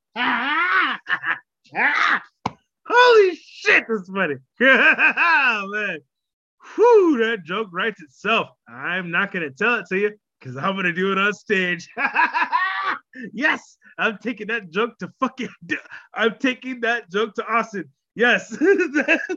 Holy 2.86 3.36
shit, 3.36 3.86
that's 3.88 4.10
funny. 4.10 4.36
man. 4.60 6.00
Whew, 6.76 7.18
that 7.20 7.44
joke 7.46 7.70
writes 7.72 8.02
itself. 8.02 8.50
I'm 8.68 9.10
not 9.12 9.32
gonna 9.32 9.50
tell 9.50 9.76
it 9.76 9.86
to 9.90 9.98
you 9.98 10.12
because 10.40 10.58
I'm 10.58 10.76
gonna 10.76 10.94
do 10.94 11.12
it 11.12 11.18
on 11.18 11.34
stage. 11.34 11.90
yes, 13.34 13.78
I'm 13.98 14.18
taking 14.20 14.48
that 14.48 14.70
joke 14.70 14.98
to 15.00 15.12
fucking 15.20 15.50
I'm 16.14 16.36
taking 16.40 16.82
that 16.82 17.10
joke 17.12 17.34
to 17.36 17.46
Austin. 17.46 17.86
Yes, 18.16 18.50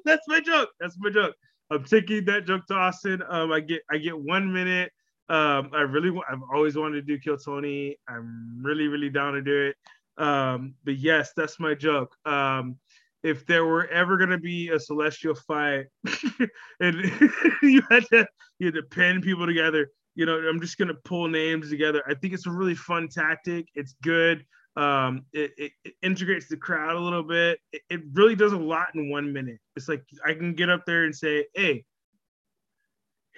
that's 0.05 0.29
my 0.29 0.41
joke. 0.41 0.71
That's 0.81 0.97
my 0.99 1.11
joke. 1.11 1.35
I'm 1.71 1.85
taking 1.85 2.25
that 2.27 2.47
joke 2.47 2.67
to 2.67 2.75
Austin. 2.75 3.23
Um, 3.29 3.53
I 3.53 3.61
get 3.61 3.83
I 3.91 3.99
get 3.99 4.19
one 4.19 4.53
minute. 4.53 4.93
Um, 5.29 5.71
I 5.73 5.81
really 5.83 6.11
I've 6.31 6.43
always 6.53 6.77
wanted 6.77 6.97
to 6.97 7.03
do 7.03 7.19
Kill 7.19 7.39
Tony. 7.39 7.97
I'm 8.09 8.61
really 8.63 8.89
really 8.89 9.09
down 9.09 9.35
to 9.35 9.43
do 9.43 9.69
it. 9.69 9.77
Um, 10.19 10.75
but 10.85 10.97
yes, 10.97 11.33
that's 11.37 11.59
my 11.59 11.75
joke. 11.75 12.15
Um, 12.27 12.77
if 13.23 13.47
there 13.47 13.65
were 13.65 13.87
ever 13.89 14.17
gonna 14.17 14.39
be 14.39 14.71
a 14.71 14.81
celestial 14.81 15.35
fight, 15.35 15.87
and 16.81 16.97
you 17.63 17.83
had 17.91 18.05
to 18.07 18.27
you 18.59 18.67
had 18.67 18.75
to 18.75 18.83
pin 18.83 19.21
people 19.21 19.47
together, 19.47 19.91
you 20.15 20.27
know, 20.27 20.39
I'm 20.39 20.61
just 20.61 20.79
gonna 20.79 20.95
pull 21.05 21.29
names 21.29 21.71
together. 21.71 22.03
I 22.07 22.15
think 22.15 22.35
it's 22.35 22.47
a 22.47 22.51
really 22.51 22.75
fun 22.75 23.09
tactic. 23.09 23.67
It's 23.75 23.95
good. 24.03 24.45
Um, 24.75 25.27
it, 25.35 25.51
it, 25.59 25.73
it, 25.85 25.93
integrates 26.01 26.49
the 26.49 26.57
crowd 26.57 26.97
a 26.97 26.99
little 26.99 27.23
bit. 27.23 27.61
It, 27.75 27.83
it, 27.91 28.01
really 28.15 28.35
does 28.35 28.55
a 28.55 28.59
lot 28.59 28.89
in 28.95 29.11
one 29.11 29.31
minute. 29.31 29.59
It's 29.77 29.87
like 29.87 30.03
I 30.25 30.33
can 30.33 30.55
get 30.55 30.71
up 30.71 30.87
there 30.87 31.05
and 31.05 31.15
say, 31.15 31.45
"Hey, 31.55 31.85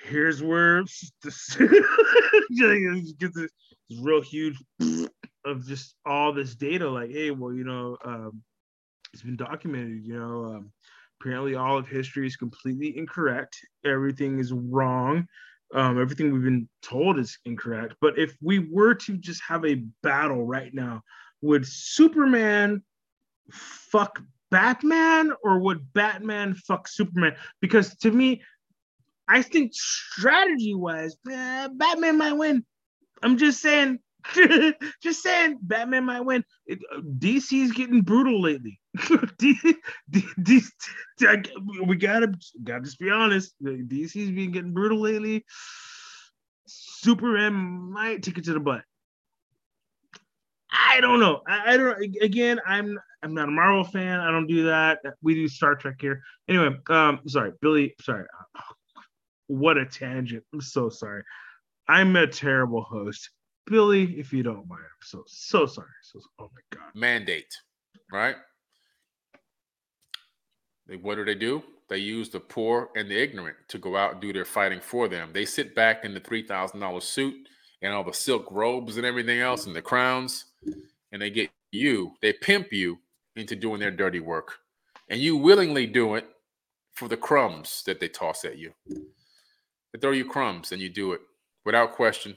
here's 0.05 0.43
where 0.43 0.83
this, 0.83 1.13
this 1.23 1.57
real 4.01 4.23
huge 4.23 4.57
of 5.45 5.67
just 5.67 5.95
all 6.05 6.33
this 6.33 6.55
data. 6.55 6.89
Like, 6.89 7.11
hey, 7.11 7.31
well, 7.31 7.53
you 7.53 7.65
know, 7.65 7.97
um, 8.05 8.43
it's 9.13 9.23
been 9.23 9.37
documented. 9.37 10.05
You 10.05 10.19
know, 10.19 10.45
um, 10.55 10.73
Apparently, 11.25 11.55
all 11.55 11.79
of 11.79 11.89
history 11.89 12.27
is 12.27 12.37
completely 12.37 12.99
incorrect. 12.99 13.57
Everything 13.83 14.39
is 14.39 14.53
wrong. 14.53 15.27
Um, 15.73 15.99
everything 15.99 16.31
we've 16.31 16.43
been 16.43 16.69
told 16.83 17.19
is 17.19 17.39
incorrect. 17.47 17.95
But 18.01 18.19
if 18.19 18.37
we 18.43 18.59
were 18.59 18.95
to 18.95 19.17
just 19.17 19.43
have 19.49 19.65
a 19.65 19.85
battle 20.03 20.45
right 20.45 20.73
now, 20.75 21.03
would 21.41 21.67
Superman 21.67 22.83
fuck 23.51 24.21
Batman 24.51 25.33
or 25.43 25.61
would 25.61 25.95
Batman 25.95 26.55
fuck 26.55 26.89
Superman? 26.89 27.37
Because 27.61 27.97
to 27.99 28.11
me, 28.11 28.43
I 29.27 29.41
think 29.41 29.73
strategy 29.73 30.75
wise, 30.75 31.17
uh, 31.33 31.69
Batman 31.73 32.19
might 32.19 32.35
win. 32.35 32.67
I'm 33.23 33.39
just 33.39 33.61
saying, 33.61 33.99
just 35.03 35.23
saying, 35.23 35.59
Batman 35.61 36.05
might 36.05 36.21
win. 36.21 36.45
It, 36.67 36.79
uh, 36.95 37.01
DC's 37.01 37.73
getting 37.73 38.03
brutal 38.03 38.41
lately. 38.41 38.81
We 41.87 41.97
gotta 41.97 42.33
gotta 42.63 42.83
just 42.83 42.99
be 42.99 43.11
honest. 43.11 43.55
DC's 43.63 44.31
been 44.31 44.53
getting 44.53 44.73
brutal 44.73 45.01
lately. 45.01 45.45
Superman 46.67 47.55
might 47.55 48.23
take 48.23 48.39
it 48.39 48.45
to 48.45 48.53
the 48.53 48.61
butt. 48.61 48.83
I 50.71 51.01
don't 51.01 51.21
know. 51.21 51.43
I, 51.47 51.75
I, 51.75 51.77
don't. 51.77 52.17
Again, 52.21 52.61
I'm 52.67 52.99
I'm 53.23 53.35
not 53.35 53.49
a 53.49 53.53
Marvel 53.53 53.85
fan. 53.85 54.21
I 54.21 54.31
don't 54.31 54.47
do 54.47 54.65
that. 54.67 55.01
We 55.23 55.35
do 55.35 55.49
Star 55.49 55.75
Trek 55.75 55.97
here. 56.01 56.23
Anyway, 56.49 56.77
um, 56.89 57.21
sorry, 57.27 57.53
Billy. 57.61 57.95
Sorry. 58.01 58.27
What 59.47 59.77
a 59.77 59.87
tangent. 59.87 60.45
I'm 60.53 60.61
so 60.61 60.89
sorry. 60.89 61.23
I'm 61.89 62.17
a 62.17 62.27
terrible 62.27 62.83
host. 62.83 63.31
Billy, 63.67 64.19
if 64.19 64.33
you 64.33 64.43
don't 64.43 64.69
mind, 64.69 64.83
I'm 64.83 65.03
so 65.03 65.25
so 65.27 65.67
sorry. 65.67 65.89
So 66.03 66.21
oh 66.39 66.51
my 66.55 66.79
god. 66.79 66.91
Mandate, 66.95 67.55
right? 68.13 68.37
They, 70.87 70.97
what 70.97 71.15
do 71.15 71.25
they 71.25 71.35
do? 71.35 71.63
They 71.89 71.99
use 71.99 72.29
the 72.29 72.41
poor 72.41 72.91
and 72.97 73.11
the 73.11 73.21
ignorant 73.23 73.57
to 73.69 73.79
go 73.79 73.97
out 73.97 74.13
and 74.13 74.21
do 74.21 74.33
their 74.33 74.45
fighting 74.45 74.81
for 74.81 75.09
them. 75.09 75.31
They 75.33 75.45
sit 75.45 75.75
back 75.75 76.05
in 76.05 76.15
the 76.15 76.21
three 76.21 76.47
thousand 76.47 76.81
dollar 76.81 77.01
suit 77.01 77.35
and 77.83 77.93
all 77.93 78.05
the 78.05 78.13
silk 78.13 78.49
robes 78.51 78.97
and 78.97 79.07
everything 79.07 79.41
else 79.41 79.67
and 79.67 79.77
the 79.77 79.83
crowns, 79.83 80.47
and 81.13 81.21
they 81.21 81.31
get 81.31 81.51
you. 81.71 82.13
They 82.23 82.33
pimp 82.33 82.73
you 82.73 82.99
into 83.37 83.57
doing 83.57 83.81
their 83.81 83.91
dirty 83.91 84.21
work, 84.21 84.59
and 85.09 85.21
you 85.21 85.37
willingly 85.37 85.87
do 85.87 86.15
it 86.15 86.27
for 86.93 87.09
the 87.09 87.17
crumbs 87.17 87.83
that 87.87 88.01
they 88.01 88.09
toss 88.09 88.45
at 88.45 88.57
you. 88.57 88.73
They 88.87 90.01
throw 90.01 90.13
you 90.13 90.25
crumbs 90.25 90.73
and 90.73 90.81
you 90.81 90.89
do 90.89 91.13
it 91.13 91.21
without 91.65 91.93
question, 91.93 92.37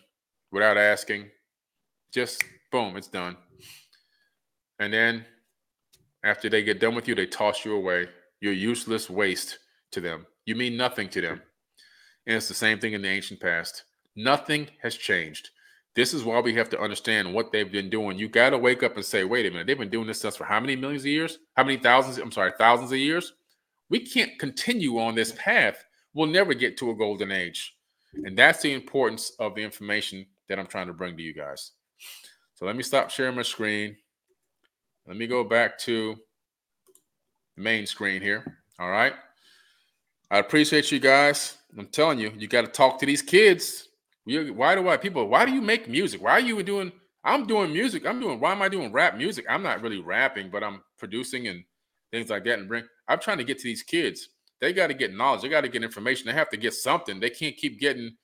without 0.52 0.78
asking. 0.78 1.30
Just 2.12 2.44
boom, 2.72 2.96
it's 2.98 3.08
done. 3.08 3.38
And 4.80 4.94
then 4.94 5.26
after 6.24 6.50
they 6.50 6.64
get 6.64 6.80
done 6.80 6.96
with 6.96 7.08
you, 7.08 7.16
they 7.16 7.26
toss 7.26 7.66
you 7.66 7.76
away. 7.76 8.08
You're 8.40 8.54
useless 8.54 9.10
waste 9.10 9.60
to 9.92 10.02
them. 10.02 10.26
You 10.46 10.56
mean 10.56 10.78
nothing 10.78 11.10
to 11.10 11.22
them. 11.22 11.42
And 12.26 12.36
it's 12.36 12.48
the 12.48 12.54
same 12.54 12.80
thing 12.80 12.94
in 12.94 13.02
the 13.02 13.10
ancient 13.10 13.40
past. 13.40 13.84
Nothing 14.16 14.68
has 14.82 14.96
changed. 14.96 15.50
This 15.96 16.14
is 16.14 16.24
why 16.24 16.40
we 16.40 16.54
have 16.54 16.70
to 16.70 16.80
understand 16.80 17.34
what 17.34 17.52
they've 17.52 17.72
been 17.72 17.90
doing. 17.90 18.20
You 18.20 18.30
got 18.30 18.52
to 18.52 18.58
wake 18.58 18.84
up 18.84 18.96
and 18.96 19.06
say, 19.06 19.24
wait 19.24 19.48
a 19.48 19.50
minute, 19.50 19.66
they've 19.66 19.78
been 19.78 19.90
doing 19.90 20.08
this 20.08 20.20
stuff 20.20 20.36
for 20.36 20.44
how 20.44 20.60
many 20.60 20.76
millions 20.76 21.04
of 21.04 21.08
years? 21.08 21.40
How 21.56 21.64
many 21.64 21.78
thousands? 21.78 22.20
I'm 22.20 22.32
sorry, 22.32 22.52
thousands 22.58 22.92
of 22.92 23.00
years? 23.00 23.34
We 23.90 24.00
can't 24.00 24.38
continue 24.38 25.00
on 25.00 25.16
this 25.16 25.34
path 25.38 25.84
we'll 26.18 26.28
never 26.28 26.56
get 26.56 26.76
to 26.78 26.90
a 26.90 26.96
golden 26.96 27.32
age. 27.32 27.76
And 28.24 28.36
that's 28.36 28.64
the 28.64 28.74
importance 28.74 29.34
of 29.40 29.54
the 29.54 29.62
information 29.62 30.26
that 30.50 30.60
I'm 30.60 30.68
trying 30.68 30.88
to 30.88 30.94
bring 30.94 31.18
to 31.18 31.24
you 31.24 31.34
guys. 31.34 31.72
So 32.56 32.66
let 32.66 32.76
me 32.76 32.84
stop 32.84 33.10
sharing 33.10 33.36
my 33.36 33.44
screen. 33.44 33.96
Let 35.08 35.18
me 35.18 35.28
go 35.28 35.44
back 35.44 35.78
to 35.80 36.16
the 37.56 37.62
main 37.64 37.86
screen 37.86 38.22
here. 38.22 38.58
All 38.80 38.90
right. 38.90 39.14
I 40.30 40.40
appreciate 40.40 40.92
you 40.92 41.00
guys. 41.00 41.58
I'm 41.78 41.88
telling 41.88 42.20
you, 42.20 42.32
you 42.38 42.48
got 42.48 42.62
to 42.62 42.68
talk 42.68 43.00
to 43.00 43.06
these 43.06 43.22
kids. 43.22 43.90
Why 44.26 44.76
do 44.76 44.90
I 44.90 44.98
people? 44.98 45.28
Why 45.28 45.46
do 45.46 45.54
you 45.54 45.62
make 45.62 45.88
music? 45.88 46.22
Why 46.22 46.32
are 46.32 46.40
you 46.40 46.62
doing? 46.64 46.92
I'm 47.24 47.46
doing 47.46 47.72
music. 47.72 48.06
I'm 48.06 48.20
doing. 48.20 48.40
Why 48.40 48.52
am 48.52 48.62
I 48.62 48.70
doing 48.70 48.92
rap 48.92 49.16
music? 49.16 49.46
I'm 49.50 49.64
not 49.64 49.82
really 49.82 50.00
rapping, 50.00 50.50
but 50.50 50.64
I'm 50.64 50.82
producing 50.98 51.48
and 51.48 51.64
things 52.12 52.30
like 52.30 52.44
that. 52.46 52.60
And 52.60 52.68
bring. 52.68 52.84
I'm 53.08 53.20
trying 53.20 53.38
to 53.38 53.44
get 53.46 53.58
to 53.60 53.64
these 53.64 53.84
kids. 53.84 54.30
They 54.60 54.74
got 54.74 54.88
to 54.88 54.94
get 54.94 55.14
knowledge. 55.14 55.44
They 55.44 55.50
got 55.50 55.62
to 55.62 55.70
get 55.70 55.84
information. 55.84 56.28
They 56.28 56.34
have 56.34 56.50
to 56.50 56.58
get 56.58 56.74
something. 56.74 57.20
They 57.20 57.30
can't 57.30 57.56
keep 57.56 57.80
getting 57.80 58.18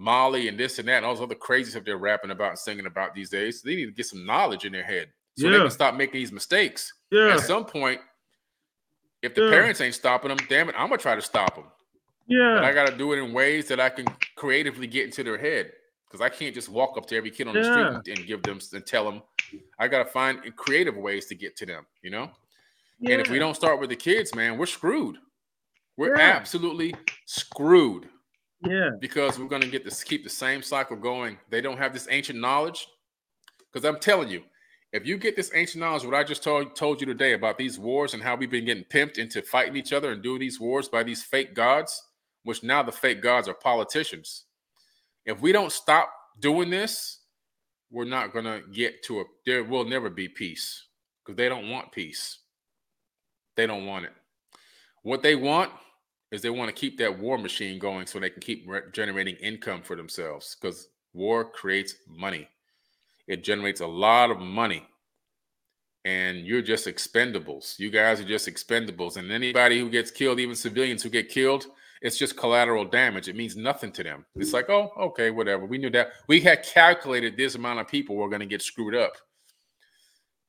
Molly 0.00 0.48
and 0.48 0.58
this 0.58 0.78
and 0.78 0.88
that 0.88 0.96
and 0.96 1.06
all 1.06 1.14
those 1.14 1.22
other 1.22 1.34
crazy 1.34 1.70
stuff 1.70 1.84
they're 1.84 1.98
rapping 1.98 2.30
about 2.30 2.50
and 2.50 2.58
singing 2.58 2.86
about 2.86 3.14
these 3.14 3.28
days. 3.28 3.60
They 3.60 3.76
need 3.76 3.84
to 3.84 3.92
get 3.92 4.06
some 4.06 4.24
knowledge 4.24 4.64
in 4.64 4.72
their 4.72 4.82
head 4.82 5.08
so 5.36 5.46
yeah. 5.46 5.52
they 5.52 5.58
can 5.58 5.70
stop 5.70 5.94
making 5.94 6.18
these 6.18 6.32
mistakes. 6.32 6.94
Yeah. 7.10 7.34
At 7.34 7.40
some 7.40 7.66
point, 7.66 8.00
if 9.20 9.34
the 9.34 9.44
yeah. 9.44 9.50
parents 9.50 9.80
ain't 9.82 9.94
stopping 9.94 10.30
them, 10.30 10.38
damn 10.48 10.70
it, 10.70 10.74
I'm 10.78 10.88
gonna 10.88 10.96
try 10.96 11.14
to 11.14 11.20
stop 11.20 11.54
them. 11.54 11.66
Yeah. 12.26 12.54
But 12.54 12.64
I 12.64 12.72
got 12.72 12.86
to 12.86 12.96
do 12.96 13.12
it 13.12 13.18
in 13.18 13.34
ways 13.34 13.68
that 13.68 13.78
I 13.78 13.90
can 13.90 14.06
creatively 14.36 14.86
get 14.86 15.04
into 15.04 15.22
their 15.22 15.36
head 15.36 15.72
because 16.06 16.22
I 16.22 16.30
can't 16.30 16.54
just 16.54 16.70
walk 16.70 16.96
up 16.96 17.04
to 17.06 17.16
every 17.16 17.30
kid 17.30 17.48
on 17.48 17.54
the 17.54 17.62
street 17.62 18.16
and, 18.16 18.26
give 18.26 18.42
them 18.42 18.58
and 18.72 18.86
tell 18.86 19.04
them. 19.04 19.22
I 19.78 19.88
got 19.88 20.04
to 20.04 20.10
find 20.10 20.40
creative 20.56 20.96
ways 20.96 21.26
to 21.26 21.34
get 21.34 21.56
to 21.56 21.66
them. 21.66 21.84
You 22.02 22.10
know. 22.10 22.30
Yeah. 23.00 23.12
And 23.12 23.20
if 23.20 23.30
we 23.30 23.38
don't 23.38 23.54
start 23.54 23.80
with 23.80 23.90
the 23.90 23.96
kids, 23.96 24.34
man, 24.34 24.56
we're 24.56 24.66
screwed. 24.66 25.18
We're 25.98 26.16
yeah. 26.16 26.32
absolutely 26.36 26.94
screwed. 27.26 28.08
Yeah. 28.66 28.90
Because 29.00 29.38
we're 29.38 29.48
going 29.48 29.62
to 29.62 29.68
get 29.68 29.84
this 29.84 30.04
keep 30.04 30.24
the 30.24 30.30
same 30.30 30.62
cycle 30.62 30.96
going. 30.96 31.38
They 31.50 31.60
don't 31.60 31.78
have 31.78 31.92
this 31.92 32.08
ancient 32.10 32.38
knowledge. 32.38 32.86
Because 33.72 33.86
I'm 33.86 34.00
telling 34.00 34.28
you, 34.28 34.42
if 34.92 35.06
you 35.06 35.16
get 35.16 35.36
this 35.36 35.52
ancient 35.54 35.80
knowledge, 35.80 36.04
what 36.04 36.14
I 36.14 36.24
just 36.24 36.42
told 36.42 36.74
told 36.74 37.00
you 37.00 37.06
today 37.06 37.34
about 37.34 37.58
these 37.58 37.78
wars 37.78 38.14
and 38.14 38.22
how 38.22 38.34
we've 38.34 38.50
been 38.50 38.64
getting 38.64 38.84
pimped 38.84 39.18
into 39.18 39.42
fighting 39.42 39.76
each 39.76 39.92
other 39.92 40.10
and 40.10 40.22
doing 40.22 40.40
these 40.40 40.58
wars 40.58 40.88
by 40.88 41.04
these 41.04 41.22
fake 41.22 41.54
gods, 41.54 42.02
which 42.42 42.64
now 42.64 42.82
the 42.82 42.92
fake 42.92 43.22
gods 43.22 43.46
are 43.48 43.54
politicians. 43.54 44.44
If 45.24 45.40
we 45.40 45.52
don't 45.52 45.70
stop 45.70 46.12
doing 46.40 46.70
this, 46.70 47.20
we're 47.90 48.04
not 48.04 48.32
gonna 48.32 48.62
get 48.72 49.02
to 49.04 49.20
a 49.20 49.24
there 49.46 49.62
will 49.62 49.84
never 49.84 50.10
be 50.10 50.28
peace 50.28 50.86
because 51.24 51.36
they 51.36 51.48
don't 51.48 51.70
want 51.70 51.92
peace. 51.92 52.38
They 53.56 53.66
don't 53.66 53.86
want 53.86 54.06
it. 54.06 54.12
What 55.02 55.22
they 55.22 55.36
want 55.36 55.70
is 56.30 56.42
they 56.42 56.50
want 56.50 56.68
to 56.68 56.80
keep 56.80 56.98
that 56.98 57.18
war 57.18 57.38
machine 57.38 57.78
going 57.78 58.06
so 58.06 58.18
they 58.18 58.30
can 58.30 58.40
keep 58.40 58.64
re- 58.68 58.82
generating 58.92 59.36
income 59.36 59.82
for 59.82 59.96
themselves 59.96 60.56
because 60.60 60.88
war 61.12 61.44
creates 61.44 61.94
money. 62.08 62.48
It 63.26 63.44
generates 63.44 63.80
a 63.80 63.86
lot 63.86 64.30
of 64.30 64.38
money. 64.38 64.86
And 66.04 66.46
you're 66.46 66.62
just 66.62 66.86
expendables. 66.86 67.78
You 67.78 67.90
guys 67.90 68.20
are 68.20 68.24
just 68.24 68.48
expendables. 68.48 69.18
And 69.18 69.30
anybody 69.30 69.78
who 69.78 69.90
gets 69.90 70.10
killed, 70.10 70.40
even 70.40 70.54
civilians 70.54 71.02
who 71.02 71.10
get 71.10 71.28
killed, 71.28 71.66
it's 72.00 72.16
just 72.16 72.36
collateral 72.36 72.86
damage. 72.86 73.28
It 73.28 73.36
means 73.36 73.56
nothing 73.56 73.92
to 73.92 74.02
them. 74.02 74.24
It's 74.36 74.54
like, 74.54 74.70
oh, 74.70 74.90
okay, 74.98 75.30
whatever. 75.30 75.66
We 75.66 75.76
knew 75.76 75.90
that. 75.90 76.12
We 76.26 76.40
had 76.40 76.62
calculated 76.62 77.36
this 77.36 77.54
amount 77.54 77.80
of 77.80 77.88
people 77.88 78.16
were 78.16 78.30
going 78.30 78.40
to 78.40 78.46
get 78.46 78.62
screwed 78.62 78.94
up. 78.94 79.12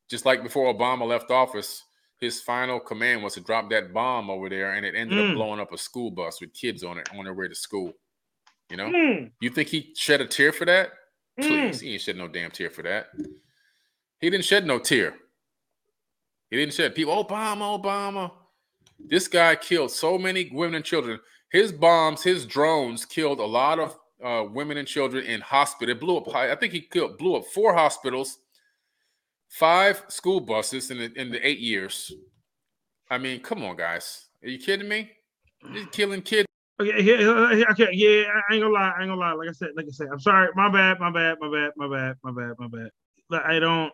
Just 0.09 0.25
like 0.25 0.43
before 0.43 0.73
Obama 0.73 1.05
left 1.05 1.31
office, 1.31 1.83
his 2.21 2.39
final 2.39 2.79
command 2.79 3.23
was 3.23 3.33
to 3.33 3.41
drop 3.41 3.69
that 3.71 3.91
bomb 3.91 4.29
over 4.29 4.47
there, 4.47 4.73
and 4.75 4.85
it 4.85 4.93
ended 4.95 5.17
mm. 5.17 5.31
up 5.31 5.35
blowing 5.35 5.59
up 5.59 5.73
a 5.73 5.77
school 5.77 6.11
bus 6.11 6.39
with 6.39 6.53
kids 6.53 6.83
on 6.83 6.99
it 6.99 7.09
on 7.17 7.25
their 7.25 7.33
way 7.33 7.47
to 7.47 7.55
school. 7.55 7.91
You 8.69 8.77
know, 8.77 8.85
mm. 8.85 9.31
you 9.41 9.49
think 9.49 9.67
he 9.67 9.91
shed 9.95 10.21
a 10.21 10.27
tear 10.27 10.53
for 10.53 10.65
that? 10.65 10.91
Mm. 11.39 11.47
Please, 11.47 11.81
he 11.81 11.93
ain't 11.93 12.01
shed 12.01 12.15
no 12.15 12.27
damn 12.27 12.51
tear 12.51 12.69
for 12.69 12.83
that. 12.83 13.07
He 14.19 14.29
didn't 14.29 14.45
shed 14.45 14.67
no 14.67 14.77
tear. 14.77 15.15
He 16.51 16.57
didn't 16.57 16.75
shed 16.75 16.93
people. 16.93 17.25
Obama, 17.25 17.81
Obama. 17.81 18.31
This 18.99 19.27
guy 19.27 19.55
killed 19.55 19.89
so 19.89 20.17
many 20.19 20.49
women 20.53 20.75
and 20.75 20.85
children. 20.85 21.19
His 21.51 21.71
bombs, 21.71 22.21
his 22.21 22.45
drones 22.45 23.03
killed 23.03 23.39
a 23.39 23.45
lot 23.45 23.79
of 23.79 23.97
uh, 24.23 24.45
women 24.47 24.77
and 24.77 24.87
children 24.87 25.25
in 25.25 25.41
hospital. 25.41 25.95
It 25.95 25.99
blew 25.99 26.17
up. 26.17 26.33
I 26.35 26.55
think 26.55 26.71
he 26.71 26.81
killed, 26.81 27.17
blew 27.17 27.35
up 27.35 27.45
four 27.47 27.73
hospitals 27.73 28.37
Five 29.51 30.05
school 30.07 30.39
buses 30.39 30.91
in 30.91 30.97
the, 30.97 31.11
in 31.19 31.29
the 31.29 31.45
eight 31.45 31.59
years. 31.59 32.11
I 33.09 33.17
mean, 33.17 33.41
come 33.41 33.63
on, 33.63 33.75
guys. 33.75 34.29
Are 34.41 34.47
you 34.47 34.57
kidding 34.57 34.87
me? 34.87 35.11
You're 35.69 35.87
killing 35.87 36.21
kids. 36.21 36.47
Okay, 36.81 37.03
yeah, 37.03 37.63
okay, 37.71 37.89
yeah. 37.91 38.23
I 38.49 38.53
ain't 38.53 38.63
gonna 38.63 38.73
lie. 38.73 38.93
I 38.97 39.01
ain't 39.01 39.09
gonna 39.09 39.15
lie. 39.15 39.33
Like 39.33 39.49
I 39.49 39.51
said, 39.51 39.69
like 39.75 39.85
I 39.87 39.91
said, 39.91 40.07
I'm 40.11 40.21
sorry. 40.21 40.47
My 40.55 40.71
bad. 40.71 40.99
My 41.01 41.11
bad. 41.11 41.35
My 41.41 41.51
bad. 41.51 41.71
My 41.75 41.87
bad. 41.87 42.15
My 42.23 42.31
bad. 42.31 42.53
My 42.57 42.67
bad. 42.69 42.89
But 43.29 43.45
I 43.45 43.59
don't. 43.59 43.91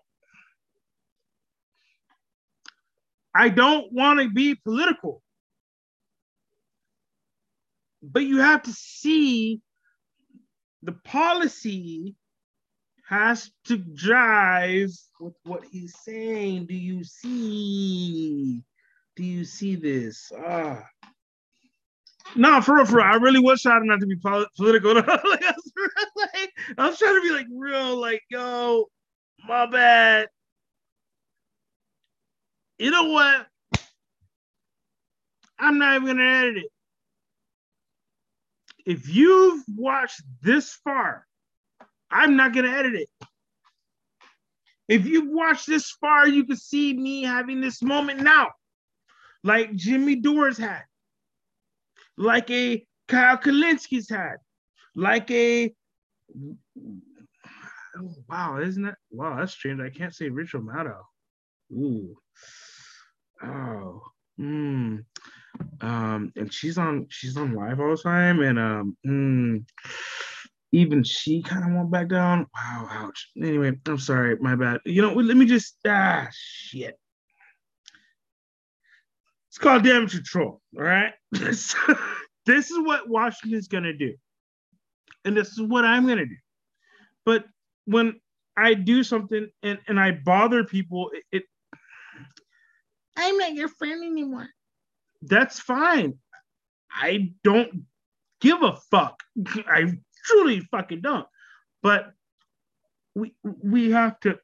I 3.34 3.50
don't 3.50 3.92
want 3.92 4.20
to 4.20 4.30
be 4.30 4.56
political, 4.56 5.24
but 8.04 8.24
you 8.24 8.38
have 8.38 8.62
to 8.64 8.72
see 8.72 9.62
the 10.84 10.94
policy 10.94 12.16
has 13.08 13.50
to 13.64 13.78
drive 13.78 14.92
with 15.20 15.34
what 15.44 15.64
he's 15.72 15.98
saying. 16.04 16.66
Do 16.66 16.76
you 16.76 17.04
see? 17.06 18.62
Do 19.16 19.24
you 19.24 19.46
see 19.46 19.76
this? 19.76 20.32
Ah. 20.38 20.84
No, 22.36 22.60
for 22.62 22.76
real, 22.76 22.86
for 22.86 22.98
real. 22.98 23.06
I 23.06 23.16
really 23.16 23.40
was 23.40 23.62
trying 23.62 23.88
not 23.88 24.02
to 24.02 24.06
be 24.06 24.18
political. 24.18 24.94
like, 24.96 25.10
I, 25.10 25.54
was 25.56 25.72
I 26.78 26.90
was 26.90 27.00
trying 27.00 27.16
to 27.16 27.22
be 27.22 27.32
like 27.32 27.48
real, 27.50 27.96
like, 28.00 28.22
yo, 28.30 28.86
my 29.48 29.66
bad. 29.68 30.28
You 32.78 32.92
know 32.92 33.06
what? 33.06 33.48
I'm 35.58 35.78
not 35.80 35.96
even 35.96 36.08
gonna 36.08 36.24
edit 36.24 36.58
it. 36.58 36.72
If 38.86 39.10
you've 39.10 39.64
watched 39.76 40.22
this 40.42 40.74
far, 40.84 41.27
I'm 42.12 42.36
not 42.36 42.54
gonna 42.54 42.70
edit 42.70 42.96
it. 42.96 43.10
If 44.88 45.06
you've 45.06 45.30
watched 45.30 45.68
this 45.68 45.92
far, 46.00 46.28
you 46.28 46.46
can 46.46 46.56
see 46.56 46.94
me 46.94 47.24
having 47.24 47.60
this 47.60 47.82
moment 47.82 48.22
now, 48.22 48.52
like 49.44 49.76
Jimmy 49.76 50.16
Dore's 50.16 50.58
had, 50.58 50.84
like 52.18 52.50
a 52.52 52.86
Kyle 53.08 53.38
Kulinski's 53.38 54.10
had, 54.10 54.38
like 54.96 55.30
a 55.30 55.74
oh, 57.98 58.16
wow, 58.30 58.60
isn't 58.60 58.84
that 58.84 58.98
wow? 59.12 59.38
That's 59.38 59.52
strange. 59.52 59.82
I 59.82 59.90
can't 59.90 60.16
say 60.16 60.30
Rachel 60.30 60.62
Maddow. 60.62 61.02
Ooh, 61.74 62.16
oh, 63.44 64.02
hmm. 64.38 64.98
Um, 65.82 66.32
and 66.36 66.54
she's 66.54 66.78
on 66.78 67.08
she's 67.10 67.36
on 67.36 67.54
live 67.54 67.80
all 67.80 67.92
the 67.92 68.02
time, 68.02 68.42
and 68.42 68.60
um, 68.60 68.98
mm, 69.06 69.66
even 70.78 71.04
she 71.04 71.42
kind 71.42 71.64
of 71.64 71.76
went 71.76 71.92
back 71.92 72.08
down. 72.08 72.46
Wow, 72.56 72.88
ouch. 72.92 73.30
Anyway, 73.36 73.72
I'm 73.86 73.98
sorry, 73.98 74.38
my 74.40 74.56
bad. 74.56 74.80
You 74.86 75.02
know, 75.02 75.14
let 75.14 75.36
me 75.36 75.46
just 75.46 75.76
ah 75.88 76.28
shit. 76.32 76.98
It's 79.50 79.58
called 79.58 79.84
damage 79.84 80.12
control. 80.12 80.62
All 80.78 80.84
right. 80.84 81.14
this 81.32 81.76
is 82.46 82.80
what 82.80 83.10
Washington's 83.10 83.68
gonna 83.68 83.94
do. 83.94 84.14
And 85.26 85.36
this 85.36 85.50
is 85.50 85.62
what 85.62 85.84
I'm 85.84 86.08
gonna 86.08 86.28
do. 86.28 86.38
But 87.26 87.46
when 87.86 88.20
I 88.56 88.76
do 88.76 89.04
something 89.04 89.50
and, 89.64 89.80
and 89.88 90.00
I 90.00 90.12
bother 90.12 90.64
people, 90.64 91.10
it, 91.12 91.24
it 91.32 91.44
I'm 93.18 93.38
not 93.38 93.54
your 93.54 93.70
friend 93.70 94.04
anymore. 94.04 94.48
That's 95.24 95.60
fine. 95.60 96.20
I 96.92 97.32
don't 97.44 97.86
give 98.42 98.62
a 98.62 98.78
fuck. 98.92 99.24
I 99.68 99.98
truly 100.28 100.60
fucking 100.60 101.02
don't. 101.02 101.28
But 101.82 102.12
we 103.16 103.34
we 103.44 103.92
have 103.92 104.20
to 104.22 104.40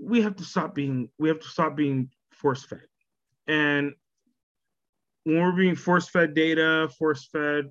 we 0.00 0.22
have 0.22 0.36
to 0.36 0.44
stop 0.44 0.74
being 0.74 1.10
we 1.18 1.28
have 1.28 1.40
to 1.40 1.48
stop 1.48 1.76
being 1.76 2.10
force 2.32 2.64
fed. 2.64 2.86
And 3.46 3.92
when 5.24 5.36
we're 5.36 5.52
being 5.52 5.76
force 5.76 6.08
fed 6.08 6.34
data, 6.34 6.88
force 6.98 7.28
fed 7.32 7.70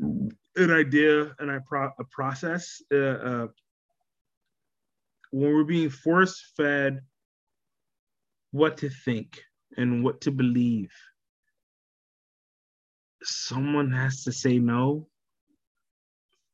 an 0.00 0.70
idea 0.70 1.34
and 1.38 1.50
I 1.50 1.58
pro- 1.66 1.92
a 1.98 2.04
process, 2.10 2.82
uh, 2.92 2.96
uh, 2.96 3.46
when 5.30 5.52
we're 5.54 5.64
being 5.64 5.90
force 5.90 6.52
fed 6.56 7.00
what 8.50 8.78
to 8.78 8.90
think 8.90 9.42
and 9.76 10.04
what 10.04 10.22
to 10.22 10.30
believe, 10.30 10.92
someone 13.22 13.92
has 13.92 14.24
to 14.24 14.32
say 14.32 14.58
no 14.58 15.08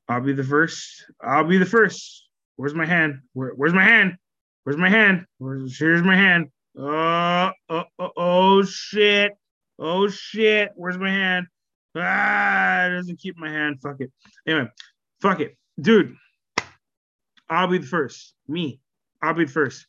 I'll 0.08 0.20
be 0.20 0.32
the 0.32 0.44
first. 0.44 1.04
I'll 1.20 1.44
be 1.44 1.58
the 1.58 1.66
first. 1.66 2.28
Where's 2.56 2.74
my 2.74 2.86
hand? 2.86 3.20
Where, 3.34 3.50
where's 3.50 3.74
my 3.74 3.84
hand? 3.84 4.16
Where's 4.64 4.78
my 4.78 4.88
hand? 4.88 5.26
Where's, 5.38 5.78
here's 5.78 6.02
my 6.02 6.16
hand. 6.16 6.48
Oh, 6.76 7.50
oh, 7.68 7.84
oh, 7.98 8.10
oh, 8.16 8.62
shit. 8.64 9.32
Oh, 9.78 10.08
shit. 10.08 10.70
Where's 10.74 10.98
my 10.98 11.10
hand? 11.10 11.46
Ah, 11.94 12.86
it 12.86 12.90
doesn't 12.90 13.18
keep 13.18 13.36
my 13.36 13.50
hand. 13.50 13.80
Fuck 13.82 14.00
it. 14.00 14.10
Anyway, 14.46 14.68
fuck 15.20 15.40
it. 15.40 15.56
Dude, 15.80 16.14
I'll 17.48 17.68
be 17.68 17.78
the 17.78 17.86
first. 17.86 18.34
Me. 18.46 18.80
I'll 19.22 19.34
be 19.34 19.44
the 19.44 19.50
first. 19.50 19.86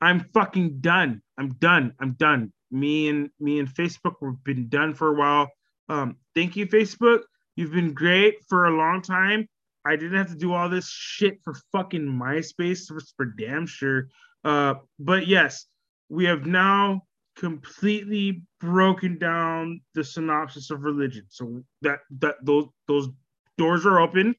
I'm 0.00 0.20
fucking 0.32 0.80
done. 0.80 1.22
I'm 1.38 1.54
done. 1.54 1.94
I'm 2.00 2.12
done. 2.12 2.52
Me 2.70 3.08
and 3.08 3.30
me 3.40 3.58
and 3.58 3.68
Facebook, 3.68 4.14
we've 4.20 4.42
been 4.44 4.68
done 4.68 4.94
for 4.94 5.08
a 5.08 5.14
while. 5.14 5.48
Um, 5.88 6.16
thank 6.34 6.56
you, 6.56 6.66
Facebook. 6.66 7.20
You've 7.56 7.72
been 7.72 7.92
great 7.92 8.36
for 8.48 8.66
a 8.66 8.76
long 8.76 9.02
time. 9.02 9.48
I 9.84 9.96
didn't 9.96 10.18
have 10.18 10.28
to 10.28 10.36
do 10.36 10.52
all 10.52 10.68
this 10.68 10.88
shit 10.88 11.38
for 11.42 11.54
fucking 11.72 12.06
MySpace 12.06 12.86
for, 12.86 13.00
for 13.16 13.26
damn 13.26 13.66
sure. 13.66 14.08
Uh, 14.44 14.74
but 14.98 15.26
yes, 15.26 15.66
we 16.08 16.24
have 16.26 16.46
now 16.46 17.02
completely 17.36 18.42
broken 18.60 19.18
down 19.18 19.80
the 19.94 20.04
synopsis 20.04 20.70
of 20.70 20.82
religion. 20.82 21.24
So 21.28 21.62
that 21.82 22.00
that 22.18 22.36
those 22.42 22.66
those 22.86 23.08
doors 23.56 23.86
are 23.86 24.00
open. 24.00 24.34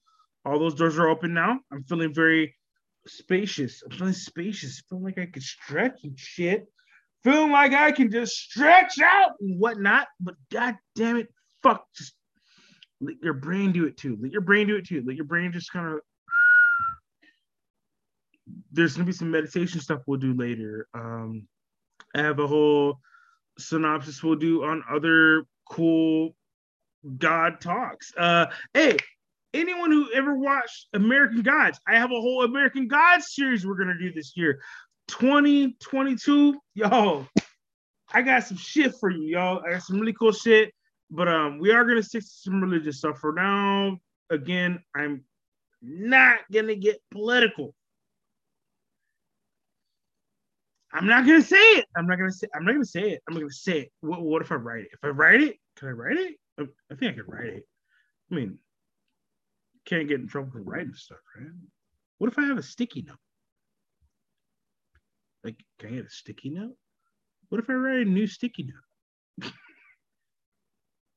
All 0.46 0.60
those 0.60 0.76
doors 0.76 0.98
are 1.00 1.10
open 1.10 1.34
now. 1.34 1.60
I'm 1.72 1.84
feeling 1.84 2.14
very 2.14 2.56
spacious. 3.08 3.82
I'm 3.84 3.98
feeling 3.98 4.14
spacious. 4.14 4.82
Feeling 4.90 5.06
like 5.06 5.18
I 5.18 5.26
can 5.26 5.42
stretch 5.42 6.04
and 6.04 6.18
shit. 6.18 6.66
Feeling 7.24 7.52
like 7.52 7.74
I 7.74 7.92
can 7.92 8.12
just 8.12 8.34
stretch 8.34 9.00
out 9.00 9.32
and 9.40 9.60
whatnot. 9.60 10.08
But 10.20 10.36
god 10.52 10.78
damn 10.96 11.18
it, 11.18 11.28
fuck, 11.62 11.86
just 11.96 12.14
let 13.02 13.16
your 13.22 13.34
brain 13.34 13.72
do 13.72 13.86
it 13.86 13.98
too. 13.98 14.18
Let 14.22 14.32
your 14.32 14.42
brain 14.42 14.68
do 14.68 14.78
it 14.78 14.86
too. 14.86 15.04
Let 15.06 15.16
your 15.16 15.26
brain 15.26 15.52
just 15.52 15.72
kind 15.72 15.88
of. 15.88 16.00
There's 18.72 18.94
gonna 18.94 19.06
be 19.06 19.12
some 19.12 19.32
meditation 19.32 19.82
stuff 19.82 20.02
we'll 20.06 20.20
do 20.20 20.34
later. 20.34 20.88
Um, 20.94 21.48
I 22.16 22.22
have 22.22 22.40
a 22.40 22.48
whole 22.48 23.00
synopsis 23.58 24.24
we'll 24.24 24.36
do 24.36 24.64
on 24.64 24.84
other 24.90 25.46
cool 25.70 26.36
God 27.18 27.60
talks. 27.60 28.14
Uh, 28.16 28.48
hey, 28.74 28.98
anyone 29.54 29.92
who 29.92 30.12
ever 30.14 30.36
watched 30.36 30.88
American 30.94 31.42
Gods, 31.42 31.80
I 31.88 31.96
have 31.96 32.12
a 32.12 32.22
whole 32.22 32.44
American 32.44 32.88
Gods 32.88 33.34
series 33.34 33.66
we're 33.66 33.76
gonna 33.76 33.98
do 33.98 34.14
this 34.14 34.34
year. 34.36 34.62
2022, 35.08 36.60
yo, 36.76 37.28
I 38.14 38.22
got 38.22 38.44
some 38.44 38.58
shit 38.58 38.94
for 39.00 39.10
you, 39.10 39.24
y'all. 39.24 39.64
I 39.66 39.72
got 39.72 39.84
some 39.84 40.00
really 40.00 40.14
cool 40.14 40.32
shit. 40.32 40.74
But 41.12 41.28
um, 41.28 41.60
we 41.60 41.72
are 41.72 41.84
gonna 41.84 42.02
stick 42.02 42.24
to 42.24 42.28
some 42.28 42.62
religious 42.62 43.00
stuff 43.00 43.20
for 43.20 43.34
now. 43.34 44.00
Again, 44.30 44.82
I'm 44.96 45.26
not 45.82 46.40
gonna 46.52 46.76
get 46.76 47.02
political. 47.12 47.76
I'm 50.94 51.06
not 51.06 51.26
gonna 51.26 51.42
say 51.42 51.58
it. 51.58 51.86
I'm 51.98 52.08
not 52.08 52.18
gonna 52.18 52.32
say. 52.32 52.48
I'm 52.56 52.64
not 52.64 52.72
gonna 52.72 52.86
say 52.86 53.12
it. 53.12 53.24
I'm 53.28 53.36
gonna 53.36 53.50
say 53.52 53.80
it. 53.82 53.92
What, 54.00 54.22
what 54.22 54.42
if 54.42 54.54
I 54.54 54.56
write 54.56 54.84
it? 54.84 54.90
If 54.94 55.04
I 55.04 55.10
write 55.10 55.42
it, 55.42 55.58
can 55.76 55.90
I 55.90 55.92
write 55.92 56.18
it? 56.18 56.36
I, 56.58 56.64
I 56.90 56.96
think 56.96 57.12
I 57.12 57.16
can 57.16 57.26
write 57.28 57.48
it. 57.48 57.68
I 58.32 58.36
mean, 58.36 58.58
can't 59.86 60.08
get 60.08 60.22
in 60.22 60.28
trouble 60.28 60.52
for 60.52 60.62
writing 60.62 60.94
stuff, 60.94 61.20
right? 61.38 61.48
What 62.20 62.32
if 62.32 62.40
I 62.40 62.44
have 62.44 62.58
a 62.58 62.64
sticky 62.64 63.02
note? 63.02 63.18
Like, 65.44 65.58
can 65.80 65.90
I 65.90 65.96
get 65.96 66.06
a 66.06 66.10
sticky 66.10 66.52
note? 66.52 66.76
What 67.50 67.60
if 67.60 67.70
I 67.70 67.74
write 67.74 68.08
a 68.08 68.10
new 68.10 68.28
sticky 68.28 68.72
note? 68.72 69.52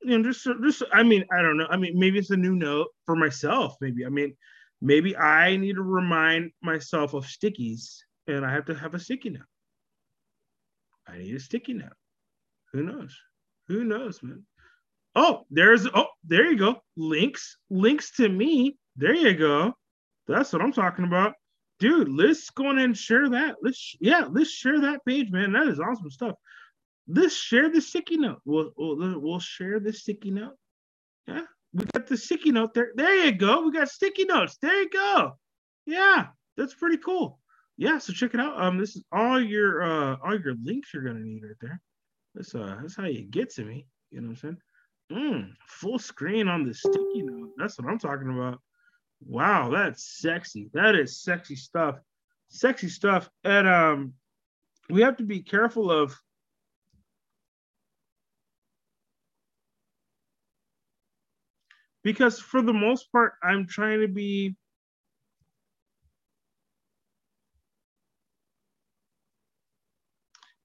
you 0.04 0.18
know, 0.18 0.30
just 0.30 0.46
just 0.62 0.82
I 0.92 1.02
mean, 1.02 1.24
I 1.32 1.42
don't 1.42 1.56
know. 1.56 1.66
I 1.70 1.76
mean, 1.76 1.98
maybe 1.98 2.18
it's 2.18 2.30
a 2.30 2.36
new 2.36 2.54
note 2.54 2.88
for 3.06 3.16
myself. 3.16 3.76
Maybe 3.80 4.04
I 4.04 4.08
mean, 4.08 4.36
maybe 4.80 5.16
I 5.16 5.56
need 5.56 5.76
to 5.76 5.82
remind 5.82 6.52
myself 6.62 7.14
of 7.14 7.24
stickies, 7.24 7.98
and 8.26 8.44
I 8.44 8.52
have 8.52 8.66
to 8.66 8.74
have 8.74 8.94
a 8.94 8.98
sticky 8.98 9.30
note. 9.30 9.42
I 11.08 11.18
need 11.18 11.34
a 11.34 11.40
sticky 11.40 11.74
note. 11.74 11.96
Who 12.72 12.82
knows? 12.82 13.16
Who 13.68 13.84
knows, 13.84 14.22
man? 14.22 14.44
Oh, 15.14 15.44
there's 15.50 15.86
oh, 15.86 16.08
there 16.24 16.50
you 16.50 16.58
go. 16.58 16.82
Links, 16.96 17.56
links 17.70 18.16
to 18.16 18.28
me. 18.28 18.76
There 18.96 19.14
you 19.14 19.34
go. 19.34 19.74
That's 20.26 20.52
what 20.52 20.62
I'm 20.62 20.72
talking 20.72 21.04
about, 21.04 21.34
dude. 21.78 22.08
Let's 22.08 22.50
go 22.50 22.70
and 22.70 22.96
share 22.96 23.30
that. 23.30 23.56
Let's 23.62 23.96
yeah, 24.00 24.26
let's 24.30 24.50
share 24.50 24.80
that 24.80 25.04
page, 25.06 25.30
man. 25.30 25.52
That 25.52 25.68
is 25.68 25.80
awesome 25.80 26.10
stuff 26.10 26.34
let's 27.08 27.34
share 27.34 27.70
the 27.70 27.80
sticky 27.80 28.18
note. 28.18 28.40
We'll, 28.44 28.72
we'll, 28.76 29.20
we'll 29.20 29.40
share 29.40 29.80
the 29.80 29.92
sticky 29.92 30.30
note. 30.30 30.56
Yeah, 31.26 31.42
we 31.72 31.84
got 31.86 32.06
the 32.06 32.16
sticky 32.16 32.52
note 32.52 32.74
there. 32.74 32.92
There 32.94 33.24
you 33.24 33.32
go. 33.32 33.62
We 33.64 33.72
got 33.72 33.88
sticky 33.88 34.24
notes. 34.24 34.56
There 34.60 34.82
you 34.82 34.90
go. 34.90 35.38
Yeah, 35.86 36.26
that's 36.56 36.74
pretty 36.74 36.98
cool. 36.98 37.40
Yeah, 37.76 37.98
so 37.98 38.12
check 38.12 38.34
it 38.34 38.40
out. 38.40 38.60
Um, 38.60 38.78
this 38.78 38.96
is 38.96 39.04
all 39.10 39.40
your 39.40 39.82
uh 39.82 40.16
all 40.24 40.38
your 40.38 40.54
links 40.62 40.94
you're 40.94 41.02
gonna 41.02 41.20
need 41.20 41.42
right 41.42 41.56
there. 41.60 41.80
That's 42.34 42.54
uh 42.54 42.78
that's 42.80 42.96
how 42.96 43.06
you 43.06 43.22
get 43.22 43.50
to 43.54 43.64
me. 43.64 43.86
You 44.10 44.20
know 44.20 44.28
what 44.28 44.44
I'm 44.44 44.58
saying? 44.58 44.58
Mm, 45.12 45.52
full 45.66 45.98
screen 45.98 46.48
on 46.48 46.64
the 46.64 46.72
sticky 46.72 47.22
note. 47.22 47.50
That's 47.56 47.78
what 47.78 47.90
I'm 47.90 47.98
talking 47.98 48.30
about. 48.30 48.60
Wow, 49.26 49.70
that's 49.70 50.20
sexy. 50.20 50.70
That 50.72 50.94
is 50.94 51.20
sexy 51.20 51.56
stuff. 51.56 51.96
Sexy 52.48 52.88
stuff. 52.88 53.28
And 53.42 53.66
um, 53.66 54.12
we 54.88 55.02
have 55.02 55.16
to 55.16 55.24
be 55.24 55.40
careful 55.40 55.90
of 55.90 56.16
because 62.04 62.38
for 62.38 62.62
the 62.62 62.72
most 62.72 63.10
part, 63.10 63.34
I'm 63.42 63.66
trying 63.66 64.00
to 64.02 64.08
be 64.08 64.54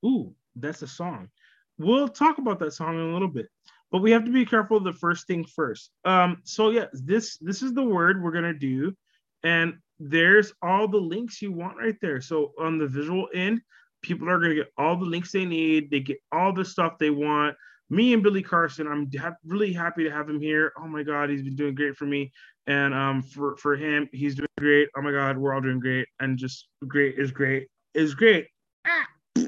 Ooh, 0.05 0.33
that's 0.55 0.81
a 0.81 0.87
song. 0.87 1.29
We'll 1.77 2.07
talk 2.07 2.37
about 2.37 2.59
that 2.59 2.73
song 2.73 2.95
in 2.95 3.01
a 3.09 3.13
little 3.13 3.27
bit, 3.27 3.47
but 3.91 4.01
we 4.01 4.11
have 4.11 4.25
to 4.25 4.31
be 4.31 4.45
careful 4.45 4.79
the 4.79 4.93
first 4.93 5.27
thing 5.27 5.45
first. 5.45 5.91
Um, 6.05 6.41
so 6.43 6.69
yeah, 6.69 6.85
this 6.93 7.37
this 7.37 7.61
is 7.61 7.73
the 7.73 7.83
word 7.83 8.21
we're 8.21 8.31
gonna 8.31 8.53
do, 8.53 8.95
and 9.43 9.75
there's 9.99 10.53
all 10.61 10.87
the 10.87 10.97
links 10.97 11.41
you 11.41 11.51
want 11.51 11.77
right 11.77 11.97
there. 12.01 12.21
So 12.21 12.53
on 12.59 12.77
the 12.77 12.87
visual 12.87 13.27
end, 13.33 13.61
people 14.01 14.29
are 14.29 14.39
gonna 14.39 14.55
get 14.55 14.71
all 14.77 14.97
the 14.97 15.05
links 15.05 15.31
they 15.31 15.45
need. 15.45 15.91
They 15.91 15.99
get 15.99 16.17
all 16.31 16.53
the 16.53 16.65
stuff 16.65 16.97
they 16.97 17.09
want. 17.09 17.55
Me 17.89 18.13
and 18.13 18.23
Billy 18.23 18.43
Carson. 18.43 18.87
I'm 18.87 19.09
ha- 19.17 19.35
really 19.45 19.73
happy 19.73 20.03
to 20.03 20.11
have 20.11 20.29
him 20.29 20.39
here. 20.39 20.71
Oh 20.77 20.87
my 20.87 21.03
God, 21.03 21.29
he's 21.29 21.41
been 21.41 21.55
doing 21.55 21.75
great 21.75 21.95
for 21.95 22.05
me, 22.05 22.31
and 22.67 22.93
um, 22.93 23.21
for 23.21 23.55
for 23.57 23.75
him, 23.75 24.09
he's 24.11 24.35
doing 24.35 24.47
great. 24.57 24.89
Oh 24.95 25.01
my 25.01 25.11
God, 25.11 25.37
we're 25.37 25.53
all 25.53 25.61
doing 25.61 25.79
great, 25.79 26.07
and 26.19 26.37
just 26.37 26.67
great 26.87 27.17
is 27.17 27.31
great 27.31 27.67
is 27.93 28.15
great. 28.15 28.47
Ah. 28.85 29.05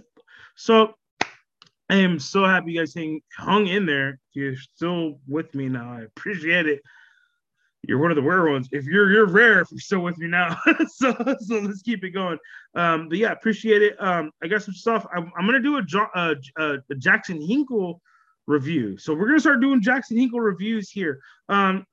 So 0.54 0.94
I 1.90 1.96
am 1.96 2.20
so 2.20 2.46
happy 2.46 2.74
you 2.74 2.80
guys 2.80 2.94
hang, 2.94 3.20
hung 3.36 3.66
in 3.66 3.86
there. 3.86 4.20
You're 4.34 4.56
still 4.56 5.20
with 5.28 5.56
me 5.56 5.70
now. 5.70 5.92
I 5.92 6.02
appreciate 6.02 6.68
it. 6.68 6.82
You're 7.88 7.98
one 7.98 8.12
of 8.12 8.16
the 8.16 8.22
rare 8.22 8.48
ones. 8.48 8.70
If 8.72 8.86
you're 8.86 9.12
you're 9.12 9.26
rare, 9.26 9.62
if 9.62 9.72
you're 9.72 9.80
still 9.80 10.02
with 10.02 10.20
me 10.20 10.28
now. 10.28 10.56
so 10.88 11.16
so 11.40 11.60
let's 11.60 11.82
keep 11.82 12.04
it 12.04 12.12
going. 12.12 12.38
Um, 12.76 13.10
but 13.10 13.18
yeah, 13.18 13.32
appreciate 13.32 13.82
it. 13.82 13.96
Um, 14.00 14.32
I 14.44 14.48
got 14.48 14.62
some 14.62 14.76
stuff. 14.76 15.06
I'm, 15.16 15.32
I'm 15.36 15.48
gonna 15.48 15.60
do 15.60 15.78
a, 15.78 15.84
a, 16.16 16.78
a 16.92 16.96
Jackson 16.96 17.42
Hinkle 17.42 18.02
review. 18.48 18.98
So 18.98 19.14
we're 19.14 19.28
gonna 19.28 19.40
start 19.40 19.62
doing 19.62 19.82
Jackson 19.82 20.18
Hinkle 20.18 20.40
reviews 20.40 20.90
here. 20.90 21.22
Um, 21.50 21.86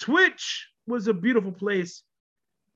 Twitch 0.00 0.68
was 0.86 1.06
a 1.06 1.14
beautiful 1.14 1.52
place 1.52 2.02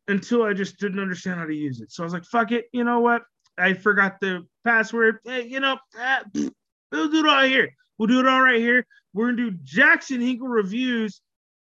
until 0.09 0.43
I 0.43 0.53
just 0.53 0.79
didn't 0.79 1.01
understand 1.01 1.41
how 1.41 1.47
to 1.47 1.55
use 1.55 1.81
it. 1.81 1.91
So 1.91 2.03
I 2.03 2.07
was 2.07 2.13
like, 2.13 2.25
fuck 2.25 2.53
it. 2.53 2.67
You 2.73 2.85
know 2.85 3.01
what? 3.01 3.23
I 3.57 3.75
forgot 3.75 4.21
the 4.21 4.47
password. 4.65 5.19
Hey, 5.25 5.47
you 5.47 5.61
know, 5.61 5.79
ah, 5.99 6.23
we'll 6.93 7.09
do 7.09 7.25
it 7.25 7.29
all 7.29 7.45
here. 7.45 7.71
We'll 7.99 8.09
do 8.09 8.21
it 8.21 8.27
all 8.27 8.43
right 8.43 8.61
here. 8.61 8.87
We're 9.13 9.27
gonna 9.27 9.51
do 9.51 9.59
Jackson 9.63 10.21
Hinkle 10.21 10.49
reviews. 10.49 11.21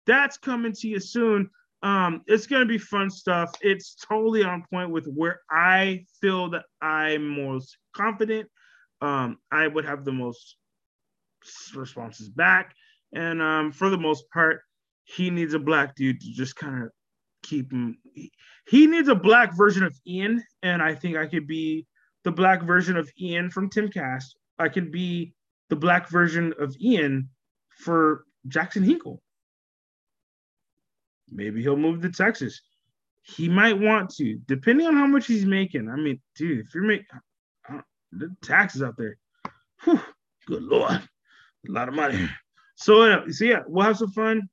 That's 0.07 0.37
coming 0.37 0.73
to 0.73 0.87
you 0.87 0.99
soon. 0.99 1.49
Um, 1.83 2.21
it's 2.27 2.47
gonna 2.47 2.65
be 2.65 2.77
fun 2.77 3.09
stuff. 3.09 3.51
It's 3.61 3.95
totally 3.95 4.43
on 4.43 4.63
point 4.71 4.91
with 4.91 5.07
where 5.07 5.41
I 5.49 6.05
feel 6.21 6.49
that 6.51 6.63
I'm 6.81 7.27
most 7.27 7.77
confident. 7.93 8.49
Um, 9.01 9.37
I 9.51 9.67
would 9.67 9.85
have 9.85 10.05
the 10.05 10.11
most 10.11 10.57
responses 11.75 12.29
back, 12.29 12.73
and 13.13 13.41
um, 13.41 13.71
for 13.71 13.89
the 13.89 13.97
most 13.97 14.29
part, 14.31 14.61
he 15.03 15.29
needs 15.29 15.53
a 15.53 15.59
black 15.59 15.95
dude 15.95 16.21
to 16.21 16.31
just 16.31 16.55
kind 16.55 16.83
of 16.83 16.89
keep 17.43 17.71
him. 17.71 17.97
He, 18.67 18.87
needs 18.87 19.07
a 19.07 19.15
black 19.15 19.55
version 19.55 19.83
of 19.83 19.95
Ian, 20.07 20.43
and 20.63 20.81
I 20.81 20.95
think 20.95 21.17
I 21.17 21.25
could 21.25 21.47
be 21.47 21.85
the 22.23 22.31
black 22.31 22.63
version 22.63 22.97
of 22.97 23.09
Ian 23.19 23.49
from 23.49 23.69
Timcast. 23.69 24.35
I 24.59 24.69
could 24.69 24.91
be 24.91 25.33
the 25.69 25.75
black 25.75 26.09
version 26.09 26.53
of 26.59 26.75
Ian 26.79 27.29
for 27.79 28.25
Jackson 28.47 28.83
Hinkle. 28.83 29.21
Maybe 31.29 31.61
he'll 31.61 31.77
move 31.77 32.01
to 32.01 32.11
Texas. 32.11 32.61
He 33.23 33.47
might 33.47 33.79
want 33.79 34.09
to, 34.15 34.39
depending 34.47 34.87
on 34.87 34.95
how 34.95 35.07
much 35.07 35.27
he's 35.27 35.45
making. 35.45 35.89
I 35.89 35.95
mean, 35.95 36.19
dude, 36.35 36.59
if 36.59 36.73
you're 36.73 36.83
making 36.83 37.05
the 38.11 38.35
taxes 38.41 38.83
out 38.83 38.97
there, 38.97 39.17
whew, 39.83 40.01
good 40.47 40.63
lord, 40.63 41.01
a 41.67 41.71
lot 41.71 41.87
of 41.87 41.93
money. 41.93 42.29
So, 42.75 43.03
uh, 43.03 43.29
so 43.29 43.45
yeah, 43.45 43.59
we'll 43.67 43.85
have 43.85 43.97
some 43.97 44.11
fun. 44.11 44.49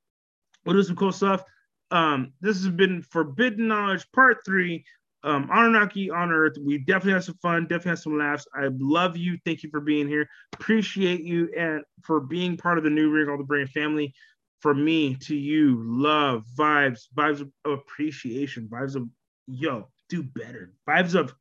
We'll 0.64 0.76
do 0.76 0.82
some 0.82 0.96
cool 0.96 1.12
stuff. 1.12 1.42
Um, 1.90 2.32
this 2.40 2.56
has 2.56 2.68
been 2.68 3.02
Forbidden 3.02 3.68
Knowledge 3.68 4.06
Part 4.12 4.38
Three. 4.44 4.84
Um, 5.24 5.48
Anunnaki 5.50 6.10
on 6.10 6.30
Earth. 6.30 6.56
We 6.62 6.78
definitely 6.78 7.14
have 7.14 7.24
some 7.24 7.38
fun, 7.42 7.62
definitely 7.62 7.90
have 7.90 7.98
some 7.98 8.18
laughs. 8.18 8.46
I 8.54 8.68
love 8.78 9.16
you. 9.16 9.36
Thank 9.44 9.64
you 9.64 9.70
for 9.70 9.80
being 9.80 10.06
here. 10.06 10.28
Appreciate 10.52 11.22
you 11.22 11.50
and 11.58 11.82
for 12.04 12.20
being 12.20 12.56
part 12.56 12.78
of 12.78 12.84
the 12.84 12.90
new 12.90 13.10
Wrinkle 13.10 13.32
On 13.32 13.38
The 13.38 13.44
Brain 13.44 13.66
family. 13.66 14.14
From 14.60 14.84
me 14.84 15.14
to 15.22 15.36
you, 15.36 15.82
love, 15.84 16.44
vibes, 16.56 17.02
vibes 17.16 17.40
of 17.40 17.50
appreciation, 17.64 18.68
vibes 18.68 18.94
of 18.94 19.08
yo, 19.46 19.88
do 20.08 20.22
better, 20.22 20.72
vibes 20.88 21.14
of 21.14 21.32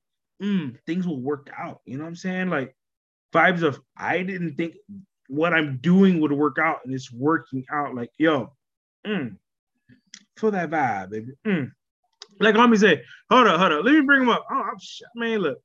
mm, 0.41 0.75
things 0.85 1.07
will 1.07 1.21
work 1.21 1.49
out. 1.57 1.81
You 1.85 1.97
know 1.97 2.03
what 2.03 2.09
I'm 2.09 2.15
saying? 2.15 2.49
Like 2.49 2.75
vibes 3.33 3.63
of 3.63 3.79
I 3.95 4.23
didn't 4.23 4.55
think 4.55 4.75
what 5.27 5.53
I'm 5.53 5.77
doing 5.77 6.19
would 6.21 6.31
work 6.31 6.57
out 6.59 6.79
and 6.85 6.93
it's 6.93 7.11
working 7.11 7.65
out. 7.71 7.95
Like 7.95 8.11
yo, 8.17 8.53
mm, 9.05 9.37
for 10.35 10.51
that 10.51 10.69
vibe, 10.69 11.09
baby. 11.11 11.31
Mm. 11.45 11.71
Like 12.39 12.55
homie 12.55 12.77
say, 12.77 13.01
hold 13.29 13.47
up, 13.47 13.59
hold 13.59 13.71
up. 13.71 13.85
Let 13.85 13.93
me 13.93 14.01
bring 14.01 14.21
him 14.21 14.29
up. 14.29 14.45
Oh, 14.51 14.55
I'm 14.55 14.79
shit, 14.79 15.07
man. 15.15 15.39
Look, 15.39 15.59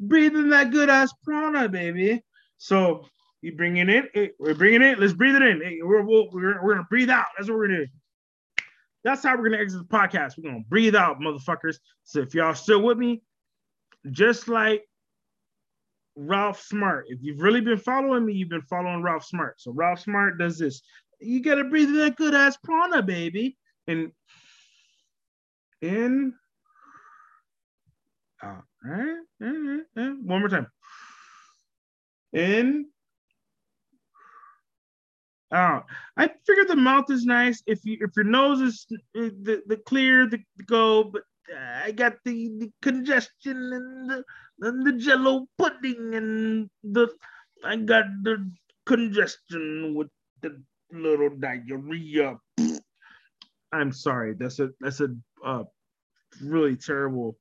breathing 0.00 0.50
that 0.50 0.70
good 0.70 0.90
ass 0.90 1.12
prana, 1.26 1.68
baby. 1.68 2.22
So 2.58 3.06
you 3.42 3.56
bring 3.56 3.76
it 3.76 3.88
in. 3.88 4.08
Hey, 4.12 4.30
we're 4.38 4.54
bringing 4.54 4.82
it. 4.82 4.98
Let's 4.98 5.12
breathe 5.12 5.36
it 5.36 5.42
in. 5.42 5.60
Hey, 5.60 5.78
we're, 5.82 6.02
we're, 6.02 6.24
we're, 6.32 6.62
we're 6.62 6.74
gonna 6.74 6.86
breathe 6.88 7.10
out. 7.10 7.26
That's 7.36 7.48
what 7.48 7.58
we're 7.58 7.68
gonna 7.68 7.86
do. 7.86 7.92
That's 9.04 9.22
how 9.22 9.36
we're 9.36 9.50
gonna 9.50 9.62
exit 9.62 9.80
the 9.88 9.96
podcast. 9.96 10.34
We're 10.36 10.50
gonna 10.50 10.64
breathe 10.68 10.94
out, 10.94 11.20
motherfuckers. 11.20 11.76
So 12.04 12.20
if 12.20 12.34
y'all 12.34 12.54
still 12.54 12.82
with 12.82 12.98
me, 12.98 13.22
just 14.10 14.48
like 14.48 14.84
Ralph 16.16 16.60
Smart. 16.60 17.06
If 17.08 17.18
you've 17.22 17.40
really 17.40 17.60
been 17.60 17.78
following 17.78 18.26
me, 18.26 18.34
you've 18.34 18.48
been 18.48 18.62
following 18.62 19.02
Ralph 19.02 19.24
Smart. 19.24 19.60
So 19.60 19.72
Ralph 19.72 20.00
Smart 20.00 20.38
does 20.38 20.58
this. 20.58 20.82
You 21.20 21.42
gotta 21.42 21.64
breathe 21.64 21.92
that 21.94 22.16
good 22.16 22.34
ass 22.34 22.56
prana, 22.62 23.02
baby. 23.02 23.56
And 23.86 24.12
in, 25.80 26.34
out. 28.42 28.64
Right? 28.84 29.16
One 29.94 30.40
more 30.40 30.48
time. 30.48 30.66
In, 32.32 32.86
out. 35.52 35.84
I 36.16 36.30
figured 36.46 36.68
the 36.68 36.76
mouth 36.76 37.10
is 37.10 37.24
nice. 37.24 37.62
If 37.66 37.84
you 37.84 37.98
if 38.00 38.10
your 38.16 38.24
nose 38.24 38.60
is 38.60 38.86
eh, 38.90 39.30
the, 39.42 39.62
the 39.66 39.76
clear, 39.76 40.26
the, 40.26 40.38
the 40.56 40.64
go, 40.64 41.04
but 41.04 41.22
I 41.84 41.92
got 41.92 42.14
the, 42.24 42.50
the 42.58 42.72
congestion 42.80 43.72
and 43.72 44.10
the, 44.10 44.24
and 44.62 44.86
the 44.86 44.92
jello 44.92 45.46
pudding 45.58 46.14
and 46.14 46.70
the 46.82 47.08
I 47.64 47.76
got 47.76 48.04
the 48.22 48.50
congestion 48.86 49.94
with 49.94 50.08
the 50.40 50.62
little 50.92 51.30
diarrhea. 51.30 52.38
I'm 53.72 53.92
sorry. 53.92 54.34
That's 54.34 54.58
a 54.58 54.70
that's 54.80 55.00
a 55.00 55.14
uh, 55.44 55.64
really 56.40 56.76
terrible 56.76 57.36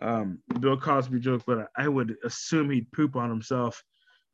um, 0.00 0.38
Bill 0.60 0.76
Cosby 0.76 1.20
joke, 1.20 1.42
but 1.46 1.68
I 1.76 1.88
would 1.88 2.16
assume 2.24 2.70
he'd 2.70 2.90
poop 2.92 3.16
on 3.16 3.30
himself 3.30 3.82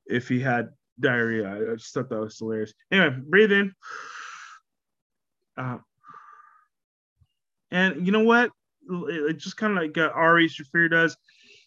if 0.06 0.28
he 0.28 0.40
had 0.40 0.70
diarrhea. 1.00 1.72
I 1.72 1.74
just 1.74 1.94
thought 1.94 2.08
that 2.08 2.20
was 2.20 2.38
hilarious. 2.38 2.72
Anyway, 2.90 3.16
breathe 3.28 3.52
in. 3.52 3.72
Uh, 5.56 5.78
and 7.70 8.06
you 8.06 8.12
know 8.12 8.24
what? 8.24 8.50
It 8.88 9.38
just 9.38 9.56
kind 9.56 9.76
of 9.76 9.82
like 9.82 9.96
uh, 9.96 10.10
Ari 10.14 10.48
Shaffir 10.48 10.90
does. 10.90 11.16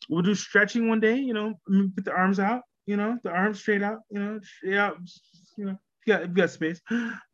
We'll 0.10 0.22
do 0.22 0.36
stretching 0.36 0.88
one 0.88 1.00
day. 1.00 1.18
You 1.18 1.34
know, 1.34 1.54
put 1.96 2.06
the 2.06 2.12
arms 2.12 2.40
out. 2.40 2.62
You 2.86 2.98
know, 2.98 3.18
the 3.24 3.32
arms 3.32 3.60
straight 3.60 3.84
out. 3.84 4.00
You 4.10 4.20
know, 4.20 4.40
straight 4.42 4.78
out. 4.78 4.98
You 5.58 5.66
know, 5.66 5.78
you 6.06 6.14
got, 6.14 6.22
you 6.22 6.28
got 6.28 6.50
space. 6.50 6.82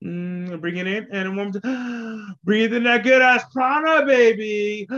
Mm, 0.04 0.62
bring 0.62 0.78
it 0.78 0.88
in 0.88 1.08
and 1.12 1.36
one 1.36 1.52
more 1.64 2.28
breathe 2.44 2.74
in 2.74 2.84
that 2.86 3.04
good 3.04 3.22
ass 3.22 3.44
prana, 3.54 4.06
baby. 4.06 4.88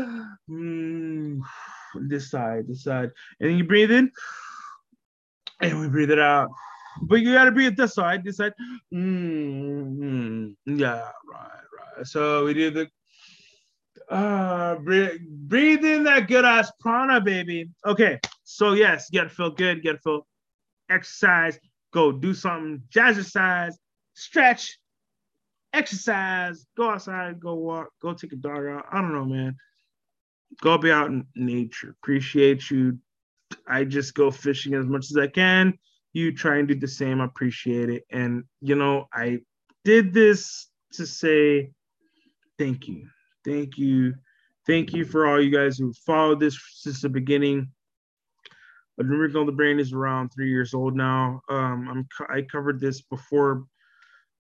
Mm, 0.49 1.39
this 2.09 2.29
side, 2.29 2.67
this 2.67 2.83
side, 2.83 3.11
and 3.39 3.49
then 3.49 3.57
you 3.57 3.63
breathe 3.63 3.91
in, 3.91 4.11
and 5.61 5.79
we 5.79 5.87
breathe 5.87 6.11
it 6.11 6.19
out. 6.19 6.49
But 7.03 7.21
you 7.21 7.33
gotta 7.33 7.51
breathe 7.51 7.77
this 7.77 7.93
side, 7.95 8.23
this 8.23 8.37
side. 8.37 8.53
Mm, 8.93 10.55
yeah, 10.65 11.09
right, 11.31 11.63
right. 11.97 12.05
So 12.05 12.45
we 12.45 12.53
do 12.53 12.71
the 12.71 12.87
uh 14.09 14.75
breathe, 14.75 15.21
breathe 15.27 15.85
in 15.85 16.03
that 16.03 16.27
good 16.27 16.45
ass 16.45 16.71
prana, 16.79 17.21
baby. 17.21 17.69
Okay, 17.85 18.19
so 18.43 18.73
yes, 18.73 19.09
you 19.11 19.19
gotta 19.19 19.29
feel 19.29 19.51
good, 19.51 19.77
you 19.77 19.83
gotta 19.83 19.99
feel 19.99 20.27
exercise 20.89 21.59
go 21.93 22.11
do 22.11 22.33
something, 22.33 22.81
jazzercise, 22.89 23.75
stretch, 24.15 24.77
exercise, 25.71 26.65
go 26.75 26.89
outside, 26.89 27.39
go 27.39 27.53
walk, 27.53 27.89
go 28.01 28.13
take 28.13 28.33
a 28.33 28.35
dog 28.35 28.65
out. 28.65 28.85
I 28.91 28.99
don't 28.99 29.13
know, 29.13 29.25
man. 29.25 29.55
Go 30.61 30.77
be 30.77 30.91
out 30.91 31.09
in 31.09 31.25
nature. 31.35 31.95
Appreciate 32.01 32.69
you. 32.69 32.99
I 33.67 33.83
just 33.83 34.13
go 34.15 34.31
fishing 34.31 34.73
as 34.73 34.85
much 34.85 35.05
as 35.11 35.17
I 35.17 35.27
can. 35.27 35.77
You 36.13 36.31
try 36.31 36.57
and 36.57 36.67
do 36.67 36.75
the 36.75 36.87
same. 36.87 37.21
Appreciate 37.21 37.89
it. 37.89 38.03
And 38.11 38.43
you 38.61 38.75
know, 38.75 39.07
I 39.13 39.39
did 39.83 40.13
this 40.13 40.67
to 40.93 41.07
say 41.07 41.71
thank 42.59 42.87
you. 42.87 43.07
Thank 43.45 43.77
you. 43.77 44.15
Thank 44.65 44.93
you 44.93 45.05
for 45.05 45.27
all 45.27 45.41
you 45.41 45.51
guys 45.51 45.77
who 45.77 45.93
followed 46.05 46.39
this 46.39 46.57
since 46.75 47.01
the 47.01 47.09
beginning. 47.09 47.69
But 48.95 49.07
Miracle 49.07 49.45
the 49.45 49.51
Brain 49.51 49.79
is 49.79 49.91
around 49.91 50.29
three 50.29 50.49
years 50.49 50.73
old 50.73 50.95
now. 50.95 51.41
Um, 51.49 51.87
I'm 51.89 52.07
I 52.29 52.43
covered 52.43 52.79
this 52.79 53.01
before 53.01 53.65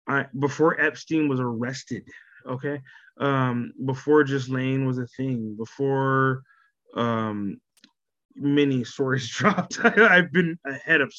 I 0.07 0.25
before 0.37 0.79
Epstein 0.79 1.29
was 1.29 1.39
arrested. 1.39 2.03
Okay, 2.45 2.81
um, 3.17 3.71
before 3.85 4.25
Lane 4.25 4.85
was 4.85 4.97
a 4.97 5.07
thing, 5.07 5.55
before 5.57 6.43
um, 6.95 7.61
many 8.35 8.83
stories 8.93 9.29
dropped. 9.29 9.79
I, 9.83 10.15
have 10.15 10.31
been 10.31 10.59
ahead 10.65 11.01
of 11.01 11.13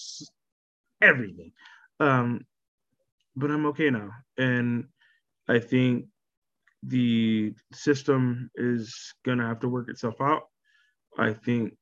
everything, 1.00 1.52
um, 2.00 2.44
but 3.34 3.50
I'm 3.50 3.66
okay 3.66 3.90
now, 3.90 4.10
and 4.36 4.88
I 5.48 5.58
think 5.58 6.06
the 6.82 7.54
system 7.72 8.50
is 8.56 9.14
gonna 9.24 9.46
have 9.46 9.60
to 9.60 9.68
work 9.68 9.88
itself 9.88 10.20
out. 10.20 10.42
I 11.18 11.32
think 11.32 11.74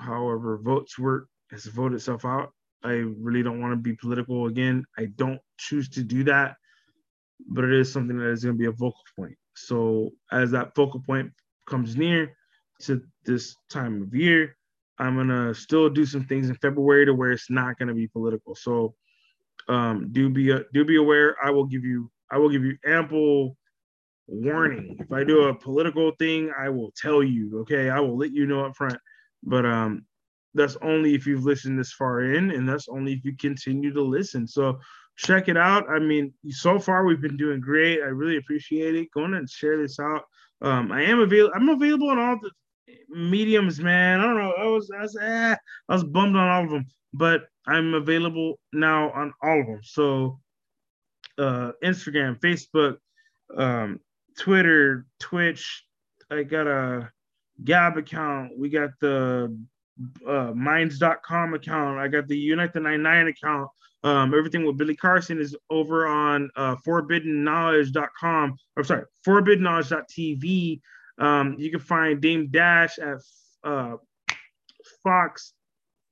however 0.00 0.58
votes 0.62 0.98
work 0.98 1.28
has 1.50 1.66
voted 1.66 1.96
itself 1.96 2.24
out. 2.24 2.52
I 2.82 2.92
really 2.92 3.42
don't 3.42 3.60
want 3.60 3.72
to 3.72 3.76
be 3.76 3.94
political 3.96 4.46
again. 4.46 4.84
I 4.98 5.06
don't 5.16 5.40
choose 5.58 5.88
to 5.90 6.02
do 6.02 6.24
that, 6.24 6.56
but 7.48 7.64
it 7.64 7.72
is 7.72 7.92
something 7.92 8.18
that 8.18 8.30
is 8.30 8.44
going 8.44 8.56
to 8.56 8.58
be 8.58 8.66
a 8.66 8.72
vocal 8.72 9.00
point. 9.16 9.36
So 9.54 10.10
as 10.32 10.50
that 10.50 10.74
focal 10.74 11.00
point 11.00 11.32
comes 11.66 11.96
near 11.96 12.36
to 12.82 13.00
this 13.24 13.56
time 13.70 14.02
of 14.02 14.14
year, 14.14 14.56
I'm 14.98 15.16
gonna 15.16 15.54
still 15.54 15.90
do 15.90 16.06
some 16.06 16.24
things 16.24 16.48
in 16.48 16.54
February 16.56 17.06
to 17.06 17.14
where 17.14 17.32
it's 17.32 17.50
not 17.50 17.78
gonna 17.78 17.94
be 17.94 18.06
political. 18.06 18.54
So 18.54 18.94
um, 19.68 20.12
do 20.12 20.28
be 20.28 20.54
do 20.72 20.84
be 20.84 20.96
aware. 20.96 21.36
I 21.44 21.50
will 21.50 21.64
give 21.64 21.84
you 21.84 22.10
I 22.30 22.38
will 22.38 22.48
give 22.48 22.64
you 22.64 22.76
ample 22.86 23.56
warning. 24.26 24.96
If 24.98 25.12
I 25.12 25.24
do 25.24 25.44
a 25.44 25.54
political 25.54 26.12
thing, 26.18 26.52
I 26.58 26.68
will 26.68 26.92
tell 26.96 27.22
you. 27.22 27.60
Okay, 27.60 27.90
I 27.90 28.00
will 28.00 28.16
let 28.16 28.32
you 28.32 28.46
know 28.46 28.64
up 28.64 28.76
front. 28.76 28.98
But 29.42 29.66
um, 29.66 30.06
that's 30.54 30.76
only 30.82 31.14
if 31.14 31.26
you've 31.26 31.44
listened 31.44 31.78
this 31.78 31.92
far 31.92 32.22
in, 32.22 32.50
and 32.50 32.68
that's 32.68 32.88
only 32.88 33.12
if 33.12 33.24
you 33.24 33.36
continue 33.36 33.92
to 33.92 34.02
listen. 34.02 34.46
So 34.46 34.78
check 35.16 35.48
it 35.48 35.56
out. 35.56 35.88
I 35.88 35.98
mean, 35.98 36.32
so 36.48 36.78
far 36.78 37.04
we've 37.04 37.20
been 37.20 37.36
doing 37.36 37.60
great. 37.60 38.00
I 38.00 38.06
really 38.06 38.36
appreciate 38.36 38.94
it. 38.94 39.10
Go 39.12 39.24
on 39.24 39.34
and 39.34 39.48
share 39.48 39.80
this 39.80 39.98
out. 39.98 40.22
Um, 40.62 40.92
I 40.92 41.02
am 41.02 41.20
available. 41.20 41.52
I'm 41.54 41.68
available 41.68 42.10
on 42.10 42.18
all 42.18 42.38
the 42.40 42.50
mediums, 43.08 43.80
man. 43.80 44.20
I 44.20 44.24
don't 44.24 44.38
know. 44.38 44.54
I 44.58 44.64
was 44.66 44.90
I 44.96 45.02
was 45.02 45.16
eh, 45.20 45.56
I 45.88 45.92
was 45.92 46.04
bummed 46.04 46.36
on 46.36 46.48
all 46.48 46.64
of 46.64 46.70
them, 46.70 46.86
but 47.12 47.42
I'm 47.66 47.94
available 47.94 48.58
now 48.72 49.10
on 49.10 49.32
all 49.42 49.60
of 49.60 49.66
them. 49.66 49.80
So 49.82 50.40
uh, 51.38 51.72
Instagram, 51.82 52.40
Facebook, 52.40 52.96
um, 53.56 54.00
Twitter, 54.38 55.06
Twitch. 55.20 55.84
I 56.30 56.42
got 56.42 56.66
a 56.66 57.10
Gab 57.62 57.96
account. 57.96 58.52
We 58.58 58.68
got 58.68 58.90
the 59.00 59.56
uh, 60.26 60.52
Minds.com 60.54 61.54
account. 61.54 61.98
I 61.98 62.08
got 62.08 62.26
the 62.26 62.36
Unite 62.36 62.72
the 62.72 62.80
99 62.80 63.28
account. 63.28 63.68
Um, 64.02 64.34
everything 64.34 64.66
with 64.66 64.76
Billy 64.76 64.96
Carson 64.96 65.40
is 65.40 65.56
over 65.70 66.06
on 66.06 66.50
uh, 66.56 66.76
forbiddenknowledge.com. 66.86 68.56
I'm 68.76 68.84
sorry, 68.84 69.04
forbiddenknowledge.tv. 69.26 70.80
Um, 71.18 71.54
you 71.58 71.70
can 71.70 71.80
find 71.80 72.20
Dame 72.20 72.48
Dash 72.50 72.98
at 72.98 73.18
uh, 73.62 73.96
Fox 75.02 75.54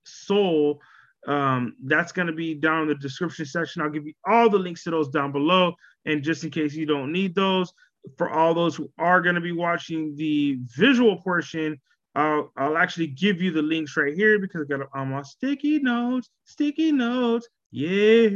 Soul. 0.05 0.81
Um, 1.26 1.76
that's 1.84 2.12
going 2.12 2.28
to 2.28 2.33
be 2.33 2.55
down 2.55 2.83
in 2.83 2.89
the 2.89 2.94
description 2.94 3.44
section. 3.44 3.83
I'll 3.83 3.91
give 3.91 4.07
you 4.07 4.15
all 4.26 4.49
the 4.49 4.59
links 4.59 4.84
to 4.84 4.91
those 4.91 5.09
down 5.09 5.31
below. 5.31 5.75
And 6.07 6.23
just 6.23 6.44
in 6.44 6.51
case 6.51 6.75
you 6.75 6.86
don't 6.86 7.12
need 7.12 7.34
those, 7.34 7.73
for 8.16 8.31
all 8.31 8.55
those 8.55 8.76
who 8.76 8.90
are 8.98 9.20
going 9.20 9.34
to 9.34 9.40
be 9.40 9.52
watching 9.52 10.14
the 10.16 10.58
visual 10.76 11.16
portion, 11.16 11.81
I'll, 12.14 12.52
I'll 12.56 12.76
actually 12.76 13.06
give 13.08 13.40
you 13.40 13.52
the 13.52 13.62
links 13.62 13.97
right 13.97 14.14
here 14.14 14.39
because 14.39 14.62
I 14.62 14.76
got 14.76 14.89
on 14.94 15.10
my 15.10 15.22
sticky 15.22 15.78
notes, 15.78 16.28
sticky 16.44 16.92
notes. 16.92 17.48
Yeah. 17.70 18.28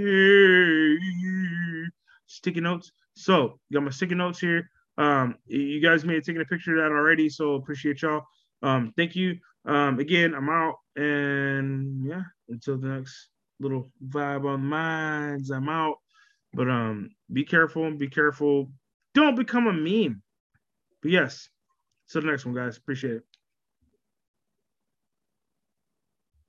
Sticky 2.26 2.60
notes. 2.60 2.92
So, 3.14 3.58
got 3.72 3.82
my 3.82 3.90
sticky 3.90 4.14
notes 4.14 4.40
here. 4.40 4.70
Um, 4.98 5.36
you 5.46 5.80
guys 5.80 6.04
may 6.04 6.14
have 6.14 6.24
taken 6.24 6.40
a 6.40 6.46
picture 6.46 6.76
of 6.76 6.82
that 6.82 6.94
already, 6.94 7.28
so 7.28 7.54
appreciate 7.54 8.02
y'all. 8.02 8.24
Um, 8.62 8.92
thank 8.96 9.14
you. 9.14 9.38
Um, 9.66 9.98
again, 9.98 10.34
I'm 10.34 10.48
out, 10.48 10.76
and 10.96 12.06
yeah, 12.06 12.22
until 12.48 12.78
the 12.78 12.88
next 12.88 13.28
little 13.60 13.90
vibe 14.06 14.48
on 14.48 14.64
minds, 14.64 15.50
I'm 15.50 15.68
out. 15.68 15.96
But 16.54 16.70
um, 16.70 17.10
be 17.30 17.44
careful, 17.44 17.90
be 17.90 18.08
careful. 18.08 18.70
Don't 19.16 19.34
become 19.34 19.66
a 19.66 19.72
meme. 19.72 20.22
But 21.00 21.10
yes, 21.10 21.48
to 22.10 22.20
the 22.20 22.26
next 22.26 22.44
one, 22.44 22.54
guys. 22.54 22.76
Appreciate 22.76 23.14
it. 23.14 23.22